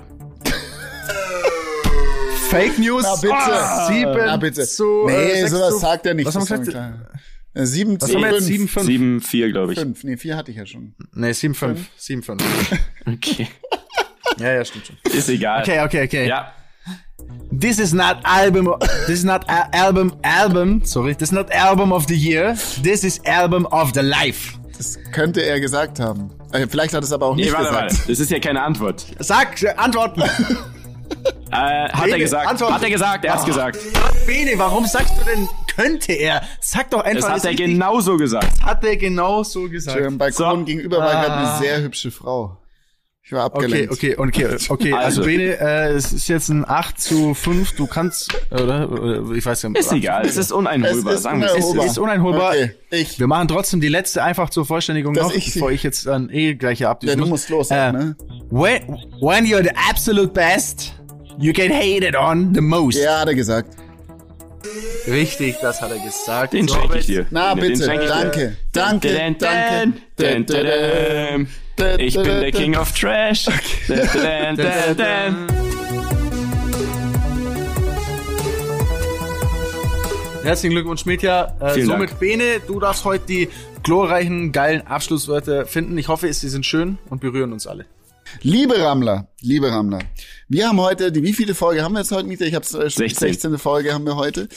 Fake 2.50 2.78
News. 2.78 3.02
Na 3.04 3.16
bitte. 3.16 3.34
Ah, 3.34 3.86
sieben 3.88 4.16
Na 4.26 4.36
bitte. 4.36 4.66
zu, 4.66 5.06
nee, 5.06 5.12
äh, 5.42 5.46
sowas 5.48 5.70
zu, 5.74 5.78
sagt 5.78 6.04
er 6.06 6.14
nicht. 6.14 6.26
Was 6.26 6.36
haben 6.36 6.48
wir 6.48 6.58
gesagt? 6.58 6.94
War 7.54 7.54
klar. 7.54 7.62
Äh, 7.62 7.66
Sieben 7.66 8.00
Was 8.00 8.08
zu 8.10 8.14
haben 8.16 8.22
wir 8.22 8.32
jetzt? 8.32 8.48
fünf. 8.48 8.76
7-5. 8.76 9.22
7-4, 9.30 9.50
glaube 9.52 9.72
ich. 9.72 9.78
Fünf. 9.78 10.04
Nee, 10.04 10.16
vier 10.16 10.36
hatte 10.36 10.50
ich 10.50 10.56
ja 10.56 10.66
schon. 10.66 10.94
Nee, 11.14 11.30
7-5. 11.30 11.76
7-5. 12.00 12.38
Okay. 13.06 13.48
ja, 14.38 14.52
ja, 14.54 14.64
stimmt 14.64 14.86
schon. 14.86 14.96
Ist 15.12 15.28
egal. 15.28 15.62
Okay, 15.62 15.80
okay, 15.84 16.04
okay. 16.04 16.28
Ja. 16.28 16.52
This 17.56 17.78
is 17.78 17.92
not 17.92 18.18
album. 18.24 18.72
This 19.06 19.18
is 19.18 19.24
not 19.24 19.44
album. 19.72 20.12
Album. 20.22 20.84
Sorry. 20.84 21.14
This 21.14 21.28
is 21.28 21.32
not 21.32 21.50
album 21.52 21.92
of 21.92 22.06
the 22.08 22.14
year. 22.16 22.56
This 22.82 23.04
is 23.04 23.20
album 23.26 23.66
of 23.66 23.92
the 23.94 24.00
life. 24.02 24.54
Das 24.76 24.98
könnte 25.12 25.42
er 25.42 25.60
gesagt 25.60 26.00
haben. 26.00 26.30
Äh, 26.52 26.66
vielleicht 26.68 26.94
hat 26.94 27.04
es 27.04 27.12
aber 27.12 27.26
auch 27.26 27.36
Nee, 27.36 27.42
nicht 27.44 27.52
warte 27.52 27.72
mal. 27.72 27.88
gesagt. 27.88 28.08
Das 28.10 28.18
ist 28.20 28.30
ja 28.30 28.38
keine 28.40 28.62
Antwort. 28.62 29.04
Sag, 29.18 29.60
äh, 29.62 29.70
antworten. 29.76 30.22
Äh, 31.50 31.54
hat 31.90 32.04
Bene, 32.04 32.12
er 32.14 32.18
gesagt. 32.20 32.48
Antwort. 32.48 32.72
Hat 32.72 32.82
er 32.82 32.88
gesagt. 32.88 33.24
Er 33.26 33.34
hat's 33.34 33.44
gesagt. 33.44 33.78
Bene, 34.26 34.52
warum 34.56 34.86
sagst 34.86 35.12
du 35.20 35.24
denn, 35.26 35.46
könnte 35.76 36.12
er? 36.12 36.42
Sag 36.60 36.90
doch 36.90 37.00
einfach, 37.02 37.32
Das 37.34 37.44
hat 37.44 37.50
er 37.50 37.54
genauso 37.54 38.16
gesagt. 38.16 38.62
Hat 38.62 38.84
er 38.84 38.96
genau 38.96 39.42
so 39.42 39.68
gesagt. 39.68 40.00
Am 40.02 40.18
Balkon 40.18 40.60
So. 40.60 40.64
gegenüber 40.64 40.98
war 40.98 41.10
gerade 41.12 41.32
Ah. 41.32 41.50
eine 41.54 41.58
sehr 41.62 41.82
hübsche 41.82 42.10
Frau. 42.10 42.58
Ich 43.24 43.30
war 43.30 43.46
Okay, 43.46 43.64
abgelenkt. 43.64 43.92
okay, 43.92 44.16
okay, 44.18 44.56
okay. 44.68 44.92
Also, 44.94 45.20
Also. 45.20 45.22
Bene, 45.22 45.56
äh, 45.60 45.92
es 45.92 46.12
ist 46.12 46.26
jetzt 46.26 46.48
ein 46.48 46.68
8 46.68 47.00
zu 47.00 47.34
5. 47.34 47.76
Du 47.76 47.86
kannst, 47.86 48.34
oder? 48.50 48.90
oder 48.90 49.30
ich 49.32 49.46
weiß 49.46 49.62
nicht. 49.64 49.78
Ist 49.78 49.92
egal. 49.92 50.26
Es 50.26 50.36
ist 50.36 50.50
uneinholbar. 50.50 51.12
Es 51.12 51.18
ist 51.18 51.22
sagen 51.22 51.40
wir 51.40 51.54
es. 51.54 51.64
ist 51.92 51.98
uneinholbar. 51.98 52.50
Okay, 52.50 52.72
ich. 52.90 53.20
Wir 53.20 53.28
machen 53.28 53.46
trotzdem 53.46 53.80
die 53.80 53.86
letzte 53.88 54.24
einfach 54.24 54.50
zur 54.50 54.66
Vollständigung 54.66 55.14
Dass 55.14 55.28
noch, 55.28 55.34
ich- 55.34 55.54
bevor 55.54 55.70
ich 55.70 55.84
jetzt 55.84 56.04
dann 56.06 56.30
eh 56.30 56.54
gleich 56.56 56.78
hier 56.78 56.90
abdüsen 56.90 57.10
Ja, 57.16 57.24
du 57.24 57.30
muss. 57.30 57.48
musst 57.48 57.48
los, 57.50 57.70
Äh, 57.70 57.92
ne? 57.92 58.16
When, 58.50 58.82
when 59.20 59.44
you're 59.46 59.62
the 59.62 59.70
absolute 59.88 60.32
best, 60.32 60.92
you 61.38 61.52
get 61.52 61.70
hated 61.72 62.16
on 62.16 62.52
the 62.52 62.60
most. 62.60 62.98
Ja, 62.98 63.20
hat 63.20 63.28
er 63.28 63.34
gesagt. 63.36 63.70
Richtig, 65.06 65.56
das 65.60 65.82
hat 65.82 65.90
er 65.90 65.98
gesagt. 65.98 66.52
Den 66.52 66.68
So, 66.68 66.74
schenke 66.74 66.98
ich 66.98 67.06
dir. 67.06 67.26
Na, 67.30 67.54
bitte, 67.54 67.86
danke, 67.86 68.56
danke, 68.72 69.12
danke. 69.12 70.02
dun, 70.16 70.46
dun, 70.46 70.46
dun, 70.46 71.46
dun. 71.76 71.98
Ich 71.98 72.14
bin 72.14 72.24
der 72.24 72.52
King 72.52 72.76
of 72.76 72.92
Trash. 72.92 73.46
Dun. 73.88 75.52
Herzlichen 80.44 80.72
Glückwunsch, 80.74 81.06
Mitya. 81.06 81.54
Äh, 81.60 81.82
somit, 81.82 82.10
Dank. 82.10 82.20
Bene, 82.20 82.60
du 82.66 82.80
darfst 82.80 83.04
heute 83.04 83.26
die 83.26 83.48
glorreichen, 83.82 84.52
geilen 84.52 84.86
Abschlusswörter 84.86 85.66
finden. 85.66 85.96
Ich 85.98 86.08
hoffe, 86.08 86.32
sie 86.32 86.48
sind 86.48 86.66
schön 86.66 86.98
und 87.08 87.20
berühren 87.20 87.52
uns 87.52 87.66
alle. 87.66 87.86
Liebe 88.40 88.78
Rammler, 88.80 89.28
liebe 89.40 89.70
Rammler, 89.70 90.00
wir 90.48 90.68
haben 90.68 90.80
heute, 90.80 91.12
die 91.12 91.22
wie 91.22 91.32
viele 91.32 91.54
Folge 91.54 91.82
haben 91.82 91.92
wir 91.92 92.00
jetzt 92.00 92.12
heute, 92.12 92.26
Mieter? 92.28 92.46
Ich 92.46 92.54
habe 92.54 92.64
äh, 92.66 92.90
schon 92.90 92.90
16. 92.90 93.28
16. 93.32 93.58
Folge 93.58 93.92
haben 93.92 94.04
wir 94.06 94.16
heute. 94.16 94.48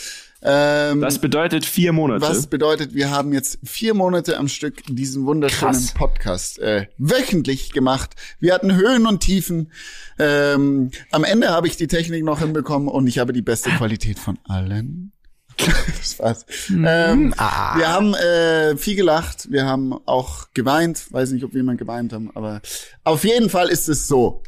Ähm, 0.41 1.01
Das 1.01 1.19
bedeutet 1.19 1.65
vier 1.65 1.91
Monate. 1.91 2.21
was 2.21 2.47
bedeutet, 2.47 2.93
wir 2.93 3.09
haben 3.09 3.33
jetzt 3.33 3.59
vier 3.63 3.93
Monate 3.93 4.37
am 4.37 4.47
Stück 4.47 4.83
diesen 4.87 5.25
wunderschönen 5.25 5.71
Krass. 5.73 5.93
Podcast 5.93 6.59
äh, 6.59 6.87
wöchentlich 6.97 7.71
gemacht. 7.73 8.11
Wir 8.39 8.53
hatten 8.53 8.75
Höhen 8.75 9.07
und 9.07 9.21
Tiefen. 9.21 9.71
Ähm, 10.19 10.91
am 11.11 11.23
Ende 11.23 11.49
habe 11.49 11.67
ich 11.67 11.77
die 11.77 11.87
Technik 11.87 12.23
noch 12.23 12.39
hinbekommen 12.39 12.87
und 12.87 13.07
ich 13.07 13.17
habe 13.19 13.33
die 13.33 13.41
beste 13.41 13.69
Qualität 13.71 14.19
von 14.19 14.37
allen. 14.45 15.11
das 15.99 16.19
war's. 16.19 16.45
Ähm, 16.69 17.33
Ah. 17.37 17.77
Wir 17.77 17.87
haben 17.87 18.13
äh, 18.13 18.77
viel 18.77 18.95
gelacht, 18.95 19.51
wir 19.51 19.65
haben 19.65 19.93
auch 20.05 20.47
geweint. 20.53 21.11
Weiß 21.11 21.31
nicht, 21.31 21.43
ob 21.43 21.53
wir 21.53 21.59
jemand 21.61 21.79
geweint 21.79 22.13
haben, 22.13 22.31
aber 22.35 22.61
auf 23.03 23.23
jeden 23.23 23.49
Fall 23.49 23.69
ist 23.69 23.87
es 23.89 24.07
so. 24.07 24.43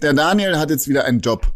Der 0.00 0.12
Daniel 0.14 0.58
hat 0.58 0.70
jetzt 0.70 0.88
wieder 0.88 1.04
einen 1.04 1.20
Job. 1.20 1.52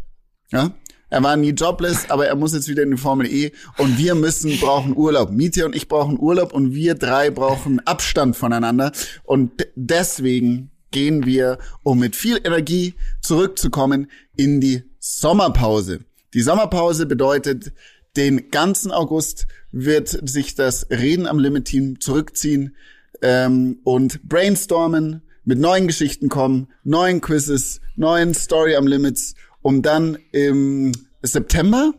Ja? 0.51 0.71
Er 1.09 1.23
war 1.23 1.37
nie 1.37 1.51
jobless, 1.51 2.09
aber 2.09 2.27
er 2.27 2.35
muss 2.35 2.53
jetzt 2.53 2.67
wieder 2.67 2.83
in 2.83 2.91
die 2.91 2.97
Formel 2.97 3.27
E 3.27 3.51
und 3.77 3.97
wir 3.97 4.13
müssen, 4.15 4.59
brauchen 4.59 4.95
Urlaub. 4.95 5.31
Mietje 5.31 5.65
und 5.65 5.75
ich 5.75 5.87
brauchen 5.87 6.19
Urlaub 6.19 6.53
und 6.53 6.73
wir 6.73 6.95
drei 6.95 7.29
brauchen 7.29 7.79
Abstand 7.85 8.35
voneinander 8.35 8.91
und 9.23 9.51
deswegen 9.75 10.71
gehen 10.91 11.25
wir, 11.25 11.59
um 11.83 11.99
mit 11.99 12.15
viel 12.15 12.39
Energie 12.43 12.95
zurückzukommen, 13.21 14.09
in 14.35 14.59
die 14.59 14.83
Sommerpause. 14.99 15.99
Die 16.33 16.41
Sommerpause 16.41 17.05
bedeutet, 17.05 17.71
den 18.17 18.49
ganzen 18.49 18.91
August 18.91 19.47
wird 19.71 20.09
sich 20.27 20.55
das 20.55 20.89
Reden 20.89 21.27
am 21.27 21.39
Limit 21.39 21.65
Team 21.65 21.99
zurückziehen 21.99 22.75
ähm, 23.21 23.79
und 23.83 24.23
brainstormen, 24.23 25.21
mit 25.45 25.59
neuen 25.59 25.87
Geschichten 25.87 26.27
kommen, 26.27 26.67
neuen 26.83 27.21
Quizzes, 27.21 27.79
neuen 27.95 28.33
Story 28.33 28.75
am 28.75 28.85
Limits, 28.85 29.33
um 29.61 29.81
dann 29.81 30.17
im 30.33 30.91
September 31.21 31.93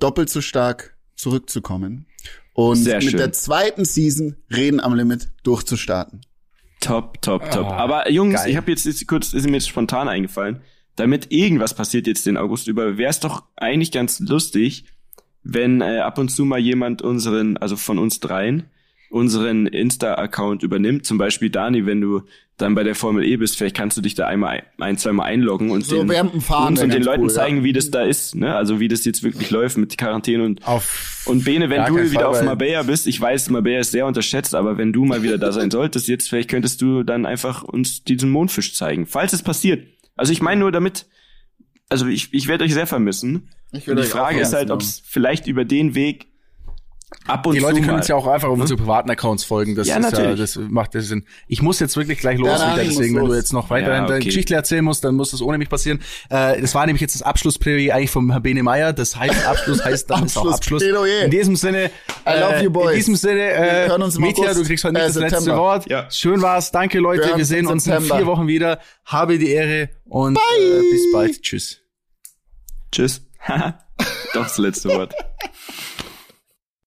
doppelt 0.00 0.30
so 0.30 0.40
stark 0.40 0.96
zurückzukommen 1.14 2.06
und 2.54 2.76
Sehr 2.76 2.96
mit 2.96 3.10
schön. 3.10 3.18
der 3.18 3.32
zweiten 3.32 3.84
Season 3.84 4.36
Reden 4.50 4.80
am 4.80 4.94
Limit 4.94 5.28
durchzustarten. 5.42 6.22
Top, 6.80 7.20
top, 7.20 7.50
top. 7.50 7.66
Aber 7.66 8.10
Jungs, 8.10 8.36
geil. 8.36 8.50
ich 8.50 8.56
habe 8.56 8.70
jetzt, 8.70 8.86
jetzt 8.86 9.06
kurz, 9.06 9.32
ist 9.32 9.46
mir 9.46 9.54
jetzt 9.54 9.68
spontan 9.68 10.08
eingefallen, 10.08 10.62
damit 10.96 11.32
irgendwas 11.32 11.74
passiert 11.74 12.06
jetzt 12.06 12.24
den 12.26 12.36
August 12.36 12.68
über, 12.68 12.96
wäre 12.96 13.10
es 13.10 13.20
doch 13.20 13.44
eigentlich 13.56 13.90
ganz 13.90 14.20
lustig, 14.20 14.84
wenn 15.44 15.80
äh, 15.80 15.98
ab 15.98 16.18
und 16.18 16.30
zu 16.30 16.44
mal 16.44 16.58
jemand 16.58 17.02
unseren, 17.02 17.56
also 17.58 17.76
von 17.76 17.98
uns 17.98 18.20
dreien, 18.20 18.64
unseren 19.10 19.66
Insta-Account 19.66 20.64
übernimmt. 20.64 21.06
Zum 21.06 21.18
Beispiel 21.18 21.48
Dani, 21.48 21.86
wenn 21.86 22.00
du 22.00 22.22
dann 22.56 22.74
bei 22.74 22.82
der 22.82 22.94
Formel 22.94 23.24
E 23.24 23.36
bist, 23.36 23.56
vielleicht 23.56 23.76
kannst 23.76 23.96
du 23.96 24.00
dich 24.00 24.14
da 24.14 24.26
einmal 24.26 24.62
ein, 24.78 24.96
zwei 24.96 25.12
Mal 25.12 25.24
einloggen 25.24 25.70
und 25.70 25.84
So 25.84 26.02
den, 26.02 26.10
uns 26.10 26.50
und 26.50 26.92
den 26.92 27.02
Leuten 27.02 27.22
cool, 27.22 27.28
ja. 27.28 27.34
zeigen, 27.34 27.64
wie 27.64 27.72
das 27.72 27.90
da 27.90 28.02
ist, 28.02 28.34
ne? 28.34 28.54
Also 28.54 28.80
wie 28.80 28.88
das 28.88 29.04
jetzt 29.04 29.22
wirklich 29.22 29.50
läuft 29.50 29.76
mit 29.76 29.96
Quarantäne 29.98 30.44
und 30.44 30.66
Auf 30.66 31.22
und 31.26 31.44
Bene, 31.44 31.70
wenn 31.70 31.84
du 31.86 31.94
wieder 31.96 32.12
Fall, 32.12 32.24
auf 32.24 32.42
Marbella 32.42 32.82
bist, 32.82 33.06
ich 33.06 33.20
weiß, 33.20 33.50
Marbella 33.50 33.80
ist 33.80 33.92
sehr 33.92 34.06
unterschätzt, 34.06 34.54
aber 34.54 34.78
wenn 34.78 34.92
du 34.92 35.04
mal 35.04 35.22
wieder 35.22 35.38
da 35.38 35.52
sein 35.52 35.70
solltest, 35.72 36.06
jetzt 36.06 36.28
vielleicht 36.28 36.50
könntest 36.50 36.80
du 36.82 37.02
dann 37.02 37.26
einfach 37.26 37.62
uns 37.62 38.04
diesen 38.04 38.30
Mondfisch 38.30 38.74
zeigen, 38.74 39.06
falls 39.06 39.32
es 39.32 39.42
passiert. 39.42 39.86
Also 40.16 40.32
ich 40.32 40.42
meine 40.42 40.60
nur 40.60 40.72
damit, 40.72 41.06
also 41.94 42.08
ich, 42.08 42.34
ich 42.34 42.48
werde 42.48 42.64
euch 42.64 42.74
sehr 42.74 42.88
vermissen. 42.88 43.50
Ich 43.70 43.88
Und 43.88 43.96
die 44.00 44.02
Frage 44.02 44.40
ist 44.40 44.52
halt, 44.52 44.72
ob 44.72 44.80
es 44.82 45.00
vielleicht 45.06 45.46
über 45.46 45.64
den 45.64 45.94
Weg 45.94 46.26
ab 47.28 47.46
und 47.46 47.54
Die 47.54 47.60
zu 47.60 47.66
Leute 47.66 47.76
können 47.78 47.92
mal, 47.92 47.96
uns 47.98 48.08
ja 48.08 48.16
auch 48.16 48.26
einfach 48.26 48.48
auf 48.48 48.58
unsere 48.58 48.76
privaten 48.80 49.08
Accounts 49.08 49.44
folgen. 49.44 49.76
Das 49.76 49.86
Ja, 49.86 49.98
ist 49.98 50.04
ja, 50.04 50.10
natürlich. 50.10 50.40
das 50.40 50.56
macht 50.56 50.94
ja 50.96 51.00
Sinn. 51.00 51.24
Ich 51.46 51.62
muss 51.62 51.78
jetzt 51.78 51.96
wirklich 51.96 52.18
gleich 52.18 52.38
los, 52.38 52.58
Ja, 52.60 52.70
muss 52.70 52.76
deswegen, 52.76 53.14
wenn 53.14 53.26
du 53.26 53.34
jetzt 53.34 53.52
noch 53.52 53.70
weiterhin 53.70 54.02
Ja, 54.02 54.06
deine 54.08 54.16
okay. 54.16 54.24
Geschichte 54.24 54.56
erzählen 54.56 54.84
musst, 54.84 55.04
dann 55.04 55.14
muss 55.14 55.30
das 55.30 55.40
ohne 55.40 55.56
mich 55.58 55.68
passieren. 55.68 56.00
Äh, 56.28 56.60
das 56.60 56.74
war 56.74 56.84
nämlich 56.86 57.00
jetzt 57.00 57.14
das 57.14 57.22
Abschlussplädoyer 57.22 57.94
eigentlich 57.94 58.10
vom 58.10 58.32
Herrn 58.32 58.42
Bene 58.42 58.64
Meyer. 58.64 58.92
Das 58.92 59.14
heißt 59.14 59.46
Abschluss 59.46 59.84
heißt 59.84 60.10
dann 60.10 60.24
ist 60.24 60.36
auch 60.36 60.42
Abschluss. 60.42 60.54
Abschlussplädoyer. 60.56 61.24
In 61.26 61.30
diesem 61.30 61.54
Sinne, 61.54 61.90
I 62.26 62.40
love 62.40 62.64
you, 62.64 62.70
boys. 62.70 62.90
In 62.90 62.96
diesem 62.96 63.16
Sinne, 63.16 63.36
Wir 63.38 63.48
äh, 63.54 63.88
hören 63.88 64.02
uns 64.02 64.16
im 64.16 64.22
Mietja, 64.22 64.52
du 64.52 64.64
kriegst 64.64 64.82
heute 64.82 64.94
nicht 64.94 65.02
äh, 65.04 65.06
das 65.06 65.16
letzte 65.16 65.36
September. 65.38 65.62
Wort. 65.62 65.88
Ja. 65.88 66.10
Schön 66.10 66.42
war's. 66.42 66.72
Danke, 66.72 66.98
Leute. 66.98 67.28
Wir 67.28 67.36
Wir, 67.36 67.44
sehen 67.44 67.66
uns 67.68 67.86
in 67.86 68.00
vier 68.00 68.26
Wochen 68.26 68.48
wieder. 68.48 68.80
Habe 69.04 69.38
die 69.38 69.50
Ehre 69.50 69.90
und 70.04 70.36
äh, 70.36 70.80
bis 70.90 71.12
bald. 71.12 71.42
Tschüss. 71.42 71.83
Tschüss. 72.94 73.22
Doch 74.34 74.44
das 74.44 74.58
letzte 74.58 74.88
Wort. 74.90 75.12